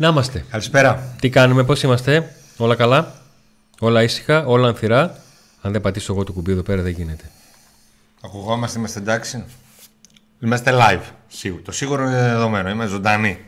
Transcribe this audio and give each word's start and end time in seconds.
Να 0.00 0.08
είμαστε. 0.08 0.44
Καλησπέρα. 0.50 1.14
Τι 1.20 1.28
κάνουμε, 1.28 1.64
πώς 1.64 1.82
είμαστε, 1.82 2.34
Όλα 2.56 2.74
καλά, 2.74 3.14
Όλα 3.80 4.02
ήσυχα, 4.02 4.46
όλα 4.46 4.68
ανθυρά. 4.68 5.22
Αν 5.60 5.72
δεν 5.72 5.80
πατήσω 5.80 6.12
εγώ 6.12 6.24
το 6.24 6.32
κουμπί 6.32 6.52
εδώ 6.52 6.62
πέρα 6.62 6.82
δεν 6.82 6.92
γίνεται. 6.92 7.30
Ακουγόμαστε, 8.20 8.78
είμαστε 8.78 8.98
εντάξει. 8.98 9.44
Είμαστε 10.40 10.70
live. 10.74 11.02
Σίγουρο. 11.28 11.62
Το 11.62 11.72
σίγουρο 11.72 12.02
είναι 12.02 12.20
δεδομένο. 12.20 12.70
Είμαστε 12.70 12.94
ζωντανοί. 12.94 13.38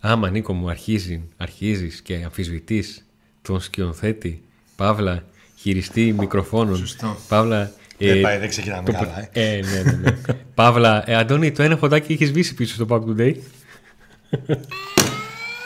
Άμα 0.00 0.30
Νίκο 0.30 0.52
μου 0.52 0.70
αρχίζει 0.70 1.22
αρχίζεις 1.36 2.00
και 2.00 2.14
αμφισβητείς 2.24 3.04
τον 3.42 3.60
σκηνοθέτη, 3.60 4.42
παύλα, 4.76 5.24
χειριστή 5.56 6.12
μικροφώνων, 6.18 6.76
Σωστό. 6.76 7.16
παύλα... 7.28 7.70
δεν 7.98 8.20
πάει, 8.20 8.38
δεν 8.38 8.48
ξεκινάμε 8.48 8.84
το, 8.84 8.92
καλά. 8.92 9.28
Ε. 9.32 9.56
ε, 9.56 9.60
ναι, 9.60 9.82
ναι, 9.82 9.92
ναι. 9.92 10.16
παύλα, 10.54 11.10
ε, 11.10 11.14
Αντώνη, 11.14 11.52
το 11.52 11.62
ένα 11.62 11.76
φωτάκι 11.76 12.12
έχεις 12.12 12.28
σβήσει 12.28 12.54
πίσω 12.54 12.74
στο 12.74 12.86
Pack 12.88 13.00
Today. 13.00 13.34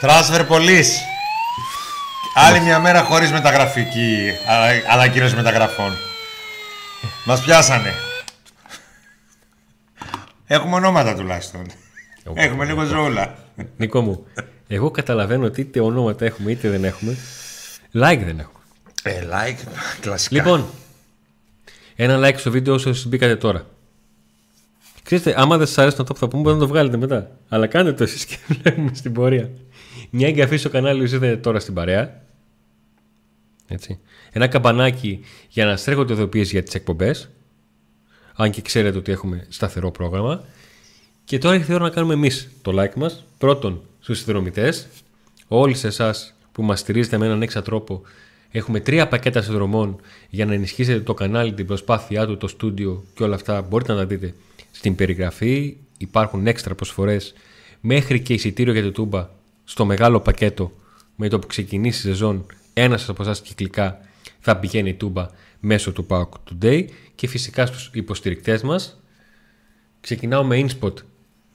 Transfer 0.01 0.47
Police. 0.47 0.91
Άλλη 2.35 2.59
μια 2.59 2.79
μέρα 2.79 3.03
χωρίς 3.03 3.31
μεταγραφική 3.31 4.31
ανακοίνωση 4.91 5.35
μεταγραφών. 5.35 5.91
Μας 7.25 7.41
πιάσανε. 7.41 7.93
Έχουμε 10.47 10.75
ονόματα 10.75 11.15
τουλάχιστον. 11.15 11.61
Έχουμε 12.33 12.65
λίγο 12.65 12.83
ζώουλα. 12.83 13.35
Νίκο 13.77 14.01
μου, 14.01 14.25
εγώ 14.67 14.91
καταλαβαίνω 14.91 15.45
ότι 15.45 15.61
είτε 15.61 15.79
ονόματα 15.79 16.25
έχουμε 16.25 16.51
είτε 16.51 16.69
δεν 16.69 16.83
έχουμε. 16.83 17.17
Like 17.93 18.21
δεν 18.25 18.39
έχουμε. 18.39 18.63
Ε, 19.03 19.27
like, 19.31 19.67
κλασικά. 19.99 20.35
Λοιπόν, 20.35 20.65
ένα 21.95 22.27
like 22.27 22.37
στο 22.37 22.51
βίντεο 22.51 22.73
όσο 22.73 22.93
μπήκατε 23.05 23.35
τώρα. 23.35 23.65
Ξέρετε, 25.03 25.33
άμα 25.37 25.57
δεν 25.57 25.67
σας 25.67 25.77
αρέσει 25.77 25.97
αυτό 25.99 26.13
που 26.13 26.19
θα 26.19 26.27
πούμε, 26.27 26.41
μπορείτε 26.41 26.61
να 26.61 26.67
το 26.67 26.73
βγάλετε 26.73 26.97
μετά. 26.97 27.31
Αλλά 27.49 27.67
κάντε 27.67 27.93
το 27.93 28.03
εσείς 28.03 28.25
και 28.25 28.37
βλέπουμε 28.61 28.91
στην 28.93 29.13
πορεία. 29.13 29.49
Μια 30.09 30.27
εγγραφή 30.27 30.57
στο 30.57 30.69
κανάλι 30.69 30.99
που 30.99 31.15
είδατε 31.15 31.37
τώρα 31.37 31.59
στην 31.59 31.73
παρέα. 31.73 32.21
Έτσι. 33.67 33.99
Ένα 34.31 34.47
καμπανάκι 34.47 35.19
για 35.49 35.65
να 35.65 35.77
στρέχονται 35.77 36.13
ειδοποιήσει 36.13 36.51
για 36.51 36.63
τις 36.63 36.73
εκπομπές. 36.73 37.29
Αν 38.35 38.51
και 38.51 38.61
ξέρετε 38.61 38.97
ότι 38.97 39.11
έχουμε 39.11 39.45
σταθερό 39.49 39.91
πρόγραμμα. 39.91 40.43
Και 41.23 41.37
τώρα 41.37 41.55
ήρθε 41.55 41.71
η 41.71 41.75
ώρα 41.75 41.83
να 41.83 41.89
κάνουμε 41.89 42.13
εμείς 42.13 42.51
το 42.61 42.81
like 42.81 42.93
μας. 42.95 43.25
Πρώτον, 43.37 43.81
στους 43.99 44.17
συνδρομητές. 44.17 44.87
Όλοι 45.47 45.75
σε 45.75 45.87
εσάς 45.87 46.33
που 46.51 46.63
μας 46.63 46.79
στηρίζετε 46.79 47.17
με 47.17 47.25
έναν 47.25 47.41
έξα 47.41 47.61
τρόπο, 47.61 48.01
έχουμε 48.51 48.79
τρία 48.79 49.07
πακέτα 49.07 49.41
συνδρομών 49.41 49.99
για 50.29 50.45
να 50.45 50.53
ενισχύσετε 50.53 50.99
το 50.99 51.13
κανάλι, 51.13 51.53
την 51.53 51.65
προσπάθειά 51.65 52.25
του, 52.25 52.37
το 52.37 52.47
στούντιο 52.47 53.03
και 53.13 53.23
όλα 53.23 53.35
αυτά. 53.35 53.61
Μπορείτε 53.61 53.91
να 53.91 53.97
τα 53.97 54.05
δείτε 54.05 54.33
στην 54.71 54.95
περιγραφή. 54.95 55.77
Υπάρχουν 55.97 56.47
έξτρα 56.47 56.75
προσφορές 56.75 57.33
μέχρι 57.81 58.19
και 58.19 58.33
εισιτήριο 58.33 58.73
για 58.73 58.83
το 58.83 58.91
τούμπα 58.91 59.29
στο 59.69 59.85
μεγάλο 59.85 60.19
πακέτο 60.19 60.71
με 61.15 61.27
το 61.27 61.39
που 61.39 61.47
ξεκινήσει 61.47 62.07
η 62.07 62.11
σεζόν. 62.11 62.45
Ένας 62.73 63.09
από 63.09 63.21
εσάς 63.21 63.41
κυκλικά 63.41 63.99
θα 64.39 64.57
πηγαίνει 64.57 64.89
η 64.89 64.93
τούμπα 64.93 65.27
μέσω 65.59 65.91
του 65.91 66.05
Power 66.09 66.27
Today 66.49 66.85
και 67.15 67.27
φυσικά 67.27 67.65
στους 67.65 67.89
υποστηρικτές 67.93 68.61
μας. 68.61 69.01
Ξεκινάω 70.01 70.43
με 70.43 70.65
InSpot 70.65 70.93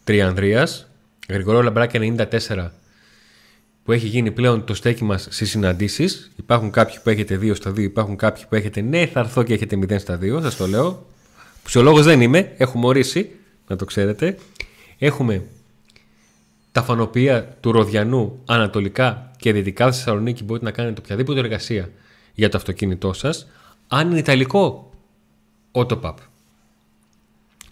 Τριανδρίας 0.05 0.91
Γρηγορό 1.29 1.63
Λαμπράκια 1.63 2.01
94 2.01 2.71
που 3.85 3.93
έχει 3.93 4.07
γίνει 4.07 4.31
πλέον 4.31 4.65
το 4.65 4.75
στέκι 4.75 5.05
μας 5.05 5.27
στις 5.31 5.51
συναντήσεις. 5.51 6.31
Υπάρχουν 6.37 6.71
κάποιοι 6.71 6.97
που 7.03 7.11
έχετε 7.11 7.39
2 7.43 7.55
στα 7.55 7.71
2 7.71 7.79
υπάρχουν 7.79 8.17
κάποιοι 8.17 8.45
που 8.49 8.55
έχετε 8.55 8.81
ναι 8.81 9.07
θα 9.07 9.21
έρθω 9.21 9.43
και 9.43 9.55
έχετε 9.55 9.77
0 9.77 9.99
στα 9.99 10.19
2 10.23 10.43
σας 10.43 10.57
το 10.57 10.67
λέω. 10.67 11.07
Ψιολόγος 11.65 12.05
δεν 12.05 12.21
είμαι, 12.21 12.53
έχουμε 12.57 12.87
ορίσει 12.87 13.31
να 13.69 13.77
το 13.77 13.85
ξέρετε. 13.85 14.39
Έχουμε 14.99 15.43
τα 16.75 16.83
φανοπία 16.83 17.57
του 17.61 17.73
Ροδιανού 17.73 18.41
ανατολικά 18.47 19.31
και 19.37 19.53
δυτικά 19.53 19.93
στη 19.93 20.03
Θεσσαλονίκη 20.03 20.45
μπορείτε 20.45 20.65
να 20.65 20.71
κάνετε 20.71 21.01
οποιαδήποτε 21.01 21.39
εργασία 21.39 21.91
για 22.35 22.49
το 22.49 22.57
αυτοκίνητό 22.57 23.13
σας 23.13 23.47
αν 23.89 24.11
είναι 24.11 24.19
ιταλικό 24.19 24.91
Autopap 25.73 26.15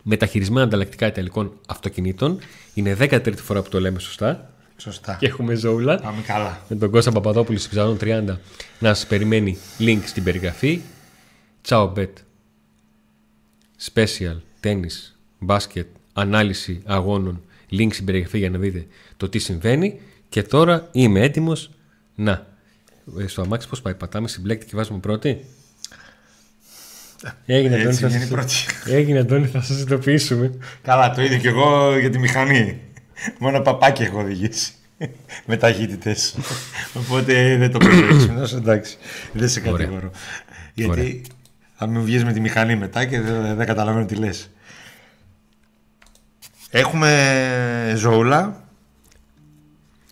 μεταχειρισμένα 0.03 0.67
ανταλλακτικά 0.67 1.07
ιταλικών 1.07 1.53
αυτοκινήτων 1.67 2.39
είναι 2.75 2.97
13η 3.01 3.37
φορά 3.37 3.63
που 3.63 3.69
το 3.69 3.81
λέμε 3.81 3.99
σωστά. 3.99 4.51
Σωστά. 4.77 5.17
και 5.21 5.27
έχουμε 5.27 5.55
ζώουλα. 5.55 6.01
Πάμε 6.01 6.23
καλά. 6.27 6.61
με 6.69 6.77
τον 6.77 6.91
Κώστα 6.91 7.13
Παπαδόπουλο 7.13 7.59
στη 7.59 7.69
Πιζανών 7.69 7.97
30 8.01 8.37
να 8.79 8.95
σας 8.95 9.07
περιμένει 9.07 9.59
link 9.79 10.01
στην 10.05 10.25
περιγραφή. 10.25 10.81
Ciao 11.69 11.93
Bet. 11.93 12.13
Special, 13.93 14.37
τένις, 14.61 15.19
μπάσκετ, 15.39 15.87
ανάλυση 16.13 16.83
αγώνων 16.85 17.43
link 17.73 17.89
στην 17.91 18.05
περιγραφή 18.05 18.39
για 18.39 18.51
να 18.51 18.59
δείτε 18.59 18.87
το 19.17 19.29
τι 19.29 19.39
συμβαίνει 19.39 20.01
και 20.29 20.43
τώρα 20.43 20.89
είμαι 20.93 21.21
έτοιμος 21.21 21.71
να 22.15 22.47
ε, 23.19 23.27
στο 23.27 23.43
αμάξι 23.43 23.69
πώς 23.69 23.83
πάει 23.83 23.95
πατάμε 23.95 24.29
στην 24.29 24.43
μπλέκτη 24.43 24.67
και 24.67 24.77
βάζουμε 24.77 24.99
πρώτη 24.99 25.45
Έγινε 27.47 27.75
Αντώνη, 27.75 27.89
Έτσι 27.89 28.01
θα 28.01 28.09
βγαίνει 28.09 28.23
σας... 28.23 28.31
πρώτη. 28.31 28.55
Έγινε 28.97 29.19
Αντώνη, 29.19 29.47
θα 29.47 29.63
σας 29.63 29.81
ειδοποιήσουμε. 29.81 30.53
Καλά, 30.83 31.15
το 31.15 31.23
ίδιο 31.23 31.39
και 31.39 31.49
εγώ 31.49 31.99
για 31.99 32.11
τη 32.11 32.19
μηχανή. 32.19 32.81
Μόνο 33.39 33.61
παπάκι 33.61 34.03
έχω 34.03 34.19
οδηγήσει. 34.19 34.73
Με 35.47 35.57
ταχύτητες. 35.57 36.37
Οπότε 36.95 37.57
δεν 37.57 37.71
το 37.71 37.79
προσέξουμε. 37.79 38.41
Τόσο 38.41 38.57
εντάξει. 38.63 38.97
Δεν 39.33 39.49
σε 39.49 39.61
Ωραία. 39.61 39.73
κατηγορώ. 39.73 40.11
Γιατί 40.75 41.23
θα 41.75 41.87
με 41.87 42.01
βγεις 42.01 42.25
με 42.25 42.33
τη 42.33 42.41
μηχανή 42.41 42.77
μετά 42.77 43.05
και 43.05 43.21
δεν, 43.21 43.57
δεν 43.57 43.67
καταλαβαίνω 43.67 44.07
τι 44.07 44.15
λες. 44.15 44.51
Έχουμε 46.75 47.93
ζώουλα. 47.97 48.65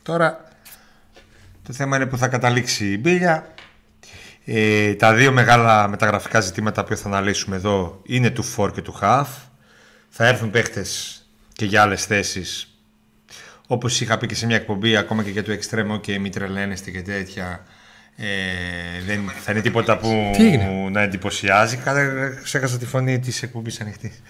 Τώρα 0.03 0.45
το 1.63 1.73
θέμα 1.73 1.97
είναι 1.97 2.07
που 2.07 2.17
θα 2.17 2.29
καταλήξει 2.29 2.93
η 2.93 2.99
μπίλια. 3.01 3.55
Ε, 4.45 4.95
τα 4.95 5.15
δύο 5.15 5.33
μεγάλα 5.33 5.89
μεταγραφικά 5.89 6.41
ζητήματα 6.41 6.85
που 6.85 6.97
θα 6.97 7.09
αναλύσουμε 7.09 7.57
εδώ 7.57 8.01
είναι 8.07 8.31
του 8.31 8.45
for 8.57 8.73
και 8.73 8.83
του 8.83 8.99
half. 9.01 9.27
Θα 10.09 10.27
έρθουν 10.27 10.51
παίχτες 10.51 11.23
και 11.53 11.65
για 11.65 11.83
άλλες 11.83 12.05
θέσεις. 12.05 12.81
Όπως 13.67 14.01
είχα 14.01 14.19
πει 14.19 14.27
και 14.27 14.35
σε 14.35 14.47
μια 14.47 14.57
εκπομπή, 14.57 14.97
ακόμα 14.97 15.23
και 15.23 15.31
για 15.31 15.45
το 15.45 15.53
extreme, 15.53 16.01
και 16.01 16.19
μη 16.19 16.31
τρελαίνεστε 16.31 16.91
και 16.91 17.03
τέτοια. 17.03 17.65
Ε, 18.17 18.25
δεν 19.07 19.31
θα 19.45 19.53
είναι 19.53 19.61
τίποτα 19.61 19.97
που 19.99 20.31
Τι 20.37 20.47
έγινε; 20.47 20.89
να 20.91 21.01
εντυπωσιάζει. 21.03 21.77
Κάτα, 21.77 22.29
ξέχασα 22.43 22.79
τη 22.79 22.87
φωνή 22.87 23.19
της 23.19 23.43
εκπομπής 23.43 23.81
ανοιχτής. 23.81 24.23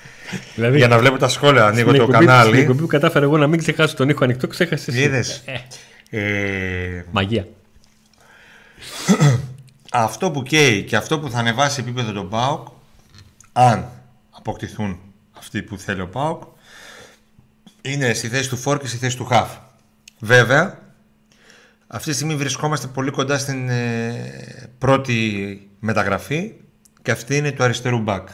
Δηλαδή, 0.55 0.77
Για 0.77 0.89
να 0.89 0.99
βλέπω 0.99 1.17
τα 1.19 1.29
σχόλια, 1.29 1.65
ανοίγω 1.67 1.89
στην 1.89 1.97
το 2.01 2.03
εκπομπή- 2.03 2.17
Στην 2.23 2.29
κανάλι. 2.29 2.61
εκπομπή 2.61 2.81
που 2.81 2.87
κατάφερα 2.87 3.25
εγώ 3.25 3.37
να 3.39 3.47
μην 3.47 3.59
ξεχάσω 3.59 3.95
τον 3.97 4.09
ήχο 4.09 4.25
ανοιχτό, 4.25 4.47
ξέχασες 4.47 4.89
εσύ. 4.89 5.01
Είδες. 5.03 5.43
Ε, 6.11 7.05
Μαγεία. 7.11 7.47
αυτό 9.93 10.31
που 10.31 10.43
καίει 10.43 10.83
και 10.83 10.97
αυτό 10.97 11.19
που 11.19 11.31
θα 11.31 11.39
ανεβάσει 11.39 11.81
επίπεδο 11.81 12.13
τον 12.13 12.29
ΠΑΟΚ 12.29 12.69
αν 13.53 13.89
αποκτηθούν 14.31 14.99
αυτοί 15.39 15.63
που 15.63 15.79
θέλει 15.79 16.01
ο 16.01 16.09
ΠΑΟΚ 16.09 16.43
είναι 17.83 18.13
στη 18.15 18.29
θέση 18.29 18.49
του 18.49 18.57
Φόρ 18.57 18.79
και 18.79 18.87
στη 18.87 18.97
θέση 18.97 19.17
του 19.17 19.25
Χαφ. 19.25 19.51
Βέβαια, 20.19 20.79
αυτή 21.93 22.09
τη 22.11 22.15
στιγμή 22.15 22.37
βρισκόμαστε 22.37 22.87
πολύ 22.87 23.11
κοντά 23.11 23.39
στην 23.39 23.69
ε, 23.69 24.71
πρώτη 24.79 25.71
μεταγραφή 25.81 26.55
και 27.03 27.11
αυτή 27.11 27.37
είναι 27.37 27.53
του 27.53 27.63
αριστερού 27.63 27.99
μπακ. 27.99 28.29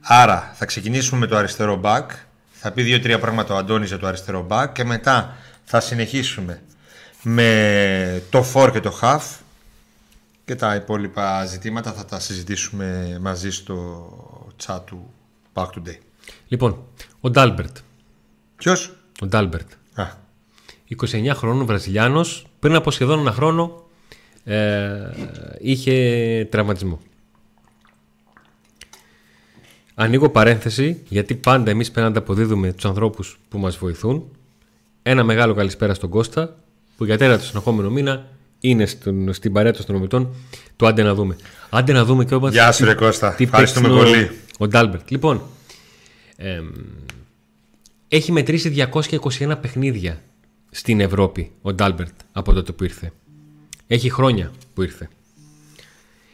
Άρα 0.00 0.52
θα 0.54 0.64
ξεκινήσουμε 0.64 1.20
με 1.20 1.26
το 1.26 1.36
αριστερό 1.36 1.76
μπακ, 1.76 2.10
θα 2.50 2.72
πει 2.72 2.82
δύο-τρία 2.82 3.18
πράγματα 3.18 3.54
ο 3.54 3.56
Αντώνης 3.56 3.88
για 3.88 3.98
το 3.98 4.06
αριστερό 4.06 4.42
μπακ 4.42 4.72
και 4.72 4.84
μετά 4.84 5.36
θα 5.64 5.80
συνεχίσουμε 5.80 6.62
με 7.22 8.22
το 8.30 8.42
φορ 8.42 8.70
και 8.70 8.80
το 8.80 8.90
χαφ 8.90 9.36
και 10.44 10.54
τα 10.54 10.74
υπόλοιπα 10.74 11.44
ζητήματα 11.44 11.92
θα 11.92 12.04
τα 12.04 12.20
συζητήσουμε 12.20 13.18
μαζί 13.20 13.50
στο 13.50 14.08
chat 14.66 14.80
του 14.84 15.14
PAOK 15.52 15.66
Today. 15.66 15.98
Λοιπόν, 16.48 16.84
ο 17.20 17.30
Ντάλμπερτ. 17.30 17.76
Ποιος; 18.56 18.96
Ο 19.20 19.26
Ντάλμπερτ. 19.26 19.70
Α, 19.94 20.04
29 20.98 21.30
χρόνων 21.34 21.66
Βραζιλιάνος. 21.66 22.46
Πριν 22.58 22.74
από 22.74 22.90
σχεδόν 22.90 23.18
ένα 23.18 23.32
χρόνο 23.32 23.84
ε, 24.44 25.10
είχε 25.60 26.46
τραυματισμό. 26.50 27.00
Ανοίγω 29.94 30.28
παρένθεση 30.28 31.02
γιατί 31.08 31.34
πάντα 31.34 31.70
εμείς 31.70 31.90
πρέπει 31.90 32.00
να 32.00 32.06
ανταποδίδουμε 32.06 32.72
τους 32.72 32.84
ανθρώπους 32.84 33.38
που 33.48 33.58
μας 33.58 33.76
βοηθούν. 33.76 34.30
Ένα 35.02 35.24
μεγάλο 35.24 35.54
καλησπέρα 35.54 35.94
στον 35.94 36.10
Κώστα 36.10 36.56
που 36.96 37.04
για 37.04 37.18
τέταρτο 37.18 37.44
συνεχόμενο 37.44 37.90
μήνα 37.90 38.28
είναι 38.60 38.86
στον, 38.86 39.32
στην 39.32 39.52
παρέα 39.52 39.70
των 39.70 39.80
συνδρομητών 39.80 40.34
του 40.76 40.86
Άντε 40.86 41.02
να 41.02 41.14
δούμε. 41.14 41.36
Άντε 41.70 41.92
να 41.92 42.04
δούμε 42.04 42.24
και 42.24 42.34
όπως 42.34 42.52
Γεια 42.52 42.72
σου, 42.72 42.84
ρε 42.84 42.94
Κώστα. 42.94 43.36
Ευχαριστούμε 43.38 43.88
παίξει 43.88 44.04
πολύ. 44.04 44.22
Ο, 44.22 44.64
ο 44.64 44.68
Ντάλμπερτ. 44.68 45.10
Λοιπόν, 45.10 45.42
εμ, 46.36 46.66
έχει 48.08 48.32
μετρήσει 48.32 48.88
221 48.92 49.54
παιχνίδια 49.60 50.20
στην 50.76 51.00
Ευρώπη 51.00 51.52
ο 51.62 51.72
Ντάλμπερτ 51.72 52.20
από 52.32 52.52
τότε 52.52 52.72
που 52.72 52.84
ήρθε. 52.84 53.12
Έχει 53.86 54.10
χρόνια 54.10 54.52
που 54.74 54.82
ήρθε. 54.82 55.08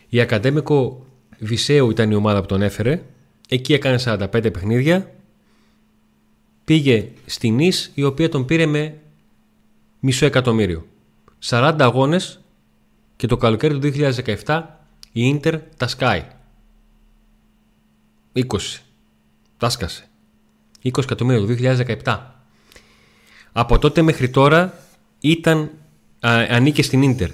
Η 0.08 0.20
Ακαδέμικο 0.20 1.06
Βυσσέου 1.38 1.90
ήταν 1.90 2.10
η 2.10 2.14
ομάδα 2.14 2.40
που 2.40 2.46
τον 2.46 2.62
έφερε. 2.62 3.02
Εκεί 3.48 3.72
έκανε 3.72 3.98
45 4.04 4.26
παιχνίδια. 4.52 5.14
Πήγε 6.64 7.08
στην 7.26 7.58
Ις 7.58 7.90
η 7.94 8.02
οποία 8.02 8.28
τον 8.28 8.44
πήρε 8.44 8.66
με 8.66 8.98
μισό 10.00 10.26
εκατομμύριο. 10.26 10.86
40 11.44 11.76
αγώνες 11.78 12.40
και 13.16 13.26
το 13.26 13.36
καλοκαίρι 13.36 13.78
του 13.78 13.92
2017 14.44 14.62
η 15.12 15.26
Ίντερ 15.26 15.58
τα 15.76 15.88
σκάει. 15.88 16.26
20. 18.34 18.42
Τα 19.56 19.68
σκάσε. 19.68 20.08
20 20.82 20.98
εκατομμύρια 20.98 21.40
το 21.40 21.84
2017. 22.04 22.41
Από 23.52 23.78
τότε 23.78 24.02
μέχρι 24.02 24.30
τώρα 24.30 24.78
ήταν, 25.20 25.70
α, 26.20 26.46
ανήκε 26.48 26.82
στην 26.82 27.02
Ίντερ. 27.02 27.30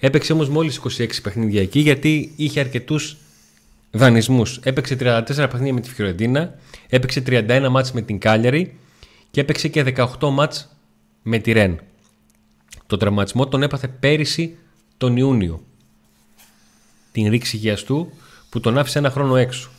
Έπαιξε 0.00 0.32
όμως 0.32 0.48
μόλις 0.48 0.80
26 0.98 1.08
παιχνίδια 1.22 1.60
εκεί 1.60 1.80
γιατί 1.80 2.32
είχε 2.36 2.60
αρκετούς 2.60 3.16
δανεισμούς. 3.90 4.60
Έπαιξε 4.62 4.96
34 5.00 5.24
παιχνίδια 5.26 5.72
με 5.72 5.80
τη 5.80 5.90
Φιωρεντίνα, 5.90 6.54
έπαιξε 6.88 7.22
31 7.26 7.66
μάτς 7.70 7.92
με 7.92 8.02
την 8.02 8.18
Κάλιαρη 8.18 8.78
και 9.30 9.40
έπαιξε 9.40 9.68
και 9.68 9.94
18 9.96 10.30
μάτς 10.30 10.76
με 11.22 11.38
τη 11.38 11.52
Ρεν. 11.52 11.80
Το 12.86 12.96
τραυματισμό 12.96 13.48
τον 13.48 13.62
έπαθε 13.62 13.88
πέρυσι 13.88 14.56
τον 14.96 15.16
Ιούνιο. 15.16 15.62
Την 17.12 17.30
ρήξη 17.30 17.56
υγείας 17.56 17.84
που 18.48 18.60
τον 18.60 18.78
άφησε 18.78 18.98
ένα 18.98 19.10
χρόνο 19.10 19.36
έξω. 19.36 19.70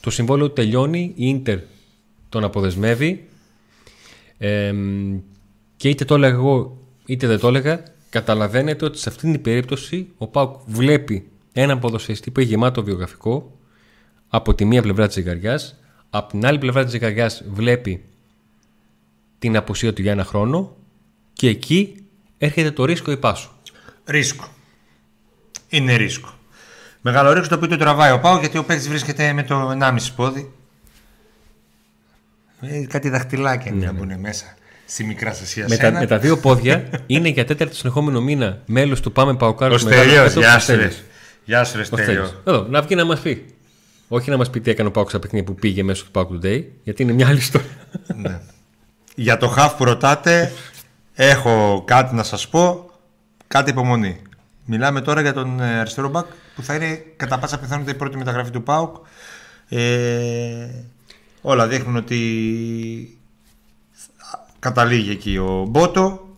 Το 0.00 0.10
συμβόλαιο 0.10 0.50
τελειώνει, 0.50 1.12
η 1.14 1.28
Ίντερ 1.28 1.58
τον 2.28 2.44
αποδεσμεύει 2.44 3.28
ε, 4.44 4.74
και 5.76 5.88
είτε 5.88 6.04
το 6.04 6.14
έλεγα 6.14 6.34
εγώ 6.34 6.78
είτε 7.06 7.26
δεν 7.26 7.38
το 7.38 7.48
έλεγα 7.48 7.82
καταλαβαίνετε 8.10 8.84
ότι 8.84 8.98
σε 8.98 9.08
αυτήν 9.08 9.32
την 9.32 9.42
περίπτωση 9.42 10.08
ο 10.18 10.26
Πάουκ 10.26 10.60
βλέπει 10.66 11.28
έναν 11.52 11.78
ποδοσφαιριστή 11.78 12.30
που 12.30 12.40
έχει 12.40 12.48
γεμάτο 12.48 12.82
βιογραφικό 12.84 13.58
από 14.28 14.54
τη 14.54 14.64
μία 14.64 14.82
πλευρά 14.82 15.06
της 15.06 15.14
ζυγαριάς 15.14 15.78
από 16.10 16.28
την 16.28 16.46
άλλη 16.46 16.58
πλευρά 16.58 16.82
της 16.82 16.92
ζυγαριάς 16.92 17.44
βλέπει 17.50 18.04
την 19.38 19.56
απουσία 19.56 19.92
του 19.92 20.02
για 20.02 20.12
ένα 20.12 20.24
χρόνο 20.24 20.76
και 21.32 21.48
εκεί 21.48 22.04
έρχεται 22.38 22.70
το 22.70 22.84
ρίσκο 22.84 23.10
ή 23.10 23.16
πάσο. 23.16 23.50
Ρίσκο. 24.04 24.48
Είναι 25.68 25.94
ρίσκο. 25.94 26.28
Μεγάλο 27.00 27.32
ρίσκο 27.32 27.48
το 27.48 27.54
οποίο 27.54 27.68
το 27.68 27.76
τραβάει 27.76 28.12
ο 28.12 28.20
Πάο 28.20 28.38
γιατί 28.38 28.58
ο 28.58 28.64
παίκτης 28.64 28.88
βρίσκεται 28.88 29.32
με 29.32 29.42
το 29.42 29.76
1,5 29.80 29.96
πόδι. 30.16 30.52
Ε, 32.70 32.86
κάτι 32.86 33.08
δαχτυλάκια 33.08 33.72
ναι, 33.72 33.86
να 33.86 33.92
ναι. 33.92 33.98
μπουν 33.98 34.20
μέσα 34.20 34.44
στη 34.86 35.04
μικρά 35.04 35.34
σα 35.34 35.68
με, 35.68 35.76
τα, 35.76 35.90
με 35.90 36.06
τα 36.06 36.18
δύο 36.18 36.38
πόδια 36.38 36.84
είναι 37.06 37.28
για 37.28 37.44
τέταρτο 37.44 37.74
συνεχόμενο 37.74 38.20
μήνα 38.20 38.58
μέλος 38.66 39.00
του 39.00 39.12
Πάμε 39.12 39.36
Παοκάρου. 39.36 39.74
Ο 39.74 39.78
Στέλιο, 39.78 40.26
γεια 40.26 40.58
σου. 40.58 40.72
Γεια 41.44 41.64
σου, 41.64 41.84
Στέλιο. 41.84 42.30
Εδώ, 42.44 42.66
να 42.68 42.82
βγει 42.82 42.94
να 42.94 43.04
μας 43.04 43.20
πει. 43.20 43.54
Όχι 44.08 44.30
να 44.30 44.36
μας 44.36 44.50
πει 44.50 44.60
τι 44.60 44.70
έκανε 44.70 44.88
ο 44.88 44.90
Πάοκ 44.90 45.08
στα 45.08 45.18
παιχνίδια 45.18 45.52
που 45.52 45.54
πήγε 45.54 45.82
μέσω 45.82 46.04
του 46.04 46.10
Πάοκ 46.10 46.30
Today, 46.32 46.62
γιατί 46.82 47.02
είναι 47.02 47.12
μια 47.12 47.28
άλλη 47.28 47.38
ιστορία. 47.38 47.68
ναι. 48.16 48.40
Για 49.14 49.36
το 49.36 49.48
χαφ 49.48 49.74
που 49.74 49.84
ρωτάτε, 49.84 50.52
έχω 51.14 51.82
κάτι 51.86 52.14
να 52.14 52.22
σας 52.22 52.48
πω. 52.48 52.90
Κάτι 53.48 53.70
υπομονή. 53.70 54.20
Μιλάμε 54.64 55.00
τώρα 55.00 55.20
για 55.20 55.32
τον 55.32 55.60
ε, 55.60 55.78
αριστερό 55.78 56.08
μπακ 56.08 56.26
που 56.54 56.62
θα 56.62 56.74
είναι 56.74 57.04
κατά 57.16 57.38
πάσα 57.38 57.58
πιθανότητα 57.58 57.94
η 57.94 57.98
πρώτη 57.98 58.16
μεταγραφή 58.16 58.50
του 58.50 58.62
ΠΑΟΚ. 58.62 58.96
Ε, 59.68 60.68
όλα 61.46 61.68
δείχνουν 61.68 61.96
ότι 61.96 63.18
καταλήγει 64.58 65.10
εκεί 65.10 65.36
ο 65.36 65.66
Μπότο. 65.68 66.28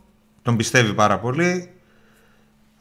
Τον 0.43 0.57
πιστεύει 0.57 0.95
πάρα 0.95 1.19
πολύ. 1.19 1.71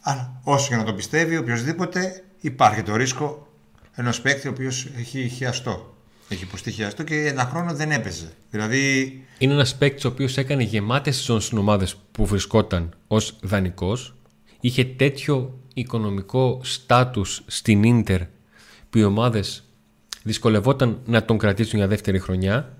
Αλλά 0.01 0.39
όσο 0.43 0.69
και 0.69 0.75
να 0.75 0.83
τον 0.83 0.95
πιστεύει, 0.95 1.37
οποιοδήποτε 1.37 2.23
υπάρχει 2.39 2.83
το 2.83 2.95
ρίσκο 2.95 3.47
ενός 3.91 4.21
παίκτη 4.21 4.47
ο 4.47 4.51
οποίος 4.51 4.87
έχει 4.97 5.29
χιαστό. 5.29 5.95
Έχει 6.29 6.43
υποστεί 6.43 6.71
χιαστό 6.71 7.03
και 7.03 7.15
ένα 7.15 7.45
χρόνο 7.45 7.73
δεν 7.73 7.91
έπαιζε. 7.91 8.31
Δηλαδή... 8.49 9.23
Είναι 9.37 9.53
ένας 9.53 9.75
παίκτης 9.75 10.05
ο 10.05 10.07
οποίος 10.07 10.37
έκανε 10.37 10.63
γεμάτες 10.63 11.15
στις 11.15 11.53
ομάδες 11.53 11.95
που 12.11 12.25
βρισκόταν 12.25 12.95
ως 13.07 13.35
δανεικός 13.41 14.15
είχε 14.59 14.85
τέτοιο 14.85 15.59
οικονομικό 15.73 16.61
στάτους 16.63 17.43
στην 17.45 17.83
Ίντερ 17.83 18.21
που 18.89 18.97
οι 18.97 19.03
ομάδες 19.03 19.64
δυσκολευόταν 20.25 20.99
να 21.05 21.25
τον 21.25 21.37
κρατήσουν 21.37 21.77
για 21.77 21.87
δεύτερη 21.87 22.19
χρονιά; 22.19 22.77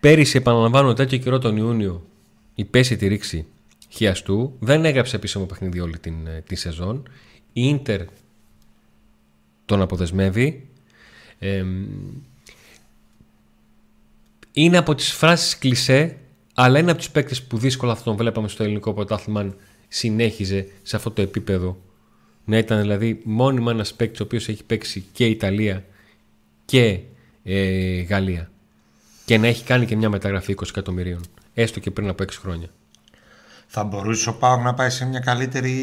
Πέρυσι, 0.00 0.36
επαναλαμβάνω, 0.36 0.92
τέτοιο 0.92 1.18
καιρό 1.18 1.38
τον 1.38 1.56
Ιούνιο 1.56 2.06
υπέστη 2.54 2.96
τη 2.96 3.06
ρήξη 3.06 3.46
χιαστού. 3.88 4.56
Δεν 4.58 4.84
έγραψε 4.84 5.16
επίσημο 5.16 5.44
παιχνίδι 5.44 5.80
όλη 5.80 5.98
την, 5.98 6.26
ε, 6.26 6.42
τη 6.46 6.54
σεζόν. 6.54 7.08
Η 7.52 7.68
Ίντερ 7.68 8.00
τον 9.64 9.80
αποδεσμεύει. 9.80 10.68
είναι 14.52 14.76
από 14.76 14.94
τις 14.94 15.12
φράσεις 15.12 15.58
κλισέ 15.58 16.16
αλλά 16.54 16.78
είναι 16.78 16.90
από 16.90 16.98
τους 17.00 17.10
παίκτες 17.10 17.42
που 17.42 17.58
δύσκολα 17.58 17.94
θα 17.94 18.02
τον 18.02 18.16
βλέπαμε 18.16 18.48
στο 18.48 18.62
ελληνικό 18.62 18.92
πρωτάθλημα 18.92 19.40
αν 19.40 19.56
συνέχιζε 19.88 20.66
σε 20.82 20.96
αυτό 20.96 21.10
το 21.10 21.22
επίπεδο. 21.22 21.87
Να 22.48 22.58
ήταν 22.58 22.80
δηλαδή 22.80 23.20
μόνιμα 23.24 23.70
ένας 23.70 23.94
παίκτης 23.94 24.20
ο 24.20 24.22
οποίος 24.22 24.48
έχει 24.48 24.64
παίξει 24.64 25.00
και 25.12 25.26
Ιταλία 25.26 25.84
και 26.64 27.00
ε, 27.44 28.00
Γαλλία. 28.00 28.50
Και 29.24 29.38
να 29.38 29.46
έχει 29.46 29.64
κάνει 29.64 29.86
και 29.86 29.96
μια 29.96 30.08
μεταγραφή 30.08 30.54
20 30.58 30.62
εκατομμυρίων. 30.68 31.20
Έστω 31.54 31.80
και 31.80 31.90
πριν 31.90 32.08
από 32.08 32.24
6 32.24 32.26
χρόνια. 32.40 32.68
Θα 33.66 33.84
μπορούσε 33.84 34.28
ο 34.28 34.34
Πάο 34.34 34.56
να 34.56 34.74
πάει 34.74 34.90
σε 34.90 35.04
μια 35.06 35.20
καλύτερη. 35.20 35.74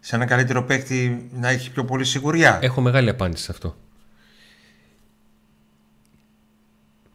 σε 0.00 0.16
ένα 0.16 0.24
καλύτερο 0.24 0.64
παίκτη 0.64 1.28
να 1.32 1.48
έχει 1.48 1.70
πιο 1.70 1.84
πολύ 1.84 2.04
σιγουριά; 2.04 2.58
Έχω 2.62 2.80
μεγάλη 2.80 3.08
απάντηση 3.08 3.44
σε 3.44 3.52
αυτό. 3.52 3.76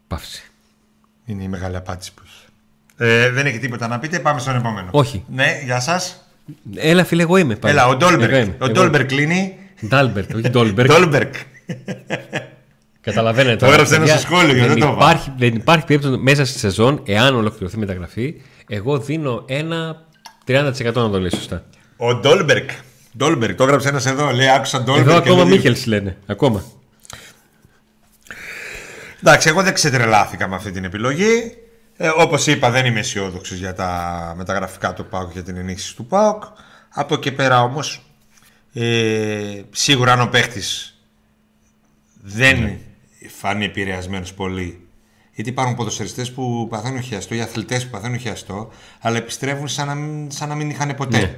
Παύση. 0.06 0.42
Είναι 1.24 1.42
η 1.42 1.48
μεγάλη 1.48 1.76
απάντηση 1.76 2.14
που 2.14 2.22
έχει. 2.24 2.44
Ε, 2.96 3.30
δεν 3.30 3.46
έχει 3.46 3.58
τίποτα 3.58 3.88
να 3.88 3.98
πείτε, 3.98 4.18
πάμε 4.18 4.40
στον 4.40 4.56
επόμενο. 4.56 4.88
Όχι. 4.92 5.24
Ναι, 5.28 5.60
γεια 5.64 5.80
σας. 5.80 6.27
Έλα, 6.76 7.04
φίλε, 7.04 7.22
εγώ 7.22 7.36
είμαι. 7.36 7.56
Πάλι. 7.56 7.74
Έλα, 7.74 7.88
ο 7.88 7.96
Ντόλμπερκ. 7.96 8.62
Ο 8.62 8.68
Ντόλμπερκ 8.68 9.06
κλείνει. 9.06 9.58
Ντάλμπερκ, 9.86 10.34
όχι 10.34 10.48
Ντόλμπερκ. 10.50 10.88
Ντόλμπερκ. 10.88 11.34
Καταλαβαίνετε. 13.00 13.56
Το 13.56 13.66
έγραψε 13.66 13.94
ένα 13.94 14.06
στο 14.06 14.18
σχόλιο, 14.18 14.54
δεν, 14.54 14.66
δεν 14.68 14.78
το 14.80 14.94
υπάρχει, 14.96 15.32
Δεν 15.38 15.54
υπάρχει 15.54 15.84
περίπτωση 15.84 16.16
μέσα 16.16 16.44
στη 16.44 16.58
σεζόν, 16.58 17.02
εάν 17.06 17.34
ολοκληρωθεί 17.34 17.76
η 17.76 17.78
μεταγραφή, 17.78 18.34
εγώ 18.68 18.98
δίνω 18.98 19.44
ένα 19.46 20.06
30% 20.46 20.72
να 20.94 21.10
το 21.10 21.20
λέει 21.20 21.30
σωστά. 21.30 21.64
Ο 21.96 22.14
Ντόλμπερκ. 22.14 22.70
Ντόλμπερκ, 23.16 23.56
το 23.56 23.64
έγραψε 23.64 23.88
ένας 23.88 24.06
εδώ. 24.06 24.30
Λέει, 24.30 24.48
άκουσα 24.48 24.82
Ντόλμπερκ. 24.82 25.08
Εδώ 25.08 25.16
ακόμα 25.16 25.44
Μίχελς 25.44 25.86
λένε. 25.86 26.16
Ακόμα. 26.26 26.64
Εντάξει, 29.22 29.48
εγώ 29.48 29.62
δεν 29.62 29.74
ξετρελάθηκα 29.74 30.48
με 30.48 30.54
αυτή 30.54 30.70
την 30.70 30.84
επιλογή. 30.84 31.56
Ε, 32.00 32.08
Όπως 32.16 32.46
είπα, 32.46 32.70
δεν 32.70 32.84
είμαι 32.84 32.98
αισιόδοξος 32.98 33.58
για 33.58 33.74
τα 33.74 34.34
μεταγραφικά 34.36 34.92
του 34.92 35.06
ΠΑΟΚ 35.06 35.32
για 35.32 35.42
την 35.42 35.56
ενίσχυση 35.56 35.96
του 35.96 36.06
ΠΑΟΚ. 36.06 36.42
Από 36.88 37.14
εκεί 37.14 37.32
πέρα 37.32 37.62
όμως, 37.62 38.02
ε, 38.72 39.62
σίγουρα 39.70 40.12
αν 40.12 40.20
ο 40.20 40.26
παίχτης 40.26 40.98
δεν 42.22 42.60
ναι. 42.60 42.78
φανεί 43.28 43.64
επηρεασμένος 43.64 44.34
πολύ. 44.34 44.86
Γιατί 45.34 45.50
υπάρχουν 45.50 45.76
ποδοσφαιριστές 45.76 46.32
που 46.32 46.66
παθαίνουν 46.70 47.02
χιαστό, 47.02 47.34
οι 47.34 47.40
αθλητές 47.40 47.84
που 47.84 47.90
παθαίνουν 47.90 48.18
χιαστό, 48.18 48.72
αλλά 49.00 49.16
επιστρέφουν 49.16 49.68
σαν 49.68 49.86
να, 49.86 50.30
σαν 50.30 50.48
να 50.48 50.54
μην 50.54 50.70
είχαν 50.70 50.94
ποτέ. 50.94 51.18
Ναι. 51.18 51.34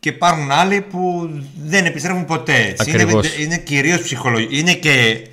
Και 0.00 0.08
υπάρχουν 0.08 0.50
άλλοι 0.50 0.80
που 0.80 1.30
δεν 1.64 1.86
επιστρέφουν 1.86 2.24
ποτέ. 2.24 2.56
Έτσι. 2.56 2.90
Είναι, 2.90 3.20
είναι 3.38 3.56
κυρίως 3.58 4.02
ψυχολογικό. 4.02 4.56
Είναι 4.56 4.74
και 4.74 5.26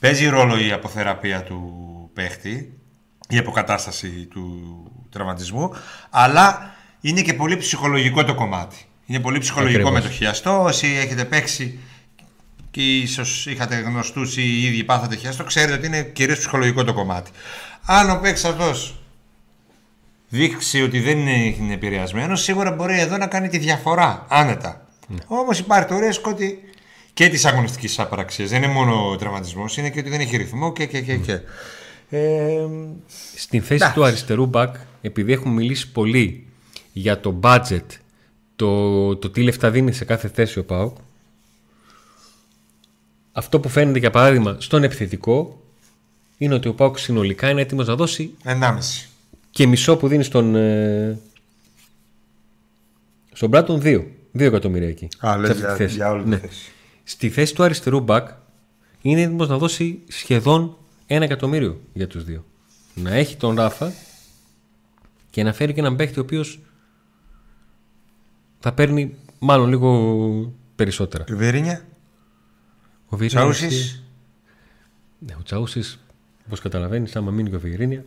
Παίζει 0.00 0.28
ρόλο 0.28 0.58
η 0.58 0.72
αποθεραπεία 0.72 1.42
του 1.42 2.10
παίχτη, 2.14 2.75
η 3.28 3.38
αποκατάσταση 3.38 4.08
του 4.08 4.62
τραυματισμού, 5.10 5.70
αλλά 6.10 6.74
είναι 7.00 7.22
και 7.22 7.34
πολύ 7.34 7.56
ψυχολογικό 7.56 8.24
το 8.24 8.34
κομμάτι. 8.34 8.76
Είναι 9.06 9.20
πολύ 9.20 9.38
ψυχολογικό 9.38 9.90
με 9.90 10.00
το 10.00 10.08
χιαστό. 10.08 10.62
Όσοι 10.62 10.86
έχετε 10.86 11.24
παίξει 11.24 11.78
και 12.70 12.96
ίσως 12.96 13.46
είχατε 13.46 13.76
γνωστούς 13.76 14.36
ή 14.36 14.42
οι 14.42 14.64
ίδιοι 14.64 14.84
πάθατε 14.84 15.16
χιαστό, 15.16 15.44
ξέρετε 15.44 15.72
ότι 15.72 15.86
είναι 15.86 16.02
κυρίως 16.02 16.38
ψυχολογικό 16.38 16.84
το 16.84 16.94
κομμάτι. 16.94 17.30
Αν 17.84 18.10
ο 18.10 18.18
παίκτης 18.22 18.44
αυτός 18.44 19.00
δείξει 20.28 20.82
ότι 20.82 21.00
δεν 21.00 21.18
είναι 21.18 21.72
επηρεασμένος, 21.72 22.42
σίγουρα 22.42 22.70
μπορεί 22.70 23.00
εδώ 23.00 23.16
να 23.16 23.26
κάνει 23.26 23.48
τη 23.48 23.58
διαφορά 23.58 24.26
άνετα. 24.28 24.86
Ναι. 25.08 25.18
Όμως 25.26 25.58
υπάρχει 25.58 25.88
το 25.88 25.98
ρίσκο 25.98 26.30
ότι 26.30 26.58
και 27.12 27.28
της 27.28 27.44
αγωνιστικής 27.44 27.98
απαραξία. 27.98 28.46
Δεν 28.46 28.62
είναι 28.62 28.72
μόνο 28.72 29.10
ο 29.10 29.16
τραυματισμός, 29.16 29.76
είναι 29.76 29.90
και 29.90 29.98
ότι 29.98 30.08
δεν 30.08 30.20
έχει 30.20 30.36
ρυθμό 30.36 30.72
και. 30.72 30.86
και, 30.86 31.00
και, 31.00 31.16
και. 31.16 31.40
Ε, 32.10 32.66
Στην 33.36 33.62
θέση 33.62 33.92
του 33.94 34.04
αριστερού 34.04 34.46
μπακ, 34.46 34.76
επειδή 35.02 35.32
έχουμε 35.32 35.54
μιλήσει 35.54 35.92
πολύ 35.92 36.46
για 36.92 37.20
το 37.20 37.40
budget, 37.42 37.84
το, 38.56 39.16
το 39.16 39.30
τι 39.30 39.42
λεφτά 39.42 39.70
δίνει 39.70 39.92
σε 39.92 40.04
κάθε 40.04 40.28
θέση 40.28 40.58
ο 40.58 40.64
Πάουκ, 40.64 40.96
αυτό 43.32 43.60
που 43.60 43.68
φαίνεται 43.68 43.98
για 43.98 44.10
παράδειγμα 44.10 44.56
στον 44.60 44.82
επιθετικό 44.82 45.60
είναι 46.38 46.54
ότι 46.54 46.68
ο 46.68 46.74
Πάουκ 46.74 46.98
συνολικά 46.98 47.50
είναι 47.50 47.60
έτοιμος 47.60 47.86
να 47.86 47.94
δώσει 47.94 48.34
1,5 48.44 48.78
και 49.50 49.66
μισό 49.66 49.96
που 49.96 50.08
δίνει 50.08 50.22
στον, 50.22 50.54
ε, 50.54 51.18
στον 53.32 53.48
Μπράτον 53.48 53.80
2. 53.84 54.04
2 54.32 54.40
εκατομμύρια 54.40 54.88
εκεί. 54.88 55.08
Α, 55.18 55.36
λες 55.36 55.58
για, 55.58 55.86
για 55.86 56.10
όλη 56.10 56.22
τη 56.22 56.28
ναι. 56.28 56.38
θέση. 56.38 56.72
Στη 57.04 57.30
θέση 57.30 57.54
του 57.54 57.62
αριστερού 57.62 58.00
μπακ 58.00 58.28
είναι 59.02 59.22
έτοιμος 59.22 59.48
να 59.48 59.58
δώσει 59.58 59.98
σχεδόν 60.08 60.76
ένα 61.06 61.24
εκατομμύριο 61.24 61.80
για 61.92 62.06
τους 62.06 62.24
δύο. 62.24 62.44
Να 62.94 63.10
έχει 63.14 63.36
τον 63.36 63.54
Ράφα 63.56 63.92
και 65.30 65.42
να 65.42 65.52
φέρει 65.52 65.72
και 65.72 65.80
έναν 65.80 65.96
παίχτη 65.96 66.18
ο 66.18 66.22
οποίος 66.22 66.60
θα 68.60 68.72
παίρνει 68.72 69.14
μάλλον 69.38 69.68
λίγο 69.68 70.52
περισσότερα. 70.76 71.24
Ο 71.32 71.36
Βιερίνια. 71.36 71.84
Ο 73.08 73.16
Βιερίνια 73.16 73.42
Τσάουσης. 73.50 73.80
έχει- 73.90 74.00
Ναι, 75.18 75.34
ο 75.38 75.42
Τσάουσης, 75.42 75.98
όπως 76.46 76.60
καταλαβαίνεις, 76.60 77.16
άμα 77.16 77.30
μείνει 77.30 77.50
και 77.50 77.56
ο 77.56 77.60
Βιερίνια. 77.60 78.04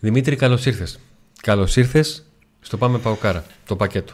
Δημήτρη, 0.00 0.36
καλώς 0.36 0.66
ήρθες. 0.66 0.98
Καλώς 1.42 1.76
ήρθες 1.76 2.24
στο 2.60 2.76
Πάμε 2.76 2.98
Παοκάρα, 2.98 3.44
το 3.66 3.76
πακέτο. 3.76 4.12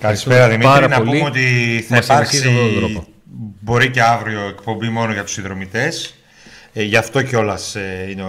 Καλησπέρα 0.00 0.44
Ευχαριστούμε 0.44 0.46
Δημήτρη. 0.48 0.66
πάρα 0.72 0.88
Να 0.88 0.96
πολύ 0.96 1.10
πούμε 1.18 1.28
ότι 1.28 1.76
που 1.80 1.86
θα 1.88 1.94
μας 1.94 2.04
υπάρξει 2.04 2.42
συνεχίζει 3.64 3.70
αυτόν 3.70 3.70
τον 3.70 3.70
τρόπο. 3.70 3.70
μπορεί 3.70 3.90
και 3.90 4.02
αύριο 4.02 4.48
εκπομπή 4.48 4.88
μόνο 4.88 5.12
για 5.12 5.22
τους 5.22 5.32
συνδρομητές. 5.32 6.14
Ε, 6.72 6.82
γι' 6.82 6.96
αυτό 6.96 7.22
κιόλας 7.22 7.74
ε, 7.74 8.06
είναι... 8.10 8.22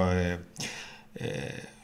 Ε, 1.14 1.26
ε, 1.26 1.28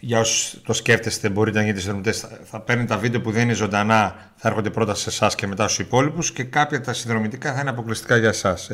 για 0.02 0.20
όσους 0.20 0.62
το 0.64 0.74
σκέφτεστε, 0.74 1.30
μπορείτε 1.30 1.58
να 1.58 1.64
γίνετε 1.64 1.82
συνδρομητές. 1.82 2.20
Θα, 2.20 2.40
θα 2.44 2.60
παίρνουν 2.60 2.86
τα 2.86 2.98
βίντεο 2.98 3.22
που 3.22 3.32
δεν 3.32 3.44
είναι 3.44 3.54
ζωντανά, 3.54 4.32
θα 4.36 4.48
έρχονται 4.48 4.70
πρώτα 4.70 4.96
σε 4.96 5.10
εσάς 5.10 5.36
και 5.36 5.48
μετά 5.48 5.68
στους 5.68 5.86
υπόλοιπους 5.86 6.32
και 6.32 6.44
κάποια 6.44 6.82
τα 6.82 6.94
συνδρομητικά 6.94 7.54
θα 7.54 7.62
είναι 7.62 7.70
αποκλειστικά 7.70 8.18
για 8.18 8.30
εσάς. 8.30 8.70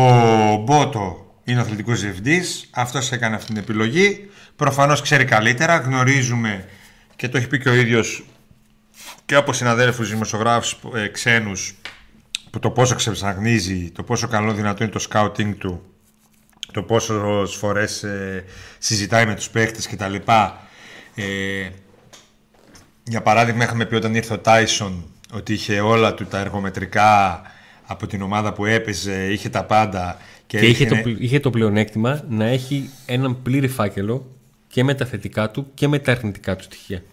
Μπότο 0.56 1.36
είναι 1.44 1.60
ο 1.60 1.62
αθλητικός 1.62 2.02
διευθυντής. 2.02 2.70
Αυτός 2.72 3.12
έκανε 3.12 3.36
αυτή 3.36 3.48
την 3.48 3.58
επιλογή. 3.58 4.30
Προφανώς 4.56 5.02
ξέρει 5.02 5.26
καλύτερα. 5.26 5.78
Γνωρίζουμε 5.78 6.66
και 7.16 7.30
το 7.30 7.38
έχει 7.38 7.48
πει 7.48 7.60
και 7.60 7.70
ο 7.70 7.74
ίδιος 7.74 8.26
και 9.26 9.36
από 9.36 9.54
συναδέλφους 9.54 10.10
δημοσιογράφους 10.10 10.78
ε, 10.96 11.08
ξένους 11.08 11.76
που 12.50 12.60
το 12.60 12.72
πόσο 12.72 12.96
ξεψαγνίζει, 12.96 13.92
το 13.92 14.04
πόσο 14.04 14.28
καλό 14.28 14.54
δυνατό 14.54 14.84
είναι 14.84 14.92
το 14.94 15.06
scouting 15.12 15.56
του, 15.58 15.82
το 16.72 16.84
πόσο 16.84 17.46
φορές 17.58 18.04
ε, 18.04 18.44
συζητάει 18.78 19.26
με 19.26 19.36
τους 19.36 19.50
παίχτες 19.50 19.88
κτλ. 19.88 20.16
Ε, 21.16 21.70
για 23.04 23.22
παράδειγμα, 23.22 23.64
είχαμε 23.64 23.86
πει 23.86 23.96
όταν 23.96 24.16
ήρθε 24.16 24.34
ο 24.34 24.40
Τάισον 24.40 25.06
ότι 25.34 25.54
είχε 25.54 25.80
όλα 25.80 26.14
του 26.14 26.26
τα 26.26 26.40
εργομετρικά 26.40 27.42
από 27.86 28.08
την 28.08 28.22
ομάδα 28.22 28.54
που 28.54 28.66
έπαιζε, 28.66 29.28
είχε 29.32 29.50
τα 29.50 29.64
πάντα. 29.64 30.18
Και, 30.48 30.60
Και 30.60 30.66
είχε 30.66 30.86
το, 30.86 30.94
έδειχνε- 30.96 31.04
πλ- 31.16 31.24
είχε 31.24 31.40
το 31.40 31.50
πλεονέκτημα 31.50 32.24
να 32.30 32.46
έχει 32.46 32.90
έναν 33.06 33.42
πλήρη 33.42 33.68
φάκελο 33.68 34.36
και 34.68 34.84
με 34.84 34.94
τα 34.94 35.06
θετικά 35.06 35.52
του 35.52 35.68
και 35.74 35.88
με 35.88 36.00
τα 36.00 36.12
αρνητικά 36.12 36.56
του 36.56 36.64
στοιχεία. 36.64 37.04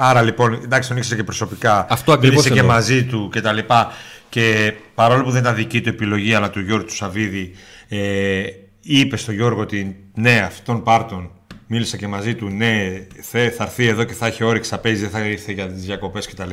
Άρα 0.00 0.22
λοιπόν, 0.22 0.60
εντάξει, 0.64 0.88
τον 0.88 0.96
ήξερε 0.98 1.16
και 1.16 1.24
προσωπικά. 1.24 1.86
Αυτό 1.88 2.12
ακριβώς 2.12 2.36
Μίλησε 2.36 2.54
και 2.54 2.60
εννοώ. 2.60 2.74
μαζί 2.74 3.04
του 3.04 3.28
και 3.32 3.40
τα 3.40 3.52
λοιπά. 3.52 3.92
Και 4.28 4.74
παρόλο 4.94 5.22
που 5.22 5.30
δεν 5.30 5.40
ήταν 5.40 5.54
δική 5.54 5.80
του 5.80 5.88
επιλογή, 5.88 6.34
αλλά 6.34 6.50
του 6.50 6.60
Γιώργου 6.60 6.84
του 6.84 6.94
Σαββίδη, 6.94 7.52
ε, 7.88 8.42
είπε 8.80 9.16
στο 9.16 9.32
Γιώργο 9.32 9.60
ότι 9.60 9.96
ναι, 10.14 10.42
αυτόν 10.46 10.82
πάρτον. 10.82 11.30
Μίλησα 11.66 11.96
και 11.96 12.06
μαζί 12.06 12.34
του, 12.34 12.48
ναι, 12.48 13.06
θε, 13.20 13.50
θα 13.50 13.64
έρθει 13.64 13.86
εδώ 13.86 14.04
και 14.04 14.12
θα 14.12 14.26
έχει 14.26 14.44
όρεξη, 14.44 14.70
θα 14.70 14.78
παίζει, 14.78 15.00
δεν 15.00 15.10
θα 15.10 15.20
ήρθε 15.20 15.52
για 15.52 15.66
τις 15.66 15.82
διακοπές 15.82 16.26
κτλ. 16.26 16.52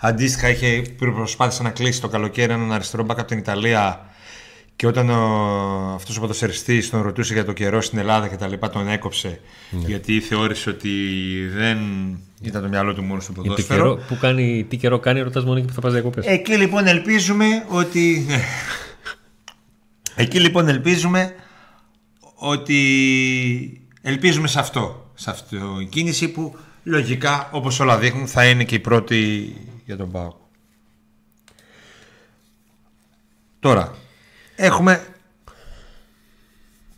Αντίστοιχα, 0.00 0.48
είχε 0.48 0.82
προσπάθησε 0.98 1.62
να 1.62 1.70
κλείσει 1.70 2.00
το 2.00 2.08
καλοκαίρι 2.08 2.52
έναν 2.52 2.72
αριστερό 2.72 3.04
μπακ 3.04 3.18
από 3.18 3.28
την 3.28 3.38
Ιταλία 3.38 4.09
και 4.80 4.86
όταν 4.86 5.10
ο, 5.10 5.92
αυτός 5.94 6.16
ο 6.16 6.20
ποδοσφαιριστής 6.20 6.90
τον 6.90 7.02
ρωτούσε 7.02 7.32
για 7.32 7.44
το 7.44 7.52
καιρό 7.52 7.80
στην 7.80 7.98
Ελλάδα 7.98 8.28
και 8.28 8.36
τα 8.36 8.46
λοιπά 8.48 8.70
τον 8.70 8.88
έκοψε 8.88 9.40
Ναι. 9.70 9.86
γιατί 9.86 10.20
θεώρησε 10.20 10.70
ότι 10.70 10.90
δεν 11.54 11.78
ήταν 12.42 12.62
το 12.62 12.68
μυαλό 12.68 12.94
του 12.94 13.02
μόνος 13.02 13.22
στο 13.24 13.32
Γιατί 13.32 13.48
ποδόσφαιρο. 13.48 13.82
καιρό, 13.82 14.04
που 14.08 14.16
κάνει, 14.20 14.64
τι 14.68 14.76
καιρό 14.76 14.98
κάνει, 14.98 15.20
ρωτάς 15.20 15.44
μόνο 15.44 15.58
εκεί 15.58 15.66
που 15.66 15.72
θα 15.72 15.80
πας 15.80 15.92
διακοπές. 15.92 16.26
Εκεί 16.26 16.56
λοιπόν 16.56 16.86
ελπίζουμε 16.86 17.46
ότι... 17.68 18.24
ναι. 18.28 18.40
Εκεί 20.14 20.40
λοιπόν 20.40 20.68
ελπίζουμε 20.68 21.34
ότι 22.34 22.80
ελπίζουμε 24.02 24.48
σε 24.48 24.58
αυτό, 24.58 25.10
σε 25.14 25.30
αυτή 25.30 25.56
η 25.80 25.84
κίνηση 25.86 26.28
που 26.28 26.56
λογικά 26.82 27.48
όπως 27.52 27.80
όλα 27.80 27.98
δείχνουν 27.98 28.26
θα 28.26 28.44
είναι 28.48 28.64
και 28.64 28.74
η 28.74 28.78
πρώτη 28.80 29.52
για 29.84 29.96
τον 29.96 30.10
ΠΑΟΚ. 30.10 30.34
Τώρα, 33.60 33.94
έχουμε 34.60 35.06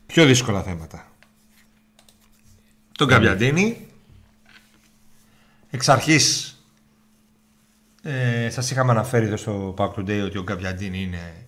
πιο 0.06 0.24
δύσκολα 0.24 0.62
θέματα. 0.62 1.06
Τον 2.92 3.08
Καβιαντίνη, 3.08 3.86
εξ 5.70 5.88
αρχής 5.88 6.56
ε, 8.02 8.50
σας 8.50 8.70
είχαμε 8.70 8.90
αναφέρει 8.90 9.26
εδώ 9.26 9.36
στο 9.36 9.74
Pack 9.78 9.90
Today 9.90 10.22
ότι 10.24 10.38
ο 10.38 10.42
Γκαβιαντίνη 10.42 11.02
είναι 11.02 11.46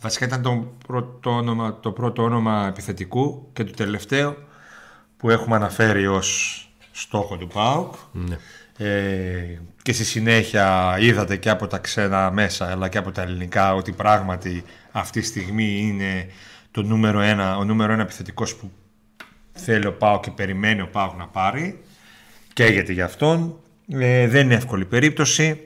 βασικά 0.00 0.24
ήταν 0.24 0.42
το 0.42 0.72
πρώτο, 0.86 1.30
όνομα, 1.30 1.80
το 1.80 1.92
πρώτο 1.92 2.22
όνομα 2.22 2.66
επιθετικού 2.66 3.50
και 3.52 3.64
το 3.64 3.72
τελευταίο 3.72 4.36
που 5.16 5.30
έχουμε 5.30 5.56
αναφέρει 5.56 6.06
ως 6.06 6.56
στόχο 6.92 7.36
του 7.36 7.46
ΠΑΟΚ 7.46 7.94
Ναι. 8.12 8.38
ε, 8.76 9.58
και 9.82 9.92
στη 9.92 10.04
συνέχεια 10.04 10.96
είδατε 10.98 11.36
και 11.36 11.50
από 11.50 11.66
τα 11.66 11.78
ξένα 11.78 12.30
μέσα 12.30 12.70
αλλά 12.70 12.88
και 12.88 12.98
από 12.98 13.12
τα 13.12 13.22
ελληνικά 13.22 13.74
ότι 13.74 13.92
πράγματι 13.92 14.64
αυτή 14.92 15.20
τη 15.20 15.26
στιγμή 15.26 15.78
είναι 15.80 16.26
το 16.70 16.82
νούμερο 16.82 17.20
ένα, 17.20 17.56
ο 17.56 17.64
νούμερο 17.64 17.92
ένα 17.92 18.02
επιθετικός 18.02 18.54
που 18.54 18.70
θέλει 19.52 19.86
ο 19.86 19.92
ΠΑΟΚ 19.92 20.22
και 20.22 20.30
περιμένει 20.30 20.80
ο 20.80 20.88
ΠΑΟΚ 20.92 21.16
να 21.16 21.26
πάρει. 21.26 21.80
Καίγεται 22.52 22.92
για 22.92 23.04
αυτόν 23.04 23.56
ε, 23.88 24.28
δεν 24.28 24.44
είναι 24.44 24.54
εύκολη 24.54 24.84
περίπτωση 24.84 25.60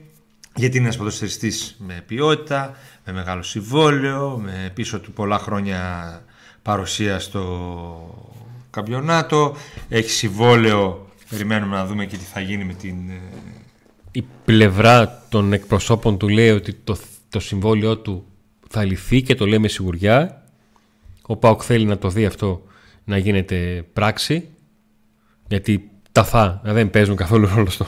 γιατί 0.56 0.76
είναι 0.76 0.84
ένας 0.84 0.96
ποδοσφαιριστής 0.96 1.76
με 1.78 2.02
ποιότητα, 2.06 2.76
με 3.04 3.12
μεγάλο 3.12 3.42
συμβόλαιο, 3.42 4.40
με 4.44 4.70
πίσω 4.74 5.00
του 5.00 5.12
πολλά 5.12 5.38
χρόνια 5.38 6.22
παρουσία 6.62 7.18
στο 7.18 8.36
καμπιονάτο, 8.70 9.56
έχει 9.88 10.10
συμβόλαιο, 10.10 11.10
περιμένουμε 11.30 11.76
να 11.76 11.86
δούμε 11.86 12.06
και 12.06 12.16
τι 12.16 12.24
θα 12.24 12.40
γίνει 12.40 12.64
με 12.64 12.72
την... 12.72 13.10
ε, 13.10 13.20
Η 14.12 14.24
πλευρά 14.44 15.22
των 15.28 15.52
εκπροσώπων 15.52 16.18
του 16.18 16.28
λέει 16.28 16.50
ότι 16.50 16.72
το, 16.72 16.96
το 17.28 17.40
συμβόλαιό 17.40 17.98
του 17.98 18.24
θα 18.76 18.84
λυθεί 18.84 19.22
και 19.22 19.34
το 19.34 19.46
λέει 19.46 19.58
με 19.58 19.68
σιγουριά. 19.68 20.42
Ο 21.22 21.36
Πάοκ 21.36 21.62
θέλει 21.64 21.84
να 21.84 21.98
το 21.98 22.08
δει 22.08 22.24
αυτό 22.24 22.62
να 23.04 23.18
γίνεται 23.18 23.84
πράξη. 23.92 24.48
Γιατί 25.48 25.90
τα 26.12 26.24
θα 26.24 26.60
δεν 26.64 26.90
παίζουν 26.90 27.16
καθόλου 27.16 27.48
ρόλο 27.54 27.70
στο, 27.70 27.86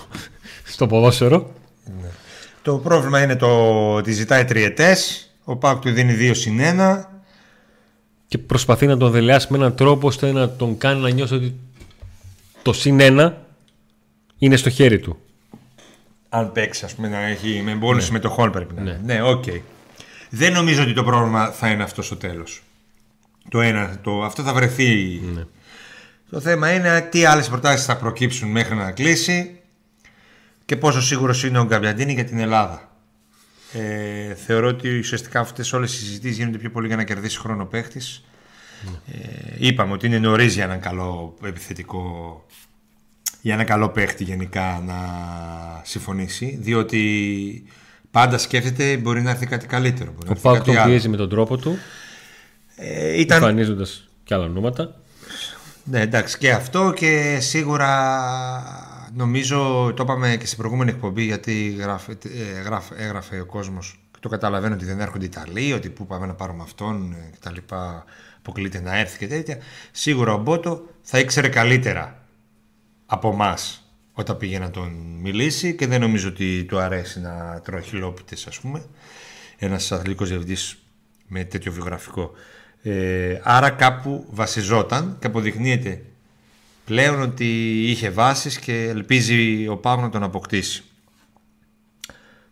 στο 0.64 0.86
ποδόσφαιρο. 0.86 1.52
Το 2.62 2.78
πρόβλημα 2.78 3.22
είναι 3.22 3.36
το 3.36 3.48
ότι 3.94 4.12
ζητάει 4.12 4.44
τριετές, 4.44 5.30
ο 5.44 5.56
ΠΑΟΚ 5.56 5.80
του 5.80 5.90
δίνει 5.90 6.30
2 6.30 6.30
συν 6.34 6.58
1, 6.60 7.04
Και 8.26 8.38
προσπαθεί 8.38 8.86
να 8.86 8.96
τον 8.96 9.10
δελεάσει 9.10 9.46
με 9.50 9.56
έναν 9.56 9.74
τρόπο 9.74 10.06
ώστε 10.06 10.32
να 10.32 10.50
τον 10.50 10.78
κάνει 10.78 11.00
να 11.00 11.10
νιώσει 11.10 11.34
ότι 11.34 11.54
το 12.62 12.72
συν 12.72 13.00
ένα 13.00 13.46
είναι 14.38 14.56
στο 14.56 14.70
χέρι 14.70 14.98
του. 14.98 15.18
αν 16.28 16.52
παίξει, 16.52 16.84
ας 16.84 16.94
πούμε, 16.94 17.08
να 17.08 17.18
έχει 17.18 17.62
με 17.64 17.74
μπόνους 17.74 18.04
συμμετοχών 18.04 18.50
πρέπει 18.50 18.74
να 18.74 18.80
είναι. 18.80 19.00
Ναι. 19.04 19.14
Ναι, 19.14 19.22
οκ. 19.22 19.44
Δεν 20.30 20.52
νομίζω 20.52 20.82
ότι 20.82 20.92
το 20.92 21.04
πρόβλημα 21.04 21.50
θα 21.50 21.70
είναι 21.70 21.82
αυτό 21.82 22.02
στο 22.02 22.16
τέλος. 22.16 22.62
Το 23.48 23.60
ένα, 23.60 23.98
το, 24.02 24.24
αυτό 24.24 24.42
θα 24.42 24.52
βρεθεί. 24.52 25.20
Ναι. 25.34 25.44
Το 26.30 26.40
θέμα 26.40 26.72
είναι 26.72 27.00
τι 27.00 27.24
άλλες 27.24 27.48
προτάσεις 27.48 27.84
θα 27.84 27.96
προκύψουν 27.96 28.50
μέχρι 28.50 28.74
να 28.74 28.92
κλείσει 28.92 29.60
και 30.64 30.76
πόσο 30.76 31.02
σίγουρος 31.02 31.44
είναι 31.44 31.58
ο 31.58 31.64
Γκαμπιαντίνη 31.64 32.12
για 32.12 32.24
την 32.24 32.38
Ελλάδα. 32.38 32.92
Ε, 33.72 34.34
θεωρώ 34.34 34.68
ότι 34.68 34.98
ουσιαστικά 34.98 35.40
αυτές 35.40 35.72
όλες 35.72 35.94
οι 35.94 35.98
συζητήσεις 35.98 36.36
γίνονται 36.36 36.58
πιο 36.58 36.70
πολύ 36.70 36.86
για 36.86 36.96
να 36.96 37.04
κερδίσει 37.04 37.38
χρόνο 37.38 37.64
παίχτης. 37.64 38.24
Ε, 39.06 39.54
είπαμε 39.58 39.92
ότι 39.92 40.06
είναι 40.06 40.18
νωρίς 40.18 40.54
για 40.54 40.64
έναν 40.64 40.80
καλό 40.80 41.36
επιθετικό 41.44 42.46
για 43.40 43.54
ένα 43.54 43.64
καλό 43.64 43.88
παίχτη 43.88 44.24
γενικά 44.24 44.82
να 44.86 44.96
συμφωνήσει 45.84 46.58
διότι 46.60 47.64
πάντα 48.10 48.38
σκέφτεται 48.38 48.96
μπορεί 48.96 49.22
να 49.22 49.30
έρθει 49.30 49.46
κάτι 49.46 49.66
καλύτερο 49.66 50.10
μπορεί 50.12 50.24
να 50.24 50.28
Ο 50.28 50.32
έρθει 50.32 50.42
Πάοκ 50.42 50.56
κάτι 50.56 50.70
τον 50.70 50.78
άλλο. 50.78 50.88
πιέζει 50.90 51.08
με 51.08 51.16
τον 51.16 51.28
τρόπο 51.28 51.56
του, 51.56 51.78
Ε, 52.76 53.20
ήταν, 53.20 53.36
εμφανίζοντας 53.42 54.08
και 54.24 54.34
άλλα 54.34 54.44
ονόματα. 54.44 54.94
ναι, 55.84 56.00
εντάξει 56.00 56.38
και 56.38 56.52
αυτό 56.52 56.92
και 56.96 57.38
σίγουρα 57.40 57.90
νομίζω 59.14 59.92
το 59.96 60.02
είπαμε 60.02 60.36
και 60.36 60.46
στην 60.46 60.58
προηγούμενη 60.58 60.90
εκπομπή 60.90 61.22
γιατί 61.22 61.76
γράφε, 61.80 62.12
ε, 62.56 62.60
γράφε- 62.60 63.00
έγραφε 63.00 63.40
ο 63.40 63.46
κόσμος 63.46 64.00
και 64.12 64.18
το 64.20 64.28
καταλαβαίνω 64.28 64.74
ότι 64.74 64.84
δεν 64.84 65.00
έρχονται 65.00 65.24
Ιταλοί 65.24 65.72
ότι 65.72 65.88
πού 65.88 66.06
πάμε 66.06 66.26
να 66.26 66.34
πάρουμε 66.34 66.62
αυτόν 66.62 67.12
ε, 67.12 67.30
και 67.30 67.38
τα 67.42 67.50
λοιπά 67.52 68.04
αποκλείται 68.38 68.80
να 68.80 68.98
έρθει 68.98 69.18
και 69.18 69.26
τέτοια 69.26 69.58
σίγουρα 69.90 70.32
ο 70.32 70.38
Μπότο 70.38 70.82
θα 71.02 71.18
ήξερε 71.18 71.48
καλύτερα 71.48 72.22
από 73.06 73.30
εμάς 73.32 73.87
όταν 74.18 74.36
πήγε 74.36 74.58
να 74.58 74.70
τον 74.70 74.88
μιλήσει 75.20 75.74
και 75.74 75.86
δεν 75.86 76.00
νομίζω 76.00 76.28
ότι 76.28 76.64
του 76.64 76.78
αρέσει 76.78 77.20
να 77.20 77.60
τρώει 77.64 77.82
χιλόπιτες 77.82 78.46
ας 78.46 78.58
πούμε. 78.58 78.84
Ένας 79.58 79.92
αθλητικός 79.92 80.28
διευθυντής 80.28 80.76
με 81.26 81.44
τέτοιο 81.44 81.72
βιογραφικό. 81.72 82.30
Ε, 82.82 83.40
άρα 83.42 83.70
κάπου 83.70 84.26
βασιζόταν 84.30 85.16
και 85.20 85.26
αποδεικνύεται 85.26 86.02
πλέον 86.84 87.20
ότι 87.20 87.80
είχε 87.90 88.10
βάσεις 88.10 88.58
και 88.58 88.88
ελπίζει 88.88 89.68
ο 89.68 89.76
Παύλος 89.76 90.04
να 90.04 90.10
τον 90.10 90.22
αποκτήσει. 90.22 90.82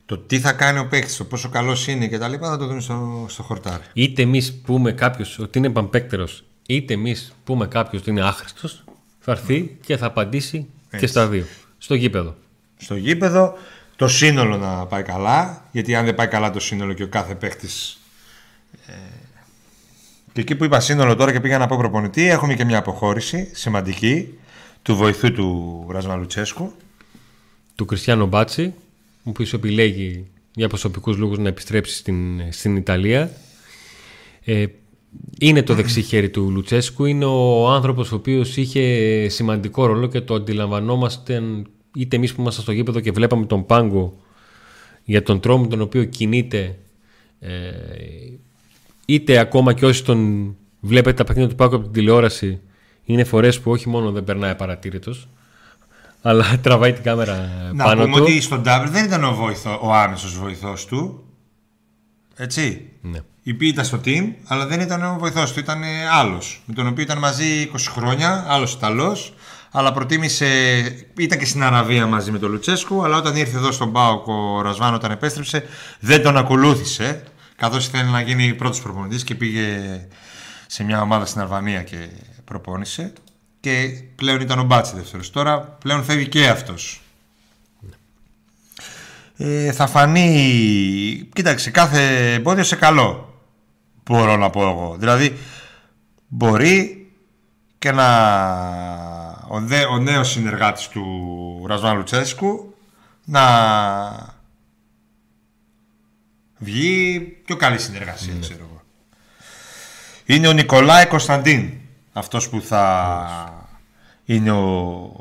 Το 0.07 0.19
τι 0.19 0.41
θα 0.41 0.53
κάνει 0.53 0.79
ο 0.79 0.87
παίκτης, 0.87 1.17
το 1.17 1.25
πόσο 1.25 1.49
καλός 1.49 1.87
είναι 1.87 2.09
και 2.09 2.19
τα 2.19 2.29
λοιπά 2.29 2.49
θα 2.49 2.57
το 2.57 2.67
δούμε 2.67 2.81
στο, 2.81 3.27
στο 3.29 3.43
χορτάρι. 3.43 3.83
Είτε 3.93 4.23
εμείς 4.23 4.55
πούμε 4.55 4.93
κάποιος 4.93 5.39
ότι 5.39 5.59
είναι 5.59 5.71
παμπέκτερο, 5.71 6.29
είτε 6.67 6.95
εμείς 6.95 7.33
πούμε 7.45 7.67
κάποιος 7.67 8.01
ότι 8.01 8.11
είναι 8.11 8.23
άχρηστος, 8.23 8.85
θα 9.19 9.33
έρθει 9.33 9.79
και 9.85 9.97
θα 9.97 10.07
απαντήσει 10.07 10.67
και 10.97 11.07
στα 11.07 11.27
δύο. 11.27 11.47
Στο 11.79 11.95
γήπεδο. 11.95 12.37
Στο 12.77 12.97
γήπεδο 12.97 13.59
το 13.97 14.09
σύνολο 14.09 14.57
να 14.57 14.87
πάει 14.87 15.03
καλά, 15.03 15.65
γιατί 15.73 15.95
αν 15.95 16.05
δεν 16.05 16.15
πάει 16.15 16.29
καλά 16.29 16.51
το 16.51 16.61
σύνολο 16.61 16.93
και 16.93 17.03
ο 17.03 17.09
κάθε 17.09 17.35
παίκτης. 17.35 18.01
Ε, 18.87 18.93
και 20.33 20.41
εκεί 20.41 20.55
που 20.55 20.65
είπα 20.65 20.81
σύνολο 20.81 21.17
τώρα 21.17 21.33
και 21.33 21.41
πήγα 21.41 21.59
να 21.59 21.67
πω 21.67 21.77
προπονητή, 21.77 22.29
έχουμε 22.29 22.55
και 22.55 22.65
μια 22.65 22.79
αποχώρηση 22.79 23.51
σημαντική 23.53 24.39
του 24.83 24.97
βοηθού 24.97 25.33
του 25.33 25.87
Ρασμα 25.91 26.17
Λουτσέσκου. 26.17 26.73
Του 27.75 27.85
Κριστιανό 27.85 28.27
Μπάτσι, 28.27 28.75
που 29.23 29.43
επιλέγει 29.53 30.27
για 30.55 30.69
προσωπικούς 30.69 31.17
λόγους 31.17 31.39
να 31.39 31.49
επιστρέψει 31.49 31.97
στην, 31.97 32.53
στην 32.53 32.77
Ιταλία. 32.77 33.31
Ε, 34.45 34.67
είναι 35.39 35.63
το 35.63 35.75
δεξί 35.75 36.03
χέρι 36.03 36.31
του 36.31 36.51
Λουτσέσκου, 36.51 37.05
είναι 37.05 37.25
ο 37.25 37.69
άνθρωπος 37.69 38.13
ο 38.13 38.15
οποίος 38.15 38.57
είχε 38.57 39.27
σημαντικό 39.29 39.87
ρόλο 39.87 40.07
και 40.07 40.21
το 40.21 40.35
αντιλαμβανόμαστε 40.35 41.43
είτε 41.95 42.17
εμείς 42.17 42.35
που 42.35 42.41
ήμασταν 42.41 42.63
στο 42.63 42.73
γήπεδο 42.73 43.01
και 43.01 43.13
βλέπαμε 43.13 43.47
τον 43.47 43.67
Πάγκο 43.67 44.17
για 45.05 45.23
τον 45.23 45.41
τρόπο 45.41 45.61
με 45.61 45.67
τον 45.67 45.81
οποίο 45.81 46.05
κινείται 46.05 46.79
ε, 47.41 47.51
είτε 49.07 49.39
ακόμα 49.39 49.73
και 49.73 49.87
όσοι 49.87 50.05
τον 50.05 50.55
βλέπετε 50.81 51.17
τα 51.17 51.25
παιχνίδια 51.25 51.51
του 51.51 51.57
Πάγκου 51.57 51.75
από 51.75 51.85
την 51.85 51.93
τηλεόραση 51.93 52.61
είναι 53.05 53.25
φορές 53.25 53.61
που 53.61 53.71
όχι 53.71 53.89
μόνο 53.89 54.11
δεν 54.11 54.25
περνάει 54.25 54.55
παρατήρητος 54.55 55.29
αλλά 56.23 56.45
τραβάει 56.63 56.93
την 56.93 57.03
κάμερα 57.03 57.51
να 57.75 57.85
πάνω 57.85 58.03
πούμε 58.03 58.17
του. 58.17 58.23
ότι 58.23 58.41
στον 58.41 58.63
Ντάμπλ 58.63 58.89
δεν 58.89 59.05
ήταν 59.05 59.25
ο, 59.25 59.35
βοηθό, 59.35 59.79
ο 59.83 59.93
άμεσος 59.93 60.39
βοηθός 60.39 60.87
του. 60.87 61.25
Έτσι. 62.37 62.91
Ναι. 63.03 63.19
Η 63.49 63.57
ήταν 63.61 63.85
στο 63.85 64.01
team, 64.05 64.33
αλλά 64.47 64.67
δεν 64.67 64.81
ήταν 64.81 65.05
ο 65.05 65.17
βοηθός 65.19 65.53
του, 65.53 65.59
ήταν 65.59 65.83
άλλος. 66.13 66.63
Με 66.67 66.75
τον 66.75 66.87
οποίο 66.87 67.03
ήταν 67.03 67.19
μαζί 67.19 67.71
20 67.75 67.79
χρόνια, 67.91 68.45
άλλος 68.49 68.73
Ιταλός. 68.73 69.35
Αλλά 69.71 69.93
προτίμησε, 69.93 70.47
ήταν 71.19 71.39
και 71.39 71.45
στην 71.45 71.63
Αραβία 71.63 72.07
μαζί 72.07 72.31
με 72.31 72.39
τον 72.39 72.51
Λουτσέσκου, 72.51 73.05
αλλά 73.05 73.17
όταν 73.17 73.37
ήρθε 73.37 73.57
εδώ 73.57 73.73
στον 73.73 73.93
Πάοκ 73.93 74.27
ο 74.27 74.61
Ρασβάν 74.61 74.95
όταν 74.95 75.11
επέστρεψε, 75.11 75.65
δεν 76.01 76.23
τον 76.23 76.37
ακολούθησε. 76.37 77.23
Καθώς 77.57 77.87
ήθελε 77.87 78.11
να 78.11 78.21
γίνει 78.21 78.55
πρώτος 78.55 78.83
προπονητής 78.83 79.25
και 79.25 79.35
πήγε 79.35 80.01
σε 80.67 80.85
μια 80.85 81.01
ομάδα 81.01 81.27
στην 81.27 81.41
Αλβανία 81.41 81.83
και 81.83 82.09
προπόνησε 82.45 83.13
και 83.61 84.03
πλέον 84.17 84.41
ήταν 84.41 84.59
ο 84.59 84.65
Μπάτσι 84.65 84.97
δεύτερος. 84.97 85.31
Τώρα 85.31 85.61
πλέον 85.61 86.05
φεύγει 86.05 86.29
και 86.29 86.49
αυτός. 86.49 87.01
Ε, 89.37 89.73
θα 89.73 89.87
φανεί, 89.87 91.29
κοίταξε, 91.33 91.71
κάθε 91.71 92.33
εμπόδιο 92.33 92.65
σε 92.65 92.77
καλό, 92.77 93.36
μπορώ 94.11 94.37
να 94.37 94.51
πω 94.51 94.63
εγώ. 94.63 94.97
Δηλαδή, 94.99 95.39
μπορεί 96.29 97.11
και 97.79 97.93
να 97.93 98.07
ο, 99.49 99.61
δε, 99.61 99.85
ο 99.85 99.99
νέος 99.99 100.31
συνεργάτης 100.31 100.89
του 100.89 101.65
Ρασβάν 101.67 101.97
Λουτσέσκου 101.97 102.75
να 103.25 103.45
βγει 106.59 107.21
πιο 107.45 107.57
καλή 107.57 107.79
συνεργασία, 107.79 108.35
ναι. 108.35 108.41
ξέρω 108.41 108.61
εγώ. 108.71 108.83
Είναι 110.25 110.49
ο 110.49 110.53
Νικολάη 110.53 111.07
Κωνσταντίν 111.07 111.73
αυτός 112.13 112.49
που 112.49 112.61
θα 112.61 113.75
είναι 114.25 114.51
ο, 114.51 115.13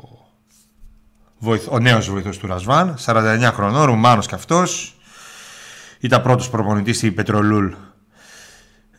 βοηθ, 1.38 1.66
ο 1.70 1.78
νέος 1.78 2.10
βοηθός 2.10 2.38
του 2.38 2.46
Ρασβάν 2.46 2.96
49 3.04 3.50
χρονών, 3.52 3.84
Ρουμάνος 3.84 4.26
και 4.26 4.34
αυτός 4.34 4.96
ήταν 6.00 6.22
πρώτος 6.22 6.50
προπονητής 6.50 6.96
στην 6.96 7.14
Πετρολούλ 7.14 7.74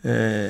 ε, 0.00 0.48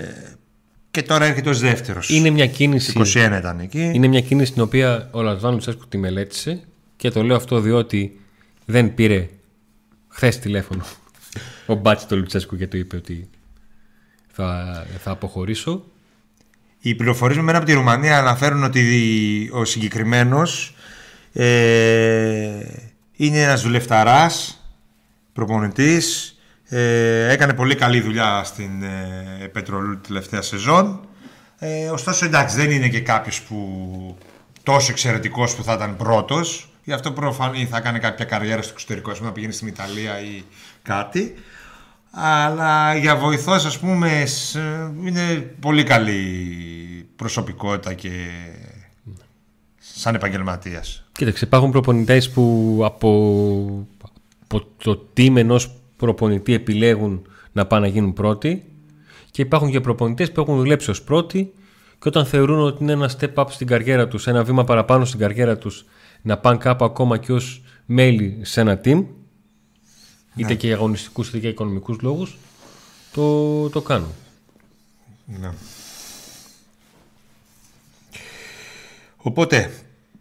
και 0.91 1.03
τώρα 1.03 1.25
έρχεται 1.25 1.49
ως 1.49 1.61
δεύτερος. 1.61 2.09
Είναι 2.11 2.31
μια 2.31 2.47
κίνηση 2.47 2.93
21 2.97 3.37
ήταν 3.39 3.61
εκεί. 3.61 3.91
Είναι 3.95 4.07
μια 4.07 4.21
κίνηση 4.21 4.53
την 4.53 4.63
οποία 4.63 5.09
ο 5.11 5.21
Ρασβάν 5.21 5.53
Λουτσέσκου 5.53 5.89
τη 5.89 5.99
μελέτησε 5.99 6.61
και 6.97 7.11
το 7.11 7.23
λέω 7.23 7.37
αυτό 7.37 7.61
διότι 7.61 8.21
δεν 8.65 8.95
πήρε 8.95 9.29
χθες 10.09 10.39
τηλέφωνο. 10.39 10.85
Ο 11.67 11.75
Μπάτσι 11.75 12.07
του 12.07 12.17
Λουτσέσκου 12.17 12.57
και 12.57 12.67
του 12.67 12.77
είπε 12.77 12.97
ότι 12.97 13.31
θα, 14.29 14.87
θα 14.99 15.11
αποχωρήσω. 15.11 15.85
Οι 16.81 16.95
πληροφορίες 16.95 17.37
με 17.39 17.45
μένα 17.45 17.59
από 17.59 17.67
τη 17.67 17.73
Ρουμανία 17.73 18.19
αναφέρουν 18.19 18.65
ότι 18.65 19.51
ο 19.53 19.65
συγκεκριμένος 19.65 20.75
ε, 21.33 22.61
είναι 23.17 23.43
ένας 23.43 23.63
δουλευταράς, 23.63 24.63
προπονητής, 25.33 26.38
ε, 26.69 27.33
έκανε 27.33 27.55
πολύ 27.55 27.75
καλή 27.75 28.01
δουλειά 28.01 28.43
στην 28.45 28.83
ε, 28.83 29.47
Πετρολού 29.47 30.01
τελευταία 30.01 30.43
σεζόν. 30.43 31.01
Ε, 31.59 31.89
ωστόσο 31.89 32.25
εντάξει 32.25 32.57
δεν 32.57 32.71
είναι 32.71 32.89
και 32.89 33.01
κάποιος 33.01 33.43
που 33.43 34.17
τόσο 34.63 34.91
εξαιρετικός 34.91 35.55
που 35.55 35.63
θα 35.63 35.73
ήταν 35.73 35.97
πρώτος. 35.97 36.73
Γι' 36.85 36.93
αυτό 36.93 37.13
προφανή 37.13 37.67
θα 37.67 37.81
κάνει 37.81 37.99
κάποια 37.99 38.25
καριέρα 38.25 38.63
στο 38.63 38.73
εξωτερικό, 38.73 39.13
να 39.21 39.33
πηγαίνει 39.33 39.53
στην 39.53 39.67
Ιταλία 39.67 40.21
ή 40.21 40.43
κάτι. 40.83 41.35
Αλλά 42.11 42.95
για 42.97 43.17
βοηθός 43.17 43.65
ας 43.65 43.79
πούμε 43.79 44.25
είναι 45.05 45.55
πολύ 45.61 45.83
καλή 45.83 46.23
προσωπικότητα 47.17 47.95
και 47.95 48.11
σαν 49.79 50.15
επαγγελματίας. 50.15 51.05
Κοίταξε, 51.13 51.45
υπάρχουν 51.45 51.71
προπονητές 51.71 52.31
που 52.31 52.81
από, 52.85 53.87
από 54.43 54.67
το 54.83 55.07
team 55.17 55.37
ενός 55.37 55.78
προπονητή 55.99 56.55
επιλέγουν 56.55 57.27
να 57.53 57.67
πάνε 57.67 57.87
να 57.87 57.93
γίνουν 57.93 58.13
πρώτοι 58.13 58.65
και 59.31 59.43
υπάρχουν 59.43 59.71
και 59.71 59.81
προπονητές 59.81 60.33
που 60.33 60.41
έχουν 60.41 60.57
δουλέψει 60.57 60.91
ως 60.91 61.03
πρώτοι 61.03 61.53
και 61.99 62.09
όταν 62.09 62.27
θεωρούν 62.27 62.61
ότι 62.61 62.83
είναι 62.83 62.93
ένα 62.93 63.11
step 63.19 63.35
up 63.35 63.45
στην 63.49 63.67
καριέρα 63.67 64.09
τους, 64.09 64.27
ένα 64.27 64.45
βήμα 64.45 64.65
παραπάνω 64.65 65.05
στην 65.05 65.19
καριέρα 65.19 65.59
τους 65.59 65.85
να 66.23 66.39
πάνε 66.39 66.57
κάπου 66.57 66.85
ακόμα 66.85 67.19
και 67.19 67.33
ως 67.33 67.63
μέλη 67.87 68.39
σε 68.43 68.61
ένα 68.61 68.81
team 68.85 69.05
είτε 70.37 70.49
ναι. 70.49 70.55
και 70.55 70.67
για 70.67 70.77
αγωνιστικούς 70.77 71.29
είτε 71.29 71.39
για 71.39 71.49
οικονομικούς 71.49 72.01
λόγους, 72.01 72.39
το, 73.13 73.69
το 73.69 73.81
κάνουν. 73.81 74.13
Ναι. 75.27 75.51
Οπότε, 79.17 79.71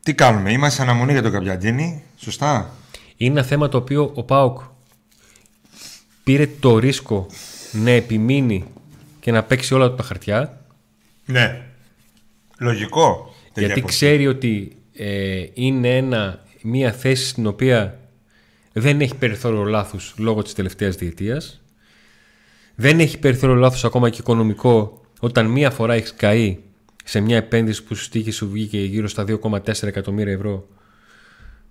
τι 0.04 0.14
κάνουμε, 0.14 0.52
είμαστε 0.52 0.76
σε 0.76 0.82
αναμονή 0.82 1.12
για 1.12 1.22
τον 1.22 1.32
Καπιαντίνη, 1.32 2.04
σωστά; 2.18 2.70
Είναι 3.18 3.40
ένα 3.40 3.48
θέμα 3.48 3.70
το 3.70 3.78
οποίο 3.78 4.12
ο 4.14 4.24
Πάοκ 4.24 4.60
πήρε 6.28 6.48
το 6.60 6.78
ρίσκο 6.78 7.28
να 7.72 7.90
επιμείνει 7.90 8.64
και 9.20 9.32
να 9.32 9.44
παίξει 9.44 9.74
όλα 9.74 9.96
τα 9.96 10.04
χαρτιά. 10.04 10.66
Ναι. 11.26 11.62
Λογικό. 12.60 13.36
Γιατί 13.56 13.82
ξέρει 13.82 14.28
ότι 14.28 14.78
ε, 14.94 15.46
είναι 15.54 15.98
ένα, 15.98 16.44
μια 16.62 16.92
θέση 16.92 17.28
στην 17.28 17.48
οποία 17.48 18.00
δεν 18.74 19.02
έχει 19.02 19.16
περιθώριο 19.16 19.64
λάθους 19.64 20.14
λόγω 20.18 20.42
της 20.42 20.54
τελευταίας 20.54 20.96
διετίας. 20.96 21.62
Δεν 22.76 23.00
έχει 23.00 23.20
περιθώριο 23.20 23.56
λάθο 23.56 23.80
ακόμα 23.84 24.10
και 24.10 24.18
οικονομικό 24.20 25.02
όταν 25.20 25.46
μία 25.46 25.72
φορά 25.72 25.94
έχεις 25.94 26.14
καεί 26.14 26.58
σε 27.04 27.20
μια 27.20 27.38
επένδυση 27.38 27.84
που 27.84 27.96
σου 27.96 28.10
τύχει 28.10 28.32
σου 28.32 28.50
βγήκε 28.50 28.80
γύρω 28.80 29.08
στα 29.08 29.26
2,4 29.28 29.84
εκατομμύρια 29.84 30.34
ευρώ 30.34 30.68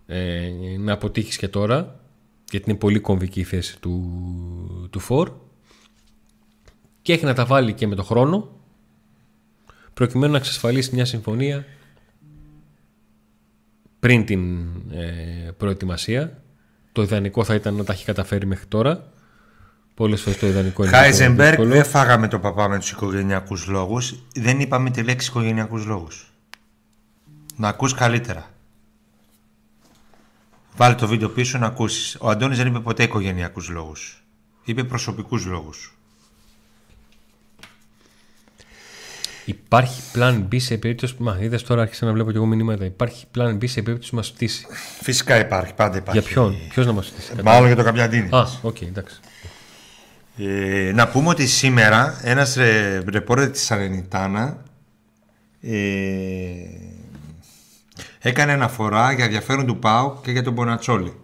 ε, 0.06 0.48
να 0.78 0.92
αποτύχεις 0.92 1.36
και 1.36 1.48
τώρα 1.48 2.00
γιατί 2.50 2.70
είναι 2.70 2.78
πολύ 2.78 3.00
κομβική 3.00 3.40
η 3.40 3.44
θέση 3.44 3.80
του, 3.80 4.88
του 4.90 4.98
φόρ 4.98 5.32
και 7.02 7.12
έχει 7.12 7.24
να 7.24 7.34
τα 7.34 7.44
βάλει 7.44 7.72
και 7.72 7.86
με 7.86 7.94
το 7.94 8.02
χρόνο 8.02 8.50
προκειμένου 9.94 10.32
να 10.32 10.38
εξασφαλίσει 10.38 10.94
μια 10.94 11.04
συμφωνία 11.04 11.64
πριν 13.98 14.24
την 14.24 14.66
ε, 14.90 15.50
προετοιμασία 15.56 16.40
το 16.96 17.02
ιδανικό 17.02 17.44
θα 17.44 17.54
ήταν 17.54 17.74
να 17.74 17.84
τα 17.84 17.92
έχει 17.92 18.04
καταφέρει 18.04 18.46
μέχρι 18.46 18.66
τώρα. 18.66 19.12
Πολλές 19.94 20.20
φορές 20.20 20.38
το 20.38 20.46
ιδανικό 20.46 20.82
είναι. 20.82 20.96
Χάιζενμπεργκ, 20.96 21.62
δεν 21.62 21.84
φάγαμε 21.84 22.28
το 22.28 22.38
παπά 22.38 22.68
με 22.68 22.78
τους 22.78 22.90
οικογενειακούς 22.90 23.66
λόγους. 23.66 24.14
Δεν 24.34 24.60
είπαμε 24.60 24.90
τη 24.90 25.02
λέξη 25.02 25.28
οικογενειακούς 25.28 25.84
λόγους. 25.84 26.32
Να 27.56 27.68
ακούς 27.68 27.94
καλύτερα. 27.94 28.50
Βάλε 30.76 30.94
το 30.94 31.06
βίντεο 31.06 31.28
πίσω 31.28 31.58
να 31.58 31.66
ακούσεις. 31.66 32.16
Ο 32.20 32.30
Αντώνης 32.30 32.56
δεν 32.56 32.66
είπε 32.66 32.80
ποτέ 32.80 33.02
οικογενειακούς 33.02 33.68
λόγους. 33.68 34.24
Είπε 34.64 34.84
προσωπικούς 34.84 35.44
λόγους. 35.44 35.96
Υπάρχει 39.44 40.02
plan 40.14 40.44
B 40.52 40.60
σε 40.60 40.76
περίπτωση 40.76 41.16
που. 41.16 41.24
Μα 41.24 41.38
είδες 41.40 41.62
τώρα 41.62 41.82
άρχισα 41.82 42.06
να 42.06 42.12
βλέπω 42.12 42.30
και 42.30 42.36
εγώ 42.36 42.46
μηνύματα. 42.46 42.84
Υπάρχει 42.84 43.26
plan 43.36 43.58
B 43.58 43.68
σε 43.68 43.82
περίπτωση 43.82 44.10
που 44.10 44.16
μας 44.16 44.28
φτύσει. 44.28 44.66
Φυσικά 45.02 45.38
υπάρχει, 45.38 45.74
πάντα 45.74 45.96
υπάρχει. 45.96 46.20
Για 46.20 46.28
ποιον, 46.28 46.54
ποιος 46.68 46.86
να 46.86 46.92
μας 46.92 47.06
φτύσει. 47.06 47.32
Μάλλον 47.42 47.66
για 47.66 47.76
το 47.76 47.82
Γκαμπιαντίνι. 47.82 48.28
Α, 48.32 48.46
OK, 48.62 48.76
okay, 48.76 48.86
εντάξει. 48.86 49.20
Ε, 50.38 50.92
να 50.94 51.08
πούμε 51.08 51.28
ότι 51.28 51.46
σήμερα 51.46 52.20
ένας 52.22 52.54
ρε, 52.54 53.02
ρεπόρτερ 53.10 53.50
της 53.50 53.70
Αρενιτάνα 53.70 54.62
ε, 55.60 55.72
έκανε 58.26 58.52
αναφορά 58.52 59.12
για 59.12 59.24
ενδιαφέρον 59.24 59.66
του 59.66 59.78
ΠΑΟ 59.78 60.16
και 60.22 60.30
για 60.30 60.42
τον 60.42 60.52
Μπονατσόλη. 60.52 61.14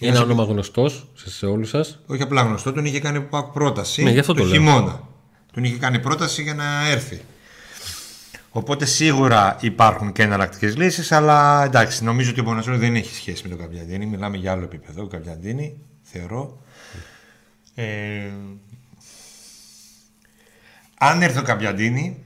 Ένας 0.00 0.20
όνομα 0.20 0.44
γνωστός 0.44 1.08
σε, 1.14 1.30
σε 1.30 1.46
όλους 1.46 1.68
σας. 1.68 1.98
Όχι 2.06 2.22
απλά 2.22 2.42
γνωστό, 2.42 2.72
τον 2.72 2.84
είχε 2.84 3.00
κάνει 3.00 3.20
Πάουκ 3.20 3.52
πρόταση 3.52 4.02
Ναι, 4.02 4.10
γι' 4.10 4.18
αυτό 4.18 4.34
το, 4.34 4.40
το 4.40 4.46
λέω. 4.46 4.54
χειμώνα. 4.54 5.08
Τον 5.52 5.64
είχε 5.64 5.76
κάνει 5.76 5.98
πρόταση 5.98 6.42
για 6.42 6.54
να 6.54 6.88
έρθει. 6.88 7.20
Οπότε 8.50 8.84
σίγουρα 8.84 9.56
υπάρχουν 9.60 10.12
και 10.12 10.22
εναλλακτικές 10.22 10.76
λύσεις, 10.76 11.12
αλλά 11.12 11.64
εντάξει, 11.64 12.04
νομίζω 12.04 12.30
ότι 12.30 12.40
ο 12.40 12.44
Πονασόλη 12.44 12.76
δεν 12.76 12.94
έχει 12.94 13.14
σχέση 13.14 13.42
με 13.42 13.48
τον 13.48 13.58
Καπιαντίνη. 13.58 14.06
Μιλάμε 14.06 14.36
για 14.36 14.52
άλλο 14.52 14.62
επίπεδο. 14.62 15.02
Ο 15.02 15.06
Καπιαντίνη, 15.06 15.76
θεωρώ. 16.02 16.62
Ε, 17.74 18.30
αν 20.98 21.22
έρθει 21.22 21.38
ο 21.38 21.42
Καπιαντίνη, 21.42 22.23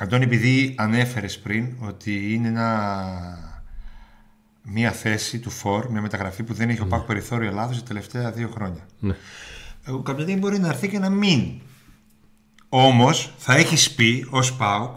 Αντώνη, 0.00 0.24
επειδή 0.24 0.74
ανέφερες 0.78 1.38
πριν 1.38 1.76
ότι 1.80 2.34
είναι 2.34 2.48
ένα, 2.48 3.62
μια 4.62 4.92
θέση 4.92 5.38
του 5.38 5.50
φόρ, 5.50 5.90
μια 5.90 6.00
μεταγραφή 6.00 6.42
που 6.42 6.54
δεν 6.54 6.68
έχει 6.68 6.80
ο 6.80 6.86
Πάκου 6.86 7.06
περιθώριο 7.06 7.48
Ελλάδος 7.48 7.78
τα 7.78 7.82
τελευταία 7.82 8.30
δύο 8.30 8.48
χρόνια. 8.48 8.86
Ναι. 8.98 9.14
Ο 9.86 9.98
Καπιαντίνη 9.98 10.38
μπορεί 10.38 10.58
να 10.58 10.68
έρθει 10.68 10.88
και 10.88 10.98
να 10.98 11.10
μείνει. 11.10 11.62
Όμως 12.68 13.34
θα 13.38 13.54
έχεις 13.54 13.94
πει 13.94 14.26
ως 14.30 14.56
ΠΑΟΚ 14.56 14.96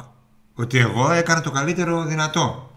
ότι 0.53 0.77
εγώ 0.77 1.11
έκανα 1.11 1.41
το 1.41 1.51
καλύτερο 1.51 2.05
δυνατό. 2.05 2.71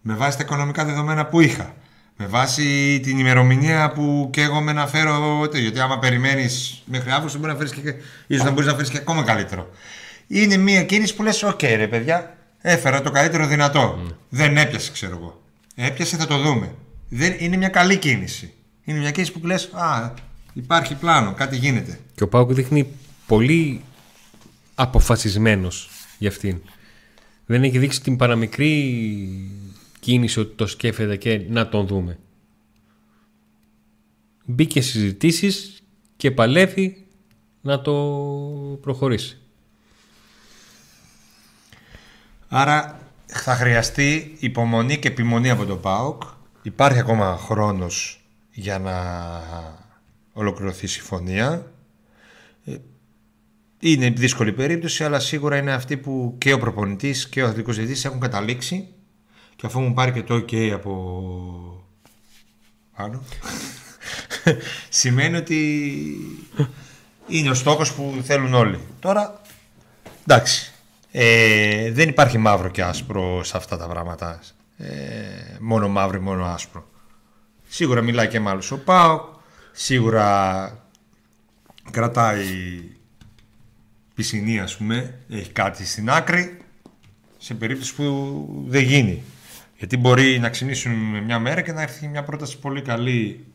Με 0.00 0.14
βάση 0.14 0.36
τα 0.36 0.42
οικονομικά 0.44 0.84
δεδομένα 0.84 1.26
που 1.26 1.40
είχα. 1.40 1.74
Με 2.16 2.26
βάση 2.26 3.00
την 3.02 3.18
ημερομηνία 3.18 3.92
που 3.92 4.28
και 4.32 4.42
εγώ 4.42 4.60
με 4.60 4.72
να 4.72 4.86
φέρω. 4.86 5.40
τέτοιο. 5.42 5.60
Γιατί 5.60 5.80
άμα 5.80 5.98
περιμένεις 5.98 6.82
μέχρι 6.84 7.10
Αύγουστο, 7.10 7.38
μπορεί 7.38 7.50
να 7.52 7.56
φέρεις 7.58 7.72
και. 7.72 7.94
ίσως 8.26 8.44
να 8.44 8.50
μπορείς 8.50 8.66
να 8.66 8.74
φέρεις 8.74 8.90
και 8.90 8.96
ακόμα 8.96 9.22
καλύτερο. 9.22 9.70
Είναι 10.26 10.56
μια 10.56 10.84
κίνηση 10.84 11.14
που 11.14 11.22
λες: 11.22 11.42
Οκ, 11.42 11.62
ρε 11.62 11.86
παιδιά, 11.86 12.36
έφερα 12.60 13.02
το 13.02 13.10
καλύτερο 13.10 13.46
δυνατό. 13.46 14.00
Δεν 14.28 14.56
έπιασε, 14.56 14.92
ξέρω 14.92 15.16
εγώ. 15.16 15.42
Έπιασε, 15.74 16.16
θα 16.16 16.26
το 16.26 16.38
δούμε. 16.38 16.74
Δεν, 17.08 17.34
είναι 17.38 17.56
μια 17.56 17.68
καλή 17.68 17.96
κίνηση. 17.96 18.52
Είναι 18.84 18.98
μια 18.98 19.10
κίνηση 19.10 19.32
που 19.32 19.46
λες: 19.46 19.70
Α, 19.72 20.12
υπάρχει 20.52 20.94
πλάνο, 20.94 21.32
κάτι 21.32 21.56
γίνεται. 21.56 21.98
Και 22.14 22.22
ο 22.22 22.28
ΠΑΟΚ 22.28 22.52
δείχνει 22.52 22.86
πολύ 23.26 23.80
αποφασισμένος 24.74 25.90
για 26.18 26.28
αυτήν. 26.28 26.60
Δεν 27.46 27.62
έχει 27.62 27.78
δείξει 27.78 28.02
την 28.02 28.16
παραμικρή 28.16 29.00
κίνηση 30.06 30.40
ότι 30.40 30.54
το 30.54 30.66
σκέφτεται 30.66 31.16
και 31.16 31.38
να 31.48 31.68
τον 31.68 31.86
δούμε. 31.86 32.18
Μπήκε 34.44 34.80
στις 34.80 34.92
συζητήσεις 34.92 35.82
και 36.16 36.30
παλεύει 36.30 37.06
να 37.60 37.80
το 37.80 37.92
προχωρήσει. 38.80 39.38
Άρα 42.48 43.00
θα 43.26 43.54
χρειαστεί 43.54 44.36
υπομονή 44.38 44.98
και 44.98 45.08
επιμονή 45.08 45.50
από 45.50 45.64
το 45.64 45.76
ΠΑΟΚ. 45.76 46.22
Υπάρχει 46.62 46.98
ακόμα 46.98 47.36
χρόνος 47.36 48.24
για 48.50 48.78
να 48.78 48.94
ολοκληρωθεί 50.32 50.84
η 50.84 50.88
συμφωνία. 50.88 51.72
Ε, 52.64 52.76
Είναι 53.80 54.10
δύσκολη 54.10 54.52
περίπτωση, 54.52 55.04
αλλά 55.04 55.20
σίγουρα 55.20 55.56
είναι 55.56 55.72
αυτή 55.72 55.96
που 55.96 56.34
και 56.38 56.52
ο 56.52 56.58
προπονητής 56.58 57.28
και 57.28 57.42
ο 57.42 57.44
αθλητικός 57.44 57.74
διευθυντής 57.76 58.04
έχουν 58.04 58.20
καταλήξει 58.20 58.88
και 59.56 59.66
αφού 59.66 59.80
μου 59.80 59.94
πάρει 59.94 60.12
και 60.12 60.22
το 60.22 60.34
ok 60.34 60.70
από 60.70 61.86
πάνω 62.96 63.22
σημαίνει 64.88 65.36
ότι 65.36 65.80
είναι 67.26 67.50
ο 67.50 67.54
στόχος 67.54 67.92
που 67.92 68.20
θέλουν 68.22 68.54
όλοι. 68.54 68.80
Τώρα, 69.00 69.40
εντάξει, 70.26 70.72
ε, 71.10 71.90
δεν 71.92 72.08
υπάρχει 72.08 72.38
μαύρο 72.38 72.68
και 72.68 72.82
άσπρο 72.82 73.44
σε 73.44 73.56
αυτά 73.56 73.76
τα 73.76 73.88
πράγματα. 73.88 74.40
Ε, 74.76 74.86
μόνο 75.60 75.88
μαύρο 75.88 76.16
ή 76.16 76.20
μόνο 76.20 76.44
άσπρο. 76.44 76.88
Σίγουρα 77.68 78.02
μιλάει 78.02 78.28
και 78.28 78.40
με 78.40 78.50
άλλους 78.50 78.70
ο 78.70 78.78
ΠΑΟΚ, 78.78 79.34
σίγουρα 79.72 80.78
κρατάει 81.90 82.44
πισινή 84.14 84.60
ας 84.60 84.76
πούμε, 84.76 85.20
έχει 85.28 85.50
κάτι 85.50 85.86
στην 85.86 86.10
άκρη 86.10 86.58
σε 87.38 87.54
περίπτωση 87.54 87.94
που 87.94 88.64
δεν 88.66 88.82
γίνει. 88.82 89.22
Γιατί 89.78 89.96
μπορεί 89.96 90.38
να 90.38 90.48
ξυνήσουν 90.48 90.92
μια 91.24 91.38
μέρα 91.38 91.60
και 91.60 91.72
να 91.72 91.82
έρθει 91.82 92.08
μια 92.08 92.22
πρόταση 92.22 92.58
πολύ 92.58 92.82
καλή 92.82 93.46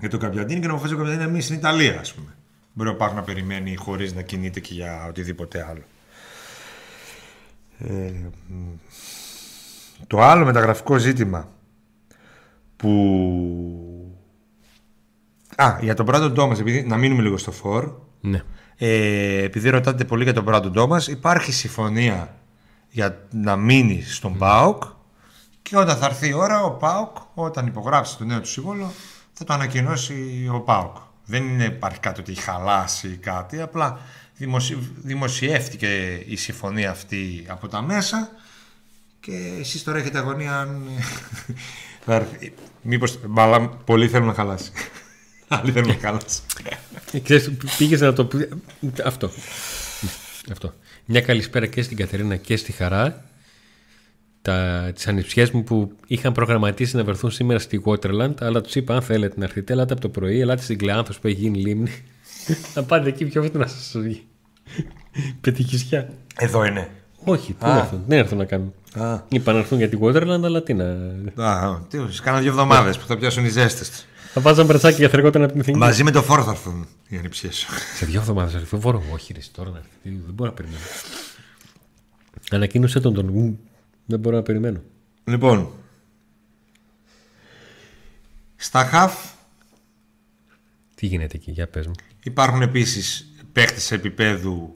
για 0.00 0.08
τον 0.08 0.20
Καπιαντίνη 0.20 0.60
και 0.60 0.66
να 0.66 0.72
αποφασίσει 0.72 0.94
ο 1.00 1.02
Καπιαντίνη 1.02 1.24
να 1.26 1.30
μείνει 1.30 1.42
στην 1.44 1.56
Ιταλία, 1.56 2.00
ας 2.00 2.14
πούμε. 2.14 2.34
Μπορεί 2.72 2.88
ο 2.88 2.96
Πάκ 2.96 3.14
να 3.14 3.22
περιμένει 3.22 3.74
χωρίς 3.76 4.14
να 4.14 4.22
κινείται 4.22 4.60
και 4.60 4.74
για 4.74 5.06
οτιδήποτε 5.08 5.66
άλλο. 5.70 5.82
Ε, 7.78 8.10
μ. 8.48 8.54
το 10.06 10.20
άλλο 10.20 10.44
μεταγραφικό 10.44 10.96
ζήτημα 10.98 11.48
που... 12.76 12.90
Α, 15.56 15.78
για 15.80 15.94
τον 15.94 16.04
Μπράντον 16.04 16.34
Τόμας, 16.34 16.60
επειδή 16.60 16.82
να 16.82 16.96
μείνουμε 16.96 17.22
λίγο 17.22 17.36
στο 17.36 17.50
φόρ, 17.52 17.92
Ναι. 18.20 18.42
ε, 18.76 19.42
επειδή 19.42 19.68
ρωτάτε 19.68 20.04
πολύ 20.04 20.24
για 20.24 20.32
τον 20.32 20.42
Μπράντον 20.42 20.72
Τόμας, 20.72 21.06
υπάρχει 21.06 21.52
συμφωνία 21.52 22.34
για 22.90 23.26
να 23.30 23.56
μείνει 23.56 24.02
στον 24.02 24.38
ΠΑΟΚ 24.38 24.82
και 25.62 25.76
όταν 25.76 25.96
θα 25.96 26.06
έρθει 26.06 26.28
η 26.28 26.32
ώρα 26.32 26.62
ο 26.62 26.70
ΠΑΟΚ, 26.70 27.16
όταν 27.34 27.66
υπογράψει 27.66 28.16
το 28.16 28.24
νέο 28.24 28.40
του 28.40 28.48
συμβόλαιο, 28.48 28.92
θα 29.32 29.44
το 29.44 29.52
ανακοινώσει 29.52 30.48
ο 30.52 30.60
ΠΑΟΚ. 30.60 30.96
Δεν 31.24 31.48
είναι, 31.48 31.64
υπάρχει 31.64 32.00
κάτι 32.00 32.20
ότι 32.20 32.32
έχει 32.32 32.40
χαλάσει 32.40 33.08
ή 33.08 33.16
κάτι, 33.16 33.60
απλά 33.60 34.00
δημοσι... 34.36 34.92
δημοσιεύτηκε 34.96 36.22
η 36.26 36.36
συμφωνία 36.36 36.90
αυτή 36.90 37.46
από 37.48 37.68
τα 37.68 37.82
μέσα 37.82 38.30
και 39.20 39.56
εσείς 39.58 39.82
τώρα 39.82 39.98
έχετε 39.98 40.18
αγωνία 40.18 40.58
αν... 40.58 40.82
θα 42.04 42.14
έρθει. 42.14 42.52
Μήπως 42.82 43.18
μπαλά, 43.26 43.68
πολλοί 43.68 44.08
θέλουν 44.08 44.26
να 44.26 44.34
χαλάσει. 44.34 44.70
Άλλοι 45.48 45.72
θέλουν 45.72 45.88
να 45.88 45.98
χαλάσει. 46.00 46.40
Ε, 47.12 47.18
Ξέρεις, 47.18 47.50
πήγες 47.78 48.00
να 48.00 48.12
το 48.12 48.24
πει... 48.24 48.48
Αυτό. 49.04 49.30
Αυτό. 50.50 50.74
Μια 51.04 51.20
καλησπέρα 51.20 51.66
και 51.66 51.82
στην 51.82 51.96
Καθερίνα 51.96 52.36
και 52.36 52.56
στη 52.56 52.72
Χαρά. 52.72 53.24
Τα, 54.42 54.90
τις 54.94 55.06
ανιψιές 55.08 55.50
μου 55.50 55.64
που 55.64 55.92
είχαν 56.06 56.32
προγραμματίσει 56.32 56.96
να 56.96 57.04
βρεθούν 57.04 57.30
σήμερα 57.30 57.58
στη 57.58 57.82
Waterland 57.84 58.34
αλλά 58.40 58.60
τους 58.60 58.74
είπα 58.74 58.94
αν 58.94 59.02
θέλετε 59.02 59.34
να 59.38 59.44
έρθετε 59.44 59.72
ελάτε 59.72 59.92
από 59.92 60.02
το 60.02 60.08
πρωί 60.08 60.40
ελάτε 60.40 60.62
στην 60.62 60.78
Κλεάνθος 60.78 61.18
που 61.18 61.26
έχει 61.26 61.36
γίνει 61.40 61.58
λίμνη 61.58 61.90
να 62.74 62.82
πάτε 62.82 63.08
εκεί 63.08 63.24
πιο 63.24 63.42
φύτου 63.42 63.58
να 63.58 63.66
σας 63.66 63.92
βγει 63.96 64.22
πετυχισιά 65.40 66.08
Εδώ 66.38 66.64
είναι. 66.64 66.88
όχι 67.24 67.52
τι 67.52 67.66
Α. 67.66 67.72
να 67.74 67.78
έρθουν, 67.78 68.02
δεν 68.06 68.18
έρθουν 68.18 68.38
να 68.38 68.44
κάνουν 68.44 68.72
Α, 68.94 69.18
είπα 69.28 69.52
να 69.52 69.58
έρθουν 69.58 69.78
για 69.78 69.88
τη 69.88 69.98
Waterland 70.00 70.42
αλλά 70.44 70.62
τι 70.62 70.74
να 70.74 70.84
α, 71.36 71.80
τι, 71.88 71.98
κάνα 72.22 72.38
δύο 72.40 72.50
εβδομάδες 72.50 72.98
που 72.98 73.06
θα 73.06 73.16
πιάσουν 73.16 73.44
οι 73.44 73.48
ζέστες. 73.48 74.06
θα 74.32 74.40
βάζαν 74.40 74.66
μπρατσάκι 74.66 74.96
για 74.96 75.08
θρεγόταν 75.08 75.42
από 75.42 75.50
την 75.52 75.60
εθνική 75.60 75.78
Μαζί 75.78 76.04
με 76.04 76.10
το 76.10 76.22
φόρο 76.22 76.42
θα 76.42 76.50
έρθουν 76.50 76.86
οι 77.08 77.16
ανιψιές 77.16 77.56
σου. 77.56 77.66
Σε 77.96 78.06
δύο 78.06 78.20
εβδομάδες 78.20 78.54
έρθει 78.54 78.76
ο 78.76 78.78
Βόρο. 78.78 79.02
Όχι, 79.12 79.32
ρε, 79.32 79.40
τώρα 79.52 79.70
να 79.70 79.76
έρθει. 79.76 79.90
Δεν 80.02 80.34
μπορώ 80.34 80.50
να 80.50 80.56
περιμένω. 80.56 80.80
Ανακοίνωσε 82.50 83.00
τον 83.00 83.14
τον. 83.14 83.58
Μμ, 84.10 84.16
Δεν 84.16 84.18
μπορώ 84.18 84.36
να 84.36 84.42
περιμένω. 84.42 84.82
Λοιπόν, 85.24 85.72
στα 88.56 88.84
χαφ 88.84 89.14
Τι 90.94 91.06
γίνεται 91.06 91.36
εκεί, 91.36 91.50
για 91.50 91.68
πες 91.68 91.86
μου. 91.86 91.94
υπάρχουν 92.22 92.62
επίσης 92.62 93.32
παίχτες 93.52 93.90
επίπεδου 93.90 94.74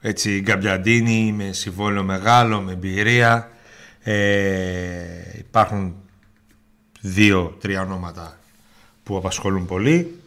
έτσι 0.00 0.40
γκαμπιαντίνη 0.40 1.32
με 1.32 1.52
συμβόλαιο 1.52 2.02
μεγάλο, 2.02 2.60
με 2.60 2.72
εμπειρία. 2.72 3.50
Ε, 4.02 5.38
υπάρχουν 5.38 5.96
δύο-τρία 7.00 7.80
ονόματα 7.82 8.38
που 9.02 9.16
απασχολούν 9.16 9.66
πολύ. 9.66 10.20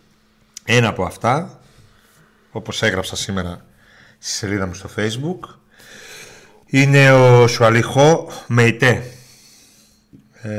Ένα 0.64 0.88
από 0.88 1.04
αυτά, 1.04 1.60
όπως 2.52 2.82
έγραψα 2.82 3.16
σήμερα 3.16 3.66
στη 4.18 4.32
σελίδα 4.32 4.66
μου 4.68 4.74
στο 4.74 4.90
facebook, 4.96 5.59
είναι 6.70 7.12
ο 7.12 7.48
Σουαλιχό 7.48 8.32
Μεϊτέ. 8.48 9.04
Ε, 10.42 10.50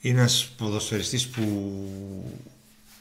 είναι 0.00 0.20
ένας 0.20 0.52
ποδοσφαιριστής 0.56 1.28
που 1.28 1.42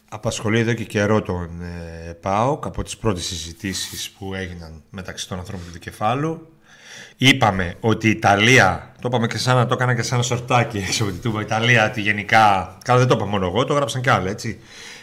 απασχολεί 0.10 0.60
εδώ 0.60 0.74
και 0.74 0.84
καιρό 0.84 1.22
τον 1.22 1.62
ε, 1.62 2.13
ΠΑΟΚ 2.13 2.65
από 2.65 2.84
τις 2.84 2.98
πρώτες 2.98 3.26
συζητήσεις 3.26 4.10
που 4.10 4.34
έγιναν 4.34 4.84
μεταξύ 4.89 5.28
των 5.28 5.38
ανθρώπων 5.38 5.65
του 5.65 5.72
δικεφάλου. 5.72 6.54
Είπαμε 7.17 7.76
ότι 7.80 8.08
η 8.08 8.12
Ιταλία, 8.12 8.95
το 9.02 9.08
είπαμε 9.08 9.28
και 9.28 9.38
σαν 9.38 9.67
το 9.67 9.74
έκανα 9.74 9.95
και 9.95 10.02
σαν 10.02 10.17
ένα 10.17 10.24
σορτάκι 10.28 10.78
έξω 10.78 11.04
από 11.04 11.12
την 11.12 11.22
Τούμπα, 11.22 11.39
η 11.39 11.43
Ιταλία 11.43 11.89
ότι 11.89 12.02
γενικά, 12.02 12.78
καλά 12.84 13.00
δεν 13.00 13.08
το 13.08 13.15
είπα 13.15 13.26
μόνο 13.26 13.45
εγώ, 13.45 13.65
το 13.65 13.74
έγραψαν 13.74 14.02
κι 14.02 14.10
άλλοι 14.10 14.30
έτσι, 14.30 14.60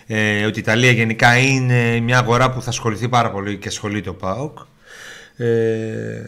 ε, 0.07 0.45
ότι 0.45 0.59
η 0.59 0.63
Ιταλία 0.63 0.91
γενικά 0.91 1.37
είναι 1.37 2.01
μια 2.01 2.19
αγορά 2.19 2.51
που 2.51 2.63
θα 2.63 2.69
ασχοληθεί 2.69 3.09
πάρα 3.09 3.31
πολύ 3.31 3.59
και 3.59 3.69
ασχολείται 3.69 4.09
ο 4.09 4.15
ΠΑΟΚ. 4.15 4.59
Ε, 5.37 6.23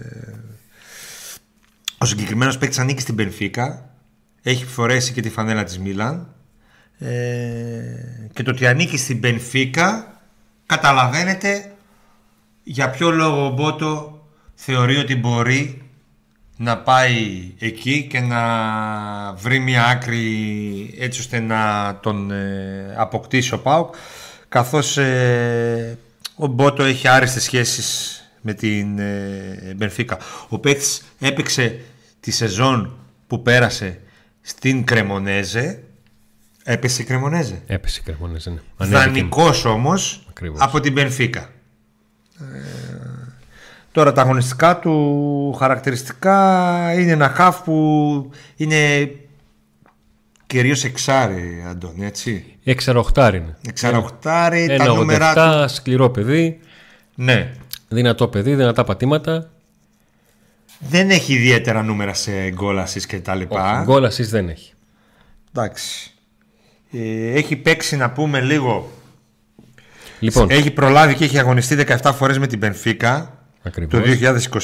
ο 1.98 2.04
συγκεκριμένος 2.04 2.58
παίκτης 2.58 2.78
ανήκει 2.78 3.00
στην 3.00 3.14
Πενφύκα. 3.14 3.90
Έχει 4.42 4.64
φορέσει 4.64 5.12
και 5.12 5.20
τη 5.20 5.30
φανέλα 5.30 5.64
της 5.64 5.78
Μίλαν. 5.78 6.34
Ε, 6.98 7.08
και 8.32 8.42
το 8.42 8.50
ότι 8.50 8.66
ανήκει 8.66 8.96
στην 8.96 9.20
Πενφύκα 9.20 10.20
καταλαβαίνετε 10.66 11.72
για 12.62 12.90
ποιο 12.90 13.10
λόγο 13.10 13.46
ο 13.46 13.50
Μπότο 13.50 14.22
θεωρεί 14.54 14.96
ότι 14.96 15.16
μπορεί 15.16 15.82
να 16.56 16.78
πάει 16.78 17.52
εκεί 17.58 18.06
και 18.10 18.20
να 18.20 18.42
βρει 19.32 19.58
μια 19.58 19.86
άκρη 19.86 20.94
έτσι 20.98 21.20
ώστε 21.20 21.40
να 21.40 21.98
τον 22.02 22.30
ε, 22.30 22.94
αποκτήσει 22.96 23.54
ο 23.54 23.58
Πάουκ 23.58 23.94
καθώς 24.48 24.96
ε, 24.96 25.98
ο 26.34 26.46
Μπότο 26.46 26.82
έχει 26.82 27.08
άριστες 27.08 27.42
σχέσεις 27.42 28.22
με 28.40 28.52
την 28.54 28.98
ε, 28.98 29.74
Μπενφίκα. 29.76 30.18
Ο 30.48 30.58
παίκτης 30.58 31.02
έπαιξε 31.20 31.80
τη 32.20 32.30
σεζόν 32.30 32.96
που 33.26 33.42
πέρασε 33.42 34.00
στην 34.40 34.84
Κρεμονέζε. 34.84 35.82
Έπεσε 36.64 37.02
η 37.02 37.04
Κρεμονέζε. 37.04 37.62
Έπεσε 37.66 38.00
η 38.00 38.04
Κρεμονέζε, 38.04 38.50
ναι. 38.50 38.58
Δανεικός 38.86 39.64
όμως 39.64 40.26
Ακριβώς. 40.30 40.60
από 40.60 40.80
την 40.80 40.92
Μπενφίκα. 40.92 41.50
Ε, 42.40 42.44
τώρα 43.92 44.12
τα 44.12 44.22
αγωνιστικά 44.22 44.78
του 44.78 45.52
χαρακτηριστικά 45.58 46.92
είναι 46.94 47.10
ένα 47.12 47.28
χαφ 47.28 47.62
που 47.62 48.30
είναι 48.56 49.10
κυρίως 50.46 50.84
εξάρι, 50.84 51.64
Αντώνη, 51.68 52.06
έτσι. 52.06 52.44
Εξαροχτάρι 52.64 53.36
είναι. 53.36 53.56
Εξαροχτάρι, 53.68 54.66
τα 54.66 54.72
Ένα 54.72 54.86
νούμερα 54.86 55.32
87, 55.64 55.66
του. 55.68 55.74
σκληρό 55.74 56.10
παιδί, 56.10 56.60
Ναι. 57.14 57.52
Δυνατό 57.88 58.28
παιδί, 58.28 58.54
δυνατά 58.54 58.84
πατήματα. 58.84 59.50
Δεν 60.78 61.10
έχει 61.10 61.32
ιδιαίτερα 61.32 61.82
νούμερα 61.82 62.14
σε 62.14 62.50
γκολ 62.50 62.78
assist 62.78 63.02
και 63.08 63.20
τα 63.20 63.34
λοιπά. 63.34 63.82
Γκολ 63.84 64.04
assist 64.04 64.28
δεν 64.28 64.48
έχει. 64.48 64.72
Εντάξει. 65.52 66.12
Ε, 66.92 67.32
έχει 67.32 67.56
παίξει 67.56 67.96
να 67.96 68.10
πούμε 68.10 68.40
λίγο. 68.40 68.90
Λοιπόν, 70.20 70.50
Έχει 70.50 70.70
προλάβει 70.70 71.14
και 71.14 71.24
έχει 71.24 71.38
αγωνιστεί 71.38 71.84
17 72.02 72.10
φορές 72.14 72.38
με 72.38 72.46
την 72.46 72.58
Πενφίκα 72.58 73.38
το 73.62 73.68
ακριβώς. 73.68 74.00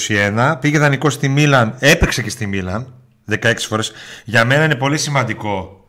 2021. 0.09 0.57
Πήγε 0.61 0.79
δανεικό 0.79 1.11
στη 1.11 1.29
Μίλαν, 1.29 1.77
έπαιξε 1.79 2.23
και 2.23 2.31
στη 2.31 2.47
Μίλαν 2.47 2.93
16 3.31 3.55
φορές. 3.59 3.93
Για 4.25 4.45
μένα 4.45 4.65
είναι 4.65 4.75
πολύ 4.75 4.99
σημαντικό. 4.99 5.84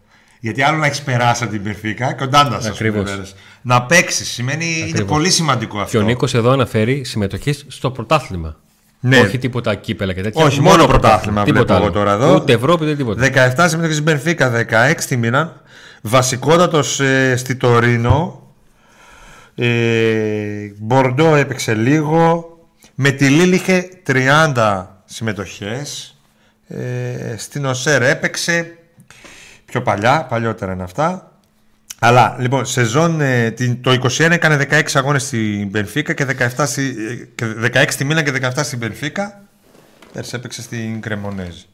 Γιατί 0.45 0.61
άλλο 0.61 0.77
να 0.77 0.85
έχεις 0.85 1.01
περάσει 1.01 1.43
από 1.43 1.51
την 1.51 1.63
Πενφίκα 1.63 2.13
και 2.13 2.23
ο 2.23 2.27
Ντάντα 2.27 2.61
Ακριβώς. 2.65 3.35
Να 3.61 3.81
παίξεις 3.83 4.29
σημαίνει 4.29 4.65
είναι 4.65 4.89
Ακριβώς. 4.89 5.11
πολύ 5.11 5.29
σημαντικό 5.29 5.75
Και 5.77 5.81
αυτό. 5.81 5.99
ο 5.99 6.01
Νίκος 6.01 6.33
εδώ 6.33 6.51
αναφέρει 6.51 7.03
συμμετοχές 7.03 7.65
στο 7.67 7.91
πρωτάθλημα. 7.91 8.55
Ναι. 8.99 9.19
Όχι 9.19 9.37
τίποτα 9.37 9.75
κύπελα 9.75 10.13
και 10.13 10.21
τέτοια. 10.21 10.45
Όχι, 10.45 10.61
μόνο 10.61 10.85
πρωτάθλημα 10.85 11.43
βλέπω 11.43 11.73
εγώ 11.73 11.91
τώρα 11.91 12.11
εδώ. 12.11 12.35
Ούτε 12.35 12.53
Ευρώπη, 12.53 12.83
ούτε 12.83 12.95
τίποτα. 12.95 13.21
17 13.21 13.65
συμμετοχής 13.67 13.93
στην 13.93 14.03
Μπενφίκα, 14.03 14.51
16 14.51 14.93
στη 14.97 15.17
Μίλαν. 15.17 15.61
Βασικότατος 16.01 16.99
ε, 16.99 17.35
στη 17.35 17.55
Τωρίνο. 17.55 18.41
Ε, 19.55 19.67
Μπορντό 20.77 21.35
έπαιξε 21.35 21.73
λίγο. 21.73 22.49
Με 22.95 23.11
τη 23.11 23.29
Λίλ 23.29 23.51
είχε 23.51 23.89
30 24.53 24.85
συμμετοχές. 25.05 26.17
Ε, 26.67 27.35
στην 27.37 27.65
Οσέρ 27.65 28.01
έπαιξε 28.01 28.77
πιο 29.65 29.81
παλιά, 29.81 30.25
παλιότερα 30.25 30.71
είναι 30.73 30.83
αυτά. 30.83 31.29
Αλλά 31.99 32.35
λοιπόν, 32.39 32.65
σεζόν 32.65 33.21
ε, 33.21 33.51
την- 33.51 33.81
το 33.81 33.91
21 33.91 34.31
έκανε 34.31 34.55
16 34.71 34.81
αγώνες 34.93 35.23
στην 35.23 35.67
Μπενφίκα 35.67 36.13
και 36.13 36.25
17 36.25 36.65
στη, 36.65 36.95
ε, 37.09 37.15
και 37.35 37.45
16 37.73 37.85
στη 37.89 38.03
Μίλαν 38.03 38.23
και 38.23 38.31
17 38.31 38.63
στην 38.63 38.77
Μπενφίκα. 38.77 39.41
Πέρσι 40.13 40.31
έπαιξε 40.35 40.61
στην 40.61 41.01
Κρεμονέζη. 41.01 41.65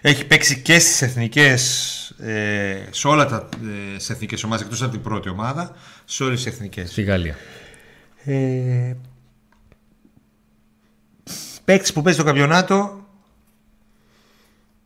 Έχει 0.00 0.26
παίξει 0.26 0.60
και 0.60 0.78
στις 0.78 1.02
εθνικές, 1.02 1.90
ε, 2.18 2.76
σε 2.90 3.08
όλα 3.08 3.26
τα 3.26 3.48
ε, 3.94 3.98
σε 3.98 4.12
εθνικές 4.12 4.44
ομάδες, 4.44 4.64
εκτός 4.64 4.82
από 4.82 4.90
την 4.92 5.02
πρώτη 5.02 5.28
ομάδα, 5.28 5.76
σε 6.04 6.24
όλες 6.24 6.42
τις 6.42 6.52
εθνικές. 6.52 6.90
Στη 6.90 7.02
Γαλλία. 7.02 7.34
Ε, 8.24 8.94
παίκτης 11.64 11.92
που 11.92 12.02
παίζει 12.02 12.18
το 12.18 12.24
καμπιονάτο, 12.24 13.06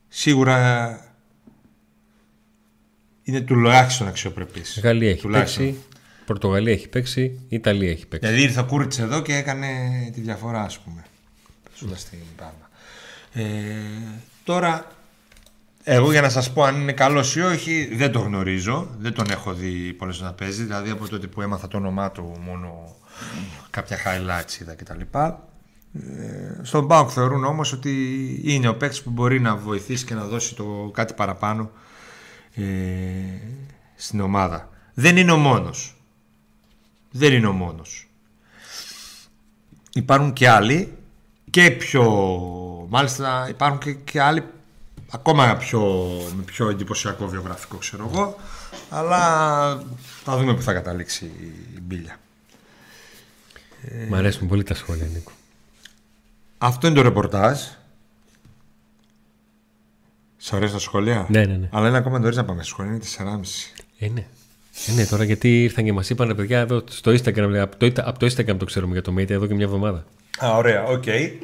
σίγουρα 0.09 1.01
είναι 3.29 3.41
τουλάχιστον 3.41 4.09
αξιοπρεπής. 4.09 4.81
Γαλλία 4.83 5.11
έχει 5.11 5.21
Τουλάχιστον. 5.21 5.65
παίξει, 5.65 5.81
Πορτογαλία 6.27 6.73
έχει 6.73 6.89
παίξει, 6.89 7.41
Ιταλία 7.49 7.91
έχει 7.91 8.07
παίξει. 8.07 8.27
Δηλαδή 8.27 8.47
ήρθε 8.47 8.61
ο 8.61 8.65
Κούριτς 8.65 8.99
εδώ 8.99 9.23
και 9.23 9.35
έκανε 9.37 9.67
τη 10.15 10.21
διαφορά, 10.21 10.63
ας 10.63 10.79
πούμε. 10.79 11.05
Παίζοντας 11.69 12.01
στην 12.01 12.19
Πάρμα. 12.37 12.69
Ε, 13.33 13.53
τώρα, 14.45 14.87
εγώ 15.85 16.11
για 16.11 16.21
να 16.21 16.29
σας 16.29 16.53
πω 16.53 16.63
αν 16.63 16.81
είναι 16.81 16.93
καλός 16.93 17.37
ή 17.37 17.41
όχι, 17.41 17.91
δεν 17.95 18.13
το 18.13 18.19
γνωρίζω. 18.19 18.89
Δεν 18.99 19.13
τον 19.13 19.31
έχω 19.31 19.53
δει 19.53 19.93
πολλές 19.93 20.21
να 20.21 20.33
παίζει. 20.33 20.63
Δηλαδή 20.63 20.91
από 20.91 21.09
τότε 21.09 21.27
που 21.27 21.43
έμαθα 21.43 21.69
το 21.69 21.77
όνομά 21.77 22.11
του 22.11 22.37
μόνο 22.45 22.97
κάποια 23.71 23.97
highlights 23.97 24.61
είδα 24.61 24.75
κτλ. 24.75 25.01
Ε, 25.13 26.61
στον 26.63 26.85
Μπάουκ 26.85 27.09
θεωρούν 27.13 27.45
όμως 27.45 27.73
ότι 27.73 27.93
είναι 28.45 28.69
ο 28.69 28.77
παίκτης 28.77 29.03
που 29.03 29.11
μπορεί 29.11 29.41
να 29.41 29.57
βοηθήσει 29.57 30.05
και 30.05 30.15
να 30.15 30.25
δώσει 30.25 30.55
το 30.55 30.91
κάτι 30.95 31.15
παραπάνω 31.15 31.71
ε, 32.59 32.65
στην 33.97 34.21
ομάδα. 34.21 34.69
Δεν 34.95 35.17
είναι 35.17 35.33
ο 35.33 35.37
μόνος. 35.37 35.97
Δεν 37.11 37.33
είναι 37.33 37.47
ο 37.47 37.53
μόνος. 37.53 38.09
Υπάρχουν 39.93 40.33
και 40.33 40.49
άλλοι 40.49 40.93
και 41.51 41.71
πιο... 41.71 42.07
Μάλιστα 42.89 43.47
υπάρχουν 43.49 43.79
και, 43.79 43.93
και 43.93 44.21
άλλοι 44.21 44.45
ακόμα 45.11 45.57
πιο, 45.57 45.81
με 46.37 46.43
πιο 46.43 46.69
εντυπωσιακό 46.69 47.29
βιογραφικό 47.29 47.77
ξέρω 47.77 48.11
εγώ 48.13 48.37
αλλά 48.91 49.83
θα 50.25 50.37
δούμε 50.37 50.55
που 50.55 50.63
θα 50.63 50.73
καταλήξει 50.73 51.25
η 51.75 51.81
μπίλια. 51.81 52.19
Μ' 54.09 54.15
αρέσουν 54.15 54.49
πολύ 54.49 54.63
τα 54.63 54.75
σχόλια, 54.75 55.07
Νίκο. 55.07 55.33
Αυτό 56.59 56.87
είναι 56.87 56.97
το 56.97 57.03
ρεπορτάζ. 57.03 57.61
Σ' 60.39 60.53
αρέσει 60.53 60.73
τα 60.73 60.79
σχόλια; 60.79 61.27
Ναι, 61.29 61.45
ναι, 61.45 61.57
ναι. 61.57 61.69
Αλλά 61.73 61.89
είναι 61.89 61.97
ακόμα 61.97 62.19
νωρίς 62.19 62.37
να 62.37 62.45
πάμε 62.45 62.63
στα 62.63 62.71
σχόλια, 62.73 62.93
είναι 62.93 63.01
4.30. 63.19 63.41
Ε, 63.99 64.09
ναι. 64.09 64.27
Ε, 64.87 64.93
ναι, 64.93 65.07
τώρα 65.07 65.25
γιατί 65.25 65.63
ήρθαν 65.63 65.85
και 65.85 65.93
μας 65.93 66.11
είπαν, 66.11 66.35
παιδιά, 66.37 66.59
εδώ 66.59 66.83
στο 66.91 67.11
Instagram, 67.13 67.47
λέει, 67.49 67.61
από 67.61 67.77
το, 67.77 68.03
από 68.05 68.19
το 68.19 68.27
Instagram 68.27 68.57
το 68.59 68.65
ξέρουμε 68.65 68.93
για 68.93 69.03
το 69.03 69.15
Μεϊτέ 69.19 69.31
εδώ 69.31 69.47
και 69.47 69.55
μια 69.55 69.65
εβδομάδα. 69.65 70.05
Α, 70.45 70.57
ωραία, 70.57 70.85
οκ. 70.85 71.07
Ε, 71.07 71.35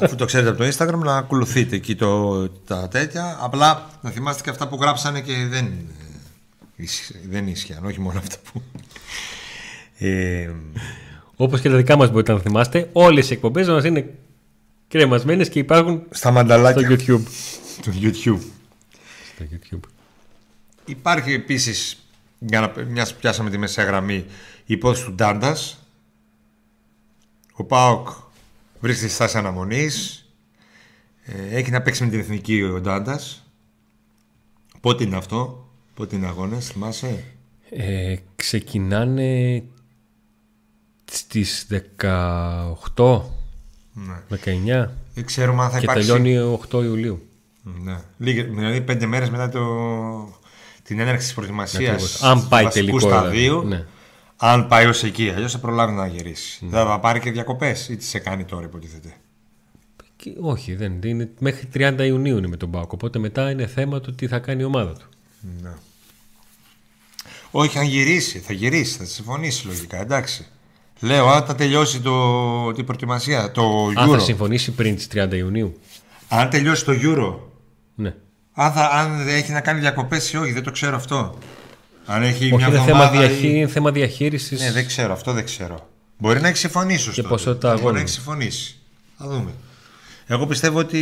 αφού 0.00 0.14
το 0.16 0.24
ξέρετε 0.24 0.48
από 0.48 0.58
το 0.58 0.68
Instagram, 0.68 0.98
να 1.04 1.16
ακολουθείτε 1.16 1.76
εκεί 1.76 1.94
το, 1.94 2.48
τα 2.48 2.88
τέτοια. 2.88 3.38
Απλά 3.40 3.90
να 4.00 4.10
θυμάστε 4.10 4.42
και 4.42 4.50
αυτά 4.50 4.68
που 4.68 4.78
γράψανε 4.80 5.20
και 5.20 5.32
δεν, 5.50 5.64
ε, 5.64 5.72
ίσχυ- 6.76 7.16
δεν 7.30 7.46
ίσχυαν, 7.46 7.84
όχι 7.84 8.00
μόνο 8.00 8.18
αυτά 8.18 8.36
που. 8.52 8.62
Ε, 9.98 10.50
Όπως 11.36 11.60
και 11.60 11.68
τα 11.70 11.76
δικά 11.76 11.96
μας 11.96 12.10
μπορείτε 12.10 12.32
να 12.32 12.38
θυμάστε, 12.38 12.88
όλες 12.92 13.30
οι 13.30 13.32
εκπομπές 13.32 13.68
μας 13.68 13.84
είναι 13.84 14.10
κρεμασμένες 14.98 15.48
και 15.48 15.58
υπάρχουν 15.58 16.02
στα 16.04 16.16
στο 16.16 16.32
μανταλάκια 16.32 16.88
YouTube. 16.88 17.22
του 17.82 17.92
YouTube. 18.00 18.40
Στο 19.34 19.44
YouTube. 19.50 19.88
Υπάρχει 20.84 21.32
επίσης, 21.32 22.06
για 22.38 22.60
να, 22.60 22.84
μιας 22.84 23.12
που 23.12 23.20
πιάσαμε 23.20 23.50
τη 23.50 23.58
μεσαία 23.58 23.84
γραμμή, 23.84 24.14
η 24.14 24.24
υπόθεση 24.66 25.04
του 25.04 25.12
Ντάντας. 25.12 25.78
Ο 27.52 27.64
Πάοκ 27.64 28.08
βρίσκεται 28.80 29.06
στη 29.06 29.16
στάση 29.16 29.38
αναμονής. 29.38 30.26
Ε, 31.24 31.56
έχει 31.56 31.70
να 31.70 31.82
παίξει 31.82 32.04
με 32.04 32.10
την 32.10 32.18
εθνική 32.18 32.62
ο 32.62 32.80
Ντάντας. 32.80 33.46
Πότε 34.80 35.04
είναι 35.04 35.16
αυτό, 35.16 35.68
πότε 35.94 36.16
είναι 36.16 36.26
αγώνες, 36.26 36.66
θυμάσαι; 36.66 37.24
Ε, 37.70 38.16
ξεκινάνε 38.36 39.62
στις 41.04 41.66
18, 41.96 43.43
Ναι. 43.94 44.36
19 44.84 44.88
Δεν 45.14 45.24
ξέρουμε 45.24 45.62
αν 45.62 45.70
θα 45.70 45.78
και 45.78 45.84
υπάρξει... 45.84 46.10
τελειώνει 46.10 46.58
8 46.70 46.82
Ιουλίου. 46.84 47.28
Ναι. 47.82 47.96
Λίγε- 48.18 48.46
δηλαδή 48.48 48.80
πέντε 48.80 49.06
μέρες 49.06 49.30
μετά 49.30 49.48
το... 49.48 49.62
την 50.82 50.98
έναρξη 51.00 51.24
της 51.26 51.34
προετοιμασίας 51.34 51.88
Ακριβώς. 51.90 52.22
Αν 52.22 52.48
πάει 52.48 52.62
του 52.64 52.68
βασικού 52.68 52.86
τελικό, 52.86 53.08
δηλαδή. 53.08 53.44
σταδίου, 53.44 53.62
Ναι. 53.68 53.84
αν 54.36 54.68
πάει 54.68 54.86
ως 54.86 55.02
εκεί, 55.02 55.30
αλλιώς 55.30 55.52
θα 55.52 55.58
προλάβει 55.58 55.92
να 55.92 56.06
γυρίσει. 56.06 56.66
Δεν 56.66 56.86
θα 56.86 57.00
πάρει 57.00 57.20
και 57.20 57.30
διακοπές 57.30 57.88
ή 57.88 57.96
τις 57.96 58.08
σε 58.08 58.18
κάνει 58.18 58.44
τώρα 58.44 58.64
υποτίθεται. 58.64 59.12
Και, 60.16 60.32
όχι, 60.40 60.74
δεν 60.74 61.00
είναι. 61.04 61.30
Μέχρι 61.38 61.68
30 61.74 61.94
Ιουνίου 62.06 62.36
είναι 62.36 62.46
με 62.46 62.56
τον 62.56 62.70
Πάοκ. 62.70 62.92
Οπότε 62.92 63.18
μετά 63.18 63.50
είναι 63.50 63.66
θέμα 63.66 64.00
του 64.00 64.14
τι 64.14 64.26
θα 64.26 64.38
κάνει 64.38 64.62
η 64.62 64.64
ομάδα 64.64 64.92
του. 64.92 65.08
Ναι. 65.62 65.72
Όχι, 67.50 67.78
αν 67.78 67.84
γυρίσει, 67.84 68.38
θα 68.38 68.52
γυρίσει, 68.52 68.98
θα 68.98 69.04
συμφωνήσει 69.04 69.66
λογικά, 69.66 70.00
εντάξει. 70.00 70.46
Λέω, 71.00 71.26
αν 71.28 71.44
θα 71.44 71.54
τελειώσει 71.54 72.00
το, 72.00 72.72
την 72.72 72.84
προετοιμασία, 72.84 73.50
το 73.50 73.86
Αν 73.96 74.08
θα 74.08 74.16
Euro. 74.16 74.20
συμφωνήσει 74.22 74.70
πριν 74.70 74.96
τις 74.96 75.08
30 75.14 75.28
Ιουνίου. 75.32 75.78
Αν 76.28 76.50
τελειώσει 76.50 76.84
το 76.84 76.92
Euro, 76.92 77.34
Ναι. 77.94 78.14
αν, 78.52 78.72
θα, 78.72 78.88
αν 78.90 79.28
έχει 79.28 79.52
να 79.52 79.60
κάνει 79.60 79.80
διακοπές 79.80 80.32
ή 80.32 80.36
όχι, 80.36 80.52
δεν 80.52 80.62
το 80.62 80.70
ξέρω 80.70 80.96
αυτό. 80.96 81.38
Αν 82.06 82.22
έχει 82.22 82.44
Όχι, 82.44 82.54
μια 82.54 82.66
είναι 82.66 82.76
θέμα, 82.78 83.04
εβδομάδα 83.04 83.18
διαχεί... 83.26 83.46
ή... 83.46 83.52
είναι 83.54 83.66
θέμα 83.66 83.90
διαχείρισης. 83.90 84.60
Ναι, 84.60 84.72
δεν 84.72 84.86
ξέρω, 84.86 85.12
αυτό 85.12 85.32
δεν 85.32 85.44
ξέρω. 85.44 85.88
Μπορεί 86.18 86.40
να 86.40 86.48
έχει 86.48 86.56
συμφωνήσει 86.56 87.08
ωστόσο. 87.08 87.28
ποσότητα 87.28 87.68
Μπορεί 87.68 87.74
να 87.76 87.82
αγώνων. 87.82 88.02
έχει 88.02 88.12
συμφωνήσει. 88.12 88.78
Θα 89.18 89.28
δούμε. 89.28 89.50
Εγώ 90.26 90.46
πιστεύω 90.46 90.78
ότι 90.78 91.00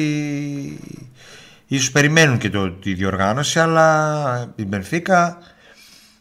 ίσως 1.66 1.90
περιμένουν 1.90 2.38
και 2.38 2.50
το, 2.50 2.70
τη 2.72 2.94
διοργάνωση, 2.94 3.58
αλλά 3.60 4.52
η 4.56 4.64
Μπενφίκα 4.64 5.38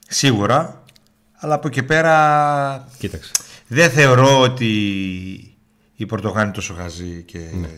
σίγουρα. 0.07 0.83
Αλλά 1.35 1.53
από 1.53 1.67
εκεί 1.67 1.83
πέρα 1.83 2.87
Κοίταξε. 2.97 3.31
Δεν 3.73 3.89
θεωρώ 3.89 4.39
ότι 4.41 4.67
οι 5.95 6.05
Πορτογάλοι 6.05 6.43
είναι 6.45 6.53
τόσο 6.53 6.73
χαζοί 6.73 7.23
και 7.25 7.39
Ναι. 7.59 7.69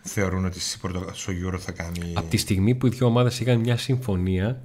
θεωρούν 0.00 0.44
ότι 0.44 0.60
στη 0.60 0.78
Πορτο- 0.78 1.10
στο 1.12 1.32
Euro 1.46 1.58
θα 1.58 1.72
κάνει. 1.72 2.12
Από 2.14 2.28
τη 2.28 2.36
στιγμή 2.36 2.74
που 2.74 2.86
οι 2.86 2.90
δύο 2.90 3.06
ομάδες 3.06 3.40
είχαν 3.40 3.58
μια 3.60 3.76
συμφωνία, 3.76 4.62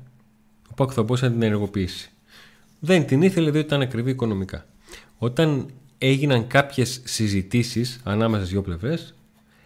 ο 0.70 0.74
Πάουκ 0.74 0.92
θα 0.94 1.04
μπορούσε 1.04 1.26
να 1.26 1.32
την 1.32 1.42
ενεργοποιήσει. 1.42 2.12
Δεν 2.80 3.06
την 3.06 3.22
ήθελε 3.22 3.52
διότι 3.52 3.68
ήταν 3.68 3.82
ακριβή 3.82 4.10
οικονομικά. 4.10 4.66
Όταν 5.18 5.70
έγιναν 5.98 6.48
κάποιες 6.48 7.02
συζητήσεις 7.04 8.00
ανάμεσα 8.04 8.40
στις 8.42 8.52
δύο 8.54 8.62
πλευρές, 8.62 9.16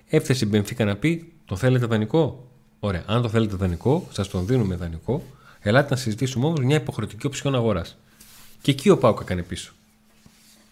έφτασε 0.09 0.45
η 0.45 0.47
Μπενφίκα 0.51 0.85
να 0.85 0.95
πει: 0.95 1.33
Το 1.45 1.55
θέλετε 1.55 1.85
δανεικό; 1.85 2.51
Ωραία, 2.79 3.03
αν 3.07 3.21
το 3.21 3.29
θέλετε 3.29 3.55
δανεικό, 3.55 4.07
σας 4.11 4.27
τον 4.27 4.45
δίνουμε 4.45 4.75
δανεικό. 4.75 5.23
Ελάτε 5.59 5.87
να 5.89 5.95
συζητήσουμε 5.99 6.45
όμως 6.45 6.59
μια 6.59 6.75
υποχρεωτική 6.75 7.25
οψιόν 7.27 7.55
αγοράς. 7.55 7.97
Και 8.61 8.71
εκεί 8.71 8.89
ο 8.89 8.97
ΠΑΟΚ 8.97 9.19
έκανε 9.21 9.41
πίσω. 9.43 9.73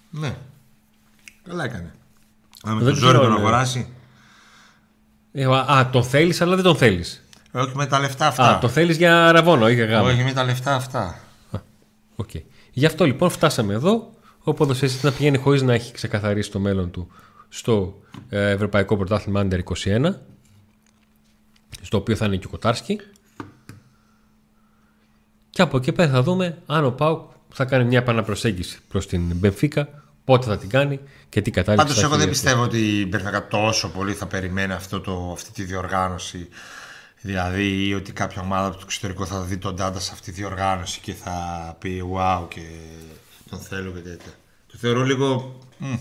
Ναι. 0.10 0.36
Καλά 1.44 1.64
έκανε. 1.64 1.94
Αν 2.64 2.76
με 2.76 2.84
Δεν 2.84 2.94
το 2.94 3.00
ζόρι 3.00 3.12
ξέρω, 3.12 3.24
τον 3.24 3.34
ναι. 3.34 3.40
αγοράσει. 3.40 3.94
Ε, 5.32 5.46
α, 5.46 5.90
τον 5.92 6.04
θέλεις, 6.04 6.42
αλλά 6.42 6.56
δεν 6.56 6.64
τον 6.64 6.76
θέλεις. 6.76 7.24
Όχι 7.52 7.76
με 7.76 7.86
τα 7.86 8.00
λεφτά 8.00 8.28
αυτά. 8.28 8.56
Α, 8.56 8.60
το 8.60 8.68
θέλεις 8.68 8.98
για 8.98 9.32
αρραβώνα 9.32 9.70
ή 9.70 9.74
για 9.74 9.86
γάμο. 9.86 10.10
Όχι 10.10 10.24
με 10.24 10.34
τα 10.34 10.44
λεφτά 10.44 10.76
αυτά. 10.76 11.20
Οκ. 12.16 12.30
Γι' 12.72 12.86
αυτό 12.86 13.06
λοιπόν 13.06 13.30
φτάσαμε 13.30 13.74
εδώ. 13.74 14.14
Ο 14.44 14.54
ποδοσφαιριστής 14.54 15.04
να 15.04 15.12
πηγαίνει 15.12 15.38
χωρίς 15.38 15.62
να 15.62 15.74
έχει 15.74 15.94
ξεκαθαρίσει 15.94 16.52
το 16.52 16.60
μέλλον 16.60 16.92
του 16.92 17.12
στο 17.50 18.02
ε, 18.30 18.50
Ευρωπαϊκό 18.50 18.98
Πρωτάθλημα 18.98 19.48
Under 19.50 19.60
21 19.86 20.14
στο 21.82 21.98
οποίο 21.98 22.16
θα 22.16 22.26
είναι 22.26 22.36
και 22.36 22.46
ο 22.46 22.50
Κοτάρσκι 22.50 23.00
και 25.50 25.62
από 25.62 25.78
εκεί 25.78 25.92
πέρα 25.92 26.12
θα 26.12 26.24
δούμε 26.24 26.58
αν 26.66 26.86
ο 26.86 26.92
Πάουκ 26.92 27.32
θα 27.54 27.66
κάνει 27.66 27.84
μια 27.84 27.98
επαναπροσέγγιση 27.98 28.80
προς 28.88 29.08
την 29.08 29.22
Μπενφίκα 29.36 29.88
πότε 30.24 30.46
θα 30.48 30.58
την 30.58 30.70
κάνει 30.70 31.00
και 31.30 31.42
τι 31.42 31.52
κατάληξη 31.52 31.86
Πάντως, 31.88 32.02
θα 32.02 32.06
εγώ 32.08 32.16
έχει 32.16 32.24
δεν 32.26 32.34
αυτή. 32.34 32.42
πιστεύω 32.44 32.64
ότι 32.64 33.00
η 33.00 33.06
Μπερνακα 33.10 33.48
τόσο 33.48 33.90
πολύ 33.90 34.14
θα 34.14 34.26
περιμένει 34.26 34.74
αυτό 34.74 35.00
το, 35.00 35.30
αυτή 35.34 35.52
τη 35.52 35.64
διοργάνωση. 35.64 36.48
Δηλαδή, 37.22 37.88
ή 37.88 37.94
ότι 37.94 38.12
κάποια 38.12 38.42
ομάδα 38.42 38.66
από 38.68 38.76
το 38.76 38.82
εξωτερικό 38.86 39.26
θα 39.26 39.42
δει 39.42 39.58
τον 39.58 39.76
Τάντα 39.76 40.00
σε 40.00 40.10
αυτή 40.14 40.32
τη 40.32 40.42
διοργάνωση 40.42 41.00
και 41.00 41.14
θα 41.14 41.36
πει 41.80 42.04
Wow 42.16 42.46
και 42.48 42.62
τον 43.50 43.60
θέλω 43.60 43.92
και 43.92 44.00
τέτοια. 44.00 44.32
Το 44.72 44.78
θεωρώ 44.78 45.04
λίγο. 45.04 45.60
μμ. 45.78 45.96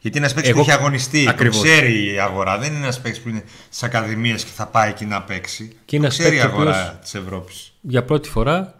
Γιατί 0.00 0.18
είναι 0.18 0.26
ένας 0.26 0.34
παίκτης 0.34 0.52
που 0.52 0.58
Εγώ- 0.58 0.70
έχει 0.70 0.78
αγωνιστεί, 0.80 1.28
Ακριβώς. 1.28 1.56
το 1.56 1.62
ξέρει 1.62 2.12
η 2.14 2.18
αγορά. 2.20 2.58
Δεν 2.58 2.68
είναι 2.72 2.82
ένας 2.84 3.00
παίκτης 3.00 3.20
που 3.22 3.28
είναι 3.28 3.44
στι 3.70 3.86
ακαδημίες 3.86 4.44
και 4.44 4.50
θα 4.54 4.66
πάει 4.66 4.90
εκεί 4.90 5.04
να 5.04 5.22
παίξει. 5.22 5.76
Και 5.84 5.96
είναι 5.96 6.06
το 6.06 6.12
ξέρει 6.12 6.36
η 6.36 6.38
ένας 6.38 6.50
παίκτης 6.52 6.66
ο 6.66 6.70
αγορά 6.70 6.98
της 7.02 7.14
Ευρώπης. 7.14 7.72
για 7.80 8.04
πρώτη 8.04 8.28
φορά 8.28 8.74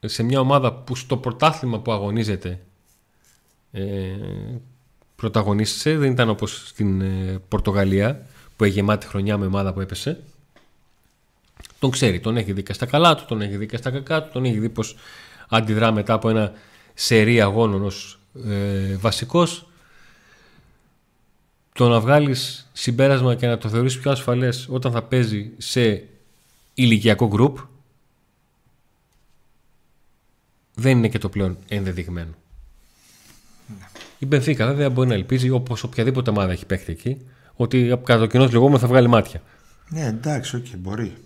σε 0.00 0.22
μια 0.22 0.40
ομάδα 0.40 0.72
που 0.72 0.96
στο 0.96 1.16
πρωτάθλημα 1.16 1.78
που 1.78 1.92
αγωνίζεται 1.92 2.60
ε, 3.72 4.16
πρωταγωνίστησε 5.16 5.96
δεν 5.96 6.10
ήταν 6.10 6.28
όπως 6.28 6.68
στην 6.68 7.00
ε, 7.00 7.40
Πορτογαλία 7.48 8.26
που 8.56 8.64
έχει 8.64 8.72
γεμάτη 8.72 9.06
χρονιά 9.06 9.38
με 9.38 9.46
ομάδα 9.46 9.72
που 9.72 9.80
έπεσε. 9.80 10.20
Τον 11.78 11.90
ξέρει, 11.90 12.20
τον 12.20 12.36
έχει 12.36 12.52
δει 12.52 12.62
και 12.62 12.72
στα 12.72 12.86
καλά 12.86 13.14
του 13.14 13.24
τον 13.28 13.40
έχει 13.40 13.56
δει 13.56 13.66
και 13.66 13.76
στα 13.76 13.90
κακά 13.90 14.22
του 14.22 14.30
τον 14.32 14.44
έχει 14.44 14.58
δει 14.58 14.68
πως 14.68 14.96
αντιδρά 15.48 15.92
μετά 15.92 16.12
από 16.12 16.28
ένα 16.28 16.52
σερί 16.94 17.40
αγώνων 17.40 17.84
ως 17.84 18.18
ε, 18.46 18.96
βασικός. 18.96 19.66
Το 21.72 21.88
να 21.88 22.00
βγάλεις 22.00 22.70
συμπέρασμα 22.72 23.34
και 23.34 23.46
να 23.46 23.58
το 23.58 23.68
θεωρείς 23.68 23.98
πιο 23.98 24.10
ασφαλές 24.10 24.66
όταν 24.70 24.92
θα 24.92 25.02
παίζει 25.02 25.50
σε 25.56 26.08
ηλικιακό 26.74 27.26
γκρουπ 27.26 27.58
δεν 30.78 30.96
είναι 30.96 31.08
και 31.08 31.18
το 31.18 31.28
πλέον 31.28 31.58
ενδεδειγμένο. 31.68 32.34
Η 34.18 34.26
Μπενφίκα 34.26 34.66
βέβαια 34.66 34.90
μπορεί 34.90 35.08
να 35.08 35.14
ελπίζει 35.14 35.50
όπως 35.50 35.82
οποιαδήποτε 35.82 36.30
ομάδα 36.30 36.52
έχει 36.52 36.66
παίχτη 36.66 36.92
εκεί 36.92 37.26
ότι 37.54 37.90
από 37.90 38.04
κατά 38.04 38.20
το 38.20 38.26
κοινό 38.26 38.46
λεγόμενο 38.46 38.78
θα 38.78 38.86
βγάλει 38.86 39.08
μάτια. 39.08 39.42
Ναι, 39.88 40.06
εντάξει, 40.06 40.56
οκ, 40.56 40.66
μπορεί. 40.76 41.16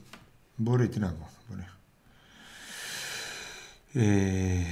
Μπορεί, 0.57 0.89
τι 0.89 0.99
να 0.99 1.09
πω. 1.09 1.31
Μπορεί. 1.49 1.67
Ε, 3.93 4.63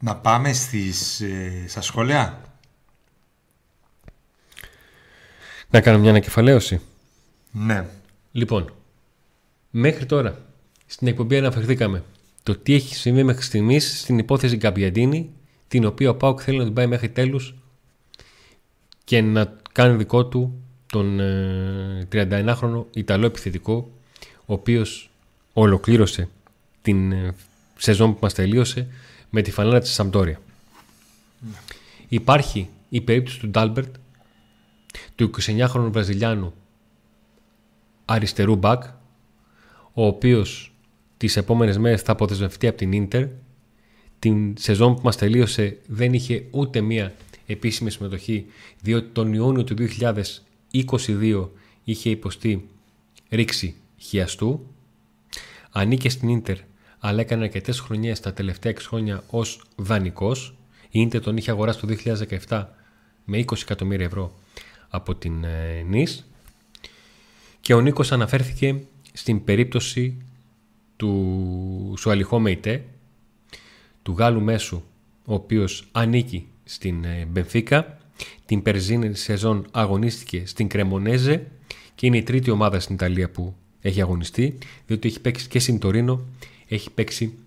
να 0.00 0.16
πάμε 0.16 0.52
στις, 0.52 1.20
ε, 1.20 1.64
στα 1.68 1.80
σχόλια; 1.80 2.40
Να 5.70 5.80
κάνω 5.80 5.98
μια 5.98 6.10
ανακεφαλαίωση. 6.10 6.80
Ναι. 7.50 7.86
Λοιπόν, 8.32 8.74
μέχρι 9.70 10.06
τώρα 10.06 10.38
στην 10.86 11.08
εκπομπή 11.08 11.36
αναφερθήκαμε 11.36 12.02
το 12.46 12.56
τι 12.56 12.74
έχει 12.74 12.94
συμβεί 12.94 13.22
μέχρι 13.22 13.42
στιγμής 13.42 14.00
στην 14.00 14.18
υπόθεση 14.18 14.56
Γκαμπιαντίνι, 14.56 15.30
την 15.68 15.84
οποία 15.84 16.10
ο 16.10 16.14
ΠΑΟΚ 16.14 16.40
θέλει 16.42 16.58
να 16.58 16.64
την 16.64 16.72
πάει 16.72 16.86
μέχρι 16.86 17.08
τέλους 17.08 17.54
και 19.04 19.20
να 19.20 19.56
κάνει 19.72 19.96
δικό 19.96 20.26
του 20.26 20.62
τον 20.86 21.20
ε, 21.20 22.08
31χρονο 22.12 22.84
Ιταλό 22.92 23.26
επιθετικό, 23.26 23.90
ο 24.46 24.52
οποίος 24.52 25.10
ολοκλήρωσε 25.52 26.28
την 26.82 27.12
ε, 27.12 27.34
σεζόν 27.76 28.12
που 28.12 28.18
μας 28.22 28.34
τελείωσε 28.34 28.88
με 29.30 29.42
τη 29.42 29.50
φανέλα 29.50 29.80
της 29.80 29.90
Σαμπντόρια. 29.92 30.40
Υπάρχει 32.08 32.68
η 32.88 33.00
περίπτωση 33.00 33.38
του 33.38 33.48
Ντάλμπερτ, 33.48 33.94
του 35.14 35.30
29χρονου 35.40 35.88
Βραζιλιάνου 35.90 36.54
αριστερού 38.04 38.56
μπακ, 38.56 38.82
ο 39.92 40.06
οποίος 40.06 40.75
τις 41.16 41.36
επόμενες 41.36 41.78
μέρες 41.78 42.02
θα 42.02 42.12
αποδεσμευτεί 42.12 42.66
από 42.66 42.76
την 42.76 42.92
Ίντερ. 42.92 43.26
Την 44.18 44.54
σεζόν 44.58 44.94
που 44.94 45.00
μας 45.04 45.16
τελείωσε 45.16 45.78
δεν 45.86 46.12
είχε 46.12 46.44
ούτε 46.50 46.80
μία 46.80 47.14
επίσημη 47.46 47.90
συμμετοχή, 47.90 48.46
διότι 48.80 49.08
τον 49.12 49.32
Ιούνιο 49.32 49.64
του 49.64 49.74
2022 50.70 51.48
είχε 51.84 52.10
υποστεί 52.10 52.68
ρήξη 53.28 53.74
χιαστού. 53.96 54.66
Ανήκε 55.70 56.08
στην 56.08 56.28
Ίντερ, 56.28 56.56
αλλά 56.98 57.20
έκανε 57.20 57.44
αρκετές 57.44 57.80
χρονιές 57.80 58.20
τα 58.20 58.32
τελευταία 58.32 58.72
6 58.72 58.76
χρόνια 58.80 59.24
ως 59.30 59.62
δανεικός. 59.76 60.54
Η 60.90 61.00
Ίντερ 61.00 61.20
τον 61.20 61.36
είχε 61.36 61.50
αγοράσει 61.50 61.80
το 61.80 61.86
2017 62.48 62.64
με 63.24 63.38
20 63.38 63.52
εκατομμύρια 63.62 64.06
ευρώ 64.06 64.34
από 64.88 65.14
την 65.14 65.44
ε, 65.44 65.82
Νις. 65.88 66.26
Και 67.60 67.74
ο 67.74 67.80
Νίκος 67.80 68.12
αναφέρθηκε 68.12 68.80
στην 69.12 69.44
περίπτωση 69.44 70.25
του 70.96 71.94
Σουαλιχό 71.98 72.38
Μεϊτέ, 72.38 72.84
του 74.02 74.12
Γάλλου 74.18 74.40
Μέσου, 74.40 74.82
ο 75.24 75.34
οποίος 75.34 75.88
ανήκει 75.92 76.48
στην 76.64 77.04
ε, 77.04 77.26
Μπενφίκα. 77.30 77.98
Την 78.46 78.62
περσίνη 78.62 79.14
σεζόν 79.14 79.66
αγωνίστηκε 79.70 80.42
στην 80.46 80.68
Κρεμονέζε 80.68 81.46
και 81.94 82.06
είναι 82.06 82.16
η 82.16 82.22
τρίτη 82.22 82.50
ομάδα 82.50 82.80
στην 82.80 82.94
Ιταλία 82.94 83.30
που 83.30 83.54
έχει 83.80 84.00
αγωνιστεί, 84.00 84.58
διότι 84.86 85.08
έχει 85.08 85.20
παίξει 85.20 85.48
και 85.48 85.58
στην 85.58 85.78
Τωρίνο, 85.78 86.20
έχει 86.68 86.90
παίξει 86.90 87.38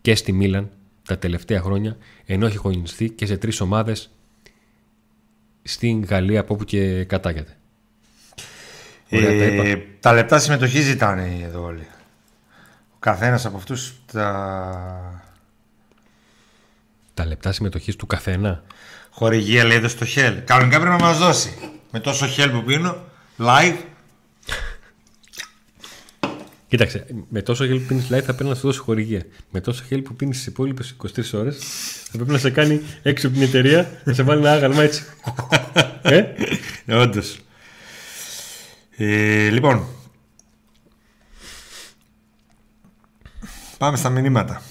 και 0.00 0.14
στη 0.14 0.32
Μίλαν 0.32 0.70
τα 1.06 1.18
τελευταία 1.18 1.60
χρόνια, 1.60 1.96
ενώ 2.26 2.46
έχει 2.46 2.56
αγωνιστεί 2.56 3.10
και 3.10 3.26
σε 3.26 3.36
τρεις 3.36 3.60
ομάδες 3.60 4.10
στην 5.62 6.04
Γαλλία 6.04 6.40
από 6.40 6.54
όπου 6.54 6.64
και 6.64 7.04
κατάγεται. 7.04 7.56
Ωραία, 9.12 9.38
τα 9.38 9.44
είπα. 9.44 9.64
Ε, 9.64 9.86
τα 10.00 10.12
λεπτά 10.12 10.38
συμμετοχή 10.38 10.80
ζητάνε 10.80 11.40
εδώ 11.42 11.64
όλοι. 11.64 11.86
Ο 12.98 13.00
καθένας 13.00 13.46
από 13.46 13.56
αυτούς 13.56 13.94
τα 14.12 15.22
Τα 17.14 17.26
λεπτά 17.26 17.52
συμμετοχής 17.52 17.96
του 17.96 18.06
καθένα. 18.06 18.62
χορηγία 19.10 19.64
λέει 19.64 19.76
εδώ 19.76 19.88
στο 19.88 20.06
Hell. 20.14 20.42
Κανονικά 20.44 20.80
πρέπει 20.80 20.96
να 20.96 21.04
μας 21.04 21.18
δώσει. 21.18 21.72
Με 21.90 22.00
τόσο 22.00 22.26
Hell 22.36 22.50
που 22.52 22.62
πίνω, 22.64 22.96
live, 23.38 23.76
Κοίταξε, 26.68 27.06
με 27.28 27.42
τόσο 27.42 27.66
χέλ 27.66 27.78
που 27.78 27.86
πίνεις 27.86 28.04
live 28.04 28.22
θα 28.24 28.34
πρέπει 28.34 28.44
να 28.44 28.54
σου 28.54 28.60
δώσει 28.60 28.78
χορηγία. 28.78 29.22
Με 29.50 29.60
τόσο 29.60 29.84
χέλ 29.84 30.02
που 30.02 30.14
πίνεις 30.14 30.36
τις 30.36 30.46
υπόλοιπες 30.46 30.96
23 31.16 31.22
ώρες 31.32 31.58
θα 32.10 32.16
πρέπει 32.16 32.30
να 32.30 32.38
σε 32.38 32.50
κάνει 32.50 32.80
έξω 33.02 33.26
από 33.26 33.36
την 33.36 33.46
εταιρεία 33.46 34.00
να 34.04 34.12
σε 34.12 34.22
βάλει 34.22 34.40
ένα 34.40 34.52
άγαλμα 34.52 34.82
έτσι. 34.82 35.02
ε; 36.02 36.24
Όντως. 36.94 37.38
Ε, 38.96 39.48
λοιπόν. 39.48 39.86
Πάμε 43.78 43.96
στα 43.96 44.08
μηνύματα. 44.08 44.62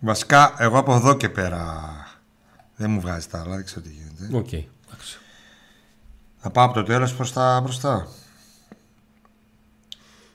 Βασικά, 0.00 0.54
εγώ 0.58 0.78
από 0.78 0.94
εδώ 0.94 1.16
και 1.16 1.28
πέρα 1.28 1.92
δεν 2.76 2.90
μου 2.90 3.00
βγάζει 3.00 3.26
τα 3.26 3.40
άλλα, 3.40 3.54
δεν 3.54 3.64
ξέρω 3.64 3.80
τι 3.80 3.88
γίνεται. 3.88 4.36
Οκ. 4.36 4.52
εντάξει. 4.52 5.18
Θα 6.36 6.50
πάω 6.50 6.64
από 6.64 6.74
το 6.74 6.82
τέλος 6.82 7.14
προς 7.14 7.32
τα 7.32 7.60
μπροστά. 7.62 8.08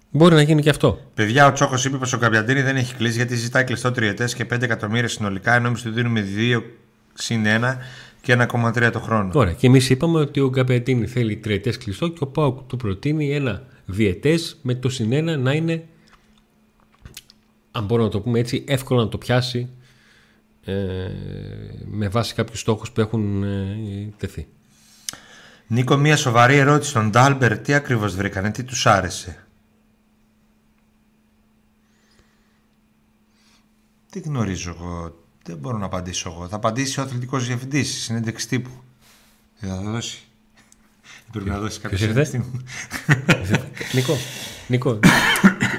Μπορεί 0.10 0.36
να 0.36 0.42
γίνει 0.42 0.62
και 0.62 0.70
αυτό. 0.70 1.00
Παιδιά, 1.14 1.48
ο 1.48 1.52
Τσόκος 1.52 1.86
είπε 1.86 1.98
πως 1.98 2.14
ο 2.14 2.18
Καπιαντίνη 2.18 2.62
δεν 2.62 2.76
έχει 2.76 2.96
κλείσει 2.96 3.16
γιατί 3.16 3.36
ζητάει 3.36 3.64
κλειστό 3.64 3.92
τριετέ 3.92 4.26
και 4.26 4.46
5 4.54 4.62
εκατομμύρια 4.62 5.08
συνολικά, 5.08 5.54
ενώ 5.54 5.68
εμείς 5.68 5.82
του 5.82 5.92
δίνουμε 5.92 6.26
2 6.38 6.62
συν 7.14 7.44
1 7.46 7.78
και 8.22 8.38
1,3 8.52 8.90
το 8.92 9.00
χρόνο. 9.00 9.32
Ωραία. 9.34 9.54
Και 9.54 9.68
εμείς 9.68 9.90
είπαμε 9.90 10.20
ότι 10.20 10.40
ο 10.40 10.50
Γκαπετίνη 10.50 11.08
θέλει 11.08 11.38
τριετέ 11.38 11.70
κλειστό 11.70 12.08
και 12.08 12.24
ο 12.24 12.28
Πάουκ 12.28 12.62
του 12.68 12.78
προτείνει 12.78 13.36
ένα 13.36 13.64
διετέ 13.86 14.40
με 14.62 14.76
το 14.76 14.90
συνένα 14.90 15.38
να 15.38 15.54
είναι, 15.54 15.88
αν 17.72 17.86
μπορούμε 17.86 18.08
να 18.08 18.14
το 18.14 18.22
πούμε 18.22 18.40
έτσι, 18.40 18.64
εύκολο 18.68 19.02
να 19.02 19.10
το 19.10 19.18
πιάσει 19.18 19.70
ε, 20.64 20.74
με 21.86 22.08
βάση 22.08 22.34
κάποιους 22.34 22.60
στόχους 22.60 22.92
που 22.92 23.02
έχουν 23.02 23.44
ε, 23.44 24.14
τεθεί. 24.18 24.48
Νίκο, 25.68 25.98
μία 25.98 26.18
σοβαρή 26.18 26.56
ερώτηση 26.56 26.90
στον 26.90 27.10
Ντάλμπερ. 27.10 27.60
Τι 27.60 27.74
ακριβώς 27.74 28.16
βρήκανε, 28.16 28.52
τι 28.52 28.64
τους 28.64 28.86
άρεσε; 28.86 29.48
Τι 34.10 34.20
γνωρίζω 34.20 34.70
εγώ. 34.70 35.24
Δεν 35.44 35.58
μπορώ 35.58 35.78
να 35.78 35.86
απαντήσω 35.86 36.30
εγώ. 36.30 36.48
Θα 36.48 36.56
απαντήσει 36.56 37.00
ο 37.00 37.04
αθλητικός 37.04 37.48
διευθυντής 37.48 37.90
στη 37.90 38.00
συνέντευξη 38.00 38.48
τύπου. 38.48 38.84
Δεν 39.60 39.70
θα 39.70 39.82
δώσει. 39.82 40.22
Πρέπει 41.34 41.50
να 41.50 41.60
δώσει 41.60 41.80
κάποιο 41.80 41.98
Ποιος 41.98 42.10
ήρθε; 42.10 42.24
συνέντευξη. 42.24 43.70
Νίκο, 43.94 44.18
Νίκο, 44.68 45.00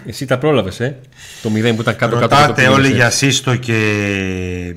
εσύ 0.07 0.27
τα 0.27 0.39
πρόλαβες, 0.39 0.81
ε; 0.81 1.01
Το 1.43 1.49
0 1.49 1.53
που 1.53 1.81
ήταν 1.81 1.97
κάτω 1.97 2.19
κάτω. 2.19 2.37
Ρωτάτε 2.37 2.69
όλοι 2.69 2.93
για 2.93 3.11
Σύστο 3.11 3.57
και 3.57 4.77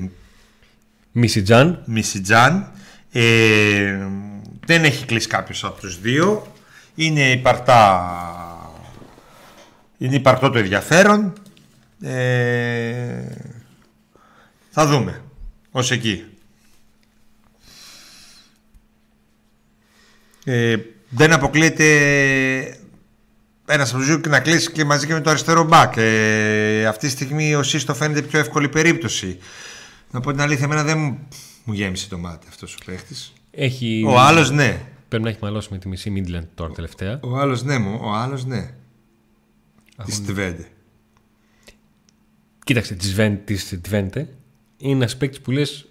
Μισιτζάν. 1.12 1.82
Μισιτζάν. 1.86 2.70
Ε, 3.12 3.98
δεν 4.66 4.84
έχει 4.84 5.04
κλείσει 5.04 5.28
κάποιος 5.28 5.64
από 5.64 5.80
τους 5.80 6.00
δύο. 6.00 6.52
Είναι 6.94 7.30
υπαρτά... 7.30 8.02
Είναι 9.98 10.14
υπαρτό 10.14 10.50
το 10.50 10.58
ενδιαφέρον. 10.58 11.32
Ε, 12.02 13.22
θα 14.70 14.86
δούμε. 14.86 15.22
Ως 15.70 15.90
εκεί. 15.90 16.24
Ε, 20.50 20.76
δεν 21.08 21.32
αποκλείεται 21.32 21.84
ένας 23.66 23.88
από 23.90 23.98
τους 23.98 24.06
δύο 24.06 24.18
και 24.20 24.28
να 24.28 24.40
κλείσει 24.40 24.72
και 24.72 24.84
μαζί 24.84 25.06
και 25.06 25.12
με 25.12 25.20
το 25.20 25.30
αριστερό 25.30 25.64
μπακ. 25.64 25.94
Ε, 25.96 26.86
αυτή 26.86 27.06
τη 27.06 27.12
στιγμή 27.12 27.54
ο 27.54 27.62
Σύστο 27.62 27.94
φαίνεται 27.94 28.22
πιο 28.22 28.38
εύκολη 28.38 28.68
περίπτωση. 28.68 29.38
Να 30.10 30.20
πω 30.20 30.30
την 30.30 30.40
αλήθεια, 30.40 30.64
εμένα 30.64 30.84
δεν 30.84 30.98
μου, 30.98 31.28
μου 31.64 31.72
γέμισε 31.72 32.08
το 32.08 32.18
μάτι 32.18 32.46
αυτός 32.48 32.74
ο 32.74 32.78
παίχτης. 32.84 33.32
Έχει... 33.50 34.04
Ο 34.06 34.18
άλλος 34.18 34.50
ναι. 34.50 34.80
Πρέπει 35.08 35.24
να 35.24 35.30
έχει 35.30 35.38
μαλώσει 35.42 35.68
με 35.70 35.78
τη 35.78 35.88
μισή 35.88 36.12
Midland 36.16 36.46
τώρα 36.54 36.72
τελευταία. 36.72 37.20
Ο 37.22 37.36
άλλος 37.36 37.62
ναι 37.62 37.78
μου. 37.78 37.98
Ο 38.02 38.12
άλλος 38.12 38.44
ναι. 38.44 38.70
Της 40.04 40.14
Στιβέντε. 40.14 40.68
Κοίταξε, 42.64 42.94
της 42.94 43.08
Σβέν- 43.08 43.44
της 43.44 43.80
Twente 43.90 44.24
είναι 44.78 44.92
ένας 44.92 45.16
παίκτης 45.16 45.40
που 45.40 45.50
λες 45.50 45.88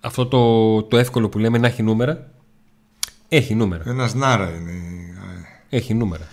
αυτό 0.00 0.26
το, 0.26 0.82
το 0.82 0.96
εύκολο 0.96 1.28
που 1.28 1.38
λέμε 1.38 1.58
να 1.58 1.66
έχει 1.66 1.82
νούμερα. 1.82 2.31
Έχει 3.36 3.54
νούμερα. 3.54 3.82
Ένας 3.86 4.14
Νάρα 4.14 4.48
είναι. 4.50 4.72
Έχει 5.68 5.94
νούμερα. 5.94 6.26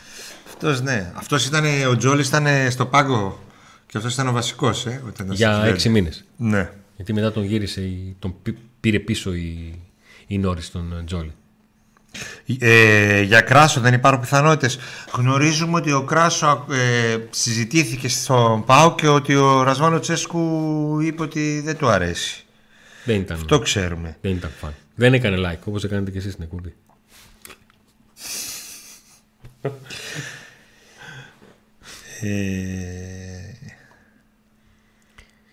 Αυτός 0.47 0.81
ναι. 0.81 1.11
Αυτός 1.15 1.45
ήταν. 1.45 1.63
Ο 1.89 1.97
Τζόλι 1.97 2.21
ήταν 2.21 2.45
στο 2.71 2.85
πάγκο. 2.85 3.39
Και 3.85 3.97
αυτός 3.97 4.13
ήταν 4.13 4.27
ο 4.27 4.31
βασικός, 4.31 4.85
ε. 4.85 4.89
Όταν 4.89 5.09
ήταν 5.09 5.25
στη 5.27 5.35
Για 5.35 5.61
Twente. 5.63 5.67
έξι 5.67 5.89
μήνες. 5.89 6.23
Ναι. 6.37 6.69
Γιατί 6.95 7.13
μετά 7.13 7.31
τον 7.31 7.43
γύρισε, 7.43 7.81
η- 7.81 8.15
τον 8.19 8.35
πή- 8.41 8.57
πήρε 8.79 8.99
πίσω 8.99 9.33
η, 9.33 9.79
η 10.27 10.37
Νόρις 10.37 10.71
τον 10.71 10.97
ε, 10.99 11.03
Τζόλι. 11.03 11.31
Ε, 12.59 13.21
για 13.21 13.41
Κράσο 13.41 13.79
δεν 13.81 13.93
υπάρχουν 13.93 14.21
πιθανότητες. 14.21 14.79
Γνωρίζουμε 15.13 15.77
ότι 15.77 15.91
ο 15.91 16.03
Κράσο 16.03 16.65
ε, 16.71 17.17
συζητήθηκε 17.29 18.07
στον 18.09 18.63
ΠΑΟ 18.63 18.95
και 18.95 19.07
ότι 19.07 19.35
ο 19.35 19.63
Ρασβάνο 19.63 19.99
Τσέσκου 19.99 20.99
είπε 21.01 21.21
ότι 21.21 21.61
δεν 21.65 21.77
του 21.77 21.87
αρέσει. 21.87 22.43
Δεν 23.05 23.15
ήταν, 23.19 23.45
Το 23.45 23.59
ξέρουμε. 23.59 24.17
δεν 24.21 24.31
ήταν 24.31 24.51
φαν. 24.59 24.73
Δεν 24.95 25.13
έκανε 25.13 25.37
like 25.37 25.59
όπως 25.65 25.83
έκανατε 25.83 26.11
και 26.11 26.17
εσείς 26.17 26.31
στην 26.31 26.43
εκπομπή. 26.43 26.73
Ε, 29.61 29.69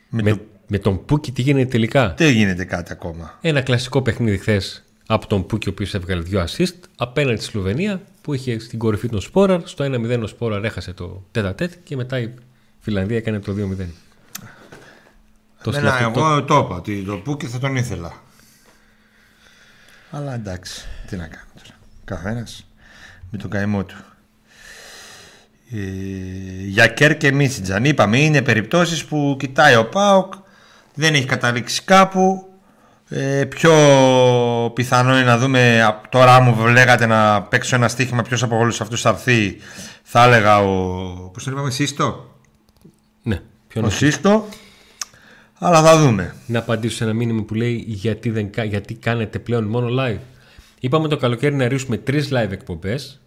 με 0.09 0.22
Με, 0.22 0.30
το... 0.30 0.40
με 0.66 0.78
τον 0.78 1.04
Πούκι 1.04 1.32
τι 1.32 1.42
γίνεται 1.42 1.68
τελικά; 1.70 2.14
Δεν 2.16 2.32
γίνεται 2.32 2.64
κάτι 2.64 2.92
ακόμα. 2.92 3.38
Ένα 3.40 3.61
κλασικό 3.62 4.02
παιχνίδι 4.02 4.38
χθες 4.38 4.84
από 5.07 5.26
τον 5.26 5.46
Πούκι, 5.46 5.68
ο 5.68 5.70
οποίος 5.72 5.94
έβγαλε 5.94 6.22
δύο 6.22 6.44
assist 6.44 6.74
απέναντι 6.96 7.36
στη 7.40 7.50
Σλοβενία 7.50 8.02
που 8.20 8.34
είχε 8.34 8.59
στην 8.59 8.78
κορυφή 8.78 9.09
τον 9.09 9.20
Σπόραρ. 9.20 9.61
Στο 9.68 9.84
1-0 9.84 10.20
ο 10.22 10.26
Σπόραρ 10.26 10.64
έχασε 10.64 10.92
το 10.92 11.24
τέτα 11.30 11.54
τέτ 11.54 11.72
και 11.84 11.96
μετά 11.96 12.18
η 12.18 12.34
Φιλανδία 12.80 13.16
έκανε 13.16 13.38
το 13.40 13.52
2-0. 13.52 13.57
Το 15.62 15.70
Εμένα, 15.76 15.96
συλλαβ- 15.96 16.14
το- 16.14 16.20
εγώ 16.20 16.44
το 16.44 16.57
είπα 16.64 16.76
ότι 16.76 17.02
το 17.04 17.16
Πούκι 17.16 17.46
θα 17.46 17.59
τον 17.59 17.76
ήθελα. 17.76 18.22
Αλλά 20.11 20.34
εντάξει, 20.34 20.86
τι 21.07 21.16
να 21.16 21.26
κάνω 21.26 21.46
τώρα. 21.62 21.78
Καθένας 22.04 22.66
με 23.31 23.39
τον 23.39 23.51
καημό 23.51 23.85
του. 23.85 23.97
Ε, 25.70 25.79
για 26.66 26.87
Κέρ 26.87 27.16
και 27.16 27.33
Μίσιτζαν 27.33 27.85
είπαμε 27.85 28.18
είναι 28.20 28.43
περιπτώσεις 28.43 29.05
που 29.05 29.37
κοιτάει 29.39 29.77
ο 29.77 29.85
Πάοκ 29.89 30.33
δεν 30.95 31.14
έχει 31.14 31.24
καταλήξει 31.24 31.83
κάπου 31.85 32.49
ε, 33.09 33.45
πιο 33.45 33.72
πιθανό 34.74 35.12
είναι 35.14 35.24
να 35.24 35.39
δούμε 35.39 35.83
α, 35.83 36.01
τώρα 36.09 36.35
αν 36.35 36.43
μου 36.43 36.66
λέγατε 36.66 37.07
να 37.07 37.43
παίξω 37.43 37.77
ένα 37.77 37.89
στοίχημα 37.89 38.22
ποιος 38.22 38.43
από 38.43 38.57
όλους 38.59 38.81
αυτούς 38.81 39.01
θα 39.01 39.09
έρθει 39.09 39.57
θα 40.03 40.24
έλεγα 40.24 40.59
ο 40.59 41.31
πώς 41.33 41.45
το 41.45 41.51
είπαμε 41.51 41.70
Σύστο 41.70 42.35
Ναι, 43.22 43.41
ποιος 43.68 43.85
ο 43.85 43.87
να, 43.87 43.93
Σύστο 43.93 44.49
αλλά 45.59 45.83
θα 45.83 45.99
δούμε 45.99 46.35
να 46.47 46.59
απαντήσω 46.59 46.97
σε 46.97 47.05
ένα 47.05 47.12
μήνυμα 47.12 47.43
που 47.43 47.55
λέει 47.55 47.85
γιατί, 47.87 48.31
δεν, 48.31 48.51
κα- 48.51 48.64
γιατί 48.64 48.95
κάνετε 48.95 49.39
πλέον 49.39 49.64
μόνο 49.64 49.89
live; 50.03 50.18
Είπαμε 50.81 51.09
το 51.09 51.16
καλοκαίρι 51.16 51.55
να 51.55 51.68
ρίξουμε 51.68 51.97
τρεις 51.97 52.29
live 52.33 52.51
εκπομπές 52.51 53.20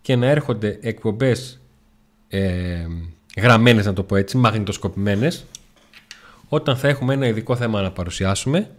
και 0.00 0.16
να 0.16 0.26
έρχονται 0.26 0.78
εκπομπές 0.80 1.60
ε, 2.28 2.86
γραμμένες 3.36 3.86
να 3.86 3.92
το 3.92 4.02
πω 4.02 4.16
έτσι, 4.16 4.36
μαγνητοσκοπημένες. 4.36 5.44
Όταν 6.48 6.76
θα 6.76 6.88
έχουμε 6.88 7.14
ένα 7.14 7.26
ειδικό 7.26 7.56
θέμα 7.56 7.82
να 7.82 7.90
παρουσιάσουμε. 7.90 8.70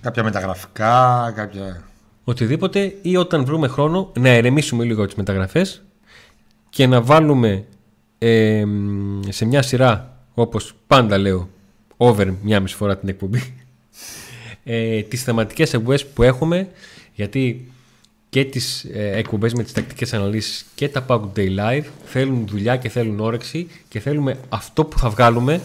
Κάποια 0.00 0.22
μεταγραφικά 0.22 1.32
κάποια 1.36 1.84
οτιδήποτε 2.24 2.94
ή 3.02 3.16
όταν 3.16 3.44
βρούμε 3.44 3.68
χρόνο 3.68 4.12
να 4.18 4.28
ερεμήσουμε 4.28 4.84
λίγο 4.84 5.06
τις 5.06 5.14
μεταγραφές 5.14 5.82
και 6.70 6.86
να 6.86 7.00
βάλουμε 7.02 7.64
ε, 8.18 8.64
σε 9.28 9.44
μια 9.44 9.62
σειρά 9.62 10.16
όπως 10.34 10.74
πάντα 10.86 11.18
λέω 11.18 11.48
over 11.96 12.32
μια 12.42 12.60
μισή 12.60 12.74
φορά 12.74 12.98
την 12.98 13.08
εκπομπή 13.08 13.54
ε, 14.64 15.02
τις 15.02 15.22
θεματικές 15.22 15.74
εκπομπές 15.74 16.06
που 16.06 16.22
έχουμε 16.22 16.68
γιατί 17.14 17.72
και 18.28 18.44
τις 18.44 18.84
ε, 18.84 19.10
εκπομπές 19.16 19.52
με 19.52 19.62
τις 19.62 19.72
τακτικές 19.72 20.12
αναλύσεις 20.12 20.66
και 20.74 20.88
τα 20.88 21.04
Pack 21.08 21.20
Day 21.36 21.58
Live 21.58 21.84
θέλουν 22.04 22.46
δουλειά 22.46 22.76
και 22.76 22.88
θέλουν 22.88 23.20
όρεξη 23.20 23.68
και 23.88 24.00
θέλουμε 24.00 24.38
αυτό 24.48 24.84
που 24.84 24.98
θα 24.98 25.10
βγάλουμε 25.10 25.60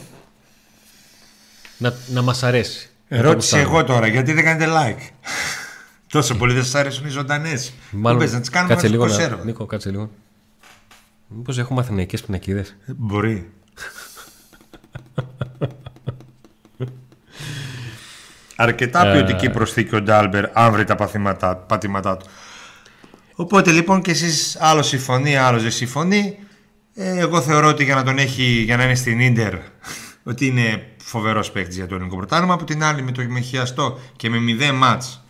να, 1.77 1.93
να 2.07 2.21
μας 2.21 2.43
αρέσει. 2.43 2.89
Να 3.07 3.17
το 3.17 3.27
Ερώτηση 3.27 3.55
γουστάρουμε. 3.55 3.79
εγώ 3.79 3.93
τώρα, 3.93 4.07
γιατί 4.07 4.33
δεν 4.33 4.43
κάνετε 4.43 4.71
like; 4.71 5.09
Τόσο 6.11 6.35
πολύ 6.35 6.53
δεν 6.53 6.63
σας 6.63 6.75
αρέσουν 6.75 7.05
οι 7.05 7.09
ζωντανές. 7.09 7.73
Μάλλον, 7.91 8.31
να 8.31 8.39
τις 8.39 8.49
κάνουμε 8.49 8.73
κάτσε 8.73 8.87
να 8.87 8.91
λίγο, 8.91 9.05
τις 9.05 9.13
να, 9.13 9.19
κονσέρβα. 9.19 9.45
Νίκο, 9.45 9.65
κάτσε 9.65 9.89
λίγο. 9.89 10.09
Μήπως 11.27 11.57
έχουμε 11.57 11.79
αθηναϊκές 11.79 12.21
πινακίδες; 12.21 12.75
Ε, 12.85 12.91
Μπορεί. 12.95 13.49
Αρκετά 18.59 19.07
Ε. 19.07 19.11
ποιοτική 19.13 19.49
προσθήκη 19.49 19.95
ο 19.95 20.01
Ντάλμπερ, 20.01 20.45
αν 20.53 20.71
βρει 20.71 20.83
τα 20.83 20.95
παθήματά, 20.95 21.55
πατήματά 21.55 22.17
του. 22.17 22.25
Οπότε 23.35 23.71
λοιπόν 23.71 24.01
και 24.01 24.11
εσείς 24.11 24.57
άλλο 24.59 24.81
συμφωνεί, 24.81 25.35
άλλο 25.37 25.59
δεν 25.59 25.71
συμφωνεί. 25.71 26.37
Ε, 26.95 27.19
εγώ 27.19 27.41
θεωρώ 27.41 27.67
ότι 27.67 27.83
για 27.83 27.95
να 27.95 28.03
τον 28.03 28.17
έχει, 28.17 28.43
για 28.43 28.77
να 28.77 28.83
είναι 28.83 28.95
στην 28.95 29.19
Ίντερ, 29.19 29.53
ότι 30.31 30.45
είναι 30.45 30.87
φοβερός 31.03 31.51
παίκτης 31.51 31.75
για 31.75 31.87
το 31.87 31.95
ελληνικό 31.95 32.17
πρωτάθλημα. 32.17 32.53
Από 32.53 32.63
την 32.63 32.83
άλλη, 32.83 33.01
με 33.01 33.11
το 33.11 33.23
με 33.27 33.39
χιαστό 33.39 33.99
και 34.15 34.29
με 34.29 34.37
0 34.69 34.71
μάτς 34.73 35.23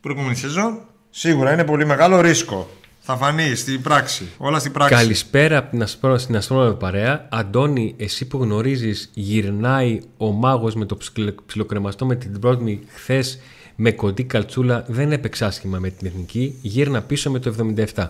προηγούμενη 0.00 0.36
σεζόν, 0.36 0.80
σίγουρα 1.10 1.52
είναι 1.52 1.64
πολύ 1.64 1.86
μεγάλο 1.86 2.20
ρίσκο. 2.20 2.70
Θα 3.04 3.16
φανεί 3.16 3.54
στην 3.54 3.82
πράξη. 3.82 4.28
Όλα 4.36 4.58
στην 4.58 4.72
πράξη. 4.72 4.94
Καλησπέρα 4.94 5.56
από 5.58 5.70
την 5.70 5.82
ασπρό, 5.82 6.18
στην 6.18 6.36
αστρόνομη 6.36 6.74
παρέα. 6.76 7.26
Αντώνη, 7.30 7.94
εσύ 7.98 8.26
που 8.26 8.42
γνωρίζεις 8.42 9.10
γυρνάει 9.14 10.00
ο 10.16 10.30
μάγος 10.30 10.74
με 10.74 10.84
το 10.84 10.96
ψιλο- 10.96 11.42
ψιλοκρεμαστό 11.46 12.06
με 12.06 12.14
την 12.16 12.40
πρώτη 12.40 12.86
χθες 12.94 13.38
με 13.76 13.92
κοντή 13.92 14.24
καλτσούλα 14.24 14.84
δεν 14.88 15.12
έπαιξε 15.12 15.44
άσχημα 15.44 15.78
με 15.78 15.90
την 15.90 16.06
εθνική. 16.06 16.58
Γύρνα 16.62 17.02
πίσω 17.02 17.30
με 17.30 17.38
το 17.38 17.48
77. 17.48 18.08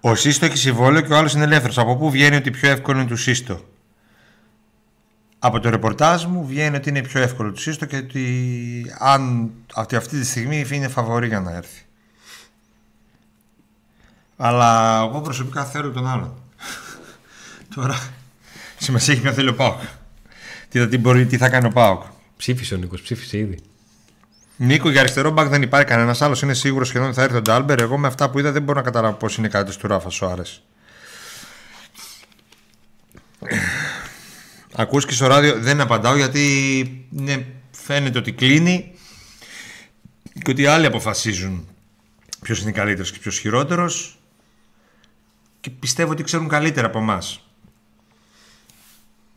Ο 0.00 0.14
Σύστο 0.14 0.44
έχει 0.44 0.56
συμβόλαιο 0.56 1.00
και 1.00 1.12
ο 1.12 1.16
άλλος 1.16 1.32
είναι 1.34 1.44
ελεύθερος. 1.44 1.78
Από 1.78 1.96
πού 1.96 2.10
βγαίνει 2.10 2.36
ότι 2.36 2.50
πιο 2.50 2.70
εύκολο 2.70 3.00
είναι 3.00 3.08
του 3.08 3.16
Σύστο; 3.16 3.60
Από 5.38 5.60
το 5.60 5.70
ρεπορτάζ 5.70 6.24
μου 6.24 6.46
βγαίνει 6.46 6.76
ότι 6.76 6.88
είναι 6.88 7.02
πιο 7.02 7.20
εύκολο 7.20 7.52
του 7.52 7.60
Σύστο 7.60 7.86
και 7.86 7.96
ότι 7.96 8.24
αν 8.98 9.50
αυτή, 9.74 9.96
αυτή 9.96 10.18
τη 10.20 10.26
στιγμή 10.26 10.66
είναι 10.70 10.88
φαβορί 10.88 11.26
για 11.26 11.40
να 11.40 11.56
έρθει. 11.56 11.84
Αλλά 14.42 14.98
εγώ 15.08 15.20
προσωπικά 15.20 15.64
θέλω 15.64 15.90
τον 15.90 16.06
άλλον. 16.08 16.34
Τώρα 17.74 17.98
σημασία 18.78 19.12
έχει 19.12 19.22
ποιο 19.22 19.32
θέλει 19.32 19.48
ο 19.48 19.54
ΠΑΟΚ. 19.54 19.80
Τι, 20.68 20.78
θα- 20.78 20.88
τι, 20.88 20.98
μπορεί, 20.98 21.26
τι 21.26 21.36
θα 21.36 21.48
κάνει 21.48 21.66
ο 21.66 21.70
ΠΑΟΚ. 21.70 22.02
Ψήφισε 22.36 22.74
ο 22.74 22.76
Νίκος, 22.78 23.00
ψήφισε 23.02 23.38
ήδη. 23.38 23.58
Νίκο, 24.56 24.90
για 24.90 25.00
αριστερό 25.00 25.30
μπακ 25.30 25.48
δεν 25.48 25.62
υπάρχει 25.62 25.86
κανένας 25.86 26.22
άλλος. 26.22 26.42
Είναι 26.42 26.54
σίγουρος 26.54 26.88
σχεδόν 26.88 27.06
ότι 27.06 27.16
θα 27.16 27.22
έρθει 27.22 27.36
ο 27.36 27.42
Ντάλμπερτ. 27.42 27.80
Εγώ 27.80 27.98
με 27.98 28.06
αυτά 28.06 28.30
που 28.30 28.38
είδα 28.38 28.52
δεν 28.52 28.62
μπορώ 28.62 28.78
να 28.78 28.84
καταλάβω 28.84 29.16
πώς 29.16 29.36
είναι 29.36 29.48
κάτι 29.48 29.76
του 29.76 29.86
Ράφα 29.86 30.10
Σοάρε. 30.10 30.42
Ακούς 34.74 35.06
και 35.06 35.12
στο 35.12 35.26
ράδιο 35.26 35.58
δεν 35.60 35.80
απαντάω 35.80 36.16
γιατί 36.16 37.06
ναι, 37.10 37.44
φαίνεται 37.70 38.18
ότι 38.18 38.32
κλείνει 38.32 38.94
και 40.42 40.50
ότι 40.50 40.66
άλλοι 40.66 40.86
αποφασίζουν 40.86 41.68
ποιος 42.42 42.60
είναι 42.62 42.72
καλύτερος 42.72 43.12
και 43.12 43.18
ποιος 43.18 43.38
χειρότερος. 43.38 44.19
Και 45.60 45.70
πιστεύω 45.70 46.12
ότι 46.12 46.22
ξέρουν 46.22 46.48
καλύτερα 46.48 46.86
από 46.86 46.98
εμάς. 46.98 47.44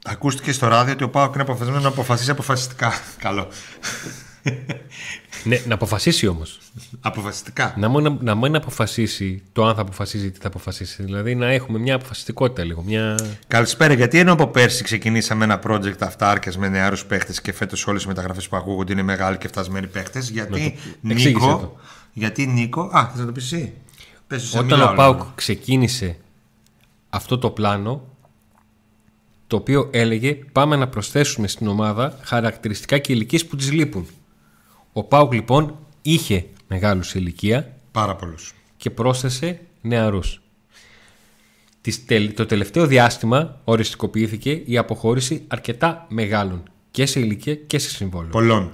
Ακούστηκε 0.06 0.52
στο 0.52 0.68
ράδιο 0.68 0.94
ότι 0.94 1.04
ο 1.04 1.10
Πάοκ 1.10 1.34
είναι 1.34 1.44
αποφασισμένος 1.44 1.84
να 1.84 1.90
αποφασίσει 1.90 2.32
αποφασιστικά. 2.32 2.94
Καλό. 3.26 3.48
ναι, 5.44 5.62
να 5.66 5.74
αποφασίσει 5.74 6.28
όμως. 6.28 6.60
Αποφασιστικά. 7.02 7.74
Να 7.78 7.90
μην, 7.90 8.18
να 8.22 8.36
μην 8.36 8.56
αποφασίσει 8.56 9.44
το 9.52 9.66
αν 9.66 9.76
θα 9.76 9.82
αποφασίσει 9.82 10.32
τι 10.32 10.40
θα 10.40 10.48
αποφασίσει. 10.48 11.04
Δηλαδή 11.04 11.36
να 11.36 11.52
έχουμε 11.52 11.80
μια 11.80 11.96
αποφασιστικότητα 11.96 12.64
λίγο. 12.64 12.82
Μια... 12.82 13.20
Καλησπέρα. 13.48 13.94
Γιατί 13.94 14.20
ενώ 14.20 14.34
από 14.34 14.48
πέρσι 14.48 14.84
ξεκινήσαμε 14.84 15.44
ένα 15.44 15.62
project 15.68 16.00
αυτάρκεια 16.00 16.54
με 16.58 16.70
νεαρούς 16.70 17.06
παίχτες 17.06 17.42
και 17.42 17.54
φέτος 17.54 17.88
όλες 17.88 18.04
οι 18.04 18.08
μεταγραφές 18.08 18.48
που 18.48 18.56
ακούγονται 18.56 18.92
είναι 18.92 19.02
μεγάλοι 19.02 19.38
και 19.38 19.48
φτασμένοι 19.48 19.88
παίχτες. 19.88 20.30
Γιατί, 20.30 20.78
το... 20.80 20.98
Νίκο, 21.02 21.78
γιατί 22.14 22.48
Νίκο. 22.48 22.82
Α, 22.82 23.08
θες 23.10 23.20
να 23.20 23.26
το 23.26 23.32
πεις 23.32 23.52
εσύ; 23.52 23.74
Όταν 24.58 24.82
ο 24.82 24.94
Πάουκ 24.96 25.22
ξεκίνησε 25.36 26.18
αυτό 27.10 27.38
το 27.38 27.50
πλάνο, 27.50 28.08
το 29.48 29.56
οποίο 29.56 29.90
έλεγε 29.92 30.34
πάμε 30.52 30.76
να 30.76 30.88
προσθέσουμε 30.88 31.48
στην 31.48 31.68
ομάδα 31.68 32.20
χαρακτηριστικά 32.22 32.98
και 32.98 33.14
ηλικίες 33.14 33.46
που 33.46 33.56
τη 33.56 33.66
λείπουν. 33.66 34.08
Ο 34.94 35.04
Πάουκ 35.04 35.34
λοιπόν 35.34 35.78
είχε 36.02 36.46
μεγάλους 36.68 37.08
σε 37.08 37.20
ηλικία. 37.20 37.78
Πάρα 37.92 38.16
πολλούς. 38.16 38.54
Και 38.78 38.90
πρόσθεσε 38.90 39.60
νεαρούς. 39.82 40.42
Το 42.36 42.46
τελευταίο 42.46 42.88
διάστημα 42.88 43.60
οριστικοποιήθηκε 43.64 44.52
η 44.66 44.78
αποχώρηση 44.78 45.44
αρκετά 45.48 46.06
μεγάλων 46.10 46.64
και 46.92 47.06
σε 47.06 47.20
ηλικία 47.20 47.56
και 47.56 47.80
σε 47.80 47.90
συμβόλαιο. 47.90 48.30
Πολλών. 48.30 48.72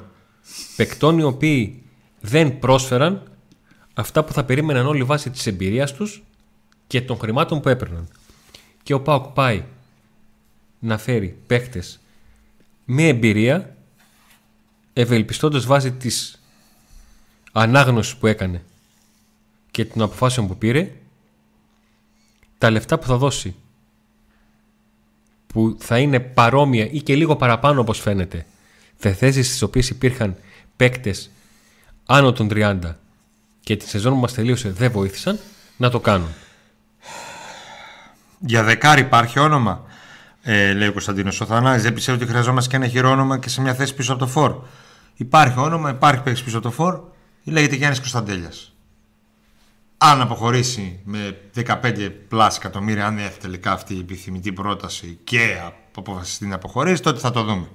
Παικτών 0.76 1.20
οι 1.20 1.24
οποίοι 1.24 1.84
δεν 2.20 2.60
πρόσφεραν 2.60 3.24
αυτά 4.00 4.24
που 4.24 4.34
θα 4.34 4.44
περίμεναν 4.44 4.86
όλοι 4.86 5.04
βάσει 5.04 5.30
της 5.30 5.48
εμπειρίας 5.48 5.94
τους 5.94 6.24
και 6.88 7.02
των 7.02 7.18
χρημάτων 7.18 7.62
που 7.62 7.70
έπαιρναν. 7.70 8.08
Και 8.84 8.94
ο 8.94 9.02
Πάοκ 9.02 9.26
πάει 9.26 9.64
να 10.80 10.98
φέρει 10.98 11.38
παίχτες 11.48 12.00
με 12.86 13.08
εμπειρία 13.08 13.76
ευελπιστώντας 14.94 15.66
βάσει 15.66 15.92
της 15.92 16.42
ανάγνωσης 17.52 18.16
που 18.16 18.28
έκανε 18.28 18.64
και 19.72 19.86
των 19.86 20.02
αποφάσεων 20.02 20.48
που 20.48 20.58
πήρε 20.58 20.92
τα 22.58 22.70
λεφτά 22.70 23.00
που 23.00 23.08
θα 23.08 23.18
δώσει 23.18 23.56
που 25.48 25.78
θα 25.80 26.00
είναι 26.00 26.20
παρόμοια 26.20 26.90
ή 26.92 27.02
και 27.02 27.16
λίγο 27.16 27.36
παραπάνω 27.36 27.82
όπως 27.82 28.00
φαίνεται 28.00 28.46
σε 29.00 29.14
θέσεις 29.14 29.48
στις 29.48 29.62
οποίες 29.62 29.90
υπήρχαν 29.90 30.38
παίκτες 30.76 31.30
άνω 32.06 32.32
των 32.32 32.48
30 32.52 32.96
και 33.70 33.78
τη 33.78 33.88
σεζόν 33.88 34.14
που 34.14 34.20
μας 34.20 34.34
τελείωσε 34.34 34.72
δεν 34.72 34.92
βοήθησαν 34.92 35.40
να 35.78 35.90
το 35.90 36.00
κάνουν. 36.00 36.28
Για 38.40 38.64
δεκάρι 38.64 39.02
υπάρχει 39.02 39.40
όνομα, 39.40 39.84
ε, 40.42 40.74
λέει 40.74 40.88
ο 40.88 40.92
Κωνσταντίνος 40.92 41.42
Οθανάκη. 41.42 41.82
Δεν 41.82 41.94
πιστεύω 41.94 42.18
ότι 42.18 42.28
χρειαζόμαστε 42.28 42.70
και 42.70 42.76
ένα 42.76 42.88
χειρό 42.88 43.10
όνομα 43.10 43.40
και 43.40 43.50
σε 43.50 43.62
μια 43.62 43.74
θέση 43.74 43.94
πίσω 43.94 44.12
από 44.12 44.22
το 44.22 44.28
φόρ. 44.28 44.56
Υπάρχει 45.16 45.60
όνομα, 45.60 45.90
υπάρχει 45.90 46.22
παίξει 46.22 46.44
πίσω 46.44 46.58
από 46.58 46.66
το 46.68 46.72
φόρ, 46.72 47.00
λέγεται 47.44 47.76
Γιάννης 47.76 48.00
Κωνσταντέλιας. 48.00 48.74
Αν 49.98 50.22
αποχωρήσει 50.22 51.00
με 51.04 51.38
15 51.56 52.12
πλάς 52.28 52.58
εκατομμύρια, 52.58 53.06
αν 53.06 53.18
έρθει 53.18 53.40
τελικά 53.40 53.72
αυτή 53.72 53.96
η 53.96 54.00
επιθυμητή 54.00 54.52
πρόταση 54.54 55.20
και 55.24 55.62
αποφασιστεί 55.96 56.46
να 56.46 56.56
αποχωρήσει, 56.56 57.02
τότε 57.02 57.20
θα 57.20 57.32
το 57.32 57.44
δούμε. 57.44 57.68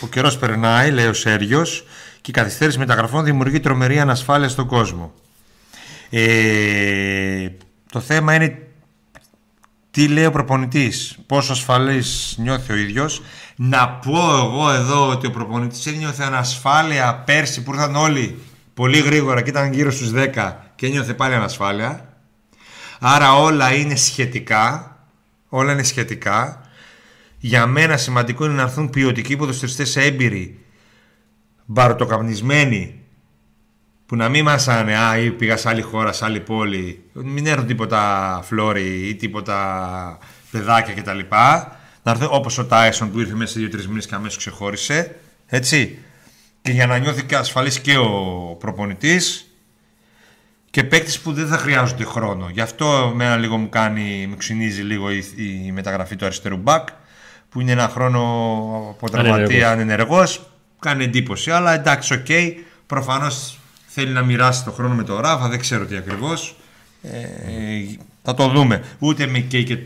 Ο 0.00 0.06
καιρός 0.06 0.38
περνάει, 0.38 0.90
λέει 0.90 1.06
ο 1.06 1.12
Σέργιο, 1.12 1.66
και 2.20 2.30
η 2.30 2.34
καθυστέρηση 2.34 2.78
μεταγραφών 2.78 3.24
δημιουργεί 3.24 3.60
τρομερή 3.60 4.00
ανασφάλεια 4.00 4.48
στον 4.48 4.66
κόσμο. 4.66 5.12
Ε, 6.10 7.48
το 7.92 8.00
θέμα 8.00 8.34
είναι 8.34 8.58
τι 9.90 10.08
λέει 10.08 10.24
ο 10.24 10.30
προπονητής, 10.30 11.18
πόσο 11.26 11.52
ασφαλής 11.52 12.34
νιώθει 12.38 12.72
ο 12.72 12.76
ίδιος. 12.76 13.22
Να 13.56 13.88
πω 13.88 14.18
εγώ 14.36 14.70
εδώ 14.70 15.08
ότι 15.08 15.26
ο 15.26 15.30
προπονητής 15.30 15.86
ένιωθε 15.86 16.24
ανασφάλεια 16.24 17.22
πέρσι 17.26 17.62
που 17.62 17.72
ήρθαν 17.72 17.96
όλοι 17.96 18.38
πολύ 18.74 18.98
γρήγορα 18.98 19.42
και 19.42 19.50
ήταν 19.50 19.72
γύρω 19.72 19.90
στους 19.90 20.12
10 20.14 20.52
και 20.74 20.86
ένιωθε 20.86 21.14
πάλι 21.14 21.34
ανασφάλεια. 21.34 22.08
Άρα 23.00 23.34
όλα 23.34 23.74
είναι 23.74 23.96
σχετικά. 23.96 24.96
Όλα 25.48 25.72
είναι 25.72 25.82
σχετικά. 25.82 26.65
Για 27.46 27.66
μένα 27.66 27.96
σημαντικό 27.96 28.44
είναι 28.44 28.54
να 28.54 28.62
έρθουν 28.62 28.90
ποιοτικοί 28.90 29.36
ποδοσφαιριστές 29.36 29.96
έμπειροι, 29.96 30.64
μπαρτοκαπνισμένοι, 31.64 33.00
που 34.06 34.16
να 34.16 34.28
μην 34.28 34.44
μασάνε, 34.44 34.96
α, 34.96 35.18
ή 35.18 35.30
πήγα 35.30 35.56
σε 35.56 35.68
άλλη 35.68 35.82
χώρα, 35.82 36.12
σε 36.12 36.24
άλλη 36.24 36.40
πόλη, 36.40 37.02
μην 37.12 37.46
έρθουν 37.46 37.66
τίποτα 37.66 38.40
φλόρι 38.42 39.08
ή 39.08 39.14
τίποτα 39.14 40.18
παιδάκια 40.50 40.94
κτλ. 40.94 41.18
Να 42.02 42.10
έρθουν 42.10 42.28
όπως 42.30 42.58
ο 42.58 42.64
Τάισον 42.64 43.10
που 43.12 43.20
ήρθε 43.20 43.34
μέσα 43.34 43.52
σε 43.52 43.58
δύο-τρεις 43.58 43.88
μήνες 43.88 44.06
και 44.06 44.14
αμέσως 44.14 44.38
ξεχώρισε, 44.38 45.16
έτσι. 45.46 45.98
Και 46.62 46.72
για 46.72 46.86
να 46.86 46.98
νιώθει 46.98 47.24
και 47.24 47.36
ασφαλής 47.36 47.80
και 47.80 47.96
ο 47.96 48.10
προπονητής 48.58 49.54
και 50.70 50.84
παίκτης 50.84 51.20
που 51.20 51.32
δεν 51.32 51.46
θα 51.46 51.56
χρειάζονται 51.56 52.04
χρόνο. 52.04 52.48
Γι' 52.52 52.60
αυτό 52.60 53.16
ένα 53.20 53.36
λίγο 53.36 53.56
μου 53.56 53.68
κάνει, 53.68 54.26
με 54.30 54.36
ξυνίζει 54.36 54.82
λίγο 54.82 55.10
η, 55.10 55.24
η 55.36 55.72
μεταγραφή 55.72 56.16
του 56.16 56.24
αριστερού 56.24 56.56
μπακ 56.56 56.88
που 57.56 57.62
είναι 57.62 57.72
ένα 57.72 57.88
χρόνο 57.88 58.20
από 58.90 59.10
τραυματία 59.10 59.70
ανενεργός. 59.70 60.50
Κάνει 60.78 61.04
εντύπωση, 61.04 61.50
αλλά 61.50 61.72
εντάξει, 61.72 62.14
οκ. 62.14 62.24
Okay. 62.28 62.52
Προφανώς 62.86 63.58
θέλει 63.86 64.12
να 64.12 64.22
μοιράσει 64.22 64.64
το 64.64 64.70
χρόνο 64.70 64.94
με 64.94 65.02
το 65.02 65.20
Ράφα, 65.20 65.48
δεν 65.48 65.58
ξέρω 65.58 65.86
τι 65.86 65.96
ακριβώς. 65.96 66.56
Ε, 67.02 67.10
θα 68.22 68.34
το 68.34 68.48
δούμε. 68.48 68.84
Ούτε 68.98 69.26
με 69.26 69.38
καίει 69.38 69.64
και 69.64 69.78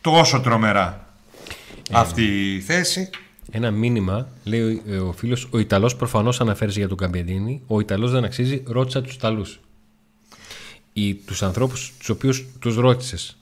τόσο 0.00 0.40
τρομερά 0.40 1.06
ε, 1.90 1.98
αυτή 1.98 2.54
η 2.54 2.60
θέση. 2.60 3.10
Ένα 3.50 3.70
μήνυμα, 3.70 4.28
λέει 4.44 4.82
ο 5.08 5.12
φίλος, 5.12 5.48
ο 5.50 5.58
Ιταλός 5.58 5.96
προφανώς 5.96 6.40
αναφέρει 6.40 6.72
για 6.72 6.88
τον 6.88 6.96
Γκαμπιαντίνι. 6.96 7.62
Ο 7.66 7.80
Ιταλός 7.80 8.10
δεν 8.10 8.24
αξίζει, 8.24 8.62
ρώτησα 8.66 9.02
τους 9.02 9.14
Ιταλούς. 9.14 9.60
Τους 11.26 11.42
ανθρώπους 11.42 11.92
τους 11.98 12.08
οποίους 12.08 12.46
τους 12.58 12.76
ρώτησες, 12.76 13.36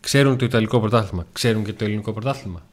ξέρουν 0.00 0.36
το 0.36 0.44
Ιταλικό 0.44 0.80
πρωτάθλημα, 0.80 1.26
ξέρουν 1.32 1.64
και 1.64 1.72
το 1.72 1.84
Ελληνικό 1.84 2.12
πρωτάθλημα. 2.12 2.68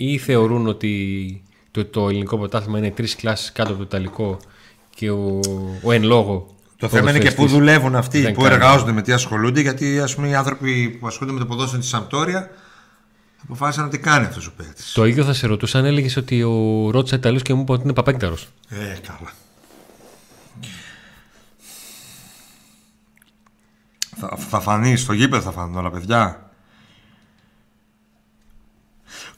Ή 0.00 0.18
θεωρούν 0.18 0.66
ότι 0.66 1.42
το, 1.70 1.84
το 1.84 2.08
ελληνικό 2.08 2.38
πρωτάθλημα 2.38 2.78
είναι 2.78 2.90
τρεις 2.90 3.16
κλάσεις 3.16 3.52
κάτω 3.52 3.68
από 3.68 3.78
το 3.78 3.84
ιταλικό 3.84 4.38
και 4.94 5.10
ο, 5.10 5.40
ο 5.82 5.92
εν 5.92 6.02
λόγω. 6.02 6.56
Το 6.76 6.88
θέμα 6.88 7.10
είναι 7.10 7.18
και 7.18 7.30
πού 7.30 7.46
δουλεύουν 7.46 7.96
αυτοί, 7.96 8.32
πού 8.32 8.46
εργάζονται, 8.46 8.92
με 8.92 9.02
τι 9.02 9.12
ασχολούνται, 9.12 9.60
γιατί 9.60 10.00
ας 10.00 10.14
πούμε, 10.14 10.28
οι 10.28 10.34
άνθρωποι 10.34 10.88
που 11.00 11.06
ασχολούνται 11.06 11.38
με 11.38 11.44
το 11.44 11.50
ποδόσφαιρο 11.50 11.80
της 11.80 11.88
Σαμπτόρια 11.90 12.50
αποφάσισαν 13.42 13.84
να 13.84 13.90
τι 13.90 13.98
κάνει 13.98 14.26
αυτός 14.26 14.46
ο 14.46 14.52
παίκτης. 14.56 14.92
Το 14.92 15.04
ίδιο 15.04 15.24
θα 15.24 15.32
σε 15.32 15.46
ρωτούσα 15.46 15.78
αν 15.78 15.84
έλεγες 15.84 16.16
ότι 16.16 16.42
ο 16.42 16.90
ρώτησα 16.90 17.16
Ιταλού 17.16 17.38
και 17.38 17.54
μου 17.54 17.60
είπε 17.60 17.72
ότι 17.72 17.82
είναι 17.82 17.92
παπέκταρος. 17.92 18.48
Ε, 18.68 18.98
καλά. 19.06 19.32
Θα, 24.16 24.36
θα 24.36 24.60
φανεί 24.60 24.96
στο 24.96 25.12
γήπεδο, 25.12 25.42
θα 25.42 25.50
φανούν 25.50 25.76
όλα, 25.76 25.90
παιδιά. 25.90 26.47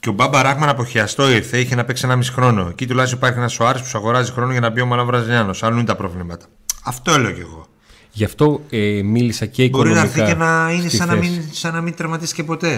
Και 0.01 0.09
ο 0.09 0.13
Μπάμπα 0.13 0.43
Ράχμαν 0.43 0.69
αποχιαστό 0.69 1.31
ήρθε, 1.31 1.59
είχε 1.59 1.75
να 1.75 1.85
παίξει 1.85 2.05
ένα 2.05 2.17
μισή 2.17 2.33
χρόνο. 2.33 2.69
Εκεί 2.69 2.87
τουλάχιστον 2.87 3.19
υπάρχει 3.19 3.39
ένας 3.39 3.53
Σοάρη 3.53 3.79
που 3.79 3.87
σου 3.87 3.99
αγοράζει 3.99 4.33
χρόνο 4.33 4.53
για 4.53 4.61
να 4.61 4.71
μπει 4.71 4.81
ο 4.81 4.87
Μαλά 4.87 5.05
Βραζιλιάνος. 5.05 5.63
Άλλου 5.63 5.77
είναι 5.77 5.87
τα 5.87 5.97
προβλήματα. 5.97 6.47
Αυτό 6.85 7.13
έλεγα 7.13 7.41
εγώ. 7.41 7.67
Γι' 8.13 8.25
αυτό 8.25 8.61
ε, 8.71 9.03
μίλησα 9.03 9.47
και 9.47 9.65
οικονομικά. 9.65 10.01
Μπορεί 10.01 10.17
να 10.17 10.23
έρθει 10.23 10.33
και 10.33 10.39
να 10.39 10.73
είναι 10.73 10.89
σαν 10.89 11.09
να, 11.09 11.15
μην, 11.15 11.43
σαν 11.53 11.75
να 11.75 11.81
μην 11.81 11.95
τερματίσει 11.95 12.35
και 12.35 12.45
ποτέ. 12.45 12.75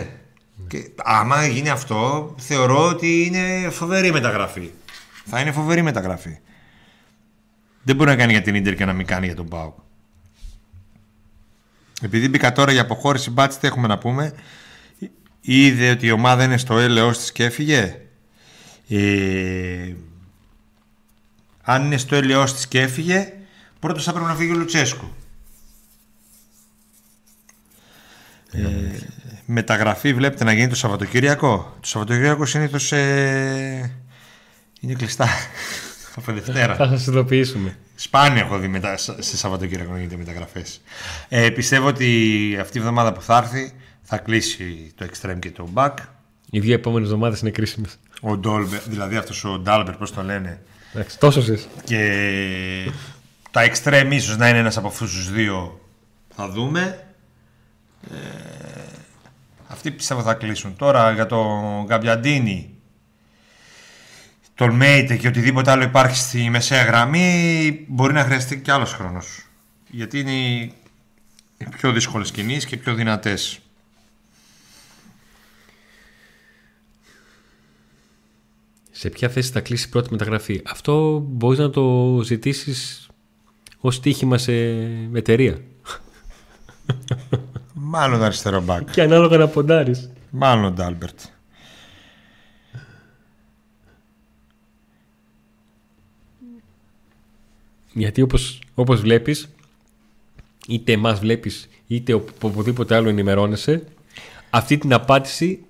Ναι. 0.57 0.67
Και, 0.69 0.91
άμα 1.03 1.47
γίνει 1.47 1.69
αυτό, 1.69 2.35
θεωρώ 2.39 2.87
ότι 2.89 3.25
είναι 3.25 3.71
φοβερή 3.71 4.13
μεταγραφή. 4.13 4.71
Θα 5.25 5.41
είναι 5.41 5.53
φοβερή 5.53 5.83
μεταγραφή. 5.83 6.39
Δεν 7.83 7.97
μπορεί 7.97 8.11
να 8.11 8.17
κάνει 8.17 8.33
για 8.33 8.43
την 8.43 8.63
ντερ 8.63 8.75
και 8.75 8.85
να 8.85 8.93
μην 8.93 9.07
κάνει 9.07 9.27
για 9.27 9.37
τον 9.37 9.49
Πάουκ. 9.49 9.75
Επειδή 12.03 12.29
μπήκα 12.29 12.53
τώρα 12.53 12.73
για 12.73 12.83
αποχώρηση, 12.83 13.31
μπάτσε 13.31 13.59
τι 13.59 13.67
έχουμε 13.67 13.87
να 13.87 13.99
πούμε; 13.99 14.33
Είδε 15.43 15.91
ότι 15.91 16.07
η 16.07 16.11
ομάδα 16.11 16.45
είναι 16.45 16.57
στο 16.57 16.79
έλεος 16.79 17.19
της 17.19 17.33
και 17.33 17.45
έφυγε; 17.45 18.01
Ε, 18.89 19.93
αν 21.63 21.85
είναι 21.85 21.97
στο 21.97 22.17
έλεος 22.17 22.55
της 22.55 22.67
και 22.69 22.81
έφυγε, 22.81 23.33
πρώτος 23.79 24.05
θα 24.05 24.13
πρέπει 24.13 24.27
να 24.27 24.35
φύγει 24.35 24.53
ο 24.53 24.57
Λουτσέσκου. 24.57 25.13
Ε, 28.53 28.63
μεταγραφή 29.47 30.15
βλέπετε 30.15 30.45
να 30.45 30.53
γίνει 30.53 30.69
το 30.69 30.75
Σαββατοκύριακο; 30.75 31.77
Το 31.81 31.89
Σαββατοκύριακο 31.89 32.47
συνήθως 32.47 32.93
ε, 32.93 34.03
είναι 34.81 34.95
κλειστά. 34.95 35.29
Από 36.17 36.33
Δευτέρα. 36.33 36.75
Θα 36.75 36.89
σας 36.89 37.07
ειδοποιήσουμε. 37.07 37.77
Σπάνια 37.95 38.43
έχω 38.43 38.59
δει 38.59 38.69
μετά, 38.69 38.97
σε 38.97 39.37
Σαββατοκύριακο 39.37 39.93
να 39.93 39.99
γίνεται 39.99 40.17
μεταγραφές. 40.17 40.81
Ε, 41.29 41.51
πιστεύω 41.51 41.87
ότι 41.87 42.07
αυτή 42.61 42.79
η 42.79 42.81
εβδομάδα 42.81 43.13
που 43.13 43.23
θα 43.23 43.37
έρθει 43.37 43.73
θα 44.03 44.19
κλείσει 44.19 44.93
το 44.95 45.07
Extreme 45.11 45.39
και 45.39 45.51
το 45.51 45.69
Back. 45.75 45.95
Οι 46.51 46.61
δύο 46.61 46.75
επόμενες 46.75 47.09
εβδομάδες 47.09 47.41
είναι 47.41 47.51
κρίσιμες. 47.51 47.99
Ο 48.21 48.37
Ντόλμπερ, 48.37 48.81
δηλαδή 48.81 49.17
αυτός 49.17 49.45
ο 49.45 49.59
Ντάλμπερ, 49.59 49.97
πώς 49.97 50.13
το 50.13 50.23
λένε; 50.23 50.63
Εντάξει, 50.93 51.19
τόσος 51.19 51.45
ζεις. 51.45 51.69
Και 51.85 52.93
τα 53.51 53.71
Extreme 53.71 54.09
ίσως 54.11 54.37
να 54.37 54.49
είναι 54.49 54.59
ένας 54.59 54.77
από 54.77 54.87
αυτούς 54.87 55.13
τους 55.13 55.31
δύο. 55.31 55.81
Θα 56.35 56.49
δούμε. 56.49 57.07
Ε, 58.11 58.17
αυτοί 59.67 59.91
πιστεύω 59.91 60.23
θα 60.23 60.35
κλείσουν. 60.35 60.77
Τώρα 60.77 61.13
για 61.13 61.27
τον 61.27 61.85
Γκαμπιαντίνη 61.85 62.73
Μέιτε 64.71 65.17
και 65.17 65.29
οτιδήποτε 65.29 65.71
άλλο 65.71 65.83
υπάρχει 65.83 66.17
στη 66.17 66.51
μεσαία 66.51 66.85
γραμμή 66.85 67.85
μπορεί 67.89 68.13
να 68.13 68.25
χρειαστεί 68.25 68.61
και 68.61 68.73
άλλος 68.73 68.93
χρόνος. 68.93 69.47
Γιατί 69.91 70.19
είναι 70.21 70.33
οι 70.33 70.75
πιο 71.71 71.93
δύσκολες 71.93 72.31
κινήσεις 72.31 72.67
και 72.67 72.77
πιο 72.77 72.95
δυνατές. 72.95 73.61
Σε 79.03 79.11
ποια 79.11 79.29
θέση 79.29 79.51
θα 79.51 79.61
κλείσει 79.61 79.87
η 79.87 79.91
πρώτη 79.91 80.11
μεταγραφή. 80.11 80.63
Αυτό 80.65 81.25
μπορείς 81.29 81.59
να 81.59 81.71
το 81.71 82.21
ζητήσεις 82.25 83.09
ως 83.81 84.01
τύχημα 84.01 84.39
σε 84.39 84.53
εταιρεία. 85.13 85.61
Μάλλον 87.75 88.23
αριστερό 88.23 88.63
μπακ. 88.63 88.91
Και 88.91 89.03
ανάλογα 89.03 89.37
να 89.37 89.49
ποντάρεις. 89.49 90.11
Μάλλον 90.31 90.75
Ντάλμπερτ. 90.75 91.21
Γιατί 97.93 98.23
όπως, 98.23 98.63
όπως 98.75 99.01
βλέπεις, 99.01 99.49
είτε 100.69 100.93
εμάς 100.93 101.19
βλέπεις, 101.19 101.69
είτε 101.87 102.13
οπουδήποτε 102.13 102.95
άλλο 102.95 103.09
ενημερώνεσαι, 103.09 103.85
αυτή 104.51 104.79
την 104.79 104.93
απάντηση 104.93 105.65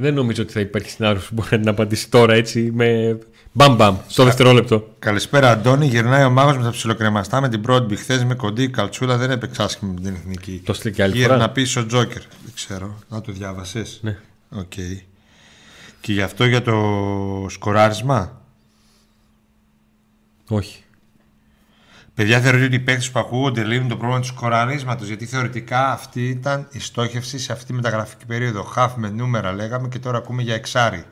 δεν 0.00 0.14
νομίζω 0.14 0.42
ότι 0.42 0.52
θα 0.52 0.60
υπάρχει 0.60 0.90
συνάδελφος 0.90 1.28
που 1.28 1.34
μπορεί 1.34 1.48
να 1.50 1.58
την 1.58 1.68
απαντήσει 1.68 2.10
τώρα 2.10 2.34
έτσι 2.34 2.70
με 2.74 3.18
μπαμ 3.52 3.74
μπαμ 3.76 3.96
στο 4.08 4.24
δευτερόλεπτο. 4.24 4.94
Καλησπέρα 4.98 5.50
Αντώνη, 5.50 5.86
γυρνάει 5.86 6.24
ο 6.24 6.30
μάγος 6.30 6.56
με 6.56 6.62
τα 6.62 6.70
ψιλοκρεμαστά 6.70 7.40
με 7.40 7.48
την 7.48 7.60
πρώτη 7.60 7.96
χθες 7.96 8.24
με 8.24 8.34
κοντή 8.34 8.68
καλτσούλα 8.68 9.16
δεν 9.16 9.30
έπαιξε 9.30 9.62
άσχημα 9.62 9.92
με 9.92 10.00
την 10.00 10.14
εθνική. 10.14 10.62
Το 10.64 10.72
στείλει 10.72 10.94
και 10.94 11.02
άλλη 11.02 11.16
Γύρνα 11.16 11.34
φορά. 11.34 11.50
πίσω 11.50 11.86
Τζόκερ. 11.86 12.20
Δεν 12.44 12.52
ξέρω, 12.54 12.98
να 13.08 13.20
το 13.20 13.32
διάβασες; 13.32 13.98
Ναι. 14.02 14.18
Οκ. 14.50 14.72
Και 16.00 16.12
γι' 16.12 16.22
αυτό 16.22 16.44
για 16.44 16.62
το 16.62 16.76
σκοράρισμα; 17.48 18.40
Όχι. 20.48 20.82
Παιδιά, 22.18 22.40
θεωρείτε 22.40 22.64
ότι 22.64 22.74
οι 22.74 22.80
παίκτες 22.80 23.10
που 23.10 23.18
ακούγονται 23.18 23.64
λύνουν 23.64 23.88
το 23.88 23.96
πρόβλημα 23.96 24.20
του 24.20 24.26
σκοραρίσματο. 24.26 25.04
Γιατί 25.04 25.26
θεωρητικά 25.26 25.92
αυτή 25.92 26.28
ήταν 26.28 26.68
η 26.70 26.78
στόχευση 26.78 27.38
σε 27.38 27.52
αυτή 27.52 27.64
τη 27.64 27.72
μεταγραφική 27.72 28.26
περίοδο. 28.26 28.62
Χαφ 28.62 28.96
με 28.96 29.10
νούμερα 29.10 29.52
λέγαμε 29.52 29.88
και 29.88 29.98
τώρα 29.98 30.18
ακούμε 30.18 30.42
για 30.42 30.54
εξάρι. 30.54 31.04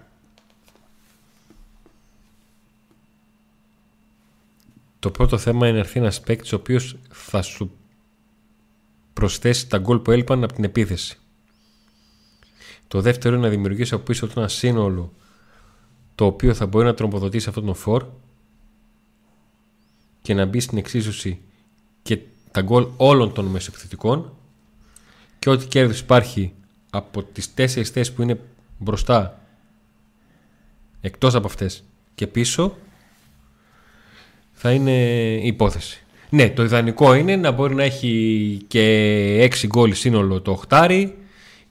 Το 4.98 5.10
πρώτο 5.10 5.38
θέμα 5.38 5.66
είναι 5.66 5.76
να 5.76 5.82
έρθει 5.82 5.98
ένας 5.98 6.20
παίκτης 6.20 6.52
ο 6.52 6.56
οποίος 6.56 6.98
θα 7.10 7.42
σου 7.42 7.76
προσθέσει 9.12 9.68
τα 9.68 9.78
γκολ 9.78 9.98
που 9.98 10.10
έλειπαν 10.10 10.44
από 10.44 10.52
την 10.52 10.64
επίθεση. 10.64 11.18
Το 12.88 13.00
δεύτερο 13.00 13.34
είναι 13.34 13.44
να 13.44 13.50
δημιουργήσει 13.50 13.94
από 13.94 14.02
πίσω 14.02 14.26
του 14.26 14.38
ένα 14.38 14.48
σύνολο 14.48 15.12
το 16.14 16.24
οποίο 16.24 16.54
θα 16.54 16.66
μπορεί 16.66 16.84
να 16.84 16.94
τρομποδοτήσει 16.94 17.48
αυτόν 17.48 17.64
τον 17.64 17.74
φορ 17.74 18.06
και 20.26 20.34
να 20.34 20.44
μπει 20.44 20.60
στην 20.60 20.78
εξίσωση 20.78 21.38
και 22.02 22.18
τα 22.50 22.60
γκολ 22.60 22.86
όλων 22.96 23.32
των 23.32 23.44
μεσοεπιθετικών 23.44 24.32
και 25.38 25.50
ό,τι 25.50 25.66
κέρδος 25.66 26.00
υπάρχει 26.00 26.52
από 26.90 27.22
τις 27.22 27.54
τέσσερις 27.54 27.90
θέσεις 27.90 28.12
που 28.14 28.22
είναι 28.22 28.40
μπροστά 28.78 29.40
εκτός 31.00 31.34
από 31.34 31.46
αυτές 31.46 31.84
και 32.14 32.26
πίσω 32.26 32.76
θα 34.52 34.72
είναι 34.72 34.92
υπόθεση. 35.42 36.04
Ναι, 36.30 36.50
το 36.50 36.62
ιδανικό 36.62 37.14
είναι 37.14 37.36
να 37.36 37.50
μπορεί 37.50 37.74
να 37.74 37.82
έχει 37.82 38.60
και 38.68 39.50
6 39.62 39.66
γκολ 39.66 39.92
σύνολο 39.94 40.40
το 40.40 40.50
οχτάρι 40.50 41.16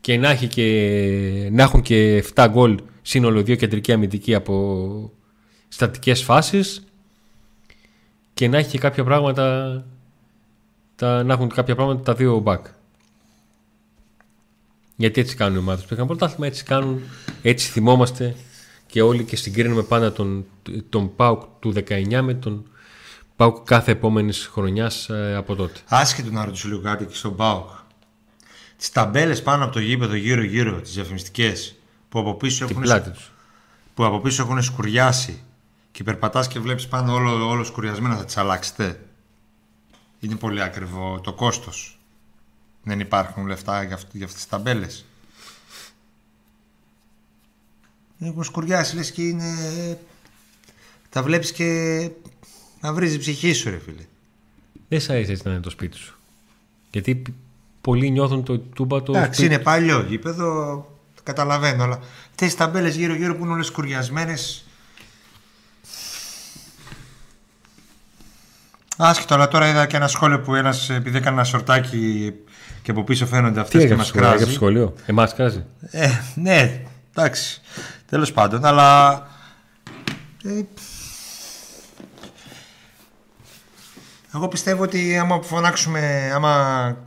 και 0.01 0.17
να, 0.17 0.29
έχει 0.29 0.47
και, 0.47 1.49
να 1.51 1.63
έχουν 1.63 1.81
και 1.81 2.23
7 2.35 2.47
γκολ 2.49 2.79
σύνολο 3.01 3.43
δύο 3.43 3.55
κεντρικοί 3.55 3.91
αμυντικοί 3.91 4.35
από 4.35 5.11
στατικές 5.67 6.23
φάσεις 6.23 6.84
και 8.35 8.47
να 8.47 8.57
έχει 8.57 8.69
και 8.69 8.77
κάποια 8.77 9.03
πράγματα 9.03 9.83
τα, 10.95 11.23
να 11.23 11.33
έχουν 11.33 11.49
κάποια 11.49 11.75
πράγματα 11.75 12.03
τα 12.03 12.13
δύο 12.13 12.43
back. 12.45 12.61
Γιατί 14.95 15.21
έτσι 15.21 15.35
κάνουν 15.35 15.55
οι 15.55 15.59
ομάδες 15.59 15.85
που 15.85 15.93
είχαν 15.93 16.07
πρωτάθλημα, 16.07 16.47
έτσι 16.47 16.63
κάνουν, 16.63 17.01
έτσι 17.41 17.69
θυμόμαστε 17.69 18.35
και 18.87 19.01
όλοι 19.01 19.23
και 19.23 19.35
συγκρίνουμε 19.35 19.83
πάντα 19.83 20.11
τον, 20.11 20.45
τον 20.89 21.15
ΠΑΟΚ 21.15 21.41
του 21.59 21.73
19 21.75 22.19
με 22.21 22.33
τον 22.33 22.69
ΠΑΟΚ 23.35 23.63
κάθε 23.63 23.91
επόμενης 23.91 24.49
χρονιάς 24.51 25.09
από 25.35 25.55
τότε. 25.55 25.79
Άσχετο 25.87 26.31
να 26.31 26.45
ρωτήσω 26.45 26.67
λίγο 26.67 26.81
κάτι 26.81 27.05
και 27.05 27.15
στον 27.15 27.35
Πάοκ. 27.35 27.69
Τις 28.77 28.91
ταμπέλες 28.91 29.41
πάνω 29.41 29.63
από 29.63 29.73
το 29.73 29.79
γήπεδο 29.79 30.15
γύρω-γύρω, 30.15 30.81
τις 30.81 30.93
διαφημιστικές, 30.93 31.75
που 32.09 32.19
από 32.19 32.33
πίσω 32.33 32.65
Την 32.65 32.75
έχουν, 32.75 32.81
πλάτη 32.87 33.09
τους. 33.09 33.31
που 33.93 34.05
από 34.05 34.19
πίσω 34.19 34.43
έχουν 34.43 34.61
σκουριάσει 34.61 35.43
και 35.95 36.03
περπατάς 36.03 36.47
και 36.47 36.59
βλέπεις 36.59 36.87
πάνω 36.87 37.13
όλο, 37.13 37.47
όλος 37.49 37.67
σκουριασμένο, 37.67 38.15
θα 38.15 38.25
τις 38.25 38.37
αλλάξετε. 38.37 39.05
Είναι 40.19 40.35
πολύ 40.35 40.61
ακριβό 40.61 41.19
το 41.23 41.33
κόστος. 41.33 41.99
Δεν 42.83 42.99
υπάρχουν 42.99 43.45
λεφτά 43.47 43.83
για, 43.83 43.95
αυτ- 43.95 44.15
για 44.15 44.25
αυτές 44.25 44.41
τις 44.41 44.49
ταμπέλες. 44.49 45.05
Έχουν 48.19 48.43
σκουριάσει 48.43 48.95
λες 48.95 49.11
και 49.11 49.21
είναι... 49.21 49.53
Τα 51.09 51.23
βλέπεις 51.23 51.51
και 51.51 51.65
να 52.81 52.93
βρίζεις 52.93 53.15
η 53.15 53.19
ψυχή 53.19 53.53
σου 53.53 53.69
ρε 53.69 53.77
φίλε. 53.79 54.05
Δεν 54.87 55.01
σ' 55.01 55.09
αρέσει 55.09 55.31
έτσι 55.31 55.43
να 55.45 55.51
είναι 55.51 55.61
το 55.61 55.69
σπίτι 55.69 55.97
σου. 55.97 56.15
Γιατί 56.91 57.15
π- 57.15 57.27
πολλοί 57.81 58.09
νιώθουν 58.11 58.43
το 58.43 58.59
τούμπα 58.59 59.03
το 59.03 59.11
Εντάξει, 59.15 59.39
σπίτι. 59.39 59.53
είναι 59.53 59.63
παλιό 59.63 60.01
γήπεδο, 60.01 60.75
το 61.15 61.21
καταλαβαίνω, 61.23 61.83
αλλά 61.83 61.95
αυτές 62.29 62.47
τις 62.47 62.55
ταμπέλες 62.55 62.95
γύρω-γύρω 62.95 63.35
που 63.35 63.43
είναι 63.43 63.53
όλες 63.53 63.65
σκουριασμένες 63.65 64.64
Άσχετο, 68.97 69.33
αλλά 69.33 69.47
τώρα 69.47 69.67
είδα 69.69 69.85
και 69.85 69.95
ένα 69.95 70.07
σχόλιο 70.07 70.39
που 70.39 70.55
ένας, 70.55 70.89
επειδή 70.89 71.17
έκανε 71.17 71.35
ένα 71.35 71.43
σορτάκι 71.43 72.33
και 72.81 72.91
από 72.91 73.03
πίσω 73.03 73.25
φαίνονται 73.25 73.53
Τι 73.53 73.59
αυτές 73.59 73.79
και 73.81 73.85
έγραψες 73.85 73.97
μας 73.97 74.07
σχολείο, 74.07 74.27
έγραψες 74.27 74.45
κράζει. 74.45 74.55
σχολείο. 74.55 74.93
Εμάς 75.05 75.33
κράζει. 75.33 75.65
Ε, 75.91 76.09
ναι, 76.35 76.81
εντάξει. 77.15 77.61
Τέλος 78.09 78.31
πάντων, 78.31 78.65
αλλά... 78.65 79.13
ε, 80.43 80.61
εγώ 84.33 84.47
πιστεύω 84.47 84.83
ότι 84.83 85.17
άμα 85.17 85.41
φωνάξουμε, 85.41 86.31
άμα 86.33 86.97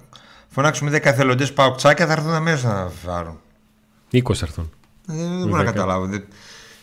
φωνάξουμε 0.48 0.90
10 0.90 1.00
εθελοντές 1.04 1.52
παουκτσάκια 1.52 2.06
θα 2.06 2.12
έρθουν 2.12 2.32
αμέσως 2.32 2.62
να 2.62 2.90
φάρουν. 3.04 3.40
20 4.12 4.42
έρθουν. 4.42 4.72
Ε, 5.08 5.14
δεν 5.14 5.38
μπορώ 5.38 5.50
να 5.50 5.56
δέκα. 5.58 5.70
καταλάβω. 5.70 6.06
Δεν, 6.06 6.24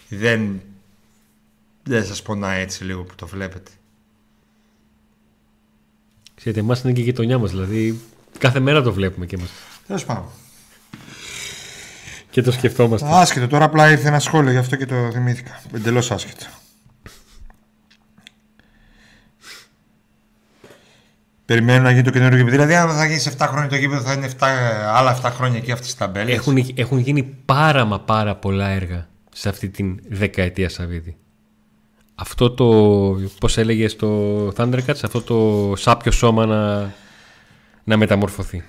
δεν, 0.09 0.61
δεν 1.83 2.05
σας 2.05 2.21
πονάει 2.21 2.61
έτσι 2.61 2.83
λίγο 2.83 3.03
που 3.03 3.15
το 3.15 3.27
βλέπετε. 3.27 3.71
Ξέρετε, 6.45 6.65
εμάς 6.65 6.81
είναι 6.81 6.93
και 6.93 7.01
η 7.01 7.03
γειτονιά 7.03 7.37
μας. 7.37 7.49
Δηλαδή, 7.51 7.99
κάθε 8.37 8.59
μέρα 8.59 8.81
το 8.81 8.93
βλέπουμε 8.93 9.25
και 9.25 9.35
εμάς. 9.35 9.49
Τέλος 9.87 10.05
πάντων. 10.05 10.25
Και 12.29 12.41
το 12.41 12.51
σκεφτόμαστε. 12.51 13.07
Άσχετο, 13.11 13.47
τώρα 13.47 13.65
απλά 13.65 13.91
ήρθε 13.91 14.07
ένα 14.07 14.19
σχόλιο, 14.19 14.51
γι' 14.51 14.57
αυτό 14.57 14.75
και 14.75 14.85
το 14.85 15.11
θυμήθηκα. 15.11 15.61
Εντελώς 15.75 16.11
άσχετο. 16.11 16.45
Περιμένω 21.45 21.83
να 21.83 21.91
γίνει 21.91 22.03
το 22.03 22.09
καινούργιο 22.09 22.37
γήπεδο. 22.37 22.55
Δηλαδή, 22.55 22.75
αν 22.75 22.89
θα 22.89 23.05
γίνει 23.05 23.19
σε 23.19 23.29
7 23.37 23.47
χρόνια 23.47 23.69
το 23.69 23.75
γήπεδο, 23.75 24.01
θα 24.01 24.13
είναι 24.13 24.29
7, 24.39 24.45
άλλα 24.93 25.19
7 25.23 25.31
χρόνια 25.31 25.57
εκεί 25.57 25.71
αυτές 25.71 25.87
τις 25.87 25.97
ταμπέλες. 25.97 26.35
Έχουν, 26.35 26.73
έχουν 26.75 26.97
γίνει 26.97 27.23
πάρα 27.45 27.85
μα 27.85 27.99
πάρα 27.99 28.35
πολλά 28.35 28.67
έργα 28.67 29.07
σε 29.33 29.49
αυτή 29.49 29.69
την 29.69 29.99
δεκαετία 30.09 30.69
Σαββίδη. 30.69 31.17
Αυτό 32.15 32.51
το, 32.51 32.65
πώς 33.39 33.57
έλεγες 33.57 33.91
στο 33.91 34.47
Thundercats, 34.57 34.99
αυτό 35.03 35.21
το 35.21 35.73
σάπιο 35.75 36.11
σώμα 36.11 36.45
να, 36.45 36.93
να 37.83 37.97
μεταμορφωθεί. 37.97 38.63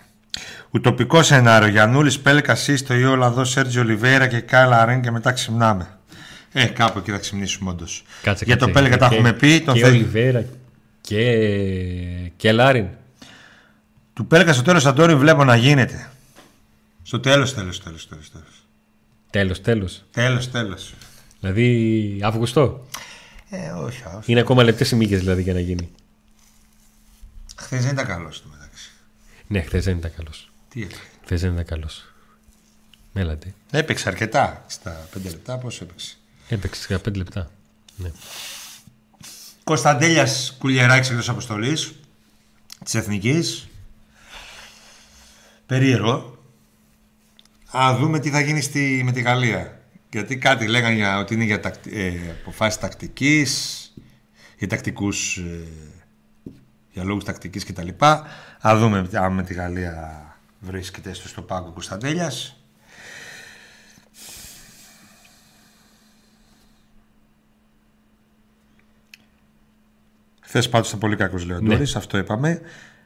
Ουτοπικό 0.71 1.23
σενάριο. 1.23 1.69
Γιαννούλης, 1.69 2.21
Πέλκα, 2.21 2.55
Σύστο, 2.55 2.95
Ιόλαδο, 2.95 3.45
Σέρτζι 3.45 3.79
Ολιβέρα 3.79 4.27
και 4.27 4.41
Κάιλα 4.41 4.81
Αρέν 4.83 5.01
και 5.03 5.11
μετά 5.11 5.33
ξυπνάμε. 5.33 5.89
Ε, 6.53 6.65
κάπου 6.65 6.99
εκεί 6.99 7.11
θα 7.11 7.19
ξυπνήσουμε 7.19 7.71
όντως. 7.71 8.05
Κάτσε, 8.23 8.45
Για 8.45 8.57
κάτσε. 8.57 8.73
το 8.73 8.81
Πέλκα 8.81 8.97
τα 8.97 9.09
Και- 9.09 9.15
έχουμε 9.15 9.33
πει. 9.33 9.61
Τον 9.61 9.75
και 9.75 9.81
θε- 9.81 9.91
Ολιβέρα 9.93 10.45
και, 11.01 11.33
και 12.37 12.53
Λάριν. 12.53 12.87
Του 14.13 14.27
Πέλκα 14.27 14.53
στο 14.53 14.63
τέλος, 14.63 14.87
Αντώνη, 14.87 15.15
βλέπω 15.15 15.45
να 15.45 15.57
γίνεται. 15.57 16.11
Στο 17.03 17.21
τέλος, 17.21 17.55
τέλος, 17.55 17.83
τέλος. 17.83 18.07
Τέλος, 19.31 19.61
τέλος. 19.61 20.03
Τέλος, 20.11 20.51
τέλος. 20.51 20.95
Δηλαδή 21.41 22.19
Αύγουστο. 22.23 22.87
Ε, 23.51 23.71
όχι, 23.71 24.03
όχι. 24.17 24.31
Είναι 24.31 24.41
ακόμα 24.41 24.63
λεπτές 24.63 24.91
οι 24.91 24.97
μύγες 24.97 25.19
δηλαδή 25.19 25.43
για 25.43 25.53
να 25.53 25.61
γίνει. 25.61 25.91
Χθες 27.57 27.83
δεν 27.83 27.93
ήταν 27.93 28.07
καλός 28.07 28.37
στο 28.37 28.49
μεταξύ. 28.49 28.91
Ναι, 29.47 29.63
χθες 29.63 29.85
δεν 29.85 29.97
ήταν 29.97 30.13
καλός. 30.17 30.51
Τι 30.69 30.83
έκανε. 30.83 31.03
Χθες 31.25 31.41
δεν 31.41 31.53
ήταν 31.53 31.65
καλός. 31.65 32.05
Μέλατε. 33.13 33.55
Έπαιξε 33.71 34.09
αρκετά. 34.09 34.65
Στα 34.67 35.09
5 35.15 35.23
λεπτά 35.23 35.59
πώς 35.59 35.81
έπαιξε; 35.81 36.17
Έπαιξε 36.49 37.01
15 37.05 37.17
λεπτά. 37.17 37.51
Ναι. 37.97 38.11
Κωνσταντέλιας 39.65 40.57
Κουλιεράκη 40.59 41.11
εκτός 41.11 41.29
αποστολής 41.29 41.95
της 42.85 42.95
Εθνικής. 42.95 43.69
Περίεργο. 45.67 46.39
Α 47.77 47.97
δούμε 47.97 48.19
τι 48.19 48.31
θα 48.31 48.41
γίνει 48.41 48.61
στη, 48.61 49.03
με 49.05 49.13
τη 49.13 49.21
Γαλλία. 49.21 49.76
Γιατί 50.17 50.37
κάτι 50.37 50.67
λέγανε 50.67 50.95
για, 50.95 51.19
ότι 51.19 51.35
είναι 51.35 51.45
για 51.45 51.61
τακ, 51.61 51.75
ε, 51.91 52.13
αποφάσεις 52.41 52.81
τακτικής, 52.81 53.93
για 54.59 54.69
τακτικούς, 54.69 55.37
ε, 55.37 55.67
για 56.93 57.05
λόγους 57.05 57.25
τακτικής 57.25 57.65
κτλ. 57.65 57.89
Α 58.67 58.77
δούμε 58.79 59.09
αν 59.13 59.33
με 59.33 59.43
τη 59.43 59.55
Γαλλία 59.55 60.25
βρίσκεται 60.61 61.15
στο, 61.15 61.29
στο 61.29 61.43
πάγκο 61.43 61.71
Κωνσταντέλιας. 61.71 62.57
Χθε 70.41 70.63
πάντως 70.63 70.89
ήταν 70.89 71.01
πολύ 71.01 71.17
κακός 71.17 71.45
Λεοντόρη, 71.45 71.77
ναι. 71.77 71.91
αυτό 71.97 72.19
είπαμε. 72.19 72.61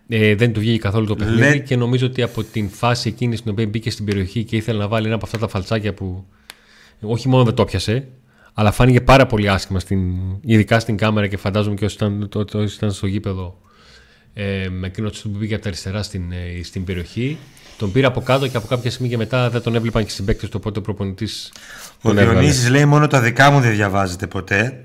Ε, 0.09 0.35
δεν 0.35 0.53
του 0.53 0.61
βγήκε 0.61 0.79
καθόλου 0.79 1.07
το 1.07 1.17
παιχνίδι 1.17 1.41
Λε... 1.41 1.59
και 1.59 1.77
νομίζω 1.77 2.07
ότι 2.07 2.23
από 2.23 2.45
την 2.45 2.71
φάση 2.71 3.09
εκείνη 3.09 3.37
στην 3.37 3.51
οποία 3.51 3.67
μπήκε 3.67 3.91
στην 3.91 4.05
περιοχή 4.05 4.45
και 4.45 4.57
ήθελε 4.57 4.79
να 4.79 4.89
βάλει 4.89 5.07
ένα 5.07 5.15
από 5.15 5.25
αυτά 5.25 5.39
τα 5.39 5.49
φαλτσάκια 5.49 5.95
που 5.95 6.27
όχι 7.01 7.29
μόνο 7.29 7.45
δεν 7.45 7.55
το 7.55 7.65
πιασε, 7.65 8.09
αλλά 8.55 8.71
φάνηκε 8.71 9.01
πάρα 9.01 9.27
πολύ 9.27 9.49
άσχημα, 9.49 9.79
στην, 9.79 10.01
ειδικά 10.41 10.81
στην 10.81 10.97
κάμερα 10.97 11.27
και 11.27 11.37
φαντάζομαι 11.37 11.75
και 11.75 11.85
όσοι 11.85 11.95
ήταν, 11.95 12.29
το, 12.29 12.45
το, 12.45 12.63
ήταν 12.63 12.93
στο 12.93 13.07
γήπεδο 13.07 13.61
ε, 14.35 14.69
με 14.71 14.87
εκείνο 14.87 15.11
που 15.23 15.31
πήγε 15.31 15.55
από 15.55 15.63
τα 15.63 15.69
αριστερά 15.69 16.03
στην, 16.03 16.33
ε, 16.33 16.63
στην 16.63 16.85
περιοχή. 16.85 17.39
Τον 17.77 17.93
πήρε 17.93 18.07
από 18.07 18.21
κάτω 18.21 18.49
και 18.49 18.57
από 18.57 18.67
κάποια 18.67 18.91
στιγμή 18.91 19.09
και 19.09 19.17
μετά 19.17 19.51
δεν 19.51 19.63
τον 19.63 19.75
έβλεπαν 19.75 20.05
και 20.05 20.11
στην 20.11 20.25
παίκτη 20.25 20.49
του, 20.49 20.57
οπότε 20.57 20.79
ο 20.79 20.83
προπονητής. 20.83 21.53
Ο 22.03 22.13
Διονύσης 22.13 22.71
λέει 22.71 22.85
μόνο 22.85 23.07
τα 23.07 23.21
δικά 23.21 23.51
μου 23.51 23.61
δεν 23.61 23.73
διαβάζετε 23.73 24.27
ποτέ. 24.27 24.85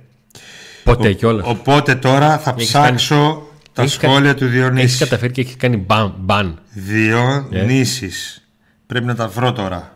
Ποτέ 0.84 1.14
κιόλας. 1.14 1.48
Οπότε 1.48 1.96
τώρα 1.96 2.38
θα 2.38 2.54
Έχεις 2.58 2.68
ψάξω 2.68 3.16
κάνει... 3.16 3.42
τα 3.74 3.82
Έχεις 3.82 3.94
σχόλια 3.94 4.32
κα... 4.34 4.40
του 4.40 4.48
Διονύση. 4.48 4.84
Έχεις 4.84 4.98
καταφέρει 4.98 5.32
και 5.32 5.42
έχεις 5.42 5.56
κάνει 5.56 5.78
μπαν. 5.78 6.16
μπαν. 6.20 6.60
Διονύσης. 6.74 8.40
Yeah. 8.40 8.44
Πρέπει 8.88 9.06
να 9.06 9.16
τα 9.16 9.28
βρω 9.28 9.54
τώρα. 9.54 9.95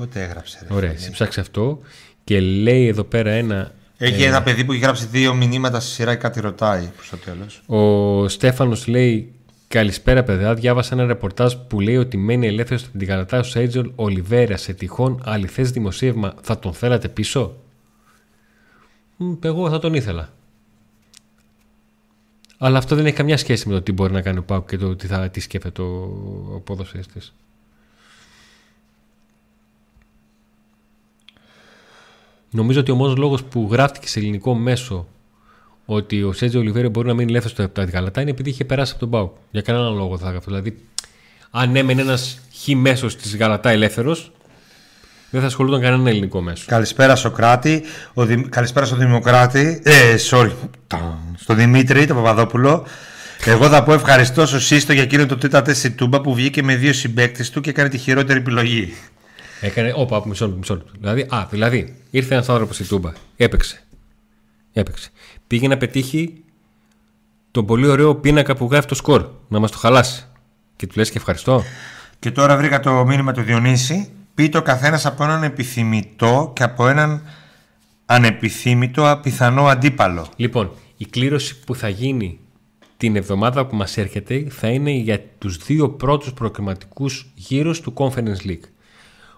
Πότε 0.00 0.22
έγραψε. 0.22 0.66
Ρε, 0.68 0.74
Ωραία, 0.74 0.90
εσύ 0.90 1.10
ψάξει 1.10 1.40
αυτό 1.40 1.80
και 2.24 2.40
λέει 2.40 2.86
εδώ 2.86 3.04
πέρα 3.04 3.30
ένα. 3.30 3.72
Έχει 3.96 4.22
ε... 4.22 4.26
ένα 4.26 4.42
παιδί 4.42 4.64
που 4.64 4.72
έχει 4.72 4.80
γράψει 4.80 5.06
δύο 5.06 5.34
μηνύματα 5.34 5.80
στη 5.80 5.90
σειρά 5.90 6.14
και 6.14 6.20
κάτι 6.20 6.40
ρωτάει 6.40 6.90
προς 6.96 7.08
το 7.08 7.16
τέλος. 7.16 7.62
Ο 7.66 8.28
Στέφανος 8.28 8.86
λέει 8.86 9.32
Καλησπέρα, 9.68 10.22
παιδιά. 10.22 10.54
Διάβασα 10.54 10.94
ένα 10.94 11.06
ρεπορτάζ 11.06 11.54
που 11.54 11.80
λέει 11.80 11.96
ότι 11.96 12.16
μένει 12.16 12.46
ελεύθερος 12.46 12.82
στην 12.82 13.06
Καλατά 13.06 13.38
ο 13.38 13.42
Σέιτζολ 13.42 13.92
Ολιβέρα 13.94 14.56
σε 14.56 14.72
τυχόν 14.72 15.22
αληθέ 15.24 15.62
δημοσίευμα. 15.62 16.34
Θα 16.40 16.58
τον 16.58 16.72
θέλατε 16.72 17.08
πίσω; 17.08 17.56
Εγώ 19.40 19.70
θα 19.70 19.78
τον 19.78 19.94
ήθελα. 19.94 20.32
Αλλά 22.58 22.78
αυτό 22.78 22.96
δεν 22.96 23.06
έχει 23.06 23.16
καμιά 23.16 23.36
σχέση 23.36 23.68
με 23.68 23.74
το 23.74 23.82
τι 23.82 23.92
μπορεί 23.92 24.12
να 24.12 24.20
κάνει 24.20 24.38
ο 24.38 24.42
Πάουκ 24.42 24.68
και 24.68 24.76
το 24.76 24.96
τι, 24.96 25.06
θα, 25.06 25.28
τι 25.28 25.40
σκέφτεται 25.40 25.82
ο, 25.82 25.92
ο 26.54 26.60
ποδοσφαιριστής. 26.60 27.34
Νομίζω 32.50 32.80
ότι 32.80 32.90
ο 32.90 32.94
μόνος 32.94 33.16
λόγος 33.16 33.44
που 33.44 33.68
γράφτηκε 33.70 34.08
σε 34.08 34.18
ελληνικό 34.18 34.54
μέσο 34.54 35.06
ότι 35.84 36.22
ο 36.22 36.32
Σέτζο 36.32 36.58
Ολιβέρε 36.58 36.88
μπορεί 36.88 37.06
να 37.06 37.14
μείνει 37.14 37.30
ελεύθερος 37.30 37.58
από 37.58 37.74
τα 37.74 37.84
Γαλατά 37.84 38.20
είναι 38.20 38.30
επειδή 38.30 38.50
είχε 38.50 38.64
περάσει 38.64 38.90
από 38.90 39.00
τον 39.00 39.10
Πάουκ. 39.10 39.32
Για 39.50 39.62
κανέναν 39.62 39.94
λόγο 39.94 40.18
θα 40.18 40.26
έγραφε. 40.26 40.44
Δηλαδή, 40.46 40.76
αν 41.50 41.76
έμενε 41.76 42.00
ένας 42.00 42.40
χ 42.62 42.68
μέσος 42.74 43.16
της 43.16 43.36
Γαλατά 43.36 43.70
ελεύθερος, 43.70 44.32
δεν 45.30 45.40
θα 45.40 45.46
ασχολούνταν 45.46 45.80
κανένα 45.80 46.10
ελληνικό 46.10 46.40
μέσο. 46.40 46.64
Καλησπέρα 46.66 47.16
Σοκράτη. 47.16 47.82
Ο 48.14 48.24
Δη... 48.24 48.48
Καλησπέρα 48.48 48.86
στο 48.86 48.96
Δημοκράτη. 48.96 49.80
Ε, 49.84 50.14
sorry. 50.30 50.52
Στο 51.36 51.54
Δημήτρη, 51.54 52.06
τον 52.06 52.16
Παπαδόπουλο. 52.16 52.86
Εγώ 53.44 53.68
θα 53.68 53.82
πω 53.82 53.92
ευχαριστώ 53.92 54.46
στο 54.46 54.60
Σύστο 54.60 54.92
για 54.92 55.02
εκείνο 55.02 55.26
το 55.26 55.36
τέταρτο 55.36 55.74
στη 55.74 55.90
Τούμπα 55.90 56.20
που 56.20 56.34
βγήκε 56.34 56.62
με 56.62 56.76
δύο 56.76 56.92
συμπαίκτες 56.92 57.50
του 57.50 57.60
και 57.60 57.70
έκανε 57.70 57.88
τη 57.88 57.98
χειρότερη 57.98 58.38
επιλογή. 58.38 58.94
Έκανε. 59.60 59.92
Όπα, 59.96 60.22
μισό 60.26 60.44
λεπτό. 60.46 60.58
Μισό 60.58 60.82
Δηλαδή, 60.98 61.26
α, 61.28 61.46
δηλαδή, 61.50 61.96
ήρθε 62.10 62.34
ένας 62.34 62.48
άνθρωπος 62.48 62.76
στη 62.76 62.84
Τούμπα. 62.84 63.12
Έπαιξε. 63.36 63.82
Έπαιξε. 64.72 65.10
Πήγε 65.46 65.68
να 65.68 65.76
πετύχει 65.76 66.44
τον 67.50 67.66
πολύ 67.66 67.86
ωραίο 67.86 68.14
πίνακα 68.14 68.56
που 68.56 68.68
γράφει 68.70 68.86
το 68.86 68.94
σκορ. 68.94 69.28
Να 69.48 69.58
μας 69.58 69.70
το 69.70 69.78
χαλάσει. 69.78 70.26
Και 70.76 70.86
του 70.86 70.94
λες 70.96 71.10
και 71.10 71.18
ευχαριστώ. 71.18 71.62
Και 72.18 72.30
τώρα 72.30 72.56
βρήκα 72.56 72.80
το 72.80 73.04
μήνυμα 73.04 73.32
του 73.32 73.42
Διονύση 73.42 74.10
πει 74.34 74.56
ο 74.56 74.62
καθένας 74.62 75.06
από 75.06 75.24
έναν 75.24 75.42
επιθυμητό 75.42 76.52
και 76.54 76.62
από 76.62 76.88
έναν 76.88 77.22
ανεπιθύμητο 78.06 79.10
απιθανό 79.10 79.66
αντίπαλο. 79.66 80.26
Λοιπόν, 80.36 80.70
η 80.96 81.06
κλήρωση 81.06 81.58
που 81.64 81.74
θα 81.74 81.88
γίνει 81.88 82.38
την 82.96 83.16
εβδομάδα 83.16 83.66
που 83.66 83.76
μας 83.76 83.96
έρχεται 83.96 84.46
θα 84.48 84.68
είναι 84.68 84.90
για 84.90 85.20
τους 85.38 85.56
δύο 85.56 85.90
πρώτους 85.90 86.32
προκριματικούς 86.32 87.32
γύρους 87.34 87.80
του 87.80 87.92
Conference 87.96 88.46
League. 88.46 88.64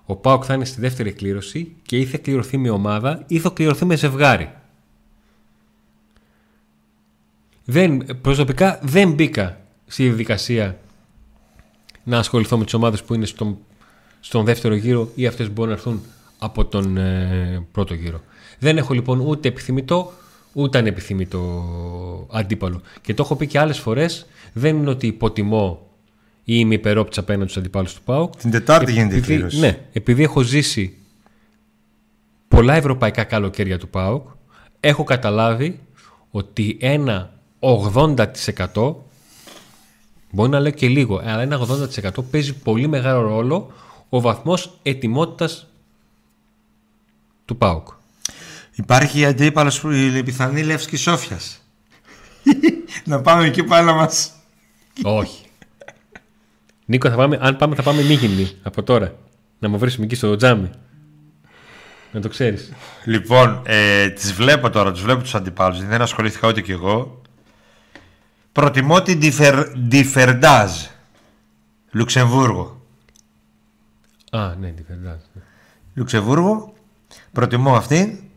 Ο 0.06 0.16
Πάοκ 0.16 0.42
θα 0.46 0.54
είναι 0.54 0.64
στη 0.64 0.80
δεύτερη 0.80 1.12
κλήρωση 1.12 1.74
και 1.82 1.96
ή 1.96 2.04
θα 2.04 2.18
κληρωθεί 2.18 2.56
με 2.56 2.70
ομάδα 2.70 3.24
ή 3.26 3.38
θα 3.38 3.50
κληρωθεί 3.50 3.84
με 3.84 3.96
ζευγάρι. 3.96 4.52
Δεν, 7.64 8.20
προσωπικά 8.20 8.78
δεν 8.82 9.12
μπήκα 9.12 9.60
στη 9.86 10.02
διαδικασία 10.02 10.78
να 12.04 12.18
ασχοληθώ 12.18 12.58
με 12.58 12.64
τις 12.64 12.74
ομάδες 12.74 13.02
που 13.02 13.14
είναι 13.14 13.26
στον 13.26 13.58
στον 14.24 14.44
δεύτερο 14.44 14.74
γύρο 14.74 15.10
ή 15.14 15.26
αυτές 15.26 15.46
που 15.46 15.52
μπορούν 15.52 15.70
να 15.70 15.76
έρθουν 15.76 16.02
από 16.38 16.64
τον 16.64 16.96
ε, 16.96 17.66
πρώτο 17.72 17.94
γύρο. 17.94 18.20
Δεν 18.58 18.76
έχω 18.76 18.94
λοιπόν 18.94 19.20
ούτε 19.20 19.48
επιθυμητό 19.48 20.12
ούτε 20.52 20.78
ανεπιθυμητό 20.78 21.64
αντίπαλο. 22.30 22.80
Και 23.00 23.14
το 23.14 23.22
έχω 23.22 23.36
πει 23.36 23.46
και 23.46 23.58
άλλες 23.58 23.78
φορές, 23.78 24.26
δεν 24.52 24.76
είναι 24.76 24.90
ότι 24.90 25.06
υποτιμώ 25.06 25.86
ή 26.44 26.54
είμαι 26.56 26.74
υπερόπτσα 26.74 27.20
απέναντι 27.20 27.50
στους 27.50 27.62
αντιπάλους 27.62 27.94
του 27.94 28.02
ΠΑΟΚ. 28.02 28.36
Την 28.36 28.50
Τετάρτη 28.50 28.92
γίνεται 28.92 29.16
η 29.16 29.20
κλήρωση. 29.20 29.58
Ναι, 29.58 29.78
επειδή 29.92 30.22
έχω 30.22 30.42
ζήσει 30.42 30.96
πολλά 32.48 32.74
ευρωπαϊκά 32.74 33.24
καλοκαίρια 33.24 33.78
του 33.78 33.88
ΠΑΟΚ, 33.88 34.26
έχω 34.80 35.04
καταλάβει 35.04 35.80
ότι 36.30 36.76
ένα 36.80 37.32
80% 37.60 38.94
Μπορεί 40.34 40.50
να 40.50 40.60
λέω 40.60 40.70
και 40.70 40.88
λίγο, 40.88 41.20
αλλά 41.24 41.42
ένα 41.42 41.60
80% 41.60 42.24
παίζει 42.30 42.54
πολύ 42.54 42.88
μεγάλο 42.88 43.20
ρόλο 43.20 43.72
ο 44.08 44.20
βαθμός 44.20 44.78
ετοιμότητας 44.82 45.66
του 47.44 47.56
ΠΑΟΚ. 47.56 47.88
Υπάρχει 48.74 49.24
αντίπαλος 49.24 49.80
που 49.80 49.90
η 49.90 50.22
πιθανή 50.22 50.62
Λεύσκη 50.62 50.96
Σόφιας. 50.96 51.60
να 53.04 53.20
πάμε 53.20 53.46
εκεί 53.46 53.62
πάλι 53.62 53.86
να 53.86 53.92
μας... 53.92 54.32
Όχι. 55.02 55.44
Νίκο, 56.92 57.10
θα 57.10 57.16
πάμε, 57.16 57.38
αν 57.40 57.56
πάμε 57.56 57.74
θα 57.74 57.82
πάμε 57.82 58.02
μήγυμνη 58.02 58.50
από 58.62 58.82
τώρα. 58.82 59.14
Να 59.58 59.68
μου 59.68 59.78
βρίσουμε 59.78 60.04
εκεί 60.04 60.14
στο 60.14 60.36
τζάμι. 60.36 60.70
Να 62.12 62.20
το 62.20 62.28
ξέρεις. 62.28 62.72
Λοιπόν, 63.04 63.62
ε, 63.64 64.08
τις 64.08 64.32
βλέπω 64.32 64.70
τώρα, 64.70 64.92
τους 64.92 65.02
βλέπω 65.02 65.22
τους 65.22 65.34
αντιπάλους. 65.34 65.84
Δεν 65.84 66.02
ασχολήθηκα 66.02 66.48
ούτε 66.48 66.60
κι 66.60 66.72
εγώ. 66.72 67.22
Προτιμώ 68.52 69.02
την 69.02 69.20
Διφερντάζ. 69.74 70.70
Λουξεμβούργο. 71.90 72.82
Α, 74.30 74.54
ναι, 74.60 74.68
την 74.68 74.84
ναι. 75.02 75.16
Λουξεμβούργο. 75.94 76.74
Προτιμώ 77.32 77.74
αυτή. 77.74 78.30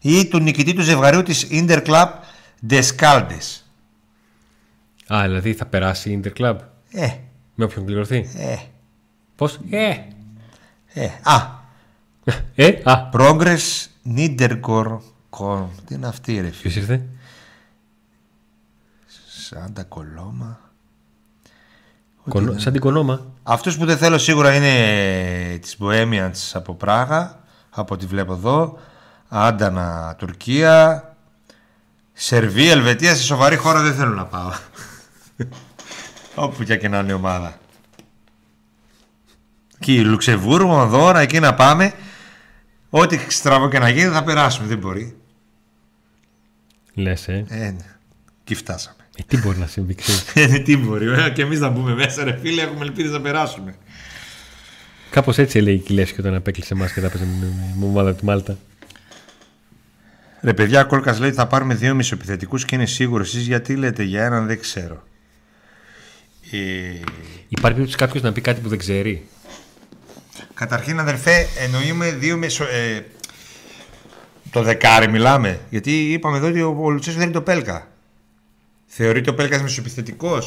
Ή 0.00 0.26
του 0.26 0.38
νικητή 0.38 0.74
του 0.74 0.82
ζευγαρίου 0.82 1.22
της 1.22 1.46
Interclub 1.50 2.08
Descaldes. 2.68 3.60
Α, 5.06 5.22
δηλαδή 5.22 5.54
θα 5.54 5.66
περάσει 5.66 6.10
η 6.10 6.20
Interclub. 6.22 6.56
Ε. 6.90 7.08
Με 7.58 7.64
όποιον 7.64 7.84
πληρωθεί. 7.84 8.28
Ε. 8.36 8.56
Πώς; 9.36 9.60
Ε. 9.70 10.04
Ε. 10.86 11.10
Α. 11.22 11.64
Ε. 12.54 12.80
Α. 12.84 13.08
Progress 13.12 13.86
Niedergor. 14.16 14.98
Τι 15.86 15.94
είναι 15.94 16.06
αυτή 16.06 16.32
ρε 16.34 16.40
φίλε; 16.40 16.50
Ποιος 16.50 16.76
ήρθε; 16.76 17.06
Σάντα 19.26 19.82
Κολόμα. 19.82 20.60
Κονο... 22.28 22.58
Σαν 22.58 22.72
την 22.72 22.80
κονόμα. 22.80 23.32
Αυτό 23.42 23.70
που 23.70 23.84
δεν 23.84 23.96
θέλω 23.98 24.18
σίγουρα 24.18 24.54
είναι 24.54 25.58
της 25.58 25.76
Bohemians 25.80 26.50
από 26.52 26.74
Πράγα, 26.74 27.40
από 27.70 27.94
ό,τι 27.94 28.06
βλέπω 28.06 28.32
εδώ. 28.32 28.78
Άντανα, 29.28 30.14
Τουρκία. 30.18 31.10
Σερβία, 32.12 32.70
Ελβετία, 32.70 33.14
σε 33.14 33.22
σοβαρή 33.22 33.56
χώρα 33.56 33.82
δεν 33.82 33.94
θέλω 33.94 34.14
να 34.14 34.24
πάω. 34.24 34.50
Όπου 36.38 36.62
και 36.62 36.88
να 36.88 36.98
είναι 36.98 37.10
η 37.10 37.14
ομάδα. 37.14 37.58
Και 39.78 40.02
Λουξεμβούργο, 40.02 40.86
δώρα, 40.86 41.20
εκεί 41.20 41.40
να 41.40 41.54
πάμε. 41.54 41.92
Ό,τι 42.90 43.18
στραβό 43.28 43.68
και 43.68 43.78
να 43.78 43.88
γίνει 43.88 44.10
θα 44.10 44.24
περάσουμε, 44.24 44.66
δεν 44.66 44.78
μπορεί. 44.78 45.16
Λες, 46.94 47.28
ε. 47.28 47.44
ε 47.48 47.56
ναι. 47.56 47.96
Εκεί 48.42 48.54
φτάσαμε. 48.54 48.96
Ε, 49.16 49.22
τι 49.26 49.36
μπορεί 49.36 49.58
να 49.58 49.66
συμβεί, 49.66 49.94
ξέρεις. 49.94 50.24
Ε, 50.54 50.58
τι 50.58 50.76
μπορεί, 50.76 51.12
ε, 51.12 51.30
και 51.30 51.42
εμείς 51.42 51.60
να 51.60 51.68
μπούμε 51.68 51.94
μέσα, 51.94 52.24
ρε 52.24 52.38
φίλε, 52.42 52.62
έχουμε 52.62 52.84
ελπίδες 52.84 53.12
να 53.12 53.20
περάσουμε. 53.20 53.74
Κάπως 55.10 55.38
έτσι 55.38 55.58
έλεγε 55.58 55.76
η 55.76 55.80
Κιλέσιο 55.80 56.16
όταν 56.18 56.34
απέκλεισε 56.34 56.74
εμάς 56.74 56.92
και 56.92 57.00
τα 57.00 57.06
έπαιζε 57.06 57.24
με 57.24 57.52
με 57.78 57.86
ομάδα 57.86 58.14
τη 58.14 58.24
Μάλτα. 58.24 58.58
Ρε 60.40 60.54
παιδιά, 60.54 60.84
Κόλκας 60.84 61.18
λέει 61.18 61.28
ότι 61.28 61.36
θα 61.36 61.46
πάρουμε 61.46 61.74
δύο 61.74 61.94
μισοεπιθετικούς 61.94 62.64
και 62.64 62.74
είναι 62.74 62.86
σίγουρος. 62.86 63.34
Εσείς 63.34 63.46
γιατί 63.46 63.76
λέτε 63.76 64.02
για 64.02 64.24
έναν, 64.24 64.46
δεν 64.46 64.60
ξέρω. 64.60 65.02
Ε, 66.50 67.00
Υπάρχει 67.48 67.60
περίπτωση 67.60 67.96
κάποιος 67.96 68.22
να 68.22 68.32
πει 68.32 68.40
κάτι 68.40 68.60
που 68.60 68.68
δεν 68.68 68.78
ξέρει; 68.78 69.26
καταρχήν, 70.54 71.00
αδερφέ, 71.00 71.46
εννοούμε 71.58 72.10
δύο 72.10 72.36
μισο. 72.36 72.64
Ε, 72.64 73.06
το 74.50 74.62
δεκάρι 74.62 75.10
μιλάμε. 75.10 75.60
Γιατί 75.70 76.12
είπαμε 76.12 76.36
εδώ 76.36 76.48
ότι 76.48 76.62
ο, 76.62 76.76
ο 76.80 76.90
Λουτσέσκου 76.90 77.20
θέλει 77.20 77.32
το 77.32 77.42
Πέλκα. 77.42 77.88
Θεωρείται 78.86 79.30
ο 79.30 79.34
Πέλκας 79.34 79.62
μισοεπιθετικό. 79.62 80.38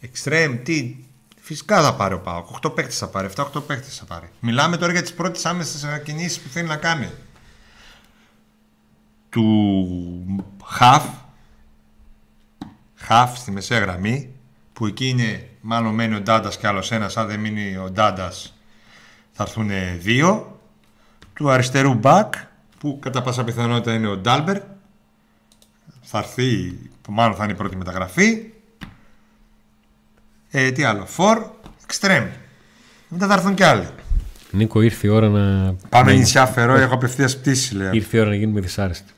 Εξτρέμ, 0.00 0.62
τι; 0.62 0.96
Φυσικά 1.40 1.82
θα 1.82 1.94
πάρει 1.94 2.14
ο 2.14 2.20
Πάοκ. 2.20 2.46
8 2.62 2.74
παίχτε 2.74 2.92
θα 2.92 3.08
πάρει, 3.08 3.28
7-8 3.36 3.66
παίχτε 3.66 3.90
θα 3.90 4.04
πάρει. 4.04 4.30
Μιλάμε 4.40 4.76
τώρα 4.76 4.92
για 4.92 5.02
τις 5.02 5.14
πρώτες 5.14 5.46
άμεσες 5.46 6.00
κινήσει 6.04 6.40
που 6.40 6.48
θέλει 6.48 6.68
να 6.68 6.76
κάνει. 6.76 7.10
Του 9.28 10.46
Χαφ, 10.64 11.04
Χαφ 12.94 13.38
στη 13.38 13.50
μεσαία 13.50 13.78
γραμμή, 13.78 14.34
που 14.76 14.86
εκεί 14.86 15.08
είναι 15.08 15.48
μάλλον 15.60 15.94
μένει 15.94 16.14
ο 16.14 16.20
Ντάντας 16.20 16.56
και 16.56 16.66
άλλος 16.66 16.92
ένας. 16.92 17.16
Αν 17.16 17.26
δεν 17.26 17.40
μείνει 17.40 17.76
ο 17.76 17.90
Ντάντας, 17.90 18.54
θα 19.32 19.42
έρθουν 19.42 19.70
δύο. 19.98 20.60
Του 21.34 21.50
αριστερού 21.50 21.94
μπακ, 21.94 22.34
που 22.78 22.98
κατά 23.00 23.22
πάσα 23.22 23.44
πιθανότητα 23.44 23.94
είναι 23.94 24.06
ο 24.06 24.16
Ντάλμπερ. 24.16 24.60
Θα 26.02 26.18
έρθει, 26.18 26.78
που 27.02 27.12
μάλλον 27.12 27.36
θα 27.36 27.44
είναι 27.44 27.52
η 27.52 27.56
πρώτη 27.56 27.76
μεταγραφή. 27.76 28.52
Ε, 30.50 30.70
τι 30.72 30.84
άλλο, 30.84 31.06
φορ, 31.06 31.50
εξτρέμ. 31.82 32.26
Μετά 33.08 33.26
θα 33.26 33.34
έρθουν 33.34 33.54
κι 33.54 33.62
άλλοι. 33.62 33.88
Νίκο, 34.50 34.82
ήρθε 34.82 35.06
η 35.06 35.10
ώρα 35.10 35.28
να. 35.28 35.74
Πάμε 35.88 36.12
να- 36.12 36.18
νησιά 36.18 36.46
Φερό, 36.46 36.74
έχω 36.74 36.94
απευθείας 36.94 37.38
πτήση, 37.38 37.74
λέει. 37.74 37.90
Ήρθε 37.92 38.16
η 38.16 38.20
ώρα 38.20 38.28
να 38.28 38.34
γίνουμε 38.36 38.60
δυσάρεστοι. 38.60 39.12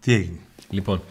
Τι 0.00 0.12
έγινε; 0.12 0.38
Λοιπόν, 0.70 1.02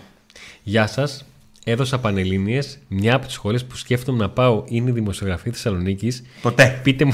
γεια 0.64 0.88
σας. 0.88 1.26
Έδωσα 1.64 2.00
πανελλήνιες. 2.00 2.80
Μια 2.88 3.16
από 3.16 3.26
τις 3.26 3.34
σχολέ 3.36 3.58
που 3.60 3.76
σκέφτομαι 3.76 4.18
να 4.18 4.30
πάω 4.30 4.64
είναι 4.68 4.90
η 4.90 4.94
δημοσιογραφή 4.94 5.52
Θεσσαλονίκης. 5.52 6.24
Ποτέ. 6.42 6.80
Πείτε 6.84 7.06
μου. 7.06 7.14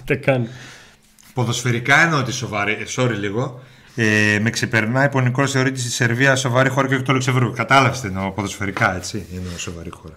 Ούτε 0.00 0.14
καν. 0.14 0.48
Ποδοσφαιρικά 1.34 2.02
εννοώ 2.02 2.22
τη 2.22 2.32
σοβαρή, 2.32 2.72
ε, 2.72 2.84
sorry 2.96 3.14
λίγο. 3.18 3.60
Ε, 3.94 4.38
με 4.42 4.50
ξεπερνάει 4.50 5.08
που 5.08 5.18
ο 5.18 5.20
Νικόλ 5.20 5.46
θεωρεί 5.50 5.72
τη 5.72 5.80
Σερβία 5.80 6.36
σοβαρή 6.36 6.68
χώρα 6.68 6.88
και 6.88 6.94
όχι 6.94 7.02
το 7.02 7.12
Λουξεμβούργο. 7.12 7.52
Κατάλαβες 7.52 8.00
τι 8.00 8.06
εννοώ. 8.06 8.30
Ποδοσφαιρικά 8.30 8.96
έτσι. 8.96 9.26
Εννοώ 9.36 9.58
σοβαρή 9.58 9.90
χώρα. 9.90 10.14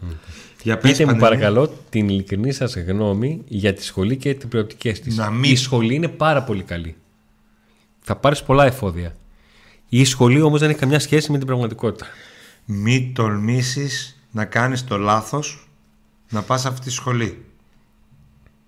Για 0.64 0.78
πες, 0.78 0.92
Πείτε 0.92 1.06
μου 1.06 1.20
Πανελλήνια. 1.20 1.46
παρακαλώ 1.50 1.78
την 1.90 2.10
ειλικρινή 2.10 2.52
σας 2.52 2.76
γνώμη 2.76 3.42
για 3.48 3.74
τη 3.74 3.84
σχολή 3.84 4.18
και 4.18 4.34
τις 4.34 4.48
προοπτικές 4.48 5.00
της. 5.00 5.16
Να 5.18 5.30
μην- 5.30 5.52
Η 5.52 5.56
σχολή 5.56 5.94
είναι 5.96 6.08
πάρα 6.08 6.44
πολύ 6.44 6.64
καλή. 6.64 6.96
Θα 8.02 8.16
πάρεις 8.16 8.44
πολλά 8.44 8.66
εφόδια. 8.66 9.16
Η 9.90 10.06
σχολή 10.06 10.42
όμως 10.42 10.60
δεν 10.60 10.70
έχει 10.70 10.80
καμιά 10.80 11.00
σχέση 11.00 11.32
με 11.32 11.38
την 11.38 11.48
πραγματικότητα. 11.48 12.06
Μη 12.66 13.12
τολμήσεις 13.16 14.20
να 14.32 14.46
κάνεις 14.46 14.84
το 14.84 14.98
λάθος 14.98 15.68
να 16.30 16.42
πας 16.42 16.62
σε 16.62 16.68
αυτή 16.68 16.82
τη 16.82 16.90
σχολή 16.92 17.46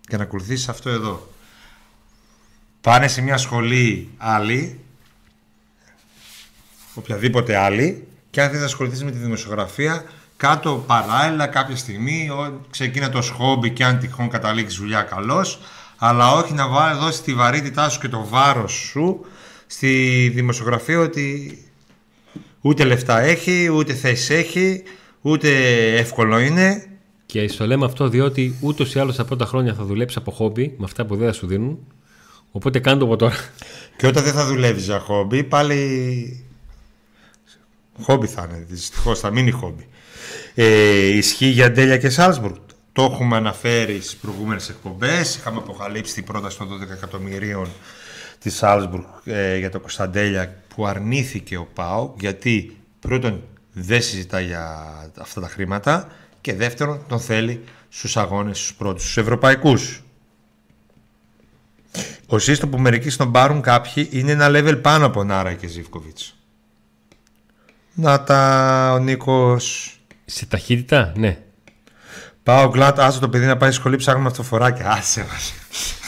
και 0.07 0.17
να 0.17 0.23
ακολουθήσεις 0.23 0.69
αυτό 0.69 0.89
εδώ. 0.89 1.31
Πάνε 2.81 3.07
σε 3.07 3.21
μια 3.21 3.37
σχολή 3.37 4.09
άλλη, 4.17 4.79
οποιαδήποτε 6.93 7.55
άλλη, 7.57 8.07
και 8.29 8.41
αν 8.41 8.49
θες 8.49 8.59
να 8.59 8.65
ασχοληθείς 8.65 9.03
με 9.03 9.11
τη 9.11 9.17
δημοσιογραφία, 9.17 10.03
κάτω 10.37 10.83
παράλληλα 10.87 11.47
κάποια 11.47 11.75
στιγμή 11.75 12.29
ο- 12.29 12.61
ξεκίνα 12.69 13.09
το 13.09 13.21
σχόμπι 13.21 13.69
και 13.71 13.85
αν 13.85 13.99
τυχόν 13.99 14.29
καταλήξεις 14.29 14.79
δουλειά 14.79 15.01
καλός 15.01 15.59
αλλά 15.97 16.31
όχι 16.31 16.53
να 16.53 16.67
βάλει 16.67 16.99
δώσει 16.99 17.21
τη 17.21 17.33
βαρύτητά 17.33 17.89
σου 17.89 17.99
και 17.99 18.07
το 18.07 18.25
βάρος 18.27 18.71
σου 18.71 19.25
στη 19.67 20.31
δημοσιογραφία 20.33 20.99
ότι 20.99 21.57
ούτε 22.61 22.83
λεφτά 22.83 23.19
έχει, 23.19 23.69
ούτε 23.69 23.93
θέση 23.93 24.33
έχει, 24.33 24.83
ούτε 25.21 25.49
εύκολο 25.97 26.39
είναι. 26.39 26.85
Και 27.25 27.47
στο 27.47 27.65
λέμε 27.65 27.85
αυτό 27.85 28.09
διότι 28.09 28.57
ούτως 28.61 28.95
ή 28.95 28.99
άλλως 28.99 29.15
τα 29.15 29.25
πρώτα 29.25 29.45
χρόνια 29.45 29.73
θα 29.73 29.83
δουλέψεις 29.83 30.17
από 30.17 30.31
χόμπι 30.31 30.75
με 30.77 30.85
αυτά 30.85 31.05
που 31.05 31.15
δεν 31.15 31.27
θα 31.27 31.33
σου 31.33 31.47
δίνουν. 31.47 31.79
Οπότε 32.51 32.79
κάνε 32.79 32.99
το 32.99 33.05
από 33.05 33.15
τώρα. 33.15 33.35
Και 33.97 34.07
όταν 34.07 34.23
δεν 34.23 34.33
θα 34.33 34.45
δουλεύεις 34.45 34.85
για 34.85 34.99
χόμπι, 34.99 35.43
πάλι. 35.43 36.45
Χόμπι 38.01 38.27
θα 38.27 38.47
είναι, 38.49 38.65
δυστυχώς 38.69 39.19
θα 39.19 39.31
μείνει 39.31 39.51
χόμπι. 39.51 39.87
Ε, 40.55 41.05
ισχύει 41.05 41.47
για 41.47 41.71
Ντέλια 41.71 41.97
και 41.97 42.09
Σάλσμπουργκ. 42.09 42.55
Το 42.91 43.03
έχουμε 43.03 43.35
αναφέρει 43.35 44.01
στις 44.01 44.15
προηγούμενες 44.15 44.69
εκπομπές. 44.69 45.35
Είχαμε 45.35 45.57
αποκαλύψει 45.57 46.13
την 46.13 46.23
πρόταση 46.23 46.57
των 46.57 46.67
12 46.67 46.89
εκατομμυρίων 46.89 47.67
της 48.39 48.55
Σάλσμπουργκ 48.55 49.03
ε, 49.25 49.57
για 49.57 49.69
το 49.69 49.79
Κωνσταντέλια 49.79 50.63
που 50.75 50.85
αρνήθηκε 50.85 51.57
ο 51.57 51.67
Πάο 51.73 52.13
γιατί 52.19 52.77
πρώτον 52.99 53.43
δεν 53.73 54.01
συζητά 54.01 54.39
για 54.39 54.85
αυτά 55.17 55.41
τα 55.41 55.47
χρήματα 55.47 56.07
και 56.41 56.53
δεύτερον 56.53 57.05
τον 57.07 57.19
θέλει 57.19 57.63
στους 57.89 58.17
αγώνες 58.17 58.57
στους 58.57 58.75
πρώτους, 58.75 59.01
στους 59.01 59.17
ευρωπαϊκούς. 59.17 60.01
Ο 62.27 62.39
σύστο 62.39 62.67
που 62.67 62.77
μερικοί 62.77 63.09
στον 63.09 63.31
πάρουν 63.31 63.61
κάποιοι 63.61 64.09
είναι 64.11 64.31
ένα 64.31 64.47
level 64.49 64.79
πάνω 64.81 65.05
από 65.05 65.23
Νάρα 65.23 65.53
και 65.53 65.67
Ζήφκοβιτς. 65.67 66.35
Να 67.93 68.23
τα 68.23 68.91
ο 68.93 68.99
Νίκος. 68.99 69.91
Σε 70.25 70.45
ταχύτητα, 70.45 71.13
ναι. 71.15 71.41
Πάω 72.47 72.67
γκλάτ, 72.69 72.99
άστο 72.99 73.19
το 73.19 73.29
παιδί 73.29 73.45
να 73.45 73.57
πάει 73.57 73.71
σχολή, 73.71 73.95
ψάχνουμε 73.95 74.27
αυτοφοράκια. 74.27 74.91
Άσε 74.91 75.25
μας. 75.31 75.53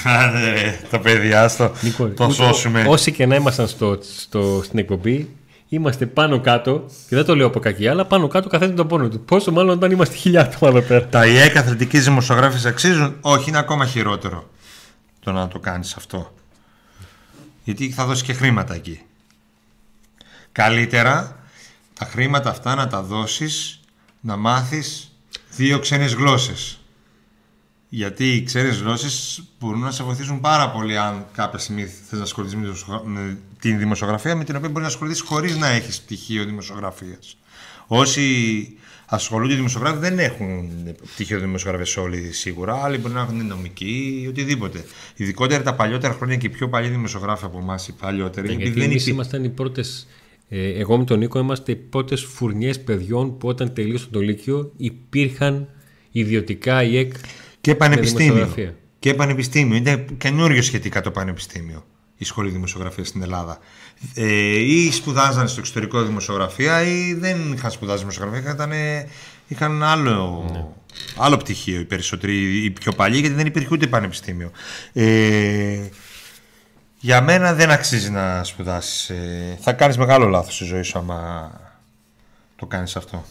Άντε, 0.03 0.49
ρε, 0.49 0.79
το 0.89 0.99
παιδί, 0.99 1.33
άστο. 1.33 1.71
Νίκο, 1.81 2.07
το 2.07 2.25
ούτε- 2.25 2.33
σώσουμε. 2.33 2.85
Όσοι 2.87 3.11
και 3.11 3.25
να 3.25 3.35
ήμασταν 3.35 3.67
στο, 3.67 3.97
στο, 4.17 4.61
στην 4.63 4.79
εκπομπή, 4.79 5.35
είμαστε 5.69 6.05
πάνω 6.05 6.39
κάτω, 6.41 6.85
και 7.07 7.15
δεν 7.15 7.25
το 7.25 7.35
λέω 7.35 7.47
από 7.47 7.59
κακία, 7.59 7.91
αλλά 7.91 8.05
πάνω 8.05 8.27
κάτω 8.27 8.49
καθένα 8.49 8.73
τον 8.73 8.87
πόνο 8.87 9.09
του. 9.09 9.19
Πόσο 9.19 9.51
μάλλον 9.51 9.77
όταν 9.77 9.91
είμαστε 9.91 10.15
χιλιά 10.15 10.41
άτομα 10.41 10.71
εδώ 10.71 10.87
πέρα. 10.87 11.07
Τα 11.07 11.25
ΙΕΚ 11.27 11.57
αθλητικοί 11.57 11.99
δημοσιογράφοι 11.99 12.67
αξίζουν; 12.67 13.17
Όχι, 13.21 13.49
είναι 13.49 13.57
ακόμα 13.57 13.85
χειρότερο 13.85 14.49
το 15.19 15.31
να 15.31 15.47
το 15.47 15.59
κάνεις 15.59 15.93
αυτό. 15.95 16.33
Γιατί 17.63 17.91
θα 17.91 18.05
δώσεις 18.05 18.23
και 18.23 18.33
χρήματα 18.33 18.73
εκεί. 18.73 19.01
Καλύτερα 20.51 21.35
τα 21.99 22.05
χρήματα 22.05 22.49
αυτά 22.49 22.75
να 22.75 22.87
τα 22.87 23.01
δώσεις 23.01 23.79
να 24.19 24.35
μάθεις 24.35 25.08
δύο 25.59 25.79
ξένες 25.79 26.13
γλώσσες. 26.13 26.79
Γιατί 27.89 28.35
οι 28.35 28.43
ξένες 28.43 28.77
γλώσσες 28.79 29.43
μπορούν 29.59 29.79
να 29.79 29.91
σε 29.91 30.03
βοηθήσουν 30.03 30.39
πάρα 30.39 30.71
πολύ 30.71 30.97
αν 30.97 31.25
κάποια 31.33 31.59
στιγμή 31.59 31.85
θες 31.85 32.17
να 32.19 32.23
ασχοληθείς 32.23 32.55
με 32.55 32.61
δημοσιογρα- 32.63 33.03
με 33.05 33.37
την 33.59 33.77
δημοσιογραφία 33.77 34.35
με 34.35 34.43
την 34.43 34.55
οποία 34.55 34.67
μπορείς 34.69 34.81
να 34.87 34.93
ασχοληθείς 34.93 35.21
χωρίς 35.21 35.57
να 35.57 35.67
έχεις 35.67 36.01
πτυχίο 36.01 36.45
δημοσιογραφίας. 36.45 37.37
Όσοι 37.87 38.23
ασχολούνται 39.05 39.55
δημοσιογράφοι 39.55 39.97
δεν 39.97 40.19
έχουν 40.19 40.69
πτυχίο 41.13 41.39
δημοσιογραφίας 41.39 41.97
όλοι 41.97 42.31
σίγουρα. 42.31 42.83
Άλλοι 42.83 42.97
μπορεί 42.97 43.13
να 43.13 43.21
έχουν 43.21 43.45
νομική 43.45 44.19
ή 44.23 44.27
οτιδήποτε. 44.27 44.85
Ειδικότερα 45.15 45.63
τα 45.63 45.75
παλιότερα 45.75 46.13
χρόνια 46.13 46.35
και 46.35 46.45
οι 46.45 46.49
πιο 46.49 46.69
παλιοί 46.69 46.89
δημοσιογράφοι 46.89 47.45
από 47.45 47.57
εμάς, 47.59 47.87
οι 47.87 47.93
παλιότεροι. 47.93 48.47
Ναι, 48.47 48.53
επειδή 48.53 48.63
γιατί 48.69 48.79
δεν 48.79 48.89
εμείς 48.89 49.01
υπήρχε- 49.01 49.13
ήμασταν 49.13 49.43
οι 49.43 49.49
πρώτες. 49.49 50.07
Ε, 50.49 50.79
εγώ 50.79 50.97
με 50.97 51.03
τον 51.03 51.19
Νίκο 51.19 51.39
είμαστε 51.39 51.71
οι 51.71 51.75
πρώτες 51.75 52.23
φουρνιές 52.23 52.79
παιδιών 52.79 53.37
που 53.37 53.47
όταν 53.47 53.73
τελείωσαν 53.73 54.09
το 54.11 54.19
Λύκειο 54.19 54.71
υπήρχαν 54.77 55.67
ιδιωτικά 56.11 56.83
η 56.83 56.97
ΕΚ 56.97 57.13
Και 57.61 57.75
πανεπιστήμιο. 57.75 58.33
δημοσιογραφία. 58.33 58.75
Και 58.99 59.13
πανεπιστήμιο. 59.13 59.75
Είναι 59.75 60.05
καινούριο 60.17 60.61
σχετικά 60.61 61.01
το 61.01 61.11
πανεπιστήμιο. 61.11 61.85
Η 62.17 62.25
σχολή 62.25 62.49
δημοσιογραφίας 62.49 63.07
στην 63.07 63.21
Ελλάδα. 63.21 63.57
Ε, 64.13 64.59
ή 64.59 64.91
σπουδάζαν 64.91 65.47
στο 65.47 65.59
εξωτερικό 65.59 66.03
δημοσιογραφία 66.03 66.83
ή 66.83 67.13
δεν 67.13 67.53
είχαν 67.53 67.71
σπουδάσει 67.71 67.99
δημοσιογραφία. 67.99 68.51
Ήταν, 68.51 68.71
είχαν 69.47 69.83
άλλο, 69.83 70.45
άλλο 71.17 71.37
πτυχίο 71.37 71.79
οι 71.79 71.85
περισσότεροι, 71.85 72.63
οι 72.63 72.69
πιο 72.71 72.91
παλιοί, 72.91 73.17
γιατί 73.21 73.35
δεν 73.35 73.45
υπήρχε 73.45 73.67
ούτε 73.71 73.87
πανεπιστήμιο. 73.87 74.51
Ε, 74.93 75.79
για 76.99 77.21
μένα 77.21 77.53
δεν 77.53 77.71
αξίζει 77.71 78.09
να 78.09 78.43
σπουδάσεις. 78.43 79.09
Ε, 79.09 79.57
θα 79.61 79.73
κάνεις 79.73 79.97
μεγάλο 79.97 80.27
λάθος 80.27 80.55
στη 80.55 80.63
ζωή 80.63 80.81
σου 80.81 80.99
άμα 80.99 81.51
το 82.55 82.65
κάνεις 82.65 82.95
αυτό. 82.95 83.23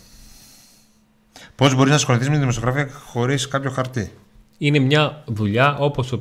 Πώς 1.54 1.74
μπορείς 1.74 1.90
να 1.90 1.96
ασχοληθείς 1.96 2.28
με 2.28 2.34
τη 2.34 2.40
δημοσιογραφία 2.40 2.88
χωρίς 3.06 3.48
κάποιο 3.48 3.70
χαρτί; 3.70 4.12
είναι 4.58 4.78
μια 4.78 5.22
δουλειά 5.26 5.76
όπως 5.78 6.12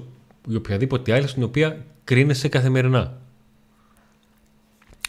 η 0.48 0.56
οποιαδήποτε 0.56 1.14
άλλη 1.14 1.28
στην 1.28 1.44
οποία 1.44 1.86
κρίνεσαι 2.04 2.48
καθημερινά. 2.48 3.14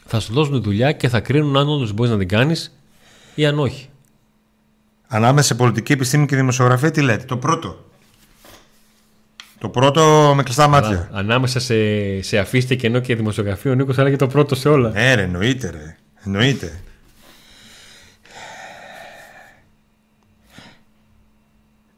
Θα 0.05 0.21
σου 0.21 0.33
δώσουν 0.33 0.63
δουλειά 0.63 0.93
και 0.93 1.09
θα 1.09 1.21
κρίνουν 1.21 1.57
αν 1.57 1.69
όντως 1.69 1.93
μπορείς 1.93 2.13
να 2.13 2.19
την 2.19 2.29
κάνεις 2.29 2.79
ή 3.35 3.47
αν 3.47 3.59
όχι. 3.59 3.89
Ανάμεσα 5.07 5.47
σε 5.47 5.55
πολιτική 5.55 5.93
επιστήμη 5.93 6.27
και 6.27 6.37
δημοσιογραφία, 6.37 6.91
τι 6.91 7.01
λέτε. 7.01 7.25
Το 7.25 7.37
πρώτο; 7.37 7.88
Το 9.59 9.69
πρώτο 9.69 10.33
με 10.37 10.43
κλειστά 10.43 10.69
μάτια. 10.69 11.09
Ανάμεσα 11.13 11.61
σε, 11.61 11.75
σε 12.23 12.39
αφήστε 12.39 12.75
κενό 12.75 13.01
και 13.01 13.15
δημοσιογραφείο, 13.15 13.73
ο 13.73 13.75
Νίκος 13.75 13.99
έλεγε 13.99 14.17
το 14.17 14.27
πρώτο 14.27 14.55
σε 14.55 14.69
όλα. 14.69 14.91
Ναι, 14.91 15.15
ρε, 15.15 15.23
εννοείται, 15.23 15.71
ρε. 15.71 15.97
Εννοείται. 16.25 16.81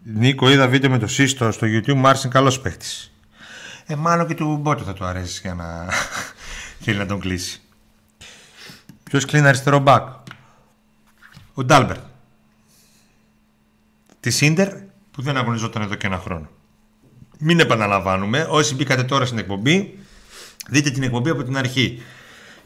Νίκο, 0.03 0.51
είδα 0.51 0.69
βίντεο 0.69 0.91
με 0.91 0.99
το 0.99 1.07
Σύστο 1.07 1.53
στο 1.53 1.67
YouTube, 1.67 1.95
μου 1.95 2.09
άρεσε 2.09 2.29
καλός 2.29 2.61
παίχτη. 2.61 2.87
Ε, 3.87 3.95
μάλλον 3.95 4.27
και 4.27 4.35
του 4.35 4.57
Μπότο 4.57 4.85
θα 4.85 4.93
του 4.93 5.05
αρέσει 5.05 5.41
για 5.43 5.55
να 5.55 5.89
θέλει 6.83 6.99
να 6.99 7.07
τον 7.07 7.21
κλείσει. 7.21 7.61
Ποιος 9.03 9.25
κλείνει 9.25 9.47
αριστερό 9.47 9.79
μπακ; 9.79 10.09
Ο 11.55 11.65
Ντάλμπερτ. 11.65 12.01
Της 14.21 14.37
Ίντερ 14.37 14.69
που 15.11 15.23
δεν 15.23 15.37
αγωνιζόταν 15.37 15.83
εδώ 15.83 15.95
και 15.95 16.07
ένα 16.07 16.19
χρόνο. 16.19 16.49
Μην 17.43 17.61
επαναλαμβάνουμε. 17.61 18.47
Όσοι 18.51 18.75
μπήκατε 18.75 19.03
τώρα 19.03 19.25
στην 19.25 19.39
εκπομπή, 19.39 19.99
δείτε 20.69 20.91
την 20.91 21.03
εκπομπή 21.03 21.31
από 21.31 21.43
την 21.43 21.57
αρχή. 21.57 22.03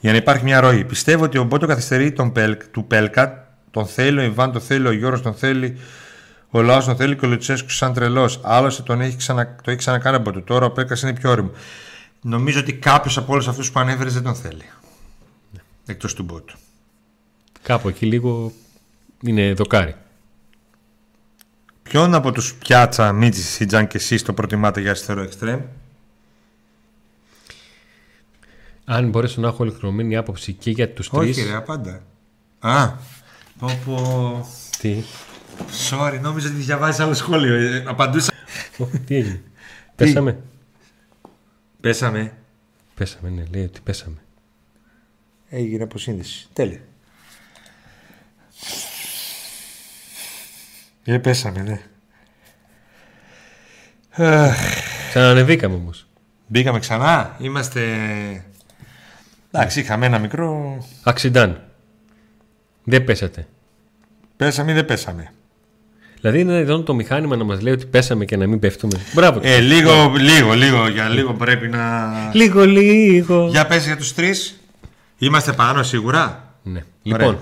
Για 0.00 0.10
να 0.10 0.16
υπάρχει 0.16 0.44
μια 0.44 0.60
ροή. 0.60 0.84
Πιστεύω 0.84 1.24
ότι 1.24 1.38
ο 1.38 1.44
Μπότο 1.44 1.66
καθυστερεί 1.66 2.12
τον 2.12 2.32
Πέλκ, 2.32 2.66
του 2.68 2.86
Πέλκα. 2.86 3.48
Τον 3.70 3.86
θέλει 3.86 4.18
ο 4.18 4.22
Ιβάν, 4.22 4.52
τον 4.52 4.60
θέλει 4.60 4.86
ο 4.86 4.92
Γιώργο, 4.92 5.20
τον 5.20 5.34
θέλει 5.34 5.76
ο 6.50 6.62
Λάος, 6.62 6.84
τον 6.84 6.96
θέλει 6.96 7.16
και 7.16 7.26
ο 7.26 7.28
Λουτσέσκου 7.28 7.70
σαν 7.70 7.92
τρελός. 7.92 8.40
Άλλωστε 8.42 8.82
τον 8.82 9.00
έχει 9.00 9.16
ξανα, 9.16 9.56
το 9.62 9.70
έχει 9.70 9.78
ξανακάνει 9.78 10.16
από 10.16 10.32
το 10.32 10.42
τώρα. 10.42 10.66
Ο 10.66 10.70
Πέλκα 10.70 10.96
είναι 11.02 11.12
πιο 11.12 11.30
ώριμο. 11.30 11.50
Νομίζω 12.20 12.60
ότι 12.60 12.72
κάποιος 12.72 13.16
από 13.16 13.32
όλους 13.32 13.48
αυτούς 13.48 13.70
που 13.70 13.80
ανέφερε 13.80 14.10
δεν 14.10 14.22
τον 14.22 14.34
θέλει. 14.34 14.64
Ναι. 15.52 15.60
Εκτός 15.86 16.14
του 16.14 16.22
Μπότο. 16.22 16.54
Κάπου 17.62 17.88
εκεί 17.88 18.06
λίγο 18.06 18.52
είναι 19.20 19.52
δοκάρι. 19.52 19.94
Ποιον 21.88 22.14
από 22.14 22.32
τους 22.32 22.54
Πιάτσα, 22.54 23.12
Μίτζης, 23.12 23.48
Σιτζάν 23.48 23.86
και 23.86 23.96
εσείς 23.96 24.22
το 24.22 24.32
προτιμάτε 24.32 24.80
για 24.80 24.90
αριστερό 24.90 25.20
εξτρέμ; 25.22 25.60
Αν 28.84 29.08
μπορέσω 29.08 29.40
να 29.40 29.48
έχω 29.48 29.62
ολοκληρωμένη 29.62 30.16
άποψη 30.16 30.52
και 30.52 30.70
για 30.70 30.90
τους 30.90 31.08
Όχι, 31.12 31.32
τρεις... 31.32 31.38
Όχι 31.38 31.48
ρε, 31.48 31.56
απάντα. 31.56 32.02
Α, 32.58 32.92
πω 33.58 33.80
πω... 33.84 34.48
Τι; 34.78 35.02
Sorry, 35.90 36.18
νόμιζα 36.20 36.48
ότι 36.48 36.56
διαβάζεις 36.56 37.00
άλλο 37.00 37.14
σχόλιο. 37.14 37.54
Ε, 37.54 37.84
απαντούσα. 37.86 38.32
Τι 39.06 39.14
έγινε; 39.14 39.42
Πέσαμε; 39.96 40.40
Πέσαμε. 41.80 42.36
Πέσαμε, 42.94 43.28
ναι, 43.28 43.44
λέει 43.50 43.64
ότι 43.64 43.80
πέσαμε. 43.80 44.16
Έγινε 45.48 45.82
αποσύνδεση. 45.82 46.48
Τέλεια. 46.52 46.80
Ε, 51.04 51.18
πέσαμε, 51.18 51.62
ναι. 51.62 51.80
Ξανανεβήκαμε 55.08 55.74
όμως. 55.74 56.06
Μπήκαμε 56.46 56.78
ξανά. 56.78 57.36
Είμαστε. 57.38 57.82
Εντάξει, 59.50 59.80
είχαμε 59.80 60.06
ένα 60.06 60.18
μικρό. 60.18 60.78
Αξιντάν. 61.02 61.62
Δεν 62.84 63.04
πέσατε. 63.04 63.46
Πέσαμε 64.36 64.70
ή 64.70 64.74
δεν 64.74 64.84
πέσαμε. 64.84 65.32
Δηλαδή 66.20 66.40
είναι 66.40 66.58
εδώ 66.58 66.82
το 66.82 66.94
μηχάνημα 66.94 67.36
να 67.36 67.44
μας 67.44 67.60
λέει 67.60 67.72
ότι 67.72 67.86
πέσαμε 67.86 68.24
και 68.24 68.36
να 68.36 68.46
μην 68.46 68.58
πέφτουμε. 68.58 69.00
Μπράβο. 69.14 69.40
Ε, 69.42 69.58
λίγο, 69.60 70.12
λίγο, 70.18 70.52
λίγο. 70.52 70.88
Για 70.88 71.08
λίγο 71.08 71.32
πρέπει 71.32 71.68
να. 71.68 72.12
Λίγο, 72.32 72.64
λίγο. 72.64 73.48
Για 73.50 73.66
πες 73.66 73.86
για 73.86 73.96
τους 73.96 74.14
τρεις. 74.14 74.60
Είμαστε 75.18 75.52
πάνω 75.52 75.82
σίγουρα; 75.82 76.54
Ναι. 76.62 76.84
Λοιπόν. 77.02 77.38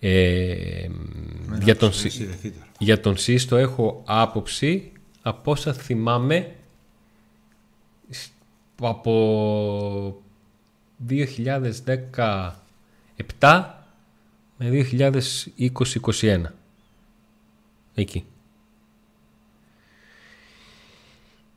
Ε, 0.00 0.86
για, 1.60 1.76
τον, 1.76 1.90
για 2.78 3.00
τον 3.00 3.16
Σύστο 3.16 3.56
έχω 3.56 4.02
άποψη 4.06 4.92
από 5.22 5.50
όσα 5.50 5.72
θυμάμαι 5.72 6.54
από 8.80 10.22
2017 11.08 12.52
με 14.56 14.86
2020-2021 14.90 16.42
εκεί. 17.94 18.24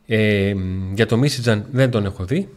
Ε, 0.08 0.56
για 0.94 1.06
το 1.06 1.18
Μίσιτζαν 1.18 1.66
δεν 1.72 1.92
τον 1.92 2.06
έχω 2.06 2.26
δει. 2.26 2.50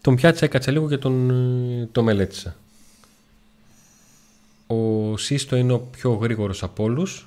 Τον 0.00 0.14
πιάτσα 0.14 0.44
έκατσα 0.44 0.70
λίγο 0.70 0.88
και 0.88 0.98
τον 0.98 1.88
το 1.92 2.02
μελέτησα 2.02 2.56
ο 4.72 5.16
Σύστο 5.16 5.56
είναι 5.56 5.72
ο 5.72 5.78
πιο 5.78 6.12
γρήγορος 6.12 6.62
από 6.62 6.82
όλους 6.82 7.26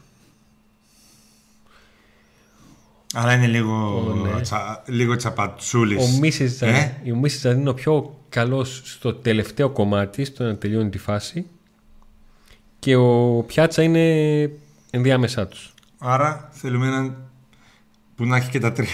αλλά 3.18 3.34
είναι 3.34 3.48
λίγο, 3.48 4.04
ναι. 4.24 4.42
τσα, 4.42 4.84
λίγο 4.86 5.16
τσαπατσούλης. 5.16 6.04
Ο 6.04 6.20
Μίσης 6.20 6.62
ε; 6.62 7.02
είναι 7.44 7.70
ο 7.70 7.74
πιο 7.74 8.20
καλός 8.30 8.82
στο 8.86 9.14
τελευταίο 9.14 9.70
κομμάτι, 9.70 10.26
στο 10.26 10.44
να 10.44 10.56
τελειώνει 10.56 10.90
τη 10.90 10.98
φάση. 10.98 11.46
Και 12.80 12.96
ο 12.96 13.44
Πιάτσα 13.48 13.84
είναι 13.84 14.52
ενδιάμεσά 14.92 15.48
τους. 15.48 15.74
Άρα 15.98 16.50
θέλουμε 16.52 16.88
έναν 16.88 17.18
που 18.16 18.26
να 18.26 18.38
έχει 18.38 18.50
και 18.50 18.60
τα 18.60 18.72
τρία. 18.72 18.90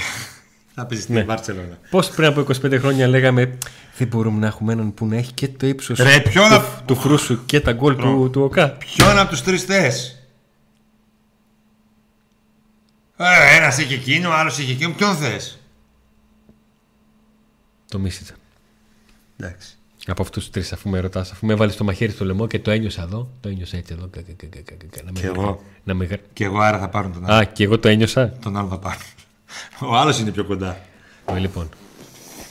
Θα 0.73 0.85
παίζεις 0.85 1.03
στην 1.03 1.15
ναι. 1.15 1.23
Βαρσελόνα. 1.23 1.79
Πώς 1.89 2.09
πριν 2.09 2.27
από 2.27 2.41
25 2.41 2.77
χρόνια 2.79 3.07
λέγαμε 3.07 3.57
δεν 3.97 4.07
μπορούμε 4.07 4.39
να 4.39 4.47
έχουμε 4.47 4.73
έναν 4.73 4.93
που 4.93 5.05
να 5.05 5.17
έχει 5.17 5.33
και 5.33 5.47
το 5.47 5.67
ύψος 5.67 5.99
του, 5.99 6.05
του 6.85 6.95
φρούσου 6.95 7.45
και 7.45 7.59
τα 7.59 7.71
γκολ 7.71 7.95
του, 7.95 8.29
του 8.31 8.41
ΟΚΑ. 8.41 8.69
Ποιον 8.69 9.17
από 9.17 9.29
τους 9.29 9.41
τρεις 9.41 9.63
θες; 9.63 10.15
Ε, 13.17 13.55
ένας 13.57 13.77
είχε 13.77 13.93
εκείνο, 13.93 14.29
ο 14.29 14.33
άλλος 14.33 14.57
είχε 14.57 14.71
εκείνο. 14.71 14.93
Ποιον 14.93 15.15
θες; 15.15 15.59
Το 17.87 17.99
Μίσιτσα. 17.99 18.33
Εντάξει. 19.37 19.75
Από 20.07 20.21
αυτούς 20.21 20.43
τους 20.43 20.51
τρεις, 20.51 20.73
αφού 20.73 20.89
με 20.89 20.99
ρωτάς, 20.99 21.31
αφού 21.31 21.45
με 21.45 21.53
έβαλε 21.53 21.71
το 21.71 21.83
μαχαίρι 21.83 22.11
στο 22.11 22.25
λαιμό 22.25 22.47
και 22.47 22.59
το 22.59 22.71
ένιωσα 22.71 23.01
εδώ, 23.01 23.29
το 23.39 23.49
ένιωσα 23.49 23.77
έτσι 23.77 23.93
εδώ. 23.97 24.09
Και 25.13 25.25
εγώ. 25.25 25.63
Και 26.33 26.43
εγώ 26.43 26.59
άρα 26.59 26.79
θα 26.79 26.89
πάρουν 26.89 27.13
τον 27.13 27.25
άλλο. 27.25 27.35
Α, 27.35 27.43
και 27.43 27.63
εγώ 27.63 27.79
το 27.79 27.87
ένιωσα. 27.87 28.29
Τον 28.29 28.57
άλλο 28.57 28.67
θα 28.67 28.79
πάρουν. 28.79 29.01
Ο 29.89 29.95
άλλος 29.95 30.19
είναι 30.19 30.31
πιο 30.31 30.43
κοντά. 30.43 30.77
Ε, 31.25 31.37
λοιπόν. 31.37 31.69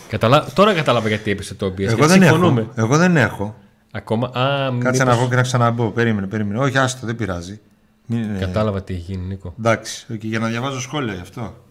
Καταλα... 0.09 0.45
Τώρα 0.55 0.75
κατάλαβα 0.75 1.09
γιατί 1.09 1.31
έπεσε 1.31 1.55
το 1.55 1.67
OBS. 1.67 1.81
Εγώ 1.81 2.07
δεν 2.07 2.23
έχω. 2.23 2.69
Εγώ 2.75 2.97
δεν 2.97 3.17
έχω. 3.17 3.57
Ακόμα. 3.91 4.27
Α, 4.27 4.33
Κάτσε 4.33 4.73
μήπως... 4.73 4.99
να 4.99 5.15
βγω 5.15 5.29
και 5.29 5.35
να 5.35 5.43
ξαναμπώ. 5.43 5.91
Περίμενε, 5.91 6.27
περίμενε. 6.27 6.59
Όχι, 6.59 6.79
άστο, 6.79 7.07
δεν 7.07 7.17
πειράζει. 7.17 7.61
Μην... 8.07 8.39
Κατάλαβα 8.39 8.83
τι 8.83 8.95
έχει 8.95 9.03
γίνει, 9.03 9.27
Νίκο. 9.27 9.55
Εντάξει, 9.59 10.07
okay, 10.13 10.19
για 10.21 10.39
να 10.39 10.49
διαβάζω 10.49 10.81
σχόλια 10.81 11.15
γι' 11.15 11.21
αυτό. 11.21 11.65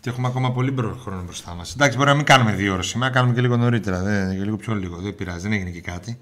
Και 0.00 0.10
έχουμε 0.10 0.26
ακόμα 0.26 0.52
πολύ 0.52 0.74
χρόνο 1.02 1.22
μπροστά 1.22 1.54
μας. 1.54 1.72
Εντάξει, 1.72 1.96
μπορεί 1.96 2.08
να 2.08 2.14
μην 2.14 2.24
κάνουμε 2.24 2.52
δύο 2.52 2.72
ώρες 2.72 2.86
σήμερα, 2.86 3.12
κάνουμε 3.12 3.34
και 3.34 3.40
λίγο 3.40 3.56
νωρίτερα. 3.56 4.02
Δεν, 4.02 4.30
και 4.30 4.44
λίγο 4.44 4.56
πιο 4.56 4.74
λίγο. 4.74 4.96
Δεν 4.96 5.14
πειράζει, 5.14 5.40
δεν 5.40 5.52
έγινε 5.52 5.70
και 5.70 5.80
κάτι. 5.80 6.18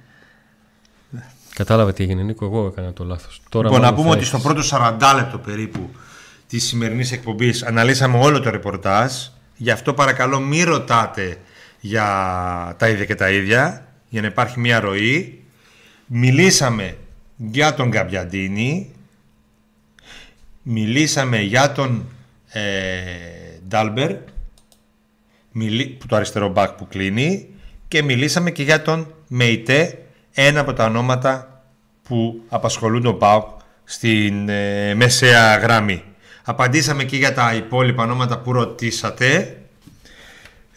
Κατάλαβα 1.55 1.93
τι 1.93 2.03
έγινε, 2.03 2.23
Νίκο. 2.23 2.45
Εγώ 2.45 2.67
έκανα 2.67 2.93
το 2.93 3.05
λάθος. 3.05 3.43
Λοιπόν, 3.55 3.81
να 3.81 3.95
πούμε 3.95 4.11
ότι 4.11 4.25
στο 4.25 4.39
πρώτο 4.39 4.63
40 4.71 5.13
λεπτό 5.17 5.39
περίπου 5.39 5.91
της 6.53 6.65
σημερινής 6.65 7.13
εκπομπής 7.13 7.63
αναλύσαμε 7.63 8.19
όλο 8.19 8.41
το 8.41 8.51
ρεπορτάζ. 8.51 9.13
Γι' 9.57 9.71
αυτό 9.71 9.95
παρακαλώ 9.95 10.41
μην 10.41 10.65
ρωτάτε 10.65 11.37
για 11.81 12.05
τα 12.79 12.89
ίδια 12.89 13.05
και 13.05 13.15
τα 13.15 13.31
ίδια, 13.31 13.87
για 14.09 14.21
να 14.21 14.27
υπάρχει 14.27 14.61
μια 14.61 14.81
ροή. 14.81 15.43
Μιλήσαμε 16.07 16.97
για 17.37 17.75
τον 17.75 17.89
Γκαμπιαντίνη, 17.89 18.91
μιλήσαμε 20.63 21.41
για 21.41 21.73
τον 21.73 22.09
ε, 22.49 22.63
Ντάλμπερ, 23.69 24.13
που 25.99 26.07
το 26.07 26.17
αριστερό 26.17 26.49
μπακ 26.49 26.71
που 26.71 26.89
κλείνει 26.89 27.49
και 27.89 28.03
μιλήσαμε 28.03 28.51
και 28.51 28.63
για 28.63 28.83
τον 28.83 29.15
Μεϊτέ, 29.29 29.99
ένα 30.33 30.61
από 30.61 30.73
τα 30.73 30.85
ονόματα 30.85 31.63
που 32.03 32.43
απασχολούν 32.49 33.03
τον 33.03 33.19
ΠΑΟΚ 33.19 33.61
στην 33.85 34.49
ε, 34.49 34.95
μεσαία 34.95 35.57
γραμμή. 35.57 36.03
Απαντήσαμε 36.45 37.05
και 37.05 37.17
για 37.17 37.35
τα 37.35 37.55
υπόλοιπα 37.55 38.03
ονόματα 38.03 38.39
που 38.39 38.53
ρωτήσατε. 38.53 39.57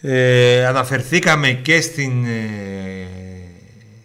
Ε, 0.00 0.66
αναφερθήκαμε 0.66 1.50
και 1.50 1.80
στην, 1.80 2.24
ε, 2.24 3.06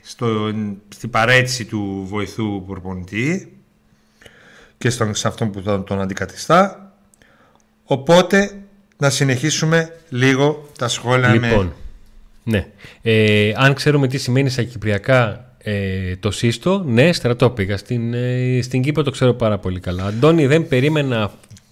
στο, 0.02 0.52
στην 0.90 1.10
παρέτηση 1.10 1.66
του 1.66 2.06
βοηθού 2.10 2.66
προπονητή 2.66 3.58
και 4.78 4.90
στον, 4.90 5.16
σε 5.16 5.28
αυτόν 5.28 5.52
που 5.52 5.62
τον, 5.62 5.84
τον 5.84 6.02
αντικαθιστά. 6.02 6.94
Οπότε 7.84 8.62
να 8.98 9.10
συνεχίσουμε 9.10 9.96
λίγο 10.10 10.70
τα 10.78 10.88
σχόλια 10.88 11.30
λοιπόν, 11.30 11.66
με... 11.66 11.74
Ναι. 12.44 12.68
Ε, 13.02 13.54
αν 13.56 13.74
ξέρουμε 13.74 14.08
τι 14.08 14.18
σημαίνει 14.18 14.50
στα 14.50 14.64
κυπριακά 14.64 15.52
ε, 15.58 16.16
το 16.16 16.32
σύστο, 16.32 16.84
ναι, 16.86 17.14
στρατό 17.14 17.50
πήγα. 17.50 17.78
Στην, 17.78 18.14
ε, 18.14 18.60
στην 18.62 18.82
Κύπρο 18.82 19.04
το 19.04 19.12
ξέρω 19.12 19.34
πάρα 19.34 19.58
πολύ 19.58 19.80
καλά. 19.80 20.06
Αντώνη, 20.06 20.48
δεν 20.48 20.68
περίμενα 20.68 21.32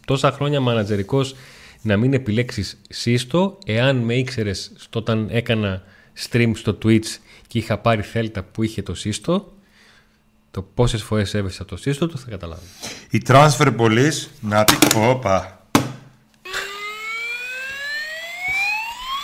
τόσα 0.10 0.32
χρόνια 0.32 0.60
μανατζερικός 0.60 1.36
να 1.82 1.98
μην 1.98 2.14
επιλέξεις 2.14 2.82
σύστο 2.90 3.58
εάν 3.66 3.98
με 3.98 4.14
ήξερες 4.14 4.72
όταν 4.96 5.28
έκανα 5.32 5.84
stream 6.30 6.52
στο 6.56 6.78
Twitch 6.84 7.06
και 7.48 7.58
είχα 7.58 7.78
πάρει 7.78 8.02
θέλτα 8.02 8.44
που 8.44 8.64
είχε 8.64 8.82
το 8.82 8.96
σύστο 8.96 9.54
το 10.52 10.62
πόσες 10.62 11.04
φορές 11.04 11.34
έβεσα 11.34 11.66
το 11.66 11.78
σύστο 11.78 12.08
το 12.08 12.18
θα 12.18 12.30
καταλάβω. 12.30 12.62
Η 13.10 13.22
transfer 13.28 13.76
police 13.78 14.28
να 14.40 14.64
τι 14.64 14.76
όπα 14.96 15.64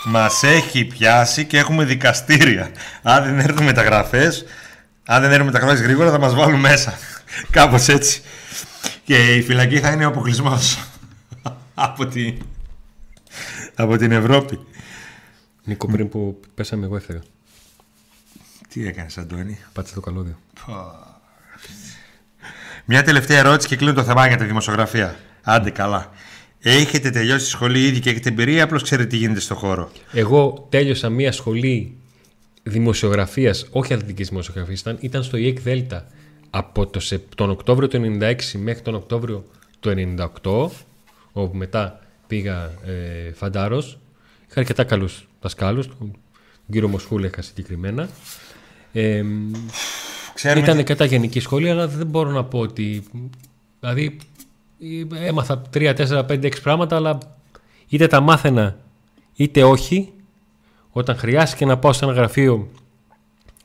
Μας 0.04 0.42
έχει 0.42 0.84
πιάσει 0.84 1.44
και 1.44 1.58
έχουμε 1.58 1.84
δικαστήρια. 1.84 2.70
Αν 3.02 3.24
δεν 3.24 3.38
έρθουν 3.38 3.64
μεταγραφές, 3.64 4.44
αν 5.04 5.20
δεν 5.22 5.30
έρθουν 5.30 5.46
μεταγραφές 5.46 5.80
γρήγορα 5.80 6.10
θα 6.10 6.18
μας 6.18 6.34
βάλουν 6.34 6.60
μέσα. 6.60 6.98
Κάπως 7.50 7.88
έτσι. 7.88 8.22
Και 9.06 9.34
η 9.34 9.42
φυλακή 9.42 9.80
θα 9.80 9.92
είναι 9.92 10.04
ο 10.04 10.08
αποκλεισμός 10.08 10.78
από, 11.74 12.06
την... 12.06 12.38
από 13.74 13.96
την 13.96 14.12
Ευρώπη. 14.12 14.58
Νίκο, 15.64 15.86
πριν 15.86 16.08
που 16.08 16.40
πέσαμε, 16.54 16.84
εγώ 16.84 16.96
έφυγα. 16.96 17.22
Τι 18.68 18.86
έκανες 18.86 19.18
Αντώνη; 19.18 19.58
Πάτσε 19.72 19.94
το 19.94 20.00
καλώδιο. 20.00 20.38
Μια 22.84 23.02
τελευταία 23.02 23.38
ερώτηση 23.38 23.68
και 23.68 23.76
κλείνω 23.76 23.92
το 23.92 24.04
θέμα 24.04 24.26
για 24.28 24.36
τη 24.36 24.44
δημοσιογραφία. 24.44 25.16
Άντε 25.42 25.70
καλά. 25.70 26.10
Έχετε 26.60 27.10
τελειώσει 27.10 27.44
τη 27.44 27.50
σχολή 27.50 27.86
ήδη 27.86 28.00
και 28.00 28.10
έχετε 28.10 28.28
εμπειρία, 28.28 28.64
απλώς 28.64 28.82
ξέρετε 28.82 29.08
τι 29.08 29.16
γίνεται 29.16 29.40
στο 29.40 29.54
χώρο; 29.54 29.90
Εγώ 30.12 30.66
τέλειωσα 30.70 31.08
μια 31.08 31.32
σχολή 31.32 31.96
δημοσιογραφίας, 32.62 33.66
όχι 33.70 33.94
αθλητικής 33.94 34.28
δημοσιογραφίας, 34.28 34.80
ήταν, 34.80 34.96
ήταν 35.00 35.22
στο 35.22 35.36
ΙΕΚ 35.36 35.60
Δέλτα 35.60 36.06
από 36.58 36.86
το, 36.86 37.00
σε- 37.00 37.18
τον 37.34 37.50
Οκτώβριο 37.50 37.88
του 37.88 38.16
96 38.20 38.34
μέχρι 38.58 38.82
τον 38.82 38.94
Οκτώβριο 38.94 39.44
του 39.80 39.94
98, 40.42 40.68
όπου 41.32 41.56
μετά 41.56 42.00
πήγα 42.26 42.70
ε, 42.84 43.32
φαντάρος. 43.32 43.98
Είχα 44.50 44.60
αρκετά 44.60 44.84
καλούς 44.84 45.28
δασκάλους, 45.40 45.86
τον 45.88 46.16
κύριο 46.70 46.88
Μοσχούλεκα 46.88 47.42
συγκεκριμένα. 47.42 48.08
Ε, 48.92 49.22
Ξέρουμε 50.34 50.60
ήταν 50.60 50.74
τι- 50.74 50.80
αρκετά 50.80 51.04
γενική 51.04 51.40
σχολή, 51.40 51.70
αλλά 51.70 51.88
δεν 51.88 52.06
μπορώ 52.06 52.30
να 52.30 52.44
πω 52.44 52.58
ότι. 52.58 53.04
Δηλαδή, 53.80 54.16
ε, 55.20 55.26
έμαθα 55.26 55.62
3, 55.72 55.92
4, 55.94 56.24
5, 56.26 56.46
6 56.46 56.60
πράγματα, 56.62 56.96
αλλά 56.96 57.18
είτε 57.88 58.06
τα 58.06 58.20
μάθαινα 58.20 58.76
είτε 59.34 59.62
όχι. 59.64 60.12
Όταν 60.90 61.16
χρειάστηκε 61.16 61.64
να 61.66 61.78
πάω 61.78 61.92
σε 61.92 62.04
ένα 62.04 62.14
γραφείο 62.14 62.68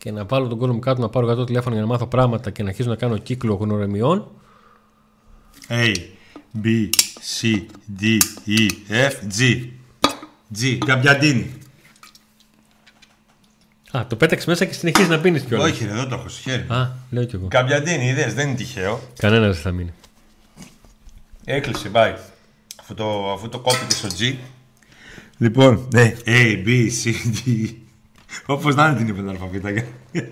και 0.03 0.11
να 0.11 0.25
βάλω 0.25 0.47
τον 0.47 0.57
κόσμο 0.57 0.73
μου 0.73 0.79
κάτω 0.79 1.01
να 1.01 1.09
πάρω 1.09 1.41
100 1.41 1.45
τηλέφωνο 1.45 1.75
για 1.75 1.83
να 1.83 1.89
μάθω 1.89 2.07
πράγματα 2.07 2.51
και 2.51 2.63
να 2.63 2.69
αρχίσω 2.69 2.89
να 2.89 2.95
κάνω 2.95 3.17
κύκλο 3.17 3.53
γνωρεμιών, 3.53 4.31
A, 5.67 5.95
B, 6.63 6.89
C, 7.39 7.65
D, 7.99 8.17
E, 8.47 8.69
F, 8.89 9.39
G. 9.39 9.67
G, 10.59 10.77
Γκαμπιαντίνη. 10.85 11.53
Α, 13.91 14.05
το 14.07 14.15
πέταξε 14.15 14.49
μέσα 14.49 14.65
και 14.65 14.73
συνεχίζει 14.73 15.09
να 15.09 15.19
πίνεις 15.19 15.43
κιόλας. 15.43 15.71
Όχι, 15.71 15.85
ρε, 15.85 15.91
εδώ 15.91 16.07
το 16.07 16.15
έχω 16.15 16.29
στο 16.29 16.41
χέρι. 16.41 16.65
Α, 16.67 16.91
λέω 17.09 17.23
κι 17.23 17.35
εγώ. 17.35 17.47
Γκαμπιαντίνη, 17.47 18.07
είδες, 18.07 18.33
δεν 18.33 18.47
είναι 18.47 18.57
τυχαίο. 18.57 19.01
Κανένα 19.17 19.45
δεν 19.45 19.55
θα 19.55 19.71
μείνει. 19.71 19.93
Έκλεισε, 21.45 21.91
bye. 21.93 22.15
Αφού 22.79 22.93
το, 22.93 23.31
αφού 23.31 23.49
το 23.49 23.59
κόπηκε 23.59 23.93
στο 23.93 24.07
G. 24.19 24.35
Λοιπόν, 25.37 25.87
ναι. 25.93 26.15
A, 26.25 26.67
B, 26.67 26.89
C, 27.03 27.13
D. 27.35 27.69
Όπως 28.45 28.75
να 28.75 28.87
είναι 28.87 28.97
την 28.97 29.07
είπε 29.07 29.21
το 29.21 29.29
αλφαβήτα. 29.29 29.69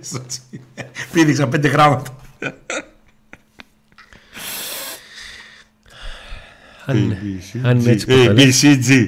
στο 0.02 0.22
G. 0.30 0.60
Πήδηξα 1.12 1.48
πέντε 1.48 1.68
γράμματα. 1.68 2.16
Αν, 6.86 6.96
A, 6.96 7.00
είναι- 7.00 7.20
B, 7.24 7.58
C, 7.58 7.60
αν 7.64 7.80
είναι 7.80 7.90
G. 7.90 7.94
έτσι 7.94 8.06
που 8.06 8.14
A, 8.14 8.26
τα 8.26 8.32
B, 8.32 8.36
λες. 8.36 8.62
C, 8.64 8.80
G. 8.90 9.08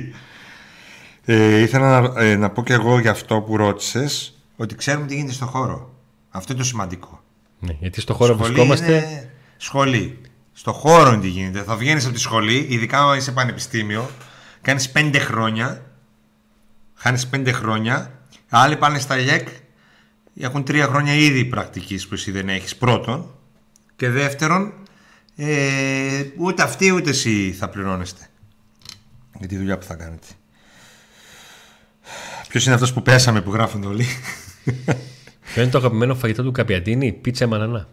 Ε, 1.25 1.57
ήθελα 1.59 2.01
να, 2.01 2.21
ε, 2.23 2.35
να 2.35 2.49
πω 2.49 2.63
και 2.63 2.73
εγώ 2.73 2.99
για 2.99 3.11
αυτό 3.11 3.41
που 3.41 3.57
ρώτησες 3.57 4.37
ότι 4.55 4.75
ξέρουμε 4.75 5.05
τι 5.07 5.15
γίνεται 5.15 5.33
στο 5.33 5.45
χώρο. 5.45 5.93
Αυτό 6.29 6.51
είναι 6.53 6.61
το 6.61 6.67
σημαντικό. 6.67 7.23
Ναι, 7.59 7.75
γιατί 7.79 8.01
στο 8.01 8.13
χώρο 8.13 8.33
Σχολή 8.33 8.47
βρισκόμαστε. 8.53 8.91
είναι 8.95 9.29
σχολή. 9.57 10.21
Στο 10.53 10.73
χώρο 10.73 11.11
είναι 11.11 11.21
τι 11.21 11.27
γίνεται. 11.27 11.63
Θα 11.63 11.75
βγαίνεις 11.75 12.05
από 12.05 12.13
τη 12.13 12.19
σχολή, 12.19 12.65
ειδικά 12.69 13.03
αν 13.03 13.17
είσαι 13.17 13.31
πανεπιστήμιο, 13.31 14.09
κάνεις 14.61 14.89
πέντε 14.89 15.19
χρόνια. 15.19 15.85
Χάνεις 16.95 17.27
πέντε 17.27 17.51
χρόνια. 17.51 18.11
Άλλοι 18.53 18.77
πάνε 18.77 18.99
στα 18.99 19.19
ΙΕΚ, 19.19 19.47
έχουν 20.39 20.63
τρία 20.63 20.85
χρόνια 20.85 21.13
ήδη 21.13 21.45
πρακτικής 21.45 22.07
που 22.07 22.13
εσύ 22.13 22.31
δεν 22.31 22.49
έχεις. 22.49 22.75
Πρώτον. 22.75 23.35
Και 23.95 24.09
δεύτερον, 24.09 24.73
ε, 25.35 26.25
ούτε 26.37 26.63
αυτοί 26.63 26.91
ούτε 26.91 27.09
εσύ 27.09 27.51
θα 27.51 27.69
πληρώνεστε. 27.69 28.27
Για 29.37 29.47
τη 29.47 29.57
δουλειά 29.57 29.77
που 29.77 29.85
θα 29.85 29.95
κάνετε. 29.95 30.27
Ποιος 32.47 32.65
είναι 32.65 32.73
αυτός 32.73 32.93
που 32.93 33.01
πέσαμε 33.01 33.41
που 33.41 33.51
γράφουν 33.51 33.83
όλοι; 33.83 34.05
Ποιο 35.53 35.61
είναι 35.61 35.71
το 35.71 35.77
αγαπημένο 35.77 36.15
φαγητό 36.15 36.43
του 36.43 36.51
Καπιαντίνη, 36.51 37.11
πίτσα 37.11 37.47
με 37.47 37.55
ανανά. 37.55 37.87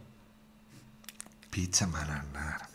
Πίτσα 1.50 1.86
μαρανάρα. 1.86 2.68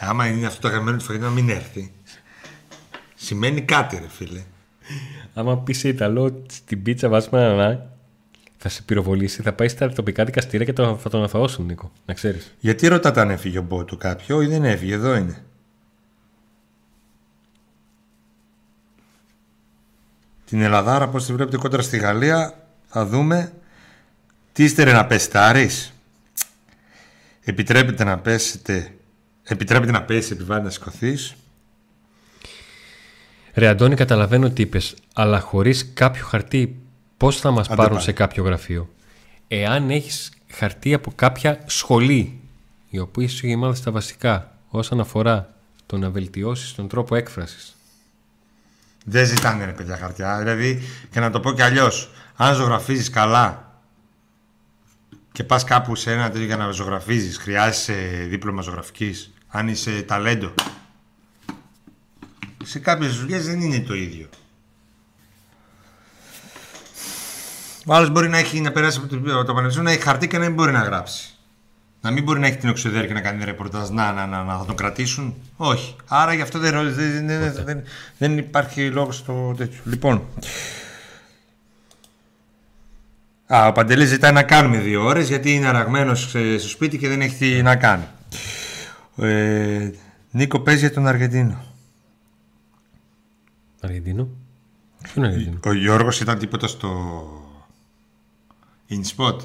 Άμα 0.00 0.26
είναι 0.26 0.46
αυτό 0.46 0.60
το 0.60 0.68
αγαπημένο 0.68 0.96
του 0.96 1.04
φαγητό 1.04 1.24
να 1.24 1.30
μην 1.30 1.48
έρθει. 1.48 1.92
Σημαίνει 3.14 3.62
κάτι, 3.62 3.96
ρε 3.96 4.08
φίλε. 4.08 4.42
Άμα 5.34 5.58
πεις 5.58 5.78
σε 5.78 5.88
Ιταλό 5.88 6.44
στην 6.50 6.82
πίτσα 6.82 7.08
βάζουμε 7.08 7.44
ανανά, 7.44 7.90
θα 8.56 8.68
σε 8.68 8.82
πυροβολήσει, 8.82 9.42
θα 9.42 9.52
πάει 9.52 9.68
στα 9.68 9.92
τοπικά 9.92 10.24
δικαστήρια 10.24 10.66
και 10.66 10.72
το- 10.72 10.96
θα 10.96 11.10
τον 11.10 11.22
αφαώσουν, 11.22 11.64
Νίκο. 11.66 11.92
Να 12.06 12.14
ξέρεις. 12.14 12.54
Γιατί 12.60 12.88
ρωτάτε 12.88 13.20
αν 13.20 13.30
έφυγε 13.30 13.58
ο 13.58 13.62
Μπότου 13.62 13.96
κάποιο 13.96 14.42
ή 14.42 14.46
δεν 14.46 14.64
έφυγε, 14.64 14.94
εδώ 14.94 15.14
είναι. 15.14 15.44
Την 20.44 20.60
Ελλαδάρα, 20.62 21.08
πώς 21.08 21.26
τη 21.26 21.32
βλέπετε 21.32 21.56
κόντρα 21.56 21.82
στη 21.82 21.96
Γαλλία, 21.98 22.66
θα 22.86 23.06
δούμε. 23.06 23.52
Τι 24.52 24.64
είστε 24.64 24.82
ρε 24.82 24.92
να 24.92 25.06
πέσετε, 25.06 25.38
Άρης. 25.38 25.92
Επιτρέπετε 27.44 28.04
να 28.04 28.18
πέσετε, 28.18 28.94
επιτρέπετε 29.42 29.92
να 29.92 30.02
πέσει 30.02 30.32
επιβάλλει 30.32 30.64
να 30.64 30.70
σηκωθείς. 30.70 31.34
Ρε 33.54 33.68
Αντώνη, 33.68 33.94
καταλαβαίνω 33.94 34.50
τι 34.50 34.62
είπες, 34.62 34.94
αλλά 35.14 35.40
χωρίς 35.40 35.92
κάποιο 35.94 36.24
χαρτί, 36.24 36.76
πώς 37.16 37.40
θα 37.40 37.50
μας 37.50 37.68
πάρουν 37.68 37.94
πάει. 37.94 38.02
σε 38.02 38.12
κάποιο 38.12 38.44
γραφείο; 38.44 38.88
Εάν 39.48 39.90
έχεις 39.90 40.32
χαρτί 40.50 40.94
από 40.94 41.12
κάποια 41.14 41.60
σχολή, 41.66 42.40
η 42.90 42.98
οποία 42.98 43.28
σου 43.28 43.46
έχει 43.46 43.56
μάθει 43.56 43.82
τα 43.82 43.90
βασικά 43.90 44.56
όσον 44.68 45.00
αφορά 45.00 45.54
το 45.86 45.98
να 45.98 46.10
βελτιώσεις 46.10 46.74
τον 46.74 46.88
τρόπο 46.88 47.14
έκφρασης. 47.16 47.74
Δεν 49.04 49.26
ζητάνε 49.26 49.64
ρε 49.64 49.72
παιδιά 49.72 49.96
χαρτιά. 49.96 50.38
Δηλαδή, 50.38 50.82
και 51.10 51.20
να 51.20 51.30
το 51.30 51.40
πω 51.40 51.52
κι 51.52 51.62
αλλιώς, 51.62 52.10
αν 52.36 52.54
ζωγραφίζεις 52.54 53.10
καλά 53.10 53.72
και 55.32 55.44
πας 55.44 55.64
κάπου 55.64 55.94
σε 55.94 56.12
ένα 56.12 56.30
τέτοιο 56.30 56.46
για 56.46 56.56
να 56.56 56.70
ζωγραφίζεις, 56.70 57.38
χρειάζεσαι 57.38 58.26
δίπλωμα 58.28 58.62
ζωγραφικής. 58.62 59.32
Αν 59.48 59.68
είσαι 59.68 60.02
ταλέντο. 60.02 60.54
Σε 62.64 62.78
κάποιες 62.78 63.16
δουλειές 63.16 63.46
δεν 63.46 63.60
είναι 63.60 63.80
το 63.80 63.94
ίδιο. 63.94 64.28
Ο 67.86 67.94
άλλος 67.94 68.10
μπορεί 68.10 68.28
να 68.28 68.38
έχει 68.38 68.60
να 68.60 68.72
περάσει 68.72 68.98
από 68.98 69.06
το, 69.06 69.34
από 69.34 69.44
το 69.44 69.54
πανεπιστήμιο 69.54 69.88
να 69.88 69.94
έχει 69.94 70.04
χαρτί 70.04 70.28
και 70.28 70.38
να 70.38 70.44
μην 70.44 70.54
μπορεί 70.54 70.72
να 70.72 70.82
γράψει. 70.82 71.34
Να 72.00 72.10
μην 72.10 72.22
μπορεί 72.22 72.40
να 72.40 72.46
έχει 72.46 72.56
την 72.56 72.68
οξυδέρ 72.68 73.06
και 73.06 73.12
να 73.12 73.20
κάνει 73.20 73.44
ρεπορτάζ. 73.44 73.88
Να, 73.88 74.12
να, 74.12 74.26
να, 74.26 74.42
να, 74.44 74.58
θα 74.58 74.64
τον 74.64 74.76
κρατήσουν. 74.76 75.34
Όχι. 75.56 75.96
Άρα 76.06 76.32
γι' 76.34 76.42
αυτό 76.42 76.58
δεν, 76.58 76.72
ρω- 76.72 76.92
δεν, 76.92 77.26
δεν, 77.26 77.64
δεν, 77.64 77.82
δεν 78.18 78.38
υπάρχει 78.38 78.90
λόγος 78.90 79.16
στο 79.16 79.54
τέτοιο. 79.56 79.80
Λοιπόν. 79.84 80.22
Α, 83.46 83.66
ο 83.66 83.72
Παντελής 83.72 84.08
ζητάει 84.08 84.32
να 84.32 84.42
κάνουμε 84.42 84.78
δύο 84.78 85.04
ώρες 85.04 85.28
γιατί 85.28 85.54
είναι 85.54 85.66
αραγμένος 85.66 86.34
ε, 86.34 86.58
στο 86.58 86.68
σπίτι 86.68 86.98
και 86.98 87.08
δεν 87.08 87.20
έχει 87.20 87.36
τι 87.36 87.62
να 87.62 87.76
κάνει. 87.76 88.04
Ε, 89.16 89.90
Νίκο 90.30 90.60
παίζει 90.60 90.80
για 90.80 90.92
τον 90.92 91.06
Αργεντίνο. 91.06 91.64
Αργεντίνο. 93.80 94.28
Ποιο 95.02 95.12
είναι 95.16 95.26
Αργεντίνο; 95.26 95.60
Ο 95.64 95.72
Γιώργος 95.72 96.20
ήταν 96.20 96.38
τίποτα 96.38 96.66
στο 96.66 96.90
InSpot. 98.88 99.38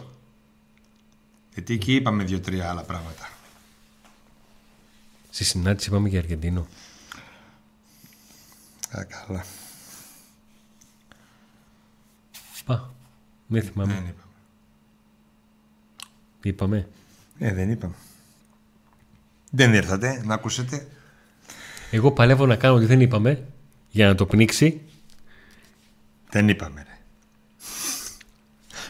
Γιατί 1.54 1.74
εκεί 1.74 1.96
είπαμε 1.96 2.24
δύο-τρία 2.24 2.70
άλλα 2.70 2.84
πράγματα. 2.84 3.30
Στη 5.30 5.44
συνάντηση 5.44 5.90
είπαμε 5.90 6.10
για 6.10 6.20
Αργεντίνο. 6.20 6.68
Α, 8.98 9.04
καλά. 9.04 9.46
Α, 12.66 12.80
δεν 13.48 13.62
θυμάμαι. 13.62 13.94
Δεν 13.94 14.04
είπαμε. 14.04 14.24
Είπαμε. 16.42 16.88
Ε, 17.40 17.54
δεν 17.54 17.72
είπαμε. 17.72 17.96
Δεν 19.52 19.74
ήρθατε 19.74 20.22
να 20.26 20.34
ακούσετε. 20.34 20.88
Εγώ 21.92 22.12
παλεύω 22.12 22.46
να 22.46 22.56
κάνω 22.56 22.76
ότι 22.76 22.86
δεν 22.86 23.02
είπαμε 23.02 23.48
για 23.96 24.08
να 24.08 24.16
το 24.16 24.26
πνίξει. 24.26 24.82
Δεν 26.30 26.50
είπαμε, 26.50 26.84
ρε. 26.88 26.94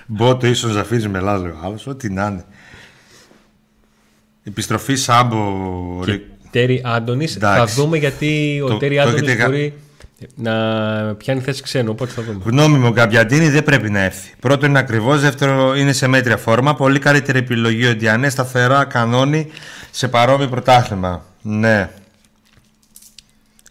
Μπότο 0.06 0.48
ίσως 0.48 0.72
Ζαφίρης 0.72 1.08
Μελάς, 1.08 1.42
λέει 1.42 1.52
ο 1.52 1.60
άλλος, 1.64 1.88
ό,τι 1.88 2.10
να 2.10 2.26
είναι. 2.28 2.46
Επιστροφή 4.44 4.96
Σάμπο, 4.96 5.38
Και 6.06 6.12
ρε. 6.12 6.22
Τέρι 6.52 6.82
Άντωνης. 6.86 7.34
Θα 7.34 7.54
Εντάξει. 7.54 7.76
δούμε 7.76 7.98
γιατί 7.98 8.62
ο 8.64 8.68
Το- 8.68 8.78
Τέρι 8.78 8.96
το 8.96 9.02
Άντωνης 9.02 9.22
έχετε 9.22 9.34
γα- 9.38 9.46
μπορεί 9.46 9.74
να 10.36 10.54
πιάνει 11.16 11.42
θέση 11.42 11.62
ξένου. 11.62 11.92
Οπότε 11.92 12.12
θα 12.12 12.22
δούμε. 12.22 12.42
Γνώμη 12.46 12.78
μου, 12.78 12.88
ο 12.88 12.92
Γκαμπιαντίνη 12.92 13.50
δεν 13.50 13.64
πρέπει 13.64 13.90
να 13.90 14.00
έρθει. 14.00 14.34
Πρώτο 14.40 14.66
είναι 14.66 14.80
ακριβώς, 14.80 15.22
δεύτερο 15.22 15.76
είναι 15.76 15.94
σε 15.94 16.08
μέτρια 16.08 16.38
φόρμα. 16.38 16.76
Πολύ 16.76 17.00
καλύτερη 17.00 17.38
επιλογή 17.40 17.88
ο 17.88 17.96
Ντιανέ, 17.96 18.30
σταθερά, 18.30 18.86
κανόνι, 18.86 19.48
σε 19.92 20.08
παρόμοιο 20.08 20.48
πρωτάθλημα. 20.48 21.26
Ναι. 21.42 21.90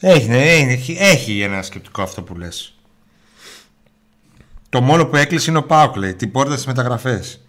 Έχει, 0.06 0.28
ναι, 0.28 0.42
έχει, 0.42 0.96
έχει 1.00 1.40
ένα 1.40 1.62
σκεπτικό 1.62 2.02
αυτό 2.02 2.22
που 2.22 2.36
λες. 2.36 2.74
Το 4.68 4.80
μόνο 4.80 5.06
που 5.06 5.16
έκλεισε 5.16 5.50
είναι 5.50 5.58
ο 5.58 5.62
Πάουκ, 5.62 5.96
λέει. 5.96 6.14
Την 6.14 6.30
πόρτα 6.30 6.52
στις 6.52 6.66
μεταγραφές. 6.66 7.40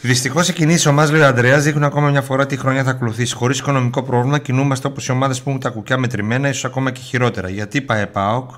Δυστυχώς 0.00 0.48
οι 0.48 0.52
κινήσεις 0.52 0.86
ομάδας, 0.86 1.10
λέει 1.10 1.20
ο 1.20 1.26
Αντρέα, 1.26 1.58
δείχνουν 1.58 1.84
ακόμα 1.84 2.10
μια 2.10 2.22
φορά 2.22 2.46
τι 2.46 2.56
χρονιά 2.56 2.84
θα 2.84 2.90
ακολουθήσει. 2.90 3.34
Χωρίς 3.34 3.58
οικονομικό 3.58 4.02
πρόβλημα, 4.02 4.38
κινούμαστε 4.38 4.86
όπως 4.86 5.06
οι 5.06 5.10
ομάδες 5.10 5.42
που 5.42 5.48
έχουν 5.48 5.60
τα 5.60 5.70
κουκιά 5.70 5.98
μετρημένα, 5.98 6.48
ίσως 6.48 6.64
ακόμα 6.64 6.90
και 6.90 7.00
χειρότερα. 7.00 7.48
Γιατί 7.48 7.80
πάει 7.80 8.06
ΠΑΟΚ. 8.06 8.50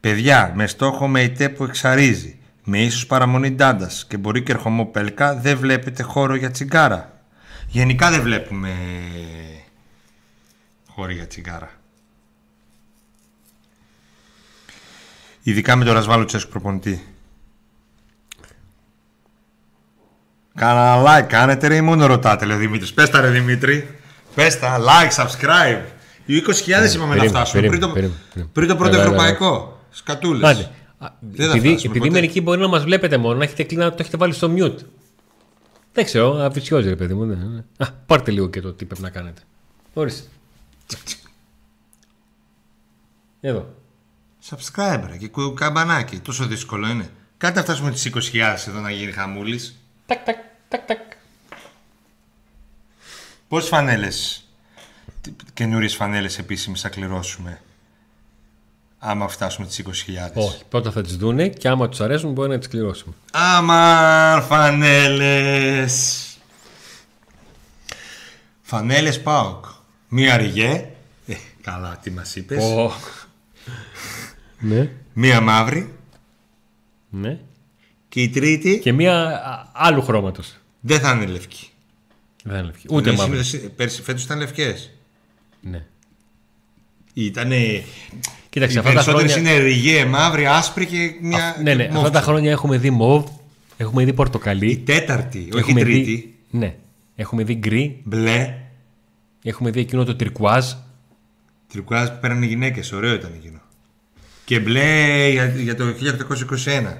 Παιδιά, 0.00 0.52
με 0.54 0.66
στόχο 0.66 1.08
με 1.08 1.22
ητέ 1.22 1.48
που 1.48 1.64
εξαρίζει, 1.64 2.38
με 2.64 2.78
ίσως 2.78 3.06
παραμονή 3.06 3.50
ντάντας 3.50 4.06
και 4.08 4.16
μπορεί 4.16 4.42
και 4.42 4.52
ερχομό 4.52 4.84
πέλκα, 4.84 5.34
δεν 5.34 5.58
βλέπετε 5.58 6.02
χώρο 6.02 6.34
για 6.34 6.50
τσιγκάρα. 6.50 7.13
Γενικά 7.74 8.10
δεν 8.10 8.22
βλέπουμε 8.22 8.70
χώρο 10.88 11.12
για 11.12 11.26
τσιγκάρα. 11.26 11.70
Ειδικά 15.42 15.76
με 15.76 15.84
τον 15.84 15.94
Ρασβάλο 15.94 16.24
Τσέσκου 16.24 16.50
προπονητή. 16.50 17.04
Κάνα 20.54 21.02
like, 21.22 21.26
κάνετε 21.28 21.66
ρε 21.66 21.76
ή 21.76 21.80
μόνο 21.80 22.06
ρωτάτε, 22.06 22.44
λέει 22.44 22.56
ο 22.56 22.60
Δημήτρης. 22.60 22.92
Πες 22.92 23.10
τα 23.10 23.20
ρε 23.20 23.28
Δημήτρη. 23.30 23.98
Πες 24.34 24.58
τα, 24.58 24.78
like, 24.78 25.24
subscribe. 25.24 25.80
Οι 26.26 26.36
20.000 26.36 26.94
είπαμε 26.94 27.14
να 27.14 27.24
φτάσουμε 27.24 27.66
πριν 27.66 27.80
το, 27.80 27.92
πριν 28.52 28.68
το 28.68 28.76
πρώτο 28.76 28.96
ευρωπαϊκό. 28.98 29.80
Σκατούλες. 29.90 30.50
Άντε. 30.50 30.70
Α, 30.98 31.08
Δεν 31.20 31.46
θα 31.46 31.52
Επειδή, 31.56 31.68
φτάσουμε 31.68 31.90
επειδή 31.94 31.98
ποτέ. 31.98 32.10
μερικοί 32.10 32.40
μπορεί 32.40 32.60
να 32.60 32.68
μας 32.68 32.82
βλέπετε 32.84 33.16
μόνο, 33.16 33.38
να 33.38 33.44
έχετε, 33.44 33.62
κλει- 33.62 33.78
να 33.78 33.90
το 33.90 33.96
έχετε 34.00 34.16
βάλει 34.16 34.32
στο 34.32 34.52
mute. 34.56 34.76
Δεν 35.94 36.04
ξέρω, 36.04 36.36
αφησιόζει 36.38 36.88
ρε 36.88 36.96
παιδί 36.96 37.14
μου. 37.14 37.24
ναι, 37.24 37.34
ναι. 37.34 37.64
Α, 37.76 37.92
πάρτε 37.92 38.30
λίγο 38.30 38.48
και 38.48 38.60
το 38.60 38.72
τι 38.72 38.84
πρέπει 38.84 39.02
να 39.02 39.10
κάνετε. 39.10 39.42
Ορίστε. 39.94 40.28
Εδώ. 43.40 43.74
Subscribe 44.50 45.04
ρε 45.06 45.16
και 45.16 45.28
κου- 45.28 45.54
καμπανάκι. 45.58 46.18
Τόσο 46.18 46.46
δύσκολο 46.46 46.88
είναι. 46.88 47.10
Κάντε 47.36 47.58
να 47.58 47.64
φτάσουμε 47.64 47.90
τις 47.90 48.04
20.000 48.06 48.68
εδώ 48.68 48.80
να 48.80 48.90
γίνει 48.90 49.12
χαμούλης. 49.12 49.76
Τακ, 50.06 50.24
τακ, 50.24 50.36
τακ, 50.68 50.86
τακ. 50.86 50.98
Πόσες 53.48 53.68
φανέλες, 53.68 54.48
καινούριες 55.54 55.94
φανέλες 55.96 56.38
επίσημες 56.38 56.80
θα 56.80 56.88
κληρώσουμε; 56.88 57.60
Άμα 59.06 59.28
φτάσουμε 59.28 59.66
τις 59.66 59.82
20.000. 59.84 59.90
Όχι, 60.34 60.62
πρώτα 60.68 60.90
θα 60.90 61.02
τις 61.02 61.16
δούνε 61.16 61.48
και 61.48 61.68
άμα 61.68 61.88
τους 61.88 62.00
αρέσουν 62.00 62.32
μπορεί 62.32 62.48
να 62.48 62.58
τις 62.58 62.68
κληρώσουμε. 62.68 63.14
Αμαν 63.32 64.42
φανέλες. 64.42 66.26
Φανέλες 68.62 69.22
ΠΑΟΚ. 69.22 69.64
Μία 70.08 70.36
ριγέ. 70.36 70.88
Ε, 71.26 71.34
καλά, 71.62 71.98
τι 72.02 72.10
μας 72.10 72.36
είπες. 72.36 72.62
Ω. 72.64 72.92
ναι, 74.58 74.90
Μία 75.12 75.40
μαύρη. 75.40 75.94
ναι. 77.10 77.38
Και 78.08 78.22
η 78.22 78.28
τρίτη 78.28 78.78
Και 78.78 78.92
μία 78.92 79.14
α, 79.26 79.68
άλλου 79.72 80.02
χρώματος. 80.02 80.54
δεν 80.80 81.00
θα 81.00 81.10
είναι 81.12 81.26
λευκή. 81.26 81.68
Δεν 82.44 82.56
είναι 82.56 82.66
λευκή. 82.66 82.86
Ούτε 82.90 83.10
Ναι, 83.10 83.16
μαύρη. 83.16 83.44
σήμερα- 83.44 83.70
Πέρσι, 83.76 84.02
φέτος 84.02 84.24
ήταν 84.24 84.38
λευκές. 84.38 84.90
Ναι. 85.60 85.86
Ήτανε... 87.14 87.82
Κοίταξε, 88.50 88.76
Οι 88.76 88.78
αυτά 88.78 88.92
τα 88.92 88.94
περισσότερες 89.04 89.32
χρόνια. 89.32 89.52
είναι 89.54 89.62
ριγέ, 89.62 90.04
μαύρη, 90.04 90.46
άσπρη 90.46 90.86
και 90.86 90.96
μια... 91.20 91.44
Α, 91.48 91.62
ναι, 91.62 91.74
ναι, 91.74 91.82
μόφτσα. 91.84 91.98
αυτά 91.98 92.10
τα 92.10 92.20
χρόνια 92.20 92.50
έχουμε 92.50 92.78
δει 92.78 92.90
μοβ, 92.90 93.26
έχουμε 93.76 94.04
δει 94.04 94.10
Η 94.10 94.12
πορτοκαλί. 94.12 94.76
τέταρτη, 94.76 95.38
όχι 95.38 95.48
η 95.56 95.58
έχουμε 95.58 95.80
τρίτη. 95.80 96.10
Δει, 96.14 96.34
ναι. 96.50 96.74
Έχουμε 97.16 97.44
δει 97.44 97.54
γκρι, 97.54 98.00
Μπλε. 98.04 98.54
έχουμε 99.42 99.70
δει 99.70 99.80
εκείνο 99.80 100.04
το 100.04 100.16
τρικουάζ. 100.16 100.64
Τρικουάζ 101.72 102.08
που 102.08 102.18
πέρανε 102.20 102.44
οι 102.44 102.48
γυναίκες, 102.48 102.92
ωραίο 102.92 103.14
ήταν 103.14 103.32
εκείνο. 103.36 103.58
Και 104.44 104.60
μπλε 104.60 105.28
για, 105.28 105.46
για 105.46 105.76
το 105.76 105.84
1821. 106.64 106.96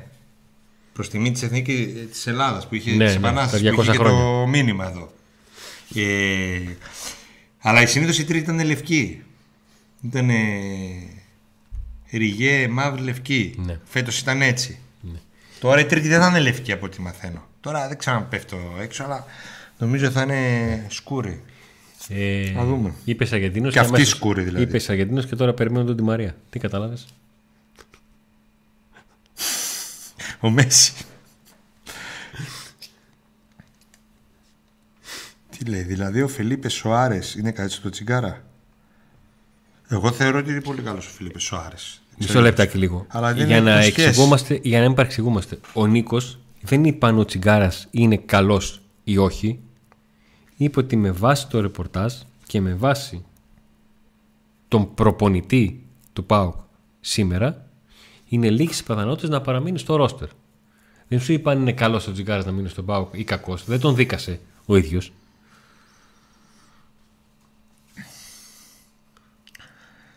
Προς 0.93 1.09
τιμή 1.09 1.31
της 1.33 1.43
Εθνικής 1.43 1.87
της 2.11 2.27
Ελλάδας 2.27 2.69
που 2.69 2.75
είχε 2.75 2.91
Ναι, 2.91 3.05
τις 3.05 3.13
ναι, 3.15 3.19
επανάστασης, 3.29 3.69
τα 3.69 3.75
που 3.75 3.81
είχε 3.83 3.91
200 3.91 3.97
και 3.97 4.03
το 4.03 4.09
χρόνια. 4.09 4.47
μήνυμα 4.49 4.89
εδώ. 4.89 5.13
Ε, 5.95 6.73
αλλά 7.61 7.83
η 7.83 7.87
συνήθως 7.87 8.19
η 8.19 8.25
τρίτη 8.25 8.51
ήταν 8.51 8.67
λευκή. 8.67 9.23
Ήταν 10.05 10.31
ριγέ, 12.11 12.69
μαύρη, 12.69 13.03
λευκή. 13.03 13.55
Ναι. 13.65 13.79
Φέτος 13.85 14.19
ήταν 14.19 14.43
έτσι. 14.43 14.79
Τώρα 15.61 15.81
η 15.81 15.85
τρίτη 15.85 16.09
δεν 16.09 16.21
θα 16.21 16.29
είναι 16.29 16.41
λευκή 16.41 16.73
από 16.73 16.87
ό,τι 16.87 17.01
μαθαίνω. 17.01 17.47
Τώρα 17.61 17.89
δεν 17.89 17.99
ξέρω 17.99 18.17
αν 18.17 18.29
πέφτω 18.29 18.57
έξω, 18.81 19.05
αλλά 19.05 19.25
νομίζω 19.79 20.11
θα 20.11 20.23
είναι 20.23 20.87
σκούρη. 20.89 21.43
Ε, 22.09 22.53
Να 22.55 22.65
δούμε. 22.65 22.95
Είπες 23.05 23.33
Αργεντίνος. 23.33 23.73
Και 23.73 23.79
αυτή 23.79 24.05
σκούρη, 24.05 24.43
δηλαδή. 24.43 24.65
Είπες 24.65 24.91
Αργεντίνος 24.91 25.27
και 25.27 25.37
τώρα 25.37 25.55
περιμένω 25.55 25.85
τον 25.85 25.97
Τη 25.97 26.03
Μαρία. 26.03 26.37
Τι 26.51 26.59
κατάλαβες; 26.59 27.07
Ο 30.41 30.51
Μέση. 30.51 30.93
Τι 35.59 35.65
λέει, 35.65 35.83
δηλαδή 35.83 36.23
ο 36.23 36.29
Φελίπε 36.29 36.69
Σοάρες 36.69 37.35
είναι 37.35 37.51
κάτι 37.51 37.73
στο 37.73 37.91
τσιγκάρα; 37.91 38.45
Εγώ 39.89 40.13
θεωρώ 40.13 40.39
ότι 40.39 40.51
είναι 40.51 40.61
πολύ 40.61 40.83
καλός 40.83 41.07
ο 41.07 41.11
Φελίπε 41.11 41.39
Σοάρε. 41.39 41.77
Μισό 42.19 42.41
λεπτάκι 42.41 42.79
λίγο. 42.79 43.07
Αλλά 43.09 43.35
δεν 43.35 43.47
για, 43.47 43.57
έχουν 43.57 43.69
να 43.69 43.83
σχέση. 43.83 44.03
εξηγούμαστε, 44.03 44.61
για 44.63 44.81
να 44.81 44.87
μην 44.87 44.95
παρεξηγούμαστε. 44.95 45.59
Ο 45.73 45.87
Νίκος 45.87 46.39
δεν 46.61 46.85
είπε 46.85 47.07
αν 47.07 47.19
ο 47.19 47.25
Τσιγκάρας 47.25 47.87
είναι 47.91 48.17
καλός 48.17 48.81
ή 49.05 49.19
όχι. 49.19 49.59
Είπε 50.57 50.81
ότι 50.81 50.97
με 50.97 51.11
βάση 51.11 51.49
το 51.49 51.61
ρεπορτάζ 51.61 52.13
και 52.47 52.61
με 52.61 52.75
βάση 52.75 53.25
τον 54.69 54.95
προπονητή 54.95 55.83
του 56.13 56.25
ΠΑΟΚ 56.25 56.55
σήμερα 57.01 57.67
είναι 58.29 58.51
λίγες 58.51 58.83
πιθανότητες 58.83 59.31
να 59.31 59.41
παραμείνει 59.41 59.79
στο 59.79 59.97
ρόστερ. 59.97 60.29
Δεν 61.09 61.21
σου 61.21 61.33
είπα 61.33 61.51
αν 61.51 61.61
είναι 61.61 61.73
καλός 61.73 62.07
ο 62.07 62.13
Τσιγκάρας 62.13 62.45
να 62.45 62.53
μείνει 62.53 62.69
στο 62.69 62.83
ΠΑΟΚ 62.83 63.09
ή 63.13 63.25
κακός. 63.25 63.65
Δεν 63.65 63.81
τον 63.81 63.95
δίκασε 63.95 64.41
ο 64.67 64.77
ίδιος. 64.77 65.13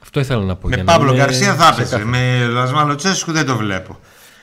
Αυτό 0.07 0.19
ήθελα 0.19 0.43
να 0.43 0.55
πω. 0.55 0.67
Με 0.67 0.75
για 0.75 0.83
να 0.83 0.91
Παύλο 0.91 1.13
είναι 1.13 1.23
Γκαρσία 1.23 1.55
θα 1.55 1.67
έπαιζε. 1.67 1.83
ξεκάθαρο. 1.83 2.09
Με 2.09 2.45
Λασμάλο 2.45 2.95
Τσέσκου 2.95 3.31
δεν 3.31 3.45
το 3.45 3.57
βλέπω. 3.57 3.99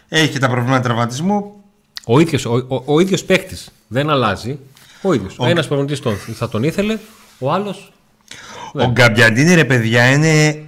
Έχει 0.09 0.33
και 0.33 0.39
τα 0.39 0.49
προβλήματα 0.49 0.83
τραυματισμού. 0.83 1.65
Ο 2.05 2.21
ίδιος, 2.21 2.45
ο, 2.45 2.67
ο, 2.69 2.83
ο 2.85 3.01
ίδιος 3.01 3.25
παίκτης 3.25 3.71
δεν 3.89 4.11
αλλάζει. 4.11 4.59
Ο 5.03 5.13
ίδιος. 5.13 5.39
Ο 5.39 5.47
ένας 5.47 5.67
προπονητής 5.67 6.01
τον, 6.01 6.17
θα 6.17 6.49
τον 6.49 6.63
ήθελε, 6.63 6.99
ο 7.39 7.53
άλλος 7.53 7.93
Ο 8.73 8.87
Γκαμπιαντίνη 8.87 9.55
ρε 9.55 9.65
παιδιά 9.65 10.11
είναι 10.11 10.65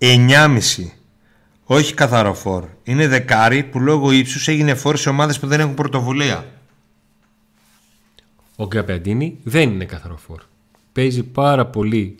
9,5. 0.00 0.58
Όχι 1.64 1.94
καθαρό 1.94 2.34
φόρ. 2.34 2.64
Είναι 2.84 3.08
δεκάρι 3.08 3.62
που 3.62 3.80
λόγω 3.80 4.10
ύψους 4.10 4.48
έγινε 4.48 4.74
φόρ 4.74 4.96
σε 4.96 5.08
ομάδες 5.08 5.38
που 5.38 5.46
δεν 5.46 5.60
έχουν 5.60 5.74
πρωτοβουλία. 5.74 6.44
ο 8.56 8.66
Γκαπιαντίνη 8.66 9.38
δεν 9.42 9.70
είναι 9.70 9.84
καθαρό 9.84 10.16
φόρ. 10.26 10.40
Παίζει 10.92 11.22
πάρα 11.22 11.66
πολύ 11.66 12.16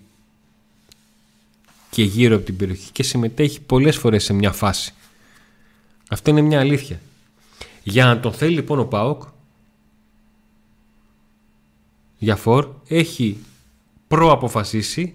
και 1.90 2.02
γύρω 2.02 2.36
από 2.36 2.44
την 2.44 2.56
περιοχή 2.56 2.93
και 2.93 3.02
συμμετέχει 3.02 3.60
πολλές 3.60 3.97
φορές 3.97 4.24
σε 4.24 4.32
μια 4.32 4.52
φάση. 4.52 4.93
Αυτό 6.09 6.31
είναι 6.31 6.40
μια 6.40 6.60
αλήθεια. 6.60 7.01
Για 7.82 8.05
να 8.05 8.20
τον 8.20 8.32
θέλει 8.32 8.55
λοιπόν 8.55 8.78
ο 8.78 8.85
ΠΑΟΚ 8.85 9.23
για 12.19 12.36
φόρ 12.36 12.69
έχει 12.89 13.39
προαποφασίσει 14.09 15.15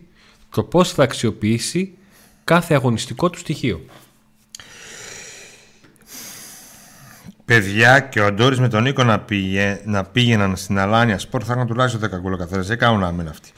το 0.49 0.63
πώς 0.63 0.91
θα 0.91 1.03
αξιοποιήσει 1.03 1.97
κάθε 2.43 2.73
αγωνιστικό 2.73 3.29
του 3.29 3.37
στοιχείο. 3.37 3.85
Παιδιά 7.45 7.99
και 7.99 8.19
ο 8.19 8.25
Αντόρη 8.25 8.59
με 8.59 8.67
τον 8.67 8.83
Νίκο 8.83 9.03
να, 9.03 9.19
πήγε, 9.19 9.81
να 9.85 10.03
πήγαιναν 10.03 10.55
στην 10.55 10.79
Αλάνια 10.79 11.19
Σπορ 11.19 11.43
θα 11.45 11.53
είχαν 11.53 11.67
τουλάχιστον 11.67 12.09
10 12.09 12.19
γκολ 12.19 12.33
ο 12.33 12.37
καθένας. 12.37 12.67
Δεν 12.67 12.77
κάνουν 12.77 13.03
άμενα 13.03 13.29
αυτοί. 13.29 13.51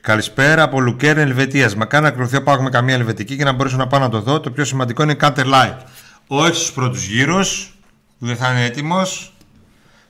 Καλησπέρα 0.00 0.62
από 0.62 0.80
Λουκέρν 0.80 1.18
Ελβετίας. 1.18 1.74
Μακάρι 1.74 2.04
να 2.04 2.10
κρουθεί 2.10 2.40
πάω 2.40 2.62
με 2.62 2.70
καμία 2.70 2.94
Ελβετική 2.94 3.36
και 3.36 3.44
να 3.44 3.52
μπορέσω 3.52 3.76
να 3.76 3.86
πάω 3.86 4.00
να 4.00 4.08
το 4.08 4.20
δω. 4.20 4.40
Το 4.40 4.50
πιο 4.50 4.64
σημαντικό 4.64 5.02
είναι 5.02 5.16
Counter 5.20 5.44
Live. 5.44 5.76
Όχι 6.26 6.54
στους 6.54 6.72
πρώτους 6.72 7.04
γύρους 7.04 7.78
που 8.18 8.26
δεν 8.26 8.36
θα 8.36 8.50
είναι 8.50 8.64
έτοιμος. 8.64 9.34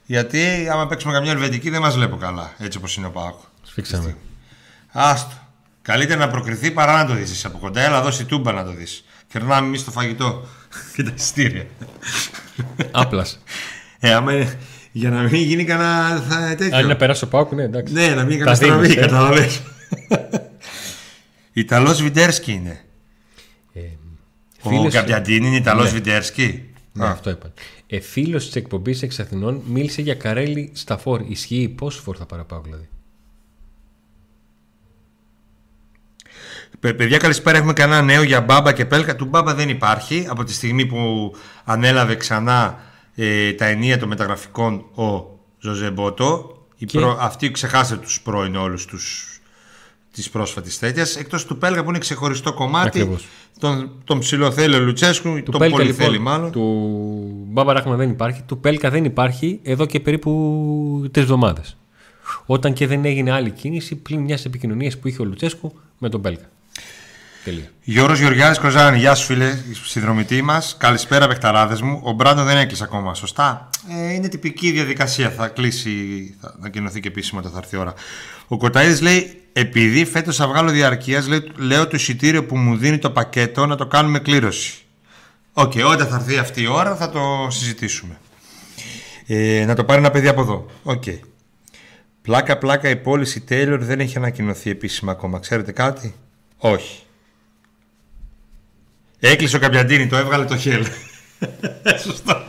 Γιατί 0.06 0.68
άμα 0.72 0.86
παίξουμε 0.86 1.12
καμιά 1.12 1.30
Ελβετική 1.30 1.70
δεν 1.70 1.80
μας 1.80 1.94
βλέπω 1.94 2.16
καλά. 2.16 2.52
Έτσι 2.58 2.78
όπως 2.78 2.96
είναι 2.96 3.06
ο 3.06 3.10
Πάκο. 3.10 3.44
Σφίξαμε. 3.62 4.16
Άστο. 4.92 5.34
Καλύτερα 5.82 6.20
να 6.20 6.28
προκριθεί 6.28 6.70
παρά 6.70 6.96
να 6.96 7.06
το 7.06 7.14
δεις 7.14 7.44
από 7.44 7.58
κοντά. 7.58 7.80
Έλα, 7.80 8.02
δώσει 8.02 8.24
τούμπα 8.24 8.52
να 8.52 8.64
το 8.64 8.70
δεις. 8.70 9.04
Κερνάμε 9.32 9.66
εμείς 9.66 9.84
το 9.84 9.90
φαγητό 9.90 10.46
και 10.94 11.02
τα 11.02 11.12
εισιτήρια. 11.14 11.66
Άπλας. 12.90 13.40
Ε, 14.00 14.12
άμα 14.12 14.34
είναι- 14.34 14.58
για 14.92 15.10
να 15.10 15.22
μην 15.22 15.42
γίνει 15.42 15.64
κανένα 15.64 16.20
θα, 16.28 16.54
τέτοιο. 16.56 16.76
Αν 16.76 16.80
είναι 16.82 16.88
να 16.92 16.96
περάσει 16.96 17.24
ο 17.24 17.28
Πάοκ, 17.28 17.52
ναι, 17.52 17.62
εντάξει. 17.62 17.92
Ναι, 17.92 18.08
να 18.08 18.22
μην 18.24 18.30
γίνει 18.30 18.44
Τα 18.44 18.52
κανένα 18.52 18.54
στραβή, 18.56 18.86
δίνεις, 18.86 18.96
ε. 18.96 19.00
καταλαβες. 19.00 19.62
Ιταλός 21.52 22.02
Βιντέρσκι 22.02 22.52
είναι. 22.52 22.80
Ε, 23.72 23.80
Ο 24.62 24.68
φίλος- 24.68 24.92
Καπιαντίνη 24.94 25.46
είναι 25.46 25.56
Ιταλός 25.56 25.84
Ναι. 25.84 25.90
Βιντέρσκι. 25.90 26.64
Ναι, 26.92 27.06
αυτό 27.06 27.30
είπαν. 27.30 27.52
Ε, 27.86 28.00
Φίλος 28.00 28.44
της 28.46 28.56
εκπομπής 28.56 29.02
εξ 29.02 29.20
Αθηνών 29.20 29.62
μίλησε 29.66 30.02
για 30.02 30.14
καρέλι 30.14 30.70
στα 30.74 30.98
φόρ. 30.98 31.20
Ισχύει 31.28 31.68
πόσο 31.76 32.00
φόρ 32.02 32.16
θα 32.18 32.26
παραπάω 32.26 32.60
δηλαδή; 32.60 32.88
Παιδιά, 36.80 37.18
καλησπέρα. 37.18 37.58
Έχουμε 37.58 37.72
κανένα 37.72 38.02
νέο 38.02 38.22
για 38.22 38.40
Μπάμπα 38.40 38.72
και 38.72 38.84
Πέλκα. 38.84 39.16
Του 39.16 39.24
Μπάμπα 39.24 39.54
δεν 39.54 39.68
υπάρχει. 39.68 40.26
Από 40.28 40.44
τη 40.44 40.52
στιγμή 40.52 40.86
που 40.86 41.32
ανέλαβε 41.64 42.14
ξανά 42.14 42.78
ε, 43.14 43.52
τα 43.52 43.66
ενία 43.66 43.98
των 43.98 44.08
μεταγραφικών 44.08 44.84
ο 44.94 45.38
Ζωζέ 45.60 45.90
Μπότο. 45.90 46.54
Η 46.76 46.84
Και- 46.86 46.98
προ- 46.98 47.16
Αυτοί 47.20 47.50
ξεχάστε 47.50 47.96
τους 47.96 48.20
πρώην 48.20 48.56
όλους 48.56 48.84
τους 48.84 49.24
της 50.12 50.30
πρόσφατης 50.30 50.78
τέτοιας 50.78 51.16
εκτός 51.16 51.44
του 51.46 51.58
Πέλκα 51.58 51.82
που 51.82 51.88
είναι 51.88 51.98
ξεχωριστό 51.98 52.52
κομμάτι 52.52 53.00
Ακριβώς. 53.00 53.26
τον, 53.58 53.90
τον 54.04 54.18
ψηλό 54.18 54.50
θέλει 54.50 54.74
ο 54.74 54.78
Λουτσέσκου 54.80 55.42
Του 55.42 55.50
τον 55.50 55.60
Πέλκα 55.60 55.76
πολύ 55.76 55.88
λοιπόν, 55.88 56.06
θέλει 56.06 56.18
μάλλον 56.18 56.50
του 56.50 56.64
Μπάμπα 57.46 57.72
Ράχμα 57.72 57.96
δεν 57.96 58.10
υπάρχει, 58.10 58.42
του 58.42 58.58
Πέλκα 58.58 58.90
δεν 58.90 59.04
υπάρχει 59.04 59.60
εδώ 59.62 59.86
και 59.86 60.00
περίπου 60.00 61.08
τρεις 61.10 61.24
εβδομάδες. 61.24 61.76
Όταν 62.46 62.72
και 62.72 62.86
δεν 62.86 63.04
έγινε 63.04 63.30
άλλη 63.32 63.50
κίνηση 63.50 63.96
πλην 63.96 64.20
μιας 64.20 64.44
επικοινωνίας 64.44 64.98
που 64.98 65.08
είχε 65.08 65.22
ο 65.22 65.24
Λουτσέσκου 65.24 65.72
με 65.98 66.08
τον 66.08 66.20
Πέλκα. 66.20 66.48
Τελεία. 67.44 67.70
Γιώργος 67.82 68.18
Γεωργιάδης 68.18 68.58
Κοζάνη, 68.58 68.98
γεια 68.98 69.14
σου 69.14 69.26
φίλε, 69.26 69.58
συνδρομητή 69.84 70.42
μας. 70.42 70.76
Καλησπέρα 70.78 71.28
παιχταράδες 71.28 71.80
μου. 71.80 72.00
Ο 72.04 72.12
Μπράντο 72.12 72.44
δεν 72.44 72.56
έκλεισε 72.56 72.84
ακόμα, 72.84 73.14
σωστά; 73.14 73.68
Ε, 73.88 74.12
είναι 74.12 74.28
τυπική 74.28 74.70
διαδικασία, 74.70 75.30
θα 75.30 75.48
κλείσει, 75.48 75.90
θα 76.40 76.54
ανακοινωθεί 76.58 77.00
και 77.00 77.08
επίσημα 77.08 77.40
όταν 77.40 77.52
θα 77.52 77.58
έρθει 77.58 77.76
η 77.76 77.78
ώρα. 77.78 77.94
Ο 78.48 78.56
Κοταίδης 78.56 79.00
λέει, 79.00 79.42
επειδή 79.52 80.04
φέτος 80.04 80.36
θα 80.36 80.48
βγάλω 80.48 80.70
διαρκείας, 80.70 81.28
λέει, 81.28 81.50
λέω 81.56 81.86
το 81.86 81.96
εισιτήριο 81.96 82.44
που 82.44 82.56
μου 82.56 82.76
δίνει 82.76 82.98
το 82.98 83.10
πακέτο 83.10 83.66
να 83.66 83.76
το 83.76 83.86
κάνουμε 83.86 84.18
κλήρωση. 84.18 84.74
Οκ, 85.52 85.72
όταν 85.86 86.06
θα 86.06 86.16
έρθει 86.16 86.38
αυτή 86.38 86.62
η 86.62 86.66
ώρα 86.66 86.96
θα 86.96 87.10
το 87.10 87.46
συζητήσουμε. 87.50 88.18
Ε, 89.26 89.64
να 89.66 89.74
το 89.74 89.84
πάρει 89.84 90.00
ένα 90.00 90.10
παιδί 90.10 90.28
από 90.28 90.40
εδώ. 90.40 90.66
Οκ. 90.82 91.04
Πλάκα 92.22 92.58
πλάκα 92.58 92.88
η 92.88 92.96
πώληση 92.96 93.44
Taylor 93.48 93.78
δεν 93.80 94.00
έχει 94.00 94.16
ανακοινωθεί 94.16 94.70
επίσημα 94.70 95.12
ακόμα. 95.12 95.38
Ξέρετε 95.38 95.72
κάτι; 95.72 96.14
Όχι. 96.58 97.02
Έκλεισε 99.20 99.56
ο 99.56 99.58
Γκαμπιαντίνι, 99.58 100.06
το 100.06 100.16
έβγαλε 100.16 100.44
το 100.44 100.56
χέλ. 100.56 100.86
Σωστό. 102.04 102.42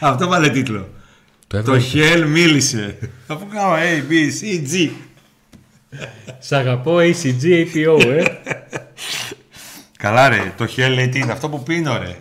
Αυτό 0.00 0.28
βάλε 0.28 0.50
τίτλο. 0.50 0.88
Το 1.46 1.62
Το 1.62 1.72
έβγαλε. 1.72 1.80
χέλ 1.80 2.26
μίλησε. 2.28 2.98
Αφού 3.26 3.46
κάνω 3.46 3.74
A, 3.74 4.10
B, 4.10 4.12
C, 4.12 4.72
G. 4.72 4.90
Σ' 6.38 6.52
αγαπώ 6.52 6.96
ACG, 6.96 7.42
APO, 7.44 8.04
ε. 8.06 8.24
Καλά 9.98 10.28
ρε, 10.28 10.52
το 10.56 10.66
χέλ 10.66 10.92
λέει 10.92 11.08
τι 11.08 11.18
είναι, 11.18 11.32
αυτό 11.32 11.48
που 11.48 11.62
πίνω 11.62 11.98
ρε. 11.98 12.16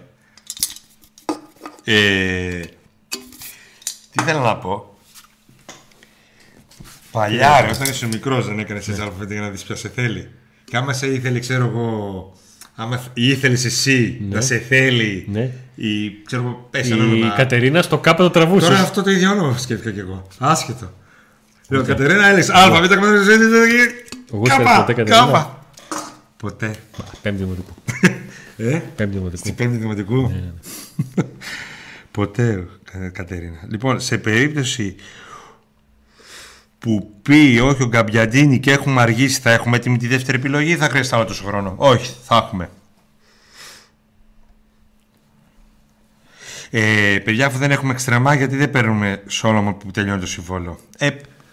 Ε, 1.84 2.60
τι 4.12 4.24
θέλω 4.24 4.40
να 4.40 4.58
πω. 4.58 4.98
Παλιά 7.12 7.62
ρε, 7.62 7.70
όταν 7.70 7.90
ήσουν 7.90 8.08
μικρός 8.10 8.46
δεν 8.46 8.60
έκανες 8.60 8.88
έτσι 8.88 9.02
αλφαβήτα 9.02 9.34
για 9.34 9.42
να 9.42 9.50
δεις 9.50 9.64
ποιος 9.64 9.80
σε 9.80 9.90
θέλει. 9.90 10.30
Και 10.64 10.78
άμα 10.78 10.94
σε 10.94 11.08
ήθελε, 11.08 11.40
ξέρω 11.40 11.66
εγώ, 11.66 12.34
άμα 12.76 13.04
ήθελες 13.14 13.66
εσύ 13.66 14.22
να 14.30 14.42
σε 14.42 14.58
θέλει 14.58 15.28
Ναι. 15.32 15.52
ή 15.76 16.10
ξέρω 16.26 16.42
εγώ, 16.42 16.68
πες 16.72 16.92
ένα 16.92 17.04
Η 17.04 17.08
όνομα. 17.08 17.34
Κατερίνα 17.38 17.82
στο 17.82 17.98
κάπα 17.98 18.24
το 18.24 18.30
τραβούσε. 18.30 18.66
Τώρα 18.68 18.80
αυτό 18.80 19.04
το 19.04 19.12
ίδιο 19.12 19.32
όνομα 19.32 19.58
σκέφτηκα 19.58 19.92
κι 19.92 20.00
εγώ. 20.00 20.28
Άσχετο. 20.40 20.92
Λέω 21.70 21.84
Κατερίνα, 21.84 22.26
έλεγες 22.28 22.50
Α, 22.50 22.70
Β, 22.72 22.74
Εγώ 24.34 24.46
σε 24.46 24.56
Κάπα, 24.58 24.76
ποτέ 24.80 24.94
Κατερίνα. 24.94 25.26
κάπα. 25.26 25.66
Ποτέ. 26.38 26.76
Πέμπτη 27.22 27.44
δημοτικού. 27.44 27.74
Ε, 28.58 28.82
Πέμπτη 28.96 29.18
δημοτικού. 29.18 29.38
στην 29.38 29.56
πέμπτη 29.56 29.78
δημοτικού; 29.78 30.32
Ποτέ, 32.12 32.68
Κα- 32.92 33.10
Κατερίνα. 33.10 33.58
Λοιπόν, 33.70 34.00
σε 34.00 34.18
περίπτωση 34.18 34.96
που 36.84 37.14
πει 37.22 37.60
όχι 37.64 37.84
ο 37.84 37.88
Γκαμπιαντίνη 37.88 38.60
και 38.60 38.72
έχουμε 38.72 39.02
αργήσει, 39.02 39.40
θα 39.40 39.52
έχουμε 39.52 39.76
έτοιμη 39.76 39.98
τη 39.98 40.08
δεύτερη 40.08 40.38
επιλογή 40.38 40.72
ή 40.72 40.76
θα 40.76 40.90
χρειαστεί 40.90 41.16
άλλο 41.16 41.26
τόσο 41.26 41.44
χρόνο; 41.44 41.74
Όχι, 41.78 42.16
θα 42.24 42.36
έχουμε. 42.36 42.70
Ε, 46.70 47.18
παιδιά, 47.24 47.46
αφού 47.46 47.58
δεν 47.58 47.72
έχουμε 47.72 47.92
εξτρεμά, 47.92 48.34
γιατί 48.34 48.56
δεν 48.56 48.72
παίρνουμε 48.72 49.24
Σόλομον 49.28 49.78
που 49.78 49.92
τελειώνει 49.92 50.20
το 50.20 50.28
συμβόλαιο; 50.28 50.80
Ε, 50.98 51.10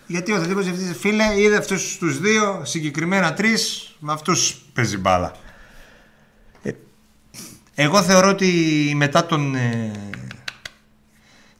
γιατί 0.06 0.32
ο 0.32 0.34
Αθλητικός 0.34 0.64
Διευθυντής, 0.64 0.96
φίλε, 0.98 1.40
είδε 1.40 1.56
αυτούς 1.56 1.96
τους 1.98 2.20
δύο, 2.20 2.62
συγκεκριμένα 2.64 3.34
τρεις, 3.34 3.94
με 3.98 4.12
αυτούς 4.12 4.62
παίζει 4.72 4.98
μπάλα. 4.98 5.34
Ε, 6.62 6.70
εγώ 7.74 8.02
θεωρώ 8.02 8.28
ότι 8.28 8.52
μετά 8.96 9.26
τον 9.26 9.54
ε, 9.54 9.90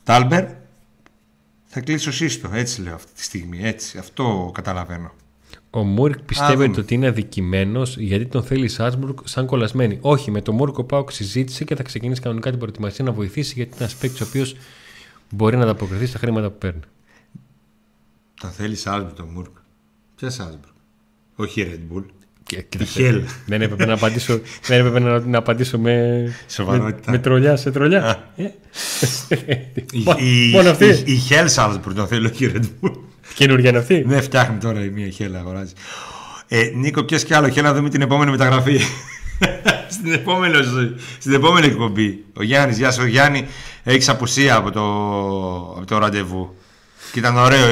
Τάλμπερ 0.05 0.45
θα 1.73 1.81
κλείσει 1.81 2.09
ο 2.09 2.13
Σύστο. 2.13 2.51
Έτσι 2.53 2.83
λέω 2.83 2.95
αυτή 2.95 3.13
τη 3.13 3.23
στιγμή. 3.23 3.59
Έτσι. 3.63 3.99
Αυτό 3.99 4.51
καταλαβαίνω. 4.55 5.13
Ο 5.71 5.83
Μούρκ 5.83 6.19
Α, 6.19 6.23
πιστεύει 6.23 6.65
δούμε. 6.65 6.79
ότι 6.81 6.95
είναι 6.95 7.07
αδικημένος 7.07 7.97
γιατί 7.97 8.27
τον 8.27 8.43
θέλει 8.43 8.65
η 8.65 8.69
Σάσμπουργκ 8.69 9.17
σαν 9.25 9.47
κολλασμένη. 9.47 9.99
Όχι, 10.01 10.31
με 10.31 10.43
τον 10.43 10.55
Μούρκ 10.55 10.79
ο 10.79 10.85
Πάουκ 10.85 11.11
συζήτησε 11.11 11.65
και 11.65 11.77
θα 11.77 11.83
ξεκινήσει 11.83 12.21
κανονικά 12.21 12.51
την 12.51 12.59
προετοιμασία 12.59 13.05
να 13.05 13.13
βοηθήσει 13.13 13.53
γιατί 13.55 13.71
είναι 13.75 13.81
ένας 13.85 13.97
παίκτης 13.97 14.21
ο 14.21 14.25
οποίος 14.25 14.57
μπορεί 15.31 15.57
να 15.57 15.63
ανταποκριθεί 15.63 16.07
στα 16.07 16.19
χρήματα 16.19 16.51
που 16.51 16.59
παίρνει. 16.59 16.81
Θα 18.35 18.49
θέλει 18.51 18.77
Σάλμπουργκ 18.77 19.15
τον 19.15 19.29
Μουρκ. 19.29 19.57
Ποια 20.17 20.31
Σάλμπουργκ. 20.31 20.75
Όχι 21.37 21.61
η 21.61 21.67
Red 21.71 21.97
Bull. 21.97 22.05
Και, 22.51 22.65
Η 22.79 22.85
Χέλ. 22.85 23.23
δεν 23.47 23.63
έπρεπε 23.63 23.87
να 23.87 23.93
απαντήσω, 23.93 24.41
δεν 24.67 24.79
έπρεπε 24.79 24.99
να, 24.99 25.19
να 25.21 25.39
απαντήσω 25.39 25.79
με, 25.79 26.25
Σοβαρότητα. 26.49 27.11
με, 27.11 27.13
με 27.13 27.19
τρολιά 27.19 27.57
σε 27.57 27.71
τρολιά. 27.71 28.33
Ε. 28.37 28.43
Η, 29.93 30.03
Μο- 30.05 30.17
η, 30.19 30.51
Μόνο 30.53 30.71
αυτή. 30.71 30.85
η, 30.87 31.03
η 31.13 31.17
Χέλ 31.17 31.49
Σάλμπουργκ 31.49 31.97
τον 31.97 32.07
θέλει, 32.07 32.27
όχι 32.27 32.45
η 32.45 32.53
Red 32.55 32.65
Bull. 32.87 32.93
Καινούργια 33.35 33.69
είναι 33.69 33.79
αυτή. 33.79 34.05
Ναι, 34.07 34.21
φτιάχνει 34.21 34.59
τώρα 34.59 34.85
η 34.85 34.89
μία 34.89 35.09
Χέλ 35.09 35.35
αγοράζει. 35.37 35.73
Ε, 36.49 36.71
Νίκο, 36.75 37.05
πιες 37.05 37.25
κι 37.25 37.35
άλλο 37.35 37.49
Χέλ 37.49 37.63
να 37.65 37.75
δούμε 37.75 37.89
την 37.89 38.01
επόμενη 38.03 38.31
μεταγραφή. 38.31 38.79
στην, 39.95 40.13
επόμενη, 40.13 40.55
στην 41.19 41.33
επόμενη 41.33 41.67
εκπομπή. 41.67 42.25
Ο 42.37 42.43
Γιάννης, 42.43 42.79
γεια 42.79 42.91
σου. 42.91 43.03
Ο 43.03 43.07
Γιάννη, 43.07 43.47
έχεις 43.85 44.09
απουσία 44.09 44.57
από 44.57 44.71
το, 44.71 44.81
από 45.77 45.87
το 45.87 45.99
ραντεβού. 45.99 46.55
Και 47.13 47.19
ήταν 47.19 47.37
ωραίο. 47.37 47.71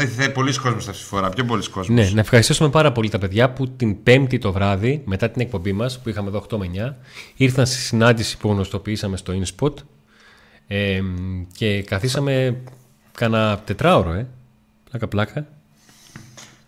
Ήρθε 0.00 0.28
πολλοί 0.28 0.54
κόσμος 0.58 0.88
αυτή 0.88 1.02
τη 1.02 1.08
φορά. 1.08 1.28
Πιο 1.28 1.44
πολλοί 1.44 1.62
κόσμος. 1.70 1.88
Ναι, 1.88 2.10
να 2.14 2.20
ευχαριστήσουμε 2.20 2.68
πάρα 2.70 2.92
πολύ 2.92 3.08
τα 3.08 3.18
παιδιά 3.18 3.50
που 3.50 3.68
την 3.68 4.02
Πέμπτη 4.02 4.38
το 4.38 4.52
βράδυ, 4.52 5.02
μετά 5.04 5.30
την 5.30 5.40
εκπομπή 5.40 5.72
μας 5.72 5.98
που 6.00 6.08
είχαμε 6.08 6.28
εδώ 6.28 6.44
8 6.50 6.56
με 6.58 6.70
9, 6.90 6.94
ήρθαν 7.36 7.66
στη 7.66 7.76
συνάντηση 7.76 8.36
που 8.38 8.48
γνωστοποιήσαμε 8.48 9.16
στο 9.16 9.32
InSpot 9.42 9.72
ε, 10.66 11.00
και 11.56 11.82
καθίσαμε 11.82 12.56
κάνα 13.12 13.60
τετράωρο, 13.64 14.12
ε. 14.12 14.26
Πλάκα, 14.90 15.08
πλάκα. 15.08 15.46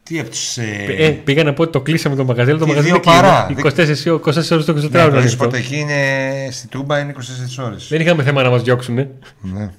Τι 0.03 0.19
από 0.21 0.31
τους... 0.31 0.57
Ε, 0.57 0.85
Ε, 0.99 1.11
πήγα 1.11 1.45
να 1.45 1.53
πω 1.53 1.63
ότι 1.63 1.73
το 1.73 1.81
κλείσαμε 1.81 2.17
το 2.17 2.25
μαγαζί, 2.25 2.51
το 2.51 2.59
Τι 2.59 2.67
μαγαζί 2.67 2.87
δύο 2.87 3.01
δεν 3.05 3.15
παρά. 3.15 3.45
κλείνει. 3.55 3.63
24, 4.05 4.21
24 4.21 4.51
ώρες 4.51 4.65
το 4.65 4.77
24 4.77 4.91
ναι, 4.91 5.03
ώρο 5.03 5.11
το 5.13 5.19
ανοιχτό. 5.19 5.45
spot 5.47 5.53
εκεί 5.55 5.77
είναι 5.79 6.49
στη 6.51 6.67
Τούμπα 6.69 6.99
είναι 6.99 7.15
24 7.59 7.65
ώρες. 7.65 7.87
Δεν 7.89 8.01
είχαμε 8.01 8.23
θέμα 8.23 8.43
να 8.43 8.51
μας 8.51 8.63
διώξουν. 8.63 8.99
Ε. 8.99 9.09
Ναι. 9.41 9.71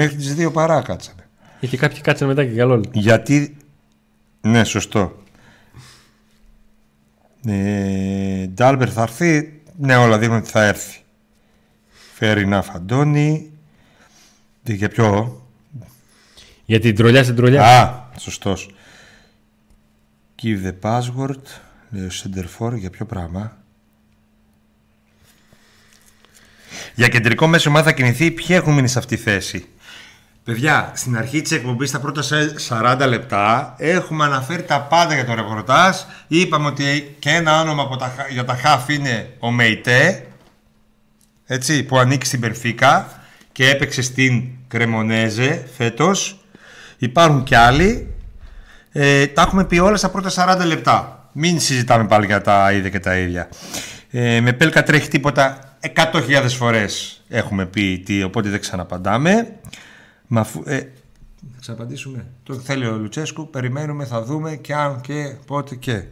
Μέχρι 0.00 0.16
τις 0.16 0.34
2 0.38 0.52
παρά 0.52 0.82
κάτσαμε. 0.82 1.28
Και 1.60 1.76
κάποιοι 1.76 2.00
κάτσανε 2.00 2.34
μετά 2.34 2.44
και 2.50 2.56
καλό. 2.56 2.84
Γιατί. 2.92 3.56
Ναι, 4.40 4.64
σωστό. 4.64 5.22
Ε, 7.46 8.46
Ντάλμπερ 8.46 8.92
θα 8.92 9.02
έρθει. 9.02 9.62
Ναι, 9.76 9.96
όλα 9.96 10.18
δείχνουν 10.18 10.38
ότι 10.38 10.50
θα 10.50 10.64
έρθει. 10.64 10.98
Fair 12.18 12.36
enough, 12.46 12.64
Αντώνη. 12.74 13.50
Και 14.62 14.72
για 14.72 14.88
ποιο; 14.88 15.42
Για 16.64 16.80
την 16.80 16.96
τρολιά 16.96 17.22
στην 17.22 17.36
τρολιά. 17.36 17.62
Α, 17.62 18.08
σωστός. 18.18 18.74
Give 20.42 20.66
the 20.66 20.74
password. 20.82 21.42
Λέει 21.90 22.06
ο 22.06 22.10
Σεντερφόρ. 22.10 22.74
Για 22.74 22.90
ποιο 22.90 23.06
πράγμα; 23.06 23.56
Για 26.94 27.08
κεντρικό 27.08 27.46
μέσο 27.46 27.70
ομάδα 27.70 27.84
θα 27.84 27.92
κινηθεί. 27.92 28.30
Ποιοι 28.30 28.46
έχουν 28.50 28.74
μείνει 28.74 28.88
σε 28.88 28.98
αυτή 28.98 29.16
τη 29.16 29.22
θέση; 29.22 29.68
Παιδιά, 30.48 30.92
στην 30.94 31.16
αρχή 31.16 31.42
της 31.42 31.52
εκπομπής, 31.52 31.88
στα 31.88 32.00
πρώτα 32.00 32.22
σε- 32.22 32.54
40 32.68 33.06
λεπτά, 33.06 33.74
έχουμε 33.78 34.24
αναφέρει 34.24 34.62
τα 34.62 34.80
πάντα 34.80 35.14
για 35.14 35.24
τον 35.24 35.34
ρεπορτάζ. 35.34 35.96
Είπαμε 36.28 36.66
ότι 36.66 37.16
και 37.18 37.30
ένα 37.30 37.60
όνομα 37.60 37.82
από 37.82 37.96
τα, 37.96 38.12
χα- 38.16 38.28
για 38.28 38.44
τα 38.44 38.54
χαφ 38.54 38.88
είναι 38.88 39.30
ο 39.38 39.50
Μεϊτέ, 39.50 40.26
έτσι, 41.46 41.82
που 41.82 41.98
ανήκει 41.98 42.26
στην 42.26 42.40
Περφίκα 42.40 43.20
και 43.52 43.68
έπαιξε 43.70 44.02
στην 44.02 44.42
Κρεμονέζε 44.68 45.68
φέτος. 45.76 46.38
Υπάρχουν 46.98 47.42
κι 47.44 47.54
άλλοι. 47.54 48.14
Ε, 48.92 49.26
τα 49.26 49.42
έχουμε 49.42 49.64
πει 49.64 49.78
όλα 49.78 49.96
στα 49.96 50.08
πρώτα 50.10 50.58
40 50.62 50.64
λεπτά. 50.66 51.28
Μην 51.32 51.60
συζητάμε 51.60 52.06
πάλι 52.06 52.26
για 52.26 52.40
τα 52.40 52.72
ίδια 52.72 52.90
και 52.90 53.00
τα 53.00 53.16
ίδια. 53.18 53.48
Ε, 54.10 54.40
με 54.40 54.52
Πέλκα 54.52 54.82
τρέχει 54.82 55.08
τίποτα 55.08 55.58
100.000 55.94 56.48
φορές 56.48 57.22
έχουμε 57.28 57.66
πει 57.66 57.98
τι, 58.06 58.22
οπότε 58.22 58.48
δεν 58.48 58.60
ξαναπαντάμε. 58.60 59.52
Μα 60.28 60.40
αφού, 60.40 60.62
ε, 60.66 60.78
θα 61.52 61.60
ξαναπαντήσουμε. 61.60 62.26
Το 62.42 62.54
θέλει 62.54 62.86
ο 62.86 62.96
Λουτσέσκου, 62.96 63.50
περιμένουμε, 63.50 64.04
θα 64.04 64.22
δούμε 64.22 64.56
και 64.56 64.74
αν 64.74 65.00
και 65.00 65.36
πότε 65.46 65.74
και. 65.74 66.04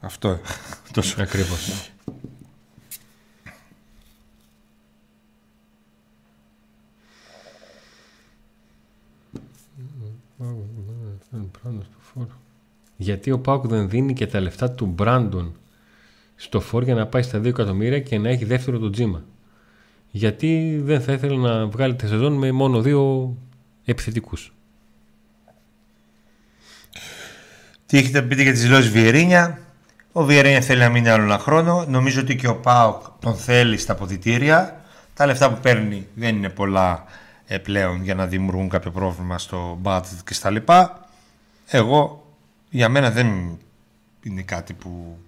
Αυτό. 0.00 0.38
Τόσο. 0.92 1.22
Ακριβώς. 1.22 1.90
γιατί 12.96 13.30
ο 13.30 13.38
Πάουκ 13.38 13.66
δεν 13.66 13.88
δίνει 13.88 14.12
και 14.12 14.26
τα 14.26 14.40
λεφτά 14.40 14.70
του 14.70 14.86
Μπράντον 14.86 15.54
στο 16.36 16.60
φόρ 16.60 16.82
για 16.82 16.94
να 16.94 17.06
πάει 17.06 17.22
στα 17.22 17.38
2 17.38 17.44
εκατομμύρια 17.44 18.00
και 18.00 18.18
να 18.18 18.28
έχει 18.28 18.44
δεύτερο 18.44 18.78
το 18.78 18.90
τζίμα. 18.90 19.24
Γιατί 20.10 20.80
δεν 20.84 21.00
θα 21.00 21.12
ήθελε 21.12 21.36
να 21.36 21.66
βγάλει 21.66 21.94
τη 21.94 22.06
σεζόν 22.06 22.32
με 22.32 22.52
μόνο 22.52 22.80
δύο 22.80 23.34
επιθετικούς. 23.84 24.52
Τι 27.86 27.98
έχετε 27.98 28.22
πείτε 28.22 28.42
για 28.42 28.52
τις 28.52 28.62
δηλώσεις 28.62 28.90
Βιερίνια; 28.90 29.58
Ο 30.12 30.24
Βιερίνια 30.24 30.60
θέλει 30.60 30.80
να 30.80 30.88
μείνει 30.88 31.08
άλλο 31.08 31.22
ένα 31.22 31.38
χρόνο. 31.38 31.84
Νομίζω 31.88 32.20
ότι 32.20 32.36
και 32.36 32.48
ο 32.48 32.56
Πάοκ 32.56 33.02
τον 33.20 33.34
θέλει 33.34 33.76
στα 33.76 33.94
ποδητήρια. 33.94 34.82
Τα 35.14 35.26
λεφτά 35.26 35.52
που 35.52 35.60
παίρνει 35.60 36.06
δεν 36.14 36.36
είναι 36.36 36.48
πολλά 36.48 37.04
ε, 37.46 37.58
πλέον 37.58 38.02
για 38.02 38.14
να 38.14 38.26
δημιουργούν 38.26 38.68
κάποιο 38.68 38.90
πρόβλημα 38.90 39.38
στο 39.38 39.80
budget 39.82 40.18
και 40.24 40.34
στα 40.34 40.50
λοιπά. 40.50 41.08
Εγώ, 41.66 42.26
για 42.70 42.88
μένα 42.88 43.10
δεν 43.10 43.58
είναι 44.22 44.42
κάτι 44.42 44.72
που 44.72 45.18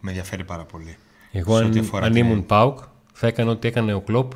με 0.00 0.10
ενδιαφέρει 0.10 0.44
πάρα 0.44 0.64
πολύ. 0.64 0.96
Εγώ 1.32 1.56
αν, 1.56 1.90
αν 1.92 2.16
ήμουν 2.16 2.46
Πάουκ 2.46 2.78
θα 3.16 3.26
έκανα 3.26 3.50
ό,τι 3.50 3.68
έκανε 3.68 3.92
ο 3.94 4.00
Κλόπ 4.00 4.32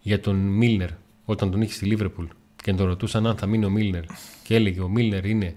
για 0.00 0.20
τον 0.20 0.36
Μίλνερ 0.36 0.90
όταν 1.24 1.50
τον 1.50 1.62
είχε 1.62 1.72
στη 1.72 1.84
Λίβερπουλ 1.84 2.24
και 2.62 2.72
τον 2.72 2.86
ρωτούσαν 2.86 3.26
αν 3.26 3.36
θα 3.36 3.46
μείνει 3.46 3.64
ο 3.64 3.70
Μίλνερ 3.70 4.02
και 4.42 4.54
έλεγε 4.54 4.80
ο 4.80 4.88
Μίλνερ 4.88 5.24
είναι 5.24 5.56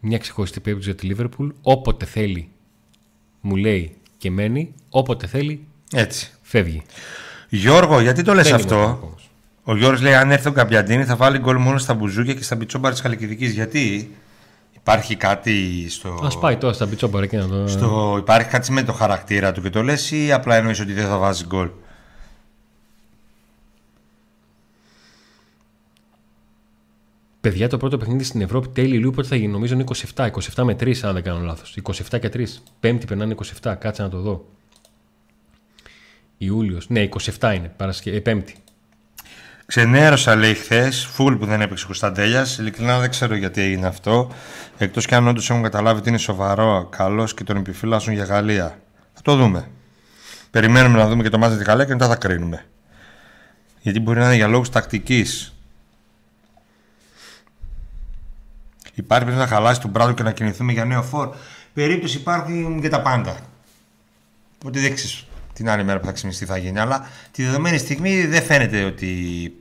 μια 0.00 0.18
ξεχωριστή 0.18 0.60
περίπτωση 0.60 0.90
για 0.90 0.98
τη 1.00 1.06
Λίβερπουλ 1.06 1.48
όποτε 1.62 2.04
θέλει 2.04 2.48
μου 3.40 3.56
λέει 3.56 3.94
και 4.18 4.30
μένει 4.30 4.74
όποτε 4.90 5.26
θέλει 5.26 5.66
Έτσι. 5.92 6.30
φεύγει. 6.42 6.82
Γιώργο, 7.48 8.00
γιατί 8.00 8.22
το 8.22 8.34
λες 8.34 8.52
αυτό; 8.52 9.14
Ο 9.62 9.76
Γιώργος 9.76 10.00
λέει: 10.00 10.14
Αν 10.14 10.30
έρθει 10.30 10.48
ο 10.48 10.52
Καμπιαντίνη, 10.52 11.04
θα 11.04 11.16
βάλει 11.16 11.38
γκολ 11.38 11.56
μόνο 11.56 11.78
στα 11.78 11.94
μπουζούκια 11.94 12.34
και 12.34 12.42
στα 12.42 12.56
μπιτσόμπαρα 12.56 12.94
της 12.94 13.02
Χαλκιδικής. 13.02 13.52
Γιατί; 13.52 14.10
Υπάρχει 14.78 15.16
κάτι 15.16 15.86
στο. 15.88 16.08
Α 16.08 16.38
πάει 16.38 16.56
τώρα 16.56 16.72
στα 16.72 16.86
μπιτσόμπαρα 16.86 17.26
και 17.26 17.36
να 17.36 17.48
το. 17.48 17.68
Στο... 17.68 18.16
Υπάρχει 18.18 18.48
κάτι 18.48 18.72
με 18.72 18.82
το 18.82 18.92
χαρακτήρα 18.92 19.52
του 19.52 19.62
και 19.62 19.70
το 19.70 19.82
λες, 19.82 20.10
ή 20.10 20.32
απλά 20.32 20.56
εννοείς 20.56 20.80
ότι 20.80 20.92
δεν 20.92 21.06
θα 21.06 21.18
βάζει 21.18 21.44
γκολ; 21.46 21.70
Παιδιά, 27.40 27.68
το 27.68 27.76
πρώτο 27.76 27.96
παιχνίδι 27.96 28.24
στην 28.24 28.40
Ευρώπη 28.40 28.68
τέλει 28.68 28.96
λίγο 28.96 29.10
πότε 29.10 29.28
θα 29.28 29.36
γίνει; 29.36 29.52
Νομίζω 29.52 29.74
είναι 29.74 29.84
27. 30.14 30.30
27 30.54 30.62
με 30.62 30.76
3, 30.80 30.96
αν 31.02 31.14
δεν 31.14 31.22
κάνω 31.22 31.40
λάθος. 31.40 31.78
27 31.82 32.18
και 32.20 32.30
3. 32.32 32.44
Πέμπτη 32.80 33.06
περνάνε 33.06 33.34
27. 33.62 33.74
Κάτσε 33.78 34.02
να 34.02 34.08
το 34.08 34.20
δω. 34.20 34.46
Ιούλιος. 36.38 36.88
Ναι, 36.88 37.08
27 37.38 37.52
είναι. 37.56 37.72
Παρασκε... 37.76 38.10
Ε, 38.10 38.20
πέμπτη. 38.20 38.54
Ξενέρωσα, 39.68 40.34
λέει 40.34 40.54
χθες, 40.54 41.06
φουλ 41.06 41.34
που 41.34 41.46
δεν 41.46 41.60
έπαιξε 41.60 41.84
ο 41.84 41.86
Κωνσταντέλιας. 41.86 42.58
Ειλικρινά 42.58 42.98
δεν 42.98 43.10
ξέρω 43.10 43.34
γιατί 43.34 43.60
έγινε 43.60 43.86
αυτό. 43.86 44.30
Εκτός 44.78 45.06
κι 45.06 45.14
αν 45.14 45.28
όντως 45.28 45.50
έχουν 45.50 45.62
καταλάβει 45.62 45.98
ότι 45.98 46.08
είναι 46.08 46.18
σοβαρό, 46.18 46.88
καλός 46.90 47.34
και 47.34 47.44
τον 47.44 47.56
επιφυλάσσουν 47.56 48.12
για 48.12 48.24
Γαλλία. 48.24 48.78
Θα 49.14 49.22
το 49.22 49.36
δούμε. 49.36 49.70
Περιμένουμε 50.50 50.98
να 50.98 51.08
δούμε 51.08 51.22
και 51.22 51.28
το 51.28 51.38
μάτι 51.38 51.56
τη 51.56 51.64
Γαλλία 51.64 51.84
και 51.84 51.92
μετά 51.92 52.06
θα 52.06 52.16
κρίνουμε. 52.16 52.64
Γιατί 53.80 54.00
μπορεί 54.00 54.18
να 54.18 54.24
είναι 54.24 54.34
για 54.34 54.48
λόγους 54.48 54.70
τακτικής. 54.70 55.54
Υπάρχει 58.94 59.24
πρέπει 59.24 59.40
να 59.40 59.46
χαλάσει 59.46 59.80
τον 59.80 59.92
πράγμα 59.92 60.14
και 60.14 60.22
να 60.22 60.32
κινηθούμε 60.32 60.72
για 60.72 60.84
νέο 60.84 61.02
φόρ. 61.02 61.34
Περίπτωση 61.74 62.16
υπάρχουν 62.16 62.80
και 62.80 62.88
τα 62.88 63.02
πάντα. 63.02 63.36
Οπότε 64.54 64.80
δεν 64.80 64.94
ξέρει 64.94 65.27
την 65.58 65.68
άλλη 65.70 65.84
μέρα 65.84 66.00
που 66.00 66.06
θα 66.06 66.12
ξυπνήσει 66.12 66.44
θα 66.44 66.56
γίνει. 66.56 66.78
Αλλά 66.78 67.06
τη 67.30 67.44
δεδομένη 67.44 67.78
στιγμή 67.78 68.26
δεν 68.26 68.42
φαίνεται 68.42 68.84
ότι 68.84 69.06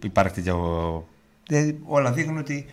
υπάρχει 0.04 0.34
τέτοιο. 0.34 1.08
Όλα 1.86 2.12
δείχνουν 2.12 2.38
ότι 2.38 2.66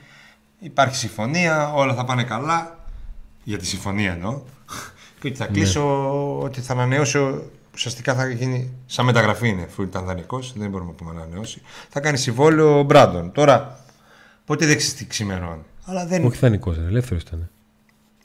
υπάρχει 0.59 0.97
συμφωνία, 0.97 1.73
όλα 1.73 1.95
θα 1.95 2.05
πάνε 2.05 2.25
καλά. 2.25 2.79
Για 3.45 3.59
τη 3.59 3.67
συμφωνία 3.67 4.13
εννοώ. 4.13 4.43
Και 5.21 5.29
ότι 5.29 5.37
θα 5.37 5.47
κλείσω, 5.47 5.81
ναι. 5.81 6.45
ότι 6.45 6.61
θα 6.61 6.73
ανανεώσω. 6.73 7.43
Ουσιαστικά 7.75 8.15
θα 8.15 8.29
γίνει 8.29 8.73
σαν 8.87 9.05
μεταγραφή 9.05 9.49
είναι, 9.49 9.63
αφού 9.63 9.83
ήταν 9.83 10.05
δανεικός, 10.05 10.53
δεν 10.57 10.71
μπορούμε 10.71 10.91
να 10.91 10.97
πούμε 10.97 11.11
ανανεώσει. 11.11 11.63
Θα 11.89 12.01
κάνει 12.01 12.17
συμβόλαιο 12.17 12.79
ο 12.79 12.83
Μπράντον. 12.83 13.33
Τώρα, 13.33 13.85
ποτέ 14.45 14.67
δεν 14.67 14.77
ξέρει 14.77 14.97
τι 14.97 15.07
ξημερώνει. 15.07 15.63
Αλλά 15.85 16.07
δεν... 16.07 16.25
Όχι 16.25 16.39
δανεικό, 16.39 16.73
ελεύθερος 16.73 17.23
ήταν. 17.23 17.51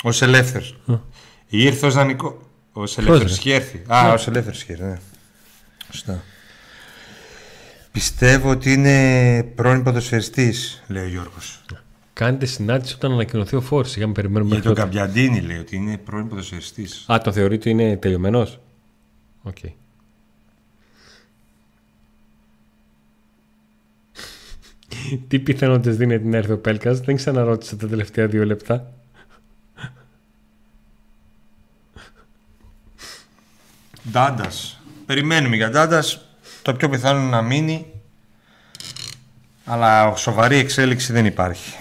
Ω 0.04 0.10
ελεύθερος. 0.20 0.80
Ήρθε 1.48 1.86
ως 1.86 1.94
δανεικό. 1.94 2.49
Ω 2.74 2.82
ελεύθερο 2.82 3.30
είχε 3.30 3.54
έρθει. 3.54 3.82
Α, 3.88 4.04
ναι. 4.04 4.10
ω 4.10 4.24
ελεύθερο 4.28 4.56
είχε 4.56 4.72
έρθει, 4.72 4.84
ναι. 4.84 4.98
Σωστά. 5.92 6.24
Πιστεύω 7.92 8.50
ότι 8.50 8.74
είναι 8.74 9.44
πρώην 9.44 9.84
ποδοσφαιριστής, 9.84 10.84
λέει 10.88 11.04
ο 11.04 11.08
Γιώργος. 11.08 11.62
Κάνετε 12.14 12.46
συνάντηση 12.46 12.94
όταν 12.94 13.12
ανακοινωθεί 13.12 13.56
ο 13.56 13.62
Φόρ. 13.62 13.86
Για 13.86 14.06
να 14.08 14.12
περιμένουμε 14.12 14.54
Για 14.54 14.64
τον 14.64 14.74
Γκαμπιαντίνι 14.74 15.42
λέει 15.42 15.58
ότι 15.58 15.76
είναι 15.76 15.98
πρώην 15.98 16.28
ποδοσφαιριστής. 16.28 17.06
Α, 17.12 17.18
το 17.24 17.32
θεωρεί 17.32 17.56
ότι 17.56 17.70
είναι 17.70 17.98
τελειωμένος; 17.98 18.60
Οκ. 19.44 19.58
Okay. 19.62 19.72
Τι 25.28 25.40
πιθανότητες 25.40 25.98
δίνει 25.98 26.20
την 26.20 26.34
έρθει 26.34 26.52
ο 26.52 26.58
Πέλκας, 26.58 27.00
δεν 27.00 27.16
ξαναρώτησα 27.16 27.76
τα 27.76 27.88
τελευταία 27.88 28.28
δύο 28.28 28.46
λεπτά. 28.46 28.94
Ντάντας. 34.12 34.82
Περιμένουμε 35.06 35.56
για 35.56 35.70
Ντάντας. 35.70 36.26
Το 36.62 36.74
πιο 36.74 36.90
πιθανό 36.90 37.20
είναι 37.20 37.30
να 37.30 37.42
μείνει. 37.42 37.86
Αλλά 39.66 40.16
σοβαρή 40.16 40.58
εξέλιξη 40.58 41.14
δεν 41.14 41.26
υπάρχει. 41.26 41.78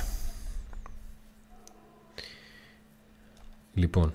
Λοιπόν. 3.75 4.13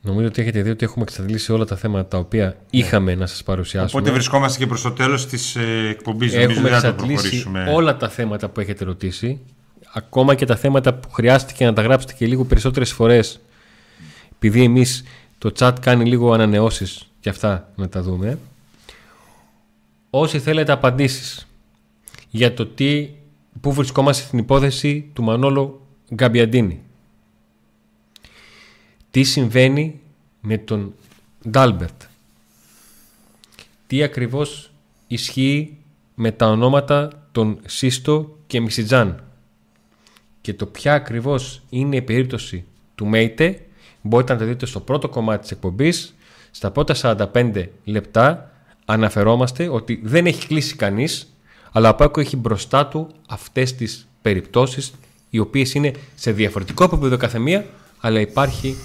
Νομίζω 0.00 0.26
ότι 0.26 0.42
έχετε 0.42 0.62
δει 0.62 0.70
ότι 0.70 0.84
έχουμε 0.84 1.04
εξαντλήσει 1.08 1.52
όλα 1.52 1.64
τα 1.64 1.76
θέματα 1.76 2.08
τα 2.08 2.18
οποία 2.18 2.44
ναι. 2.46 2.54
είχαμε 2.70 3.14
να 3.14 3.26
σας 3.26 3.42
παρουσιάσουμε. 3.42 4.00
Οπότε 4.00 4.14
βρισκόμαστε 4.14 4.58
και 4.58 4.66
προς 4.66 4.82
το 4.82 4.92
τέλος 4.92 5.26
της 5.26 5.56
ε, 5.56 5.88
εκπομπής. 5.88 6.34
Έχουμε 6.34 6.68
εξαντλήσει 6.68 7.46
όλα 7.68 7.96
τα 7.96 8.08
θέματα 8.08 8.48
που 8.48 8.60
έχετε 8.60 8.84
ρωτήσει. 8.84 9.40
Ακόμα 9.92 10.34
και 10.34 10.46
τα 10.46 10.56
θέματα 10.56 10.94
που 10.94 11.10
χρειάστηκε 11.10 11.64
να 11.64 11.72
τα 11.72 11.82
γράψετε 11.82 12.12
και 12.12 12.26
λίγο 12.26 12.44
περισσότερες 12.44 12.92
φορές 12.92 13.40
επειδή 14.46 14.64
εμείς 14.64 15.04
το 15.38 15.52
chat 15.58 15.72
κάνει 15.80 16.04
λίγο 16.04 16.32
ανανεώσεις 16.32 17.10
και 17.20 17.28
αυτά 17.28 17.72
να 17.76 17.88
τα 17.88 18.02
δούμε. 18.02 18.38
Όσοι 20.10 20.38
θέλετε 20.38 20.72
απαντήσεις 20.72 21.46
για 22.30 22.54
το 22.54 22.66
τι, 22.66 23.10
πού 23.60 23.72
βρισκόμαστε 23.72 24.24
στην 24.24 24.38
υπόθεση 24.38 25.10
του 25.12 25.22
Μανόλο 25.22 25.80
Γκαμπιαντίνη. 26.14 26.80
Τι 29.10 29.22
συμβαίνει 29.22 30.00
με 30.40 30.58
τον 30.58 30.94
Ντάλμπερτ. 31.50 32.02
Τι 33.86 34.02
ακριβώς 34.02 34.70
ισχύει 35.06 35.76
με 36.14 36.32
τα 36.32 36.46
ονόματα 36.46 37.26
των 37.32 37.60
Σύστο 37.66 38.38
και 38.46 38.60
Μισιτζάν. 38.60 39.24
Και 40.40 40.54
το 40.54 40.66
ποια 40.66 40.94
ακριβώς 40.94 41.62
είναι 41.70 41.96
η 41.96 42.02
περίπτωση 42.02 42.64
του 42.94 43.06
Μέιτε 43.06 43.66
μπορείτε 44.06 44.32
να 44.32 44.38
το 44.38 44.44
δείτε 44.44 44.66
στο 44.66 44.80
πρώτο 44.80 45.08
κομμάτι 45.08 45.40
της 45.40 45.50
εκπομπής. 45.50 46.14
Στα 46.50 46.70
πρώτα 46.70 46.94
45 47.32 47.66
λεπτά 47.84 48.50
αναφερόμαστε 48.84 49.68
ότι 49.68 50.00
δεν 50.04 50.26
έχει 50.26 50.46
κλείσει 50.46 50.76
κανείς, 50.76 51.34
αλλά 51.72 51.88
ο 51.88 51.94
Πάκο 51.94 52.20
έχει 52.20 52.36
μπροστά 52.36 52.86
του 52.86 53.10
αυτές 53.28 53.74
τις 53.74 54.08
περιπτώσεις, 54.22 54.94
οι 55.30 55.38
οποίες 55.38 55.74
είναι 55.74 55.92
σε 56.14 56.32
διαφορετικό 56.32 56.84
επίπεδο 56.84 57.16
καθεμία, 57.16 57.66
αλλά 58.00 58.20
υπάρχει, 58.20 58.76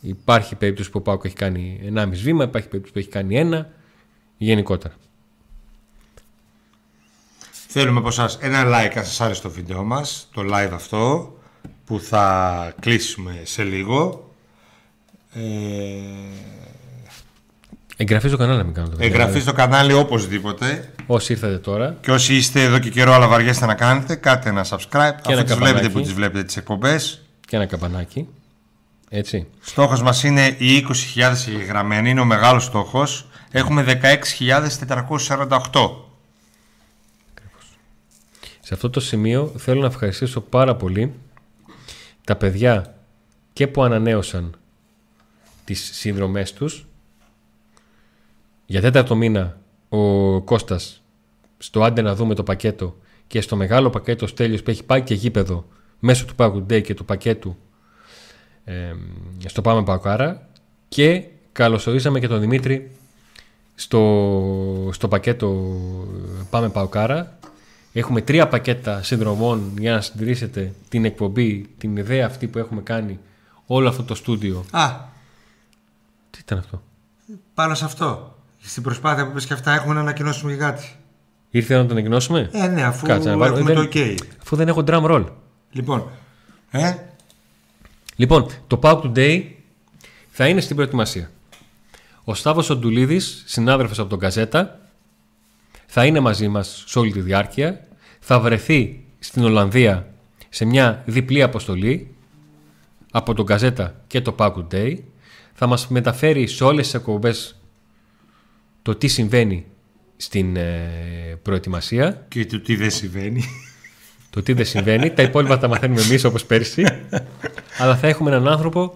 υπάρχει 0.00 0.54
περίπτωση 0.54 0.90
που 0.90 0.98
ο 0.98 1.02
Πάκο 1.02 1.22
έχει 1.24 1.34
κάνει 1.34 1.80
1,5 1.94 2.08
βήμα, 2.22 2.44
υπάρχει 2.44 2.68
περίπτωση 2.68 2.92
που 2.92 2.98
έχει 2.98 3.08
κάνει 3.08 3.38
ένα, 3.38 3.70
γενικότερα. 4.36 4.94
Θέλουμε 7.68 7.98
από 7.98 8.08
εσάς 8.08 8.38
ένα 8.40 8.64
like 8.66 8.96
αν 8.96 9.04
σας 9.04 9.20
άρεσε 9.20 9.42
το 9.42 9.50
βίντεο 9.50 9.82
μας, 9.82 10.28
το 10.34 10.42
live 10.42 10.70
αυτό, 10.72 11.32
που 11.84 12.00
θα 12.00 12.74
κλείσουμε 12.80 13.40
σε 13.42 13.62
λίγο. 13.62 14.31
Ε... 15.34 15.40
Εγγραφή 17.96 18.28
στο 18.28 18.36
κανάλι, 18.36 18.64
μην 18.64 18.74
κάνετε. 18.74 19.04
Εγγραφή 19.04 19.40
στο 19.40 19.52
κανάλι 19.52 19.92
οπωσδήποτε. 19.92 20.92
Όσοι 21.06 21.32
ήρθατε 21.32 21.58
τώρα. 21.58 21.96
Και 22.00 22.10
όσοι 22.10 22.34
είστε 22.34 22.62
εδώ 22.62 22.78
και 22.78 22.90
καιρό, 22.90 23.12
αλλά 23.12 23.28
βαριέστε 23.28 23.66
να 23.66 23.74
κάνετε, 23.74 24.14
κάντε 24.14 24.48
ένα 24.48 24.66
subscribe. 24.68 25.14
Και 25.22 25.32
αφού 25.32 25.44
τις 25.44 25.54
βλέπετε 25.54 25.88
που 25.88 26.00
τις 26.00 26.12
βλέπετε 26.12 26.44
τις 26.44 26.56
εκπομπές. 26.56 27.22
Και 27.46 27.56
ένα 27.56 27.66
καμπανάκι. 27.66 28.28
Έτσι. 29.08 29.46
Στόχος 29.60 30.02
μας 30.02 30.22
είναι 30.22 30.56
οι 30.58 30.86
20.000 31.14 31.52
εγγραμμένοι, 31.60 32.10
είναι 32.10 32.20
ο 32.20 32.24
μεγάλος 32.24 32.64
στόχος. 32.64 33.26
Έχουμε 33.50 33.82
16.448. 33.82 35.58
Σε 38.60 38.74
αυτό 38.74 38.90
το 38.90 39.00
σημείο 39.00 39.52
θέλω 39.56 39.80
να 39.80 39.86
ευχαριστήσω 39.86 40.40
πάρα 40.40 40.76
πολύ 40.76 41.14
τα 42.24 42.36
παιδιά 42.36 42.94
και 43.52 43.66
που 43.66 43.82
ανανέωσαν 43.82 44.56
τις 45.64 45.90
συνδρομές 45.92 46.52
τους. 46.52 46.86
Για 48.66 48.80
τέταρτο 48.80 49.14
μήνα 49.14 49.58
ο 49.88 50.40
Κώστας 50.40 51.02
στο 51.58 51.82
άντε 51.82 52.02
να 52.02 52.14
δούμε 52.14 52.34
το 52.34 52.42
πακέτο 52.42 52.96
και 53.26 53.40
στο 53.40 53.56
μεγάλο 53.56 53.90
πακέτο 53.90 54.26
Στέλιος 54.26 54.62
που 54.62 54.70
έχει 54.70 54.84
πάει 54.84 55.02
και 55.02 55.14
γήπεδο 55.14 55.66
μέσω 55.98 56.24
του 56.24 56.34
Pack 56.36 56.52
Day 56.52 56.82
και 56.82 56.94
του 56.94 57.04
πακέτου 57.04 57.56
ε, 58.64 58.92
στο 59.46 59.62
Πάμε 59.62 59.82
Πακάρα 59.82 60.48
και 60.88 61.24
καλωσορίσαμε 61.52 62.20
και 62.20 62.28
τον 62.28 62.40
Δημήτρη 62.40 62.90
στο, 63.74 64.90
στο 64.92 65.08
πακέτο 65.08 65.76
Πάμε 66.50 66.68
Παοκάρα. 66.68 67.38
Έχουμε 67.92 68.20
τρία 68.20 68.48
πακέτα 68.48 69.02
συνδρομών 69.02 69.72
για 69.78 69.92
να 69.92 70.00
συντηρήσετε 70.00 70.72
την 70.88 71.04
εκπομπή, 71.04 71.68
την 71.78 71.96
ιδέα 71.96 72.26
αυτή 72.26 72.46
που 72.46 72.58
έχουμε 72.58 72.80
κάνει, 72.80 73.18
όλο 73.66 73.88
αυτό 73.88 74.02
το 74.02 74.14
στούντιο. 74.14 74.64
Α, 74.70 74.90
Τι 76.32 76.38
ήταν 76.40 76.58
αυτό; 76.58 76.82
πάνω 77.54 77.74
σε 77.74 77.84
αυτό. 77.84 78.36
Στην 78.60 78.82
προσπάθεια 78.82 79.26
που 79.26 79.32
πες 79.32 79.46
και 79.46 79.52
αυτά 79.52 79.72
έχουμε 79.74 79.94
να 79.94 80.00
ανακοινώσουμε 80.00 80.52
για 80.54 80.66
κάτι. 80.70 80.96
Ήρθε 81.50 81.74
να 81.74 81.80
τον 81.82 81.90
ανακοινώσουμε; 81.90 82.48
Ε, 82.52 82.66
ναι, 82.66 82.82
αφού 82.82 83.06
Κάτσε 83.06 83.28
να 83.30 83.36
βάλω- 83.36 83.56
έχουμε 83.58 83.72
δεν- 83.74 83.90
το 83.90 83.98
OK. 83.98 84.16
Αφού 84.42 84.56
δεν 84.56 84.68
έχω 84.68 84.84
drum 84.86 85.04
roll. 85.10 85.24
Λοιπόν, 85.70 86.08
ε, 86.70 86.94
Λοιπόν, 88.16 88.46
το 88.66 88.78
Pauk 88.82 89.00
Today 89.02 89.44
θα 90.30 90.48
είναι 90.48 90.60
στην 90.60 90.76
προετοιμασία. 90.76 91.30
Ο 92.24 92.34
Σταύρος 92.34 92.70
Οντουλίδης, 92.70 93.42
συνάδελφος 93.46 93.98
από 93.98 94.08
τον 94.08 94.18
Καζέτα, 94.18 94.80
θα 95.86 96.06
είναι 96.06 96.20
μαζί 96.20 96.48
μας 96.48 96.84
σε 96.86 96.98
όλη 96.98 97.12
τη 97.12 97.20
διάρκεια. 97.20 97.86
Θα 98.20 98.40
βρεθεί 98.40 99.04
στην 99.18 99.44
Ολλανδία 99.44 100.06
σε 100.48 100.64
μια 100.64 101.02
διπλή 101.06 101.42
αποστολή 101.42 102.14
από 103.12 103.34
τον 103.34 103.46
Καζέτα 103.46 103.94
και 104.06 104.20
το 104.20 104.34
Pauk 104.38 104.52
Today. 104.54 104.96
Θα 105.64 105.70
μας 105.70 105.88
μεταφέρει 105.88 106.46
σε 106.46 106.64
όλες 106.64 106.84
τις 106.84 106.94
εκπομπές 106.94 107.60
το 108.82 108.94
τι 108.94 109.08
συμβαίνει 109.08 109.66
στην 110.16 110.56
ε, 110.56 110.80
προετοιμασία. 111.42 112.24
και 112.28 112.46
το 112.46 112.60
τι 112.60 112.76
δεν 112.76 112.90
συμβαίνει. 112.90 113.44
Το 114.30 114.42
τι 114.42 114.52
δεν 114.52 114.64
συμβαίνει. 114.64 115.10
τα 115.10 115.22
υπόλοιπα 115.22 115.58
τα 115.58 115.68
μαθαίνουμε 115.68 116.00
εμείς 116.00 116.24
όπως 116.24 116.44
πέρσι. 116.44 116.84
Αλλά 117.78 117.96
θα 117.96 118.08
έχουμε 118.08 118.30
έναν 118.30 118.48
άνθρωπο 118.48 118.94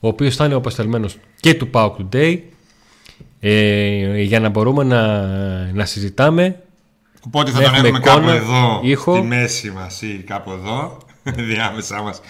ο 0.00 0.08
οποίος 0.08 0.36
θα 0.36 0.44
είναι 0.44 0.54
ο 0.54 0.56
αποστελμένο 0.56 1.08
και 1.40 1.54
του 1.54 1.70
Pauk 1.72 1.92
Today 1.96 2.38
ε, 3.40 4.20
για 4.22 4.40
να 4.40 4.48
μπορούμε 4.48 4.84
να, 4.84 5.26
να 5.72 5.84
συζητάμε. 5.84 6.62
Οπότε 7.26 7.50
θα 7.50 7.60
Να 7.60 7.64
τον 7.64 7.74
έχουμε 7.74 7.88
έχουμε 7.88 8.04
κάπου 8.04 8.18
εικόνα, 8.18 8.34
εδώ, 8.34 8.80
ήχο. 8.82 9.16
στη 9.16 9.26
μέση 9.26 9.70
μας 9.70 10.02
ή 10.02 10.24
κάπου 10.26 10.50
εδώ, 10.50 10.98
διάμεσά 11.52 12.02
μας. 12.02 12.20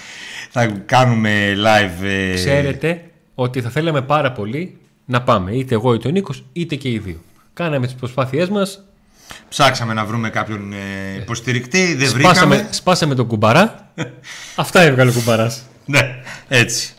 Θα 0.51 0.67
κάνουμε 0.67 1.55
live... 1.57 2.05
ε, 2.05 2.35
Ξέρετε 2.35 3.03
ότι 3.41 3.61
θα 3.61 3.71
θέλαμε 3.71 4.03
πάρα 4.03 4.33
πολύ 4.33 4.79
να 5.05 5.23
πάμε 5.23 5.53
είτε 5.53 5.75
εγώ 5.75 5.95
είτε 5.95 6.09
ο 6.09 6.11
Νίκος 6.11 6.45
είτε 6.53 6.75
και 6.75 6.91
οι 6.91 6.99
δύο. 6.99 7.21
Κάναμε 7.53 7.87
τις 7.87 7.95
προσπάθειές 7.95 8.49
μας, 8.49 8.83
Ψάξαμε 9.49 9.95
να 9.95 10.05
βρούμε 10.05 10.31
κάποιον 10.31 10.73
ε, 10.73 11.17
υποστηρικτή, 11.21 11.95
δεν 11.95 12.09
σπάσαμε, 12.09 12.55
βρήκαμε. 12.55 12.73
σπάσαμε 12.73 13.15
τον 13.15 13.27
κουμπαρά. 13.27 13.93
Αυτά 14.57 14.81
έβγαλε 14.81 15.11
ο 15.11 15.13
κουμπαράς. 15.13 15.63
Ναι, 15.85 16.23
έτσι. 16.49 16.93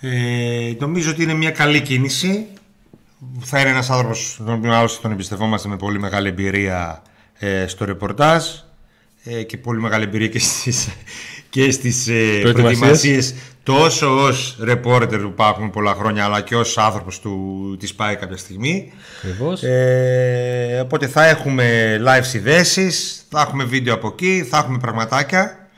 Ε, 0.00 0.72
νομίζω 0.78 1.10
ότι 1.10 1.22
είναι 1.22 1.34
μια 1.34 1.50
καλή 1.50 1.80
κίνηση. 1.80 2.46
Θα 3.40 3.60
είναι 3.60 3.70
ένας 3.70 3.90
άνθρωπος 3.90 4.36
τον 4.38 4.52
οποίο 4.52 4.74
άλλωστε 4.74 5.02
τον 5.02 5.10
εμπιστευόμαστε 5.10 5.68
με 5.68 5.76
πολύ 5.76 5.98
μεγάλη 5.98 6.28
εμπειρία 6.28 7.02
ε, 7.38 7.66
στο 7.66 7.84
ρεπορτάζ 7.84 8.44
ε, 9.24 9.42
και 9.42 9.56
πολύ 9.56 9.80
μεγάλη 9.80 10.04
εμπειρία 10.04 10.28
και 10.28 10.38
στις, 10.38 10.88
και 11.50 11.70
στις 11.70 12.08
ε, 12.08 12.12
Προετοιμασίες. 12.12 12.52
προετοιμασίες 12.52 13.34
τόσο 13.62 14.22
ως 14.22 14.56
ρεπόρτερ 14.60 15.20
που 15.20 15.28
υπάρχουν 15.28 15.70
πολλά 15.70 15.94
χρόνια 15.94 16.24
αλλά 16.24 16.40
και 16.40 16.56
ως 16.56 16.78
άνθρωπος 16.78 17.20
του 17.20 17.76
της 17.78 17.94
πάει 17.94 18.16
κάποια 18.16 18.36
στιγμή. 18.36 18.92
Ακριβώς. 19.16 19.62
Ε, 19.62 20.80
οπότε 20.84 21.06
θα 21.06 21.26
έχουμε 21.26 21.96
live 22.06 22.24
συνδέσεις, 22.24 23.24
θα 23.30 23.40
έχουμε 23.40 23.64
βίντεο 23.64 23.94
από 23.94 24.08
εκεί, 24.08 24.46
θα 24.50 24.58
έχουμε 24.58 24.78
πραγματάκια 24.78 25.68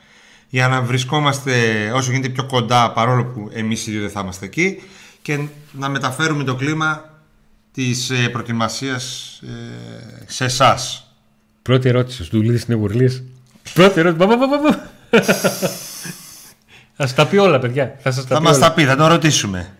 για 0.49 0.67
να 0.67 0.81
βρισκόμαστε 0.81 1.51
όσο 1.95 2.11
γίνεται 2.11 2.29
πιο 2.29 2.43
κοντά 2.45 2.91
παρόλο 2.91 3.25
που 3.25 3.49
εμείς 3.53 3.87
οι 3.87 3.91
δύο 3.91 4.01
δεν 4.01 4.09
θα 4.09 4.19
είμαστε 4.19 4.45
εκεί 4.45 4.81
και 5.21 5.39
να 5.71 5.89
μεταφέρουμε 5.89 6.43
το 6.43 6.55
κλίμα 6.55 7.09
της 7.73 8.09
ε, 8.09 8.29
προετοιμασίας 8.29 9.39
ε, 9.43 10.23
σε 10.27 10.45
εσάς. 10.45 11.13
Πρώτη 11.61 11.89
ερώτηση. 11.89 12.23
Ο 12.23 12.25
Ντουλίδης 12.29 12.63
είναι 12.63 12.77
γουρλής. 12.77 13.23
Πρώτη 13.73 13.99
ερώτηση. 13.99 14.27
Πα, 15.11 15.19
πα, 15.19 15.25
πα, 15.25 15.33
πα, 15.33 15.49
πα. 15.61 15.69
Θα 16.93 17.07
σας 17.07 17.13
τα 17.13 17.27
πει 17.27 17.37
όλα, 17.37 17.59
παιδιά. 17.59 17.95
Θα 17.99 18.11
σας 18.11 18.25
τα 18.27 18.35
Θα 18.35 18.41
πει 18.41 18.47
μας 18.47 18.55
όλα. 18.57 18.67
τα 18.67 18.73
πει, 18.73 18.83
θα 18.83 18.95
τον 18.95 19.07
ρωτήσουμε. 19.07 19.75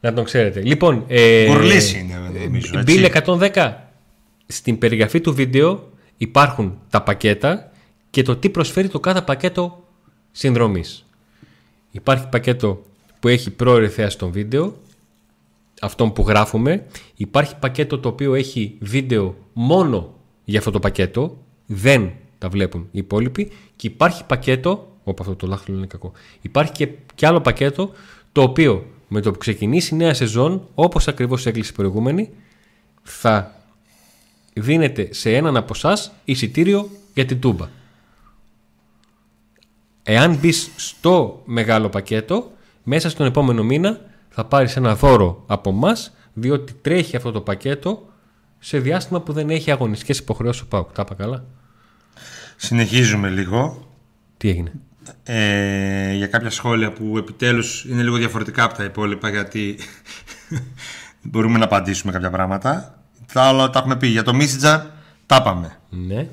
Να 0.00 0.12
τον 0.12 0.24
ξέρετε. 0.24 0.60
Λοιπόν, 0.60 1.04
ε, 1.08 1.46
Γουρλής 1.46 1.94
είναι 1.94 2.14
νομίζω. 2.44 2.72
Bill 2.74 3.02
έτσι. 3.02 3.22
110. 3.54 3.72
Στην 4.46 4.78
περιγραφή 4.78 5.20
του 5.20 5.34
βίντεο 5.34 5.90
υπάρχουν 6.16 6.78
τα 6.90 7.02
πακέτα 7.02 7.70
και 8.10 8.22
το 8.22 8.36
τι 8.36 8.48
προσφέρει 8.50 8.88
το 8.88 9.00
κάθε 9.00 9.20
πακέτο 9.22 9.84
συνδρομής. 10.32 11.04
Υπάρχει 11.90 12.28
πακέτο 12.28 12.82
που 13.20 13.28
έχει 13.28 13.50
πρόορη 13.50 13.88
θέαση 13.88 14.18
των 14.18 14.30
βίντεο, 14.32 14.76
αυτόν 15.80 16.12
που 16.12 16.24
γράφουμε. 16.28 16.84
Υπάρχει 17.16 17.56
πακέτο 17.56 17.98
το 17.98 18.08
οποίο 18.08 18.34
έχει 18.34 18.76
βίντεο 18.80 19.36
μόνο 19.52 20.14
για 20.44 20.58
αυτό 20.58 20.70
το 20.70 20.78
πακέτο, 20.78 21.38
δεν 21.66 22.12
τα 22.38 22.48
βλέπουν 22.48 22.80
οι 22.90 22.98
υπόλοιποι. 22.98 23.52
Και 23.78 23.86
υπάρχει 23.86 24.24
πακέτο, 24.24 24.88
όπου 25.04 25.22
αυτό 25.22 25.36
το 25.36 25.46
λάχτυλο 25.46 25.76
είναι 25.76 25.86
κακό, 25.86 26.12
υπάρχει 26.40 26.72
και, 26.72 26.88
και 27.14 27.26
άλλο 27.26 27.40
πακέτο 27.40 27.90
το 28.32 28.42
οποίο 28.42 28.86
με 29.08 29.20
το 29.20 29.30
που 29.30 29.38
ξεκινήσει 29.38 29.94
η 29.94 29.96
νέα 29.96 30.14
σεζόν, 30.14 30.68
όπως 30.74 31.08
ακριβώς 31.08 31.46
έκλεισε 31.46 31.70
η 31.70 31.74
προηγούμενη, 31.74 32.30
θα 33.02 33.54
δίνεται 34.52 35.08
σε 35.12 35.36
έναν 35.36 35.56
από 35.56 35.72
εσάς 35.74 36.12
εισιτήριο 36.24 36.88
για 37.14 37.24
την 37.24 37.40
τούμπα. 37.40 37.68
Εάν 40.02 40.36
μπεις 40.36 40.70
στο 40.76 41.42
μεγάλο 41.44 41.88
πακέτο, 41.88 42.50
μέσα 42.82 43.10
στον 43.10 43.26
επόμενο 43.26 43.62
μήνα 43.62 44.00
θα 44.28 44.44
πάρεις 44.44 44.76
ένα 44.76 44.94
δώρο 44.94 45.44
από 45.46 45.70
εμάς, 45.70 46.12
διότι 46.32 46.72
τρέχει 46.72 47.16
αυτό 47.16 47.32
το 47.32 47.40
πακέτο 47.40 48.02
σε 48.58 48.78
διάστημα 48.78 49.20
που 49.20 49.32
δεν 49.32 49.50
έχει 49.50 49.70
αγωνιστικές 49.70 50.18
υποχρεώσεις 50.18 50.62
ο 50.62 50.66
ΠΑΟΚ. 50.66 50.92
Τα 50.92 51.02
είπα 51.06 51.14
καλά; 51.14 51.44
Συνεχίζουμε 52.60 53.28
λίγο 53.28 53.88
Τι 54.36 54.48
έγινε; 54.48 54.72
ε, 55.22 56.12
για 56.14 56.26
κάποια 56.26 56.50
σχόλια 56.50 56.92
που 56.92 57.18
επιτέλους 57.18 57.84
είναι 57.84 58.02
λίγο 58.02 58.16
διαφορετικά 58.16 58.64
από 58.64 58.74
τα 58.74 58.84
υπόλοιπα 58.84 59.28
γιατί 59.30 59.78
μπορούμε 61.22 61.58
να 61.58 61.64
απαντήσουμε 61.64 62.12
κάποια 62.12 62.30
πράγματα. 62.30 63.02
Τα 63.32 63.42
άλλα 63.42 63.70
τα 63.70 63.78
έχουμε 63.78 63.96
πει. 63.96 64.06
Για 64.06 64.22
το 64.22 64.34
Μίσιτζα 64.34 64.90
τα 65.26 65.36
είπαμε. 65.40 65.78
Ναι. 65.90 66.26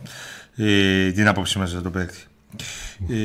Ε, 0.56 1.12
την 1.12 1.28
άποψή 1.28 1.58
μας 1.60 1.72
για 1.72 1.82
το 1.82 1.90
παίκτη; 1.92 2.18
Ε, 3.10 3.16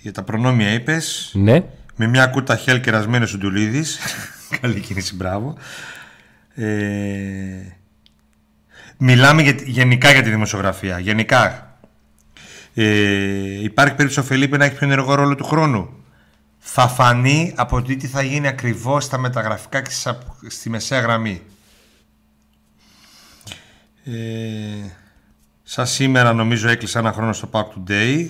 για 0.00 0.12
τα 0.12 0.22
προνόμια 0.22 0.72
είπες 0.72 1.30
Ναι. 1.34 1.62
με 1.96 2.06
μια 2.06 2.26
κούτα 2.26 2.56
χέλ 2.56 2.80
κερασμένο 2.80 3.26
ο 3.34 3.36
Ντουλίδης 3.38 3.98
καλή 4.60 4.80
κίνηση 4.80 5.14
μπράβο 5.14 5.56
ε, 6.54 6.66
μιλάμε 9.02 9.42
για, 9.42 9.54
γενικά 9.64 10.12
για 10.12 10.22
τη 10.22 10.30
δημοσιογραφία 10.30 10.98
γενικά 10.98 11.74
ε, 12.74 13.62
υπάρχει 13.62 13.94
περίπτωση 13.94 14.20
ο 14.20 14.22
Φελίπε 14.22 14.56
να 14.56 14.64
έχει 14.64 14.76
πιο 14.76 14.86
ενεργό 14.86 15.14
ρόλο 15.14 15.34
του 15.34 15.44
χρόνου 15.44 15.88
θα 16.58 16.88
φανεί 16.88 17.52
από 17.56 17.82
το 17.82 17.96
τι 17.96 18.06
θα 18.06 18.22
γίνει 18.22 18.46
ακριβώς 18.46 19.04
στα 19.04 19.18
μεταγραφικά 19.18 19.80
και 19.80 19.90
στις 19.90 20.06
απ- 20.06 20.50
στη 20.50 20.70
μεσαία 20.70 21.00
γραμμή 21.00 21.42
ε, 24.04 24.12
σαν 25.62 25.86
σήμερα 25.86 26.32
νομίζω 26.32 26.68
έκλεισα 26.68 26.98
ένα 26.98 27.12
χρόνο 27.12 27.32
στο 27.32 27.48
Pack 27.52 27.64
Today 27.90 28.26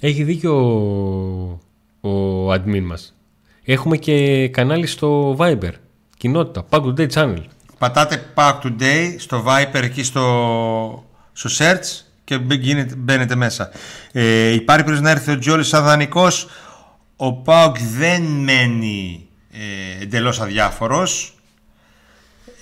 Έχει 0.00 0.22
δίκιο 0.22 0.54
ο, 2.00 2.08
ο 2.08 2.52
admin 2.52 2.80
μας. 2.82 3.14
Έχουμε 3.64 3.96
και 3.96 4.48
κανάλι 4.48 4.86
στο 4.86 5.36
Viber. 5.38 5.72
Κοινότητα. 6.16 6.64
Pack 6.70 6.94
Day 6.94 7.08
Channel. 7.08 7.42
Πατάτε 7.84 8.32
Pack 8.34 8.58
Today 8.62 9.14
στο 9.18 9.44
Viper 9.46 9.82
εκεί 9.82 10.02
στο, 10.02 11.04
στο 11.32 11.50
search 11.58 12.04
και 12.24 12.38
μπε- 12.38 12.60
γίνετε- 12.62 12.94
μπαίνετε 12.96 13.34
μέσα. 13.34 13.70
Ε, 14.12 14.48
υπάρχει 14.52 14.84
περίπτωση 14.84 15.00
να 15.02 15.10
έρθει 15.10 15.30
ο 15.30 15.38
Τζόλης 15.38 15.66
σαν 15.68 15.84
δανεικός. 15.84 16.48
Ο 17.16 17.32
Πάουκ 17.32 17.76
δεν 17.78 18.22
μένει 18.22 19.26
ε, 19.52 20.02
εντελώς 20.02 20.40
αδιάφορος. 20.40 21.34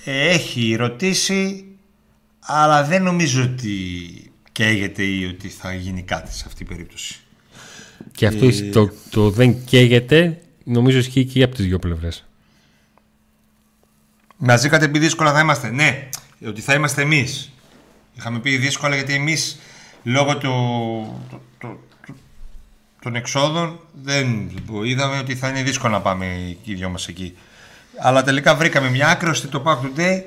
Ε, 0.04 0.28
έχει 0.28 0.74
ρωτήσει 0.74 1.64
αλλά 2.40 2.84
δεν 2.84 3.02
νομίζω 3.02 3.42
ότι 3.42 3.70
καίγεται 4.52 5.02
ή 5.02 5.24
ότι 5.24 5.48
θα 5.48 5.74
γίνει 5.74 6.02
κάτι 6.02 6.32
σε 6.34 6.44
αυτή 6.46 6.64
την 6.64 6.66
περίπτωση. 6.76 7.14
Και 8.12 8.26
αυτό 8.26 8.46
Ε. 8.46 8.50
το, 8.72 8.90
το 9.10 9.30
δεν 9.30 9.64
καίγεται 9.64 10.40
νομίζω 10.64 10.98
ισχύει 10.98 11.24
και 11.24 11.42
από 11.42 11.54
τις 11.54 11.64
δύο 11.66 11.78
πλευρές. 11.78 12.24
Μαζί 14.44 14.66
είχατε 14.66 14.88
πει 14.88 14.98
δύσκολα 14.98 15.32
θα 15.32 15.40
είμαστε. 15.40 15.70
Ναι, 15.70 16.08
ότι 16.46 16.60
θα 16.60 16.74
είμαστε 16.74 17.02
εμείς. 17.02 17.52
Είχαμε 18.16 18.38
πει 18.38 18.56
δύσκολα 18.56 18.94
γιατί 18.94 19.14
εμείς 19.14 19.58
λόγω 20.02 20.36
του, 20.38 20.50
του- 21.30 21.42
του- 21.58 21.80
του- 22.06 22.16
των 23.02 23.14
εξόδων 23.14 23.80
δεν 24.02 24.50
είδαμε 24.84 25.18
ότι 25.18 25.34
θα 25.34 25.48
είναι 25.48 25.62
δύσκολο 25.62 25.92
να 25.92 26.00
πάμε 26.00 26.26
οι 26.64 26.74
δυο 26.74 26.88
μας 26.88 27.08
εκεί. 27.08 27.36
Αλλά 27.98 28.22
τελικά 28.22 28.54
βρήκαμε 28.54 28.90
μια 28.90 29.08
άκρη 29.08 29.30
ώστε 29.30 29.46
το 29.46 29.62
Pack 29.66 29.76
Today 29.76 30.22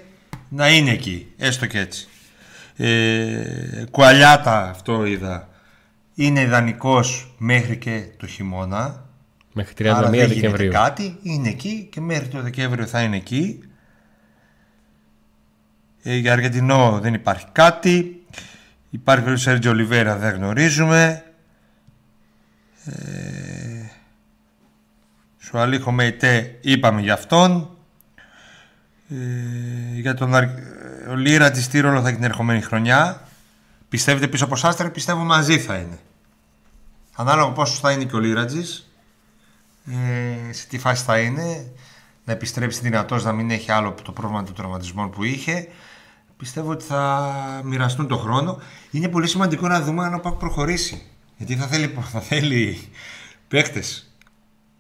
να 0.50 0.70
είναι 0.70 0.92
εκεί, 0.92 1.28
έστω 1.38 1.66
και 1.66 1.80
έτσι. 1.80 2.08
Ε, 2.76 3.84
κουαλιάτα 3.92 4.70
αυτό 4.70 5.06
είδα. 5.06 5.50
Είναι 6.16 6.42
ιδανικός 6.42 7.36
μέχρι 7.38 7.78
και 7.78 8.04
το 8.18 8.28
χειμώνα. 8.28 9.06
Μέχρι 9.54 9.74
31 9.78 9.86
Άρα 9.98 10.10
δεν 10.10 10.14
γίνεται 10.14 10.34
Δεκεμβρίου. 10.34 10.72
κάτι, 10.72 11.18
είναι 11.24 11.50
εκεί 11.50 11.88
και 11.92 12.02
μέχρι 12.02 12.28
το 12.28 12.42
Δεκέμβριο 12.42 12.86
θα 12.86 13.02
είναι 13.02 13.16
εκεί. 13.16 13.60
Ε, 16.08 16.16
για 16.16 16.32
Αργεντινό 16.32 17.00
δεν 17.02 17.14
υπάρχει 17.14 17.46
κάτι. 17.52 18.26
Υπάρχει 18.90 19.30
ο 19.30 19.38
Σέρτζο 19.38 19.70
Ολιβέρα, 19.70 20.18
δεν 20.18 20.36
γνωρίζουμε. 20.36 21.24
Ε, 22.86 23.86
Σουαλίχο 25.40 25.92
Μεϊτέ 25.92 26.58
είπαμε 26.62 27.02
για 27.02 27.14
αυτόν. 27.14 27.78
Ε, 29.10 29.16
για 30.00 30.14
τον 30.14 30.36
Αρ... 30.36 30.44
ο 31.10 31.16
Λίρα 31.16 31.52
της 31.52 31.68
τι 31.68 31.80
ρόλο 31.80 32.02
θα 32.02 32.08
έχει 32.08 32.16
την 32.16 32.26
ερχομένη 32.26 32.62
χρονιά. 32.62 33.28
Πιστεύετε 33.90 34.28
πίσω 34.28 34.46
από 34.46 34.56
Σάστρε, 34.56 34.90
πιστεύω 34.90 35.24
μαζί 35.24 35.60
θα 35.60 35.76
είναι. 35.76 36.00
Ανάλογα 37.16 37.52
πόσο 37.52 37.80
θα 37.80 37.92
είναι 37.92 38.04
και 38.04 38.16
ο 38.16 38.20
Λίρατζης, 38.20 38.92
ε, 39.86 40.54
σε 40.54 40.68
τι 40.68 40.78
φάση 40.78 41.04
θα 41.04 41.20
είναι, 41.20 41.72
να 42.26 42.34
επιστρέψει 42.34 42.80
δυνατός, 42.80 43.24
να 43.24 43.32
μην 43.32 43.52
έχει 43.52 43.72
άλλο 43.72 43.96
το 44.04 44.12
πρόβλημα 44.12 44.44
των 44.44 44.54
τραυματισμών 44.54 45.10
που 45.10 45.24
είχε. 45.24 45.68
Πιστεύω 46.38 46.72
ότι 46.72 46.84
θα 46.84 47.32
μοιραστούν 47.64 48.08
το 48.08 48.18
χρόνο. 48.18 48.58
Είναι 48.92 49.08
πολύ 49.08 49.28
σημαντικό 49.28 49.68
να 49.68 49.82
δούμε 49.82 50.04
αν 50.06 50.14
ο 50.14 50.20
Πάκ 50.20 50.34
προχωρήσει. 50.34 51.02
Γιατί 51.38 51.56
θα 51.56 51.68
θέλει, 51.68 51.94
θα 52.12 52.20
θέλει 52.20 52.88
παίκτες. 53.48 54.10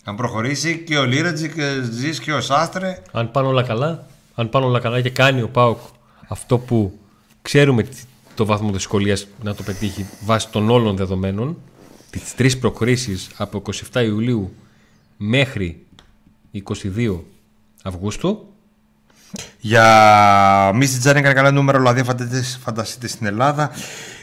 Αν 0.03 0.15
προχωρήσει 0.15 0.77
και 0.79 0.97
ο 0.97 1.05
Λίρατζη 1.05 1.49
και 1.49 1.61
ο 1.63 1.83
Ζης 1.91 2.19
και 2.19 2.33
ο 2.33 2.41
Σάστρε, 2.41 3.01
Αν 3.11 3.31
πάνε 3.31 3.47
όλα 3.47 3.63
καλά, 3.63 4.07
αν 4.35 4.49
πάνε 4.49 4.65
όλα 4.65 4.79
καλά 4.79 5.01
και 5.01 5.09
κάνει 5.09 5.41
ο 5.41 5.49
Πάουκ 5.49 5.77
αυτό 6.27 6.57
που 6.57 6.99
ξέρουμε 7.41 7.83
τι- 7.83 8.01
το 8.35 8.45
βαθμό 8.45 8.71
δυσκολίας 8.71 9.27
να 9.43 9.55
το 9.55 9.63
πετύχει 9.63 10.05
βάσει 10.23 10.49
των 10.49 10.69
όλων 10.69 10.95
δεδομένων, 10.95 11.57
τις 12.09 12.35
τρεις 12.35 12.57
προκρίσεις 12.59 13.29
από 13.37 13.57
27 13.91 14.01
Ιουλίου 14.03 14.53
μέχρι 15.17 15.85
22 16.51 17.23
Αυγούστου, 17.83 18.45
Για 19.59 20.71
Μίστη 20.73 20.99
Τζάν 20.99 21.15
έκανε 21.15 21.33
καλά 21.33 21.51
νούμερο, 21.51 21.77
δηλαδή 21.77 22.03
φανταστείτε, 22.03 22.43
φανταστείτε 22.63 23.07
στην 23.07 23.27
Ελλάδα. 23.27 23.71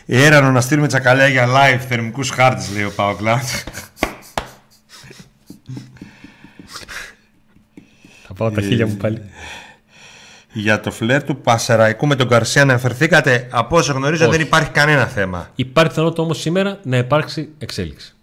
Έρανο 0.06 0.50
να 0.50 0.60
στείλουμε 0.60 0.86
τσακαλιά 0.86 1.26
για 1.26 1.46
live 1.46 1.80
θερμικούς 1.88 2.30
χάρτες, 2.30 2.70
λέει 2.72 2.84
ο 2.84 2.92
Πάο 2.96 3.14
Κλάντ. 3.14 3.42
θα 8.26 8.34
πάω 8.34 8.50
τα 8.50 8.60
χίλια 8.60 8.86
μου 8.86 8.96
πάλι. 8.96 9.22
για 10.52 10.80
το 10.80 10.90
φλερ 10.90 11.22
του 11.22 11.36
Πασεραϊκού 11.36 12.06
με 12.06 12.16
τον 12.16 12.28
Καρσία 12.28 12.64
να 12.64 12.72
εμφερθήκατε. 12.72 13.48
Από 13.50 13.76
όσο 13.76 13.92
γνωρίζω 13.92 14.22
Όχι. 14.26 14.36
δεν 14.36 14.46
υπάρχει 14.46 14.70
κανένα 14.70 15.06
θέμα. 15.06 15.50
Υπάρχει 15.54 15.90
πιθανότητα 15.90 16.22
όμως 16.22 16.40
σήμερα 16.40 16.78
να 16.82 16.96
υπάρξει 16.96 17.48
εξέλιξη. 17.58 18.14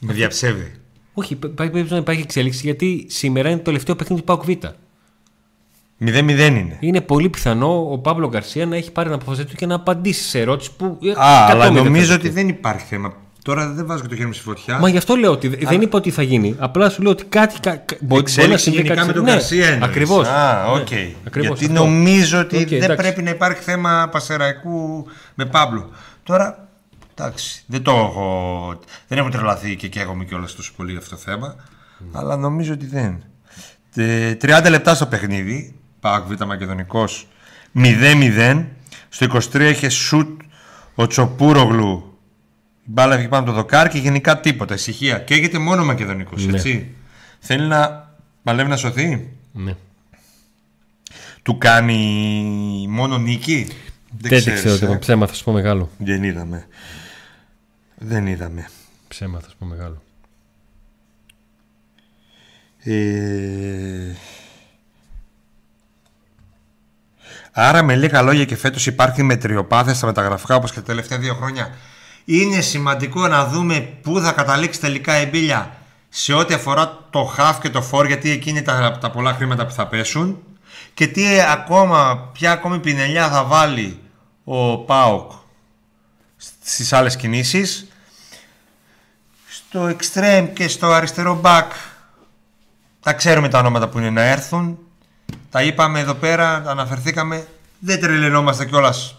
Με 0.00 0.12
διαψεύδει. 0.12 0.72
Όχι, 1.14 1.32
υπάρχει 1.32 1.54
περίπτωση 1.56 1.92
να 1.92 1.98
υπάρχει 1.98 2.20
εξέλιξη 2.20 2.60
γιατί 2.62 3.06
σήμερα 3.08 3.48
είναι 3.48 3.58
το 3.58 3.64
τελευταίο 3.64 3.96
παιχνίδι 3.96 4.22
του 4.22 4.26
Πάουκ 4.26 4.44
Β. 4.44 4.50
0-0 6.00 6.06
είναι. 6.38 6.76
Είναι 6.80 7.00
πολύ 7.00 7.28
πιθανό 7.28 7.92
ο 7.92 7.98
Παύλο 7.98 8.28
Γκαρσία 8.28 8.66
να 8.66 8.76
έχει 8.76 8.92
πάρει 8.92 9.08
την 9.08 9.18
απόφαση 9.20 9.44
του 9.44 9.54
και 9.54 9.66
να 9.66 9.74
απαντήσει 9.74 10.28
σε 10.28 10.40
ερώτηση 10.40 10.70
που. 10.76 10.98
ε, 11.02 11.10
Α, 11.10 11.14
αλλά 11.18 11.46
εκατόμητα 11.64 11.84
νομίζω 11.84 12.06
θα 12.06 12.14
ότι 12.14 12.22
ζητεί. 12.22 12.34
δεν 12.34 12.48
υπάρχει 12.48 12.86
θέμα. 12.86 13.12
Τώρα 13.44 13.68
δεν 13.72 13.86
βάζω 13.86 14.02
και 14.02 14.08
το 14.08 14.14
χέρι 14.14 14.26
μου 14.26 14.32
στη 14.32 14.42
φωτιά. 14.42 14.78
Μα 14.78 14.88
γι' 14.88 14.96
αυτό 14.96 15.14
λέω 15.16 15.30
ότι 15.30 15.48
δεν 15.48 15.80
είπα 15.80 15.98
ότι 15.98 16.10
θα 16.10 16.22
γίνει. 16.22 16.54
Απλά 16.58 16.90
σου 16.90 17.02
λέω 17.02 17.10
ότι 17.10 17.24
κάτι. 17.24 17.60
κα- 17.60 17.76
κα- 17.76 17.96
μπορεί, 18.00 18.00
μπορεί 18.00 18.12
να 18.12 18.18
Εξέλιξη 18.18 18.62
συμβεί 18.62 18.76
γενικά 18.78 18.94
κάτι. 18.94 19.06
με 19.06 19.12
τον 19.12 19.22
ναι, 19.24 19.30
Γκαρσία 19.30 19.66
εννοείς. 19.66 19.84
Ακριβώς. 19.90 20.28
Α, 20.28 20.66
οκ. 20.72 20.88
Γιατί 21.40 21.68
νομίζω 21.68 22.38
ότι 22.40 22.56
Οκ, 22.56 22.68
δεν 22.68 22.82
εντάξει. 22.82 22.96
πρέπει 22.96 23.22
να 23.22 23.30
υπάρχει 23.30 23.62
θέμα 23.62 24.08
Πανσερραϊκού 24.12 25.06
με 25.34 25.44
Παύλο. 25.44 25.90
Τώρα, 26.22 26.68
εντάξει, 27.14 27.62
δεν 27.66 27.82
το 27.82 27.90
έχω, 27.90 28.78
δεν 29.08 29.18
έχω 29.18 29.28
τρελαθεί 29.28 29.76
και 29.76 29.88
καίγομαι 29.88 30.24
κιόλας 30.24 30.54
τόσο 30.54 30.72
πολύ 30.76 30.90
για 30.90 31.00
αυτό 31.00 31.14
το 31.16 31.22
θέμα. 31.22 31.54
Αλλά 32.12 32.36
νομίζω 32.36 32.72
ότι 32.72 32.86
δεν. 32.86 33.22
Ε, 33.94 34.34
30 34.42 34.66
λεπτά 34.70 34.94
στο 34.94 35.06
παιχνίδι, 35.06 35.74
ΠΑΟΚ 36.06 36.26
Β 36.26 36.44
Μακεδονικός 36.44 37.28
0-0. 37.74 38.64
Στο 39.08 39.26
23 39.52 39.60
είχε 39.60 39.88
σουτ 39.88 40.40
ο 40.94 41.06
Τσοπούρογλου. 41.06 42.18
Η 42.84 42.90
μπάλα 42.90 43.12
έφυγε 43.12 43.28
πάνω 43.28 43.42
από 43.42 43.50
το 43.50 43.56
δοκάρι 43.56 43.88
και 43.88 43.98
γενικά 43.98 44.40
τίποτα. 44.40 44.74
Ησυχία. 44.74 45.18
Και 45.18 45.34
έγινε 45.34 45.58
μόνο 45.58 45.84
Μακεδονικός, 45.84 46.46
Ναι. 46.46 46.56
έτσι. 46.56 46.94
Θέλει 47.38 47.66
να 47.66 48.10
παλεύει 48.42 48.68
να 48.68 48.76
σωθεί; 48.76 49.28
Ναι. 49.52 49.74
Του 51.42 51.58
κάνει 51.58 52.86
μόνο 52.88 53.18
νίκη; 53.18 53.66
Δεν, 54.10 54.30
δεν 54.30 54.38
ξέρεις, 54.38 54.58
ξέρω 54.58 54.74
ε. 54.74 54.78
τίποτα. 54.78 54.98
Ψέμα 54.98 55.26
θα 55.26 55.34
σου 55.34 55.44
πω 55.44 55.52
μεγάλο. 55.52 55.90
Δεν 55.98 56.22
είδαμε. 56.22 56.66
Δεν 57.96 58.26
είδαμε. 58.26 58.68
Ψέμα 59.08 59.40
θα 59.40 59.48
σου 59.48 59.56
πω 59.58 59.66
μεγάλο. 59.66 60.02
Ε... 62.82 64.14
Άρα 67.58 67.82
με 67.82 67.96
λίγα 67.96 68.22
λόγια 68.22 68.44
και 68.44 68.56
φέτος 68.56 68.86
υπάρχει 68.86 69.22
μετριοπάθεια 69.22 69.94
στα 69.94 70.06
μεταγραφικά 70.06 70.54
όπως 70.54 70.70
και 70.72 70.80
τα 70.80 70.86
τελευταία 70.86 71.18
δύο 71.18 71.34
χρόνια. 71.34 71.74
Είναι 72.24 72.60
σημαντικό 72.60 73.28
να 73.28 73.46
δούμε 73.46 73.80
πού 74.02 74.20
θα 74.20 74.32
καταλήξει 74.32 74.80
τελικά 74.80 75.20
η 75.20 75.26
μπίλια 75.26 75.76
σε 76.08 76.32
ό,τι 76.32 76.54
αφορά 76.54 77.06
το 77.10 77.24
χαφ 77.24 77.60
και 77.60 77.70
το 77.70 77.82
φόρ 77.82 78.06
γιατί 78.06 78.30
εκεί 78.30 78.50
είναι 78.50 78.62
τα, 78.62 78.98
τα 79.00 79.10
πολλά 79.10 79.32
χρήματα 79.32 79.66
που 79.66 79.72
θα 79.72 79.86
πέσουν 79.86 80.42
και 80.94 81.06
τι 81.06 81.40
ακόμα, 81.40 82.30
ποια 82.32 82.52
ακόμη 82.52 82.78
πινελιά 82.78 83.28
θα 83.28 83.44
βάλει 83.44 84.00
ο 84.44 84.78
ΠΑΟΚ 84.78 85.32
στις 86.62 86.92
άλλες 86.92 87.16
κινήσεις 87.16 87.86
στο 89.48 89.88
extreme 89.88 90.48
και 90.54 90.68
στο 90.68 90.86
αριστερό 90.92 91.40
back 91.44 91.68
τα 93.00 93.12
ξέρουμε 93.12 93.48
τα 93.48 93.58
ονόματα 93.58 93.88
που 93.88 93.98
είναι 93.98 94.10
να 94.10 94.22
έρθουν. 94.22 94.78
Τα 95.56 95.62
είπαμε 95.62 96.00
εδώ 96.00 96.14
πέρα, 96.14 96.62
τα 96.62 96.70
αναφερθήκαμε. 96.70 97.46
Δεν 97.78 98.00
τρελαινόμαστε 98.00 98.64
κιόλας. 98.66 99.16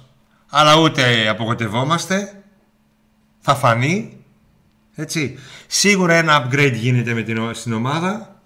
Αλλά 0.49 0.75
ούτε 0.75 1.27
απογοητευόμαστε. 1.29 2.43
Θα 3.39 3.55
φανεί. 3.55 4.17
Έτσι. 4.95 5.37
Σίγουρα 5.67 6.13
ένα 6.13 6.47
upgrade 6.47 6.73
γίνεται 6.73 7.13
με 7.13 7.21
την, 7.21 7.37
ο- 7.37 7.53
στην 7.53 7.73
ομάδα. 7.73 8.39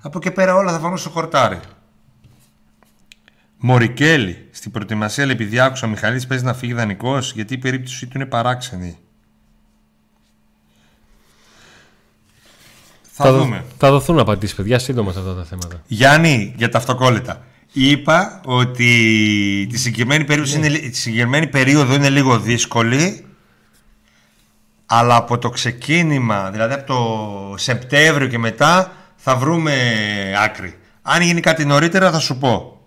Από 0.00 0.18
εκεί 0.18 0.30
πέρα 0.30 0.54
όλα 0.54 0.72
θα 0.72 0.78
φανούν 0.78 0.98
στο 0.98 1.10
χορτάρι. 1.10 1.60
Μωρικέλη. 3.58 4.48
Στην 4.50 4.70
προετοιμασία, 4.70 5.24
λέει, 5.24 5.34
επειδή 5.34 5.60
άκουσα 5.60 5.86
ο 5.86 5.90
Μιχαλής 5.90 6.26
παίζει 6.26 6.44
να 6.44 6.54
φύγει 6.54 6.72
δανεικός, 6.72 7.32
γιατί 7.32 7.54
η 7.54 7.58
περίπτωση 7.58 8.06
του 8.06 8.12
είναι 8.14 8.26
παράξενη. 8.26 8.98
Θα, 13.18 13.32
δω- 13.32 13.38
δούμε. 13.38 13.64
θα 13.78 13.90
δοθούν 13.90 14.18
απαντήσεις, 14.18 14.56
παιδιά, 14.56 14.78
σύντομα 14.78 15.12
σε 15.12 15.18
αυτά 15.18 15.34
τα 15.34 15.44
θέματα. 15.44 15.82
Γιάννη, 15.86 16.54
για 16.56 16.68
τα 16.68 16.78
αυτοκόλλητα. 16.78 17.44
Είπα 17.72 18.40
ότι 18.44 18.86
τη 19.70 19.78
συγκεκριμένη, 19.78 20.24
περίοδο 20.24 20.56
είναι, 20.56 20.68
λι- 20.68 20.90
τη 20.90 20.96
συγκεκριμένη 20.96 21.46
περίοδο 21.46 21.94
είναι 21.94 22.08
λίγο 22.10 22.38
δύσκολη 22.38 23.24
αλλά 24.86 25.16
από 25.16 25.38
το 25.38 25.48
ξεκίνημα, 25.50 26.50
δηλαδή 26.50 26.74
από 26.74 26.86
το 26.86 27.58
Σεπτέμβριο 27.58 28.26
και 28.28 28.38
μετά 28.38 28.92
θα 29.16 29.36
βρούμε 29.36 29.72
άκρη. 30.44 30.74
Αν 31.02 31.22
γίνει 31.22 31.40
κάτι 31.40 31.64
νωρίτερα 31.64 32.10
θα 32.10 32.18
σου 32.18 32.38
πω. 32.38 32.80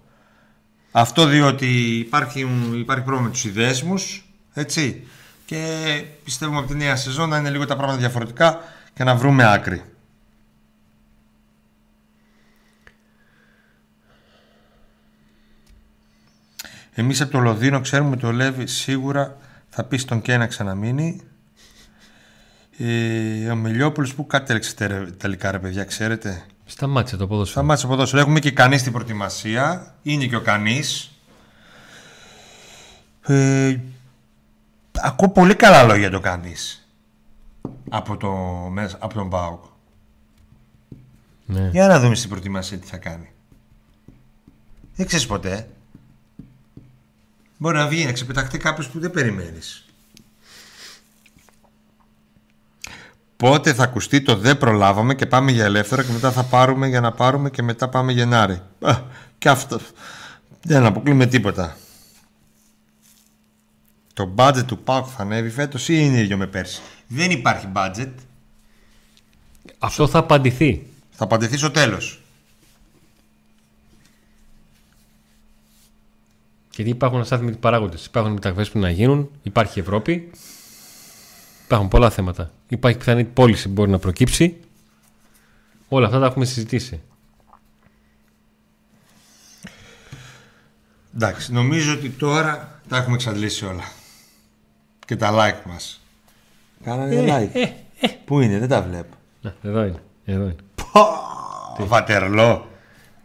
Αυτό 0.92 1.26
διότι 1.26 1.66
υπάρχει, 1.98 2.48
υπάρχει 2.74 3.04
πρόβλημα 3.04 3.22
με 3.22 3.30
τους 3.30 3.46
ιδέσμους, 3.46 4.26
έτσι. 4.54 5.08
Και 5.46 5.66
πιστεύουμε 6.24 6.60
από 6.60 6.68
τη 6.68 6.76
νέα 6.76 6.96
σεζόν 6.96 7.30
να 7.30 7.38
είναι 7.38 7.50
λίγο 7.50 7.66
τα 7.66 7.76
πράγματα 7.76 8.00
διαφορετικά 8.00 8.60
και 8.94 9.04
να 9.04 9.16
βρούμε 9.16 9.52
άκρη. 9.54 9.82
Εμείς 17.00 17.22
από 17.22 17.32
το 17.32 17.40
Λονδίνο 17.40 17.82
ξέρουμε 17.82 18.16
ότι 18.16 18.26
ο 18.26 18.32
Λέβη 18.32 18.68
σίγουρα 18.68 19.38
θα 19.70 19.84
πει 19.84 19.98
στον 19.98 20.22
Κέ 20.22 20.38
να 20.38 20.48
ξαναμείνει. 20.48 21.22
Ε, 22.78 23.50
ο 23.50 23.56
Μελιόπουλος 23.56 24.14
που 24.16 24.28
κατέληξε 24.28 24.76
τε- 24.76 25.18
τελικά 25.18 25.52
ρε 25.52 25.60
παιδιά, 25.60 25.84
ξέρετε. 25.84 26.46
Σταμάτησε 26.66 27.18
το 27.18 27.28
ποδόσφαιρο. 27.28 27.52
Σταμάτησε 27.60 27.86
από 27.86 27.96
ποδόσφαιρο. 27.96 28.22
Έχουμε 28.22 28.40
και 28.40 28.52
κανείς 28.52 28.80
στην 28.80 28.92
προετοιμασία. 28.92 29.96
Είναι 30.02 30.26
και 30.26 30.36
ο 30.36 30.42
κανείς. 30.42 31.12
Ε, 33.22 33.78
ακούω 35.02 35.30
πολύ 35.30 35.56
καλά 35.56 35.84
λόγια 35.84 36.10
το 36.10 36.20
κανείς. 36.20 36.88
Από, 37.90 38.18
το, 38.18 38.32
μέσα- 38.72 38.98
από 39.00 39.14
τον 39.14 39.28
Μπάουκ. 39.28 39.64
Ναι. 41.46 41.70
Για 41.72 41.88
να 41.88 42.00
δούμε 42.00 42.16
στην 42.16 42.30
προετοιμασία 42.30 42.78
τι 42.78 42.88
θα 42.88 42.98
κάνει. 42.98 43.32
Δεν 44.96 45.06
ξέρεις 45.08 45.26
ποτέ. 45.26 45.68
Μπορεί 47.61 47.77
να 47.77 47.88
βγει 47.88 48.06
να 48.06 48.11
ξεπεταχτεί 48.11 48.57
κάποιος 48.57 48.90
που 48.90 48.99
δεν 48.99 49.11
περιμένεις. 49.11 49.86
Πότε 53.38 53.73
θα 53.73 53.84
ακουστεί 53.84 54.22
το 54.22 54.36
δεν 54.36 54.57
προλάβαμε 54.57 55.15
και 55.15 55.26
πάμε 55.26 55.52
για 55.52 55.65
ελεύθερα 55.65 56.03
και 56.03 56.11
μετά 56.11 56.31
θα 56.31 56.44
πάρουμε 56.44 56.88
για 56.88 57.02
να 57.02 57.11
πάρουμε 57.11 57.49
και 57.49 57.61
μετά 57.61 57.90
πάμε 57.90 58.11
Γενάρη. 58.11 58.61
Α, 58.80 59.02
και 59.38 59.49
αυτό. 59.49 59.80
Δεν 60.61 60.86
αποκλείουμε 60.86 61.26
τίποτα. 61.26 61.77
Το 64.14 64.34
budget 64.36 64.64
του 64.65 64.80
ΠΑΟΚ 64.80 65.07
θα 65.15 65.22
ανέβει 65.22 65.49
φέτος 65.49 65.90
ή 65.90 65.94
είναι 65.98 66.19
ίδιο 66.19 66.38
με 66.38 66.48
πέρσι; 66.48 66.81
Δεν 67.07 67.31
υπάρχει 67.31 67.68
budget. 67.76 68.11
Αυτό 69.80 70.07
θα 70.07 70.19
απαντηθεί. 70.19 70.88
Θα 71.11 71.23
απαντηθεί 71.23 71.57
στο 71.57 71.72
τέλος. 71.72 72.22
Γιατί 76.80 76.94
υπάρχουν 76.94 77.20
αστάθμιτοι 77.20 77.58
παράγοντες. 77.58 78.06
Υπάρχουν 78.06 78.34
μεταγραφές 78.34 78.70
που 78.70 78.80
να 78.80 78.90
γίνουν, 78.90 79.30
υπάρχει 79.44 79.80
Ευρώπη. 79.80 80.32
Υπάρχουν 81.66 81.88
πολλά 81.88 82.10
θέματα. 82.10 82.52
Υπάρχει 82.68 82.98
πιθανή 82.98 83.24
πώληση 83.24 83.68
που 83.68 83.74
μπορεί 83.74 83.90
να 83.90 84.00
προκύψει. 84.00 84.58
Όλα 85.88 86.06
αυτά 86.06 86.20
τα 86.20 86.26
έχουμε 86.26 86.46
συζητήσει. 86.46 87.02
Εντάξει, 91.16 91.54
νομίζω 91.54 91.94
ότι 91.94 92.10
τώρα 92.10 92.82
τα 92.88 92.98
έχουμε 92.98 93.16
εξαντλήσει 93.16 93.66
όλα. 93.66 93.84
Και 95.06 95.16
τα 95.16 95.32
like 95.34 95.68
μας. 95.70 96.02
Κάνανε 96.84 97.26
like. 97.28 97.68
Πού 98.26 98.40
είναι, 98.40 98.60
δεν 98.60 98.68
τα 98.68 98.82
βλέπω. 98.82 99.16
Να, 99.42 99.56
εδώ 99.64 99.84
είναι. 99.84 100.02
Εδώ 100.26 100.44
είναι. 100.44 100.56
Πω, 100.76 101.86
Βατερλό. 101.86 102.68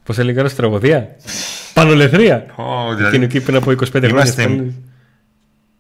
Πώς 0.03 0.19
έλεγε 0.19 0.37
τώρα 0.37 0.49
στην 0.49 0.61
τραγωδία; 0.61 1.17
Πανολεθρία. 1.75 2.41
Πω, 2.57 2.63
Εκείνο 2.83 2.97
δηλαδή, 2.97 3.25
εκεί 3.25 3.41
πριν 3.41 3.57
από 3.57 3.71
25 3.71 3.75
χρόνια. 3.89 4.09
Είμαστε- 4.09 4.33
στις 4.33 4.45
Πανελλήνιες- 4.45 4.75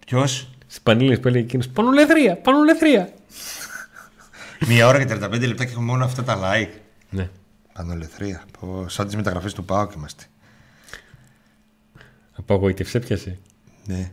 Ποιος; 0.06 0.48
Στις 0.66 0.80
Πανελλήνιες 0.82 1.20
που 1.20 1.28
έλεγε 1.28 1.44
εκείνος. 1.44 1.68
Πανολεθρία. 1.68 2.36
Πανολεθρία. 2.36 3.08
Μία 4.66 4.86
ώρα 4.86 4.98
και 4.98 5.04
35 5.04 5.46
λεπτά 5.46 5.64
και 5.64 5.70
έχουμε 5.70 5.84
μόνο 5.86 6.04
αυτά 6.04 6.22
τα 6.22 6.38
like. 6.42 6.68
Ναι. 7.10 7.28
Πανολεθρία. 7.72 8.42
Πω, 8.60 8.88
σαν 8.88 9.06
τις 9.06 9.16
μεταγραφές 9.16 9.52
του 9.52 9.64
ΠΑΟΚ 9.64 9.92
είμαστε. 9.94 10.24
Απογοήτευσε, 12.36 12.98
πιασε. 12.98 13.38
Ναι. 13.86 14.10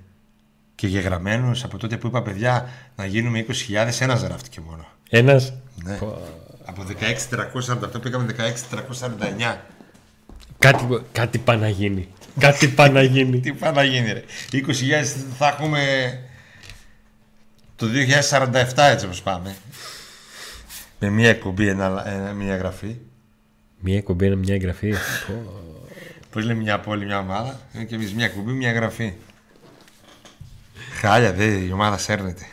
Και 0.76 0.88
γεγραμμένους 0.88 1.64
από 1.64 1.78
τότε 1.78 1.98
που 1.98 2.08
είπα 2.08 2.22
παιδιά 2.22 2.70
να 2.96 3.06
γίνουμε 3.06 3.40
20.000 3.40 4.02
ένας 4.02 4.22
γράφτηκε 4.22 4.62
μόνο. 4.62 4.86
Ένας; 5.10 5.54
Ναι. 5.84 6.00
Από 6.66 6.84
16.348 6.84 8.00
πήγαμε 8.02 8.26
16.349. 8.26 9.62
Κάτι, 10.62 11.02
κάτι 11.12 11.38
πάει 11.38 11.58
να 11.58 11.70
γίνει. 11.70 12.08
Κάτι 12.40 12.68
πάει 12.68 12.90
να 12.90 13.02
γίνει. 13.02 13.40
Τι 13.40 13.54
πάει 13.54 13.74
να 13.74 13.84
γίνει 13.84 14.12
ρε. 14.14 14.24
20.000 14.52 14.62
θα 15.38 15.48
έχουμε 15.48 15.80
το 17.76 17.88
2047 17.88 18.78
έτσι 18.78 19.06
όπως 19.06 19.22
πάμε. 19.22 19.56
Με 21.00 21.10
μία 21.10 21.30
εκπομπή, 21.30 21.68
ένα, 21.68 22.04
ένα- 22.08 22.32
μία 22.34 22.56
γραφή. 22.58 22.96
Μία 23.80 23.98
εκπομπή 23.98 24.26
είναι 24.26 24.36
μια 24.36 24.54
εγγραφή. 24.54 24.92
Πω. 25.28 25.52
Πώς 26.32 26.46
λέμε 26.46 26.62
μια 26.62 26.80
πόλη, 26.80 27.06
μια 27.06 27.20
ομάδα. 27.20 27.60
Είναι 27.76 27.84
και 27.84 27.96
εμείς 27.96 28.14
μια 28.14 28.26
εκπομπή, 28.26 28.52
μια 28.52 28.72
γραφή. 28.72 29.14
Χάλια 31.00 31.34
δε, 31.34 31.46
η 31.46 31.72
ομάδα 31.72 31.98
σέρνεται. 31.98 32.46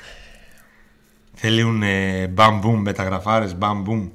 Θέλουν 1.35 1.83
ε, 1.83 2.27
μπαμ-μπουμ, 2.27 2.81
μεταγραφάρες, 2.81 3.55
μπαμ-μπουμ. 3.57 4.09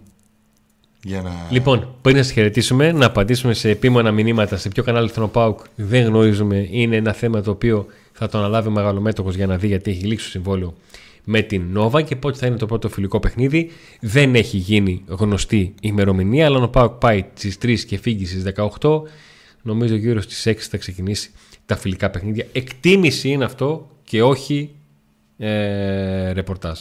Για 1.03 1.21
να... 1.21 1.31
λοιπόν, 1.49 1.95
πριν 2.01 2.15
να 2.15 2.23
σα 2.23 2.33
χαιρετήσουμε, 2.33 2.91
να 2.91 3.05
απαντήσουμε 3.05 3.53
σε 3.53 3.69
επίμονα 3.69 4.11
μηνύματα 4.11 4.57
σε 4.57 4.69
ποιο 4.69 4.83
κανάλι 4.83 5.09
στον 5.09 5.31
ΠΑΟΚ 5.31 5.59
δεν 5.75 6.05
γνωρίζουμε. 6.05 6.67
Είναι 6.71 6.95
ένα 6.95 7.13
θέμα 7.13 7.41
το 7.41 7.51
οποίο 7.51 7.85
θα 8.11 8.29
το 8.29 8.37
αναλάβει 8.37 8.67
ο 8.67 8.71
μεγαλομέτωχος 8.71 9.35
για 9.35 9.47
να 9.47 9.57
δει 9.57 9.67
γιατί 9.67 9.91
έχει 9.91 10.05
λήξει 10.05 10.25
το 10.25 10.31
συμβόλαιο 10.31 10.73
με 11.23 11.41
την 11.41 11.63
Νόβα 11.71 12.01
και 12.01 12.15
πότε 12.15 12.37
θα 12.37 12.47
είναι 12.47 12.57
το 12.57 12.65
πρώτο 12.65 12.89
φιλικό 12.89 13.19
παιχνίδι. 13.19 13.71
Δεν 13.99 14.35
έχει 14.35 14.57
γίνει 14.57 15.03
γνωστή 15.07 15.73
ημερομηνία, 15.81 16.45
αλλά 16.45 16.63
ο 16.63 16.69
ΠΑΟΚ 16.69 16.91
πάει 16.91 17.25
στις 17.33 17.57
3 17.61 17.79
και 17.79 17.97
φύγει 17.97 18.25
στις 18.25 18.43
18. 18.79 19.01
Νομίζω 19.61 19.95
γύρω 19.95 20.21
στι 20.21 20.51
6 20.51 20.55
θα 20.57 20.77
ξεκινήσει 20.77 21.31
τα 21.65 21.75
φιλικά 21.75 22.09
παιχνίδια. 22.09 22.45
Εκτίμηση 22.51 23.29
είναι 23.29 23.43
αυτό 23.43 23.89
και 24.03 24.23
όχι 24.23 24.69
ε, 25.37 26.31
ρεπορτάζ. 26.31 26.79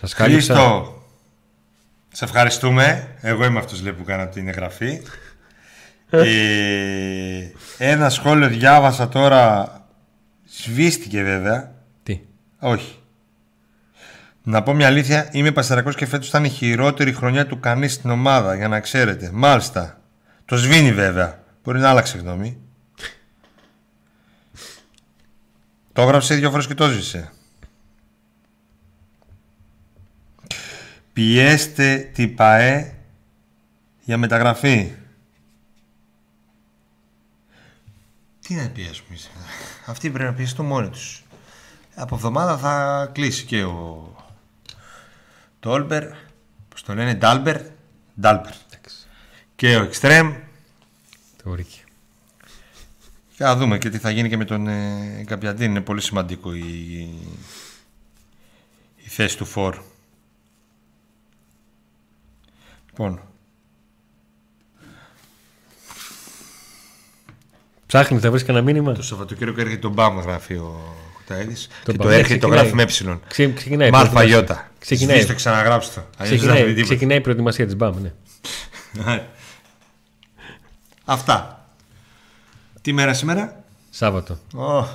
Σας 0.00 0.14
κάλυψα. 0.14 0.54
Χρήστο, 0.54 0.99
σε 2.12 2.24
ευχαριστούμε. 2.24 3.08
Εγώ 3.20 3.44
είμαι 3.44 3.58
αυτός 3.58 3.82
λέει, 3.82 3.92
που 3.92 4.04
κάνα 4.04 4.28
την 4.28 4.48
εγγραφή. 4.48 5.02
ε, 6.10 7.50
ένα 7.78 8.10
σχόλιο 8.10 8.48
διάβασα 8.48 9.08
τώρα. 9.08 9.74
Σβήστηκε 10.48 11.22
βέβαια. 11.22 11.74
Τι; 12.02 12.20
Όχι. 12.58 12.94
Να 14.42 14.62
πω 14.62 14.74
μια 14.74 14.86
αλήθεια, 14.86 15.28
είμαι 15.32 15.52
πασαρακός 15.52 15.94
και 15.94 16.06
φέτος 16.06 16.28
ήταν 16.28 16.44
η 16.44 16.48
χειρότερη 16.48 17.12
χρονιά 17.12 17.46
του 17.46 17.60
κανείς 17.60 17.92
στην 17.92 18.10
ομάδα, 18.10 18.54
για 18.54 18.68
να 18.68 18.80
ξέρετε. 18.80 19.30
Μάλιστα. 19.32 20.00
Το 20.44 20.56
σβήνει 20.56 20.92
βέβαια. 20.92 21.42
Μπορεί 21.64 21.78
να 21.78 21.88
άλλαξε 21.88 22.18
γνώμη. 22.18 22.58
Το 25.92 26.02
έγραψε 26.02 26.34
δύο 26.34 26.50
φορές 26.50 26.66
και 26.66 26.74
το 26.74 26.88
ζήσε. 26.88 27.30
Πιέστε 31.12 32.10
την 32.14 32.34
ΠΑΕ 32.34 32.94
για 34.04 34.18
μεταγραφή. 34.18 34.92
Τι 38.40 38.54
να 38.54 38.68
πιέσουμε 38.68 39.06
εμείς; 39.08 39.30
Αυτοί 39.86 40.10
πρέπει 40.10 40.30
να 40.30 40.36
πιέσουν 40.36 40.66
μόνοι 40.66 40.88
τους. 40.88 41.22
Από 41.94 42.14
εβδομάδα 42.14 42.58
θα 42.58 43.06
κλείσει 43.12 43.44
και 43.44 43.64
ο 43.64 44.14
Τόλμπερ, 45.60 46.08
πώς 46.68 46.82
το 46.82 46.94
λένε, 46.94 47.14
Ντάλμπερτ, 47.14 47.60
Ντάλμπερτ. 48.20 48.52
Και 49.56 49.76
ο 49.76 49.82
Εκστρέμ. 49.82 50.34
Το 51.42 51.50
βρήκε. 51.50 51.78
Και 53.36 53.44
θα 53.44 53.56
δούμε 53.56 53.78
και 53.78 53.90
τι 53.90 53.98
θα 53.98 54.10
γίνει 54.10 54.28
και 54.28 54.36
με 54.36 54.44
τον 54.44 54.66
ε, 54.66 55.24
Γκαμπιαντίνι. 55.26 55.70
Είναι 55.70 55.80
πολύ 55.80 56.00
σημαντικό 56.00 56.54
η, 56.54 56.98
η 58.96 59.08
θέση 59.08 59.36
του 59.36 59.44
Φορ. 59.44 59.82
Λοιπόν, 62.90 63.20
Ψάχνει 67.86 68.20
να 68.22 68.30
βρεις 68.30 68.44
κανένα 68.44 68.64
μήνυμα. 68.64 68.92
το 68.92 69.02
Σαββατοκύριακο 69.02 69.60
έρχεται 69.60 69.80
το 69.80 69.88
μπαμ, 69.88 70.18
γράφει 70.18 70.54
ο 70.54 70.94
Κουταίδης. 71.14 71.66
Το 71.84 71.92
Και 71.92 71.98
μπαμ, 71.98 72.06
το 72.06 72.12
έρχεται 72.12 72.38
το 72.38 72.48
ξεκινάει. 72.48 72.58
γράφει 72.58 72.74
με 72.74 73.12
ε. 73.12 73.18
Ξε, 73.28 73.52
ξεκινάει. 73.52 73.88
η 73.88 73.90
Μ' 73.90 73.92
προετοιμασία. 73.94 73.98
αλφαγιώτα. 74.20 74.70
Ξεκινάει. 74.78 75.16
Σβήστε, 75.16 75.34
ξαναγράψτε 75.34 76.00
το. 76.00 76.06
Αλλιώς 76.16 76.40
δεν 76.40 76.48
θα 76.48 76.54
βρει 76.54 76.54
Ξεκινάει, 76.54 76.74
τίποτα. 76.74 76.94
ξεκινάει 76.94 77.16
η 77.16 77.20
προετοιμασία 77.20 77.64
της 77.64 77.76
μπαμ. 77.76 77.96
Ναι. 78.02 78.12
Αυτά. 81.04 81.64
Τι 82.80 82.92
μέρα 82.92 83.14
σήμερα; 83.14 83.64
Σάββατο. 83.90 84.38
Ω, 84.54 84.86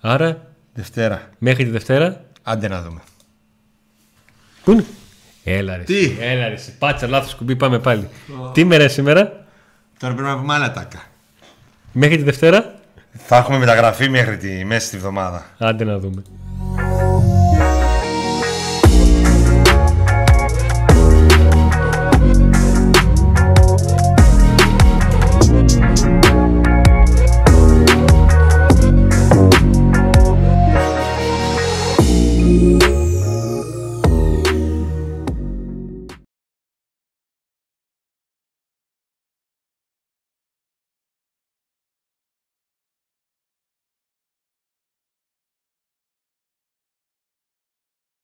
Άρα 0.00 0.46
Δευτέρα. 0.74 1.30
μέχρι 1.38 1.64
τη 1.64 1.70
Δευτέρα. 1.70 2.24
Άντε 2.42 2.68
να 2.68 2.82
δούμε. 2.82 3.00
Πού 4.64 4.72
είναι; 4.72 4.84
Έλα 5.44 5.76
ρε. 5.76 5.82
Τι; 5.82 5.98
εσύ, 5.98 6.16
Έλα 6.20 6.48
ρε. 6.48 6.54
εσύ. 6.54 6.72
Πάτσα 6.78 7.06
λάθος 7.08 7.34
κουμπί, 7.34 7.56
πάμε 7.56 7.78
πάλι. 7.78 8.08
Τι 8.52 8.64
μέρα 8.64 8.82
είναι 8.82 8.92
σήμερα; 8.92 9.44
Τώρα 9.98 10.14
πρέπει 10.14 10.28
να 10.28 10.38
πούμε 10.38 10.54
άλλα 10.54 10.72
τάκα. 10.72 11.02
Μέχρι 11.92 12.16
τη 12.16 12.22
Δευτέρα; 12.22 12.74
Θα 13.12 13.36
έχουμε 13.36 13.58
μεταγραφή 13.58 14.08
μέχρι 14.08 14.36
τη 14.36 14.64
μέση 14.64 14.90
τη 14.90 14.98
βδομάδα. 14.98 15.46
Άντε 15.58 15.84
να 15.84 15.98
δούμε. 15.98 16.22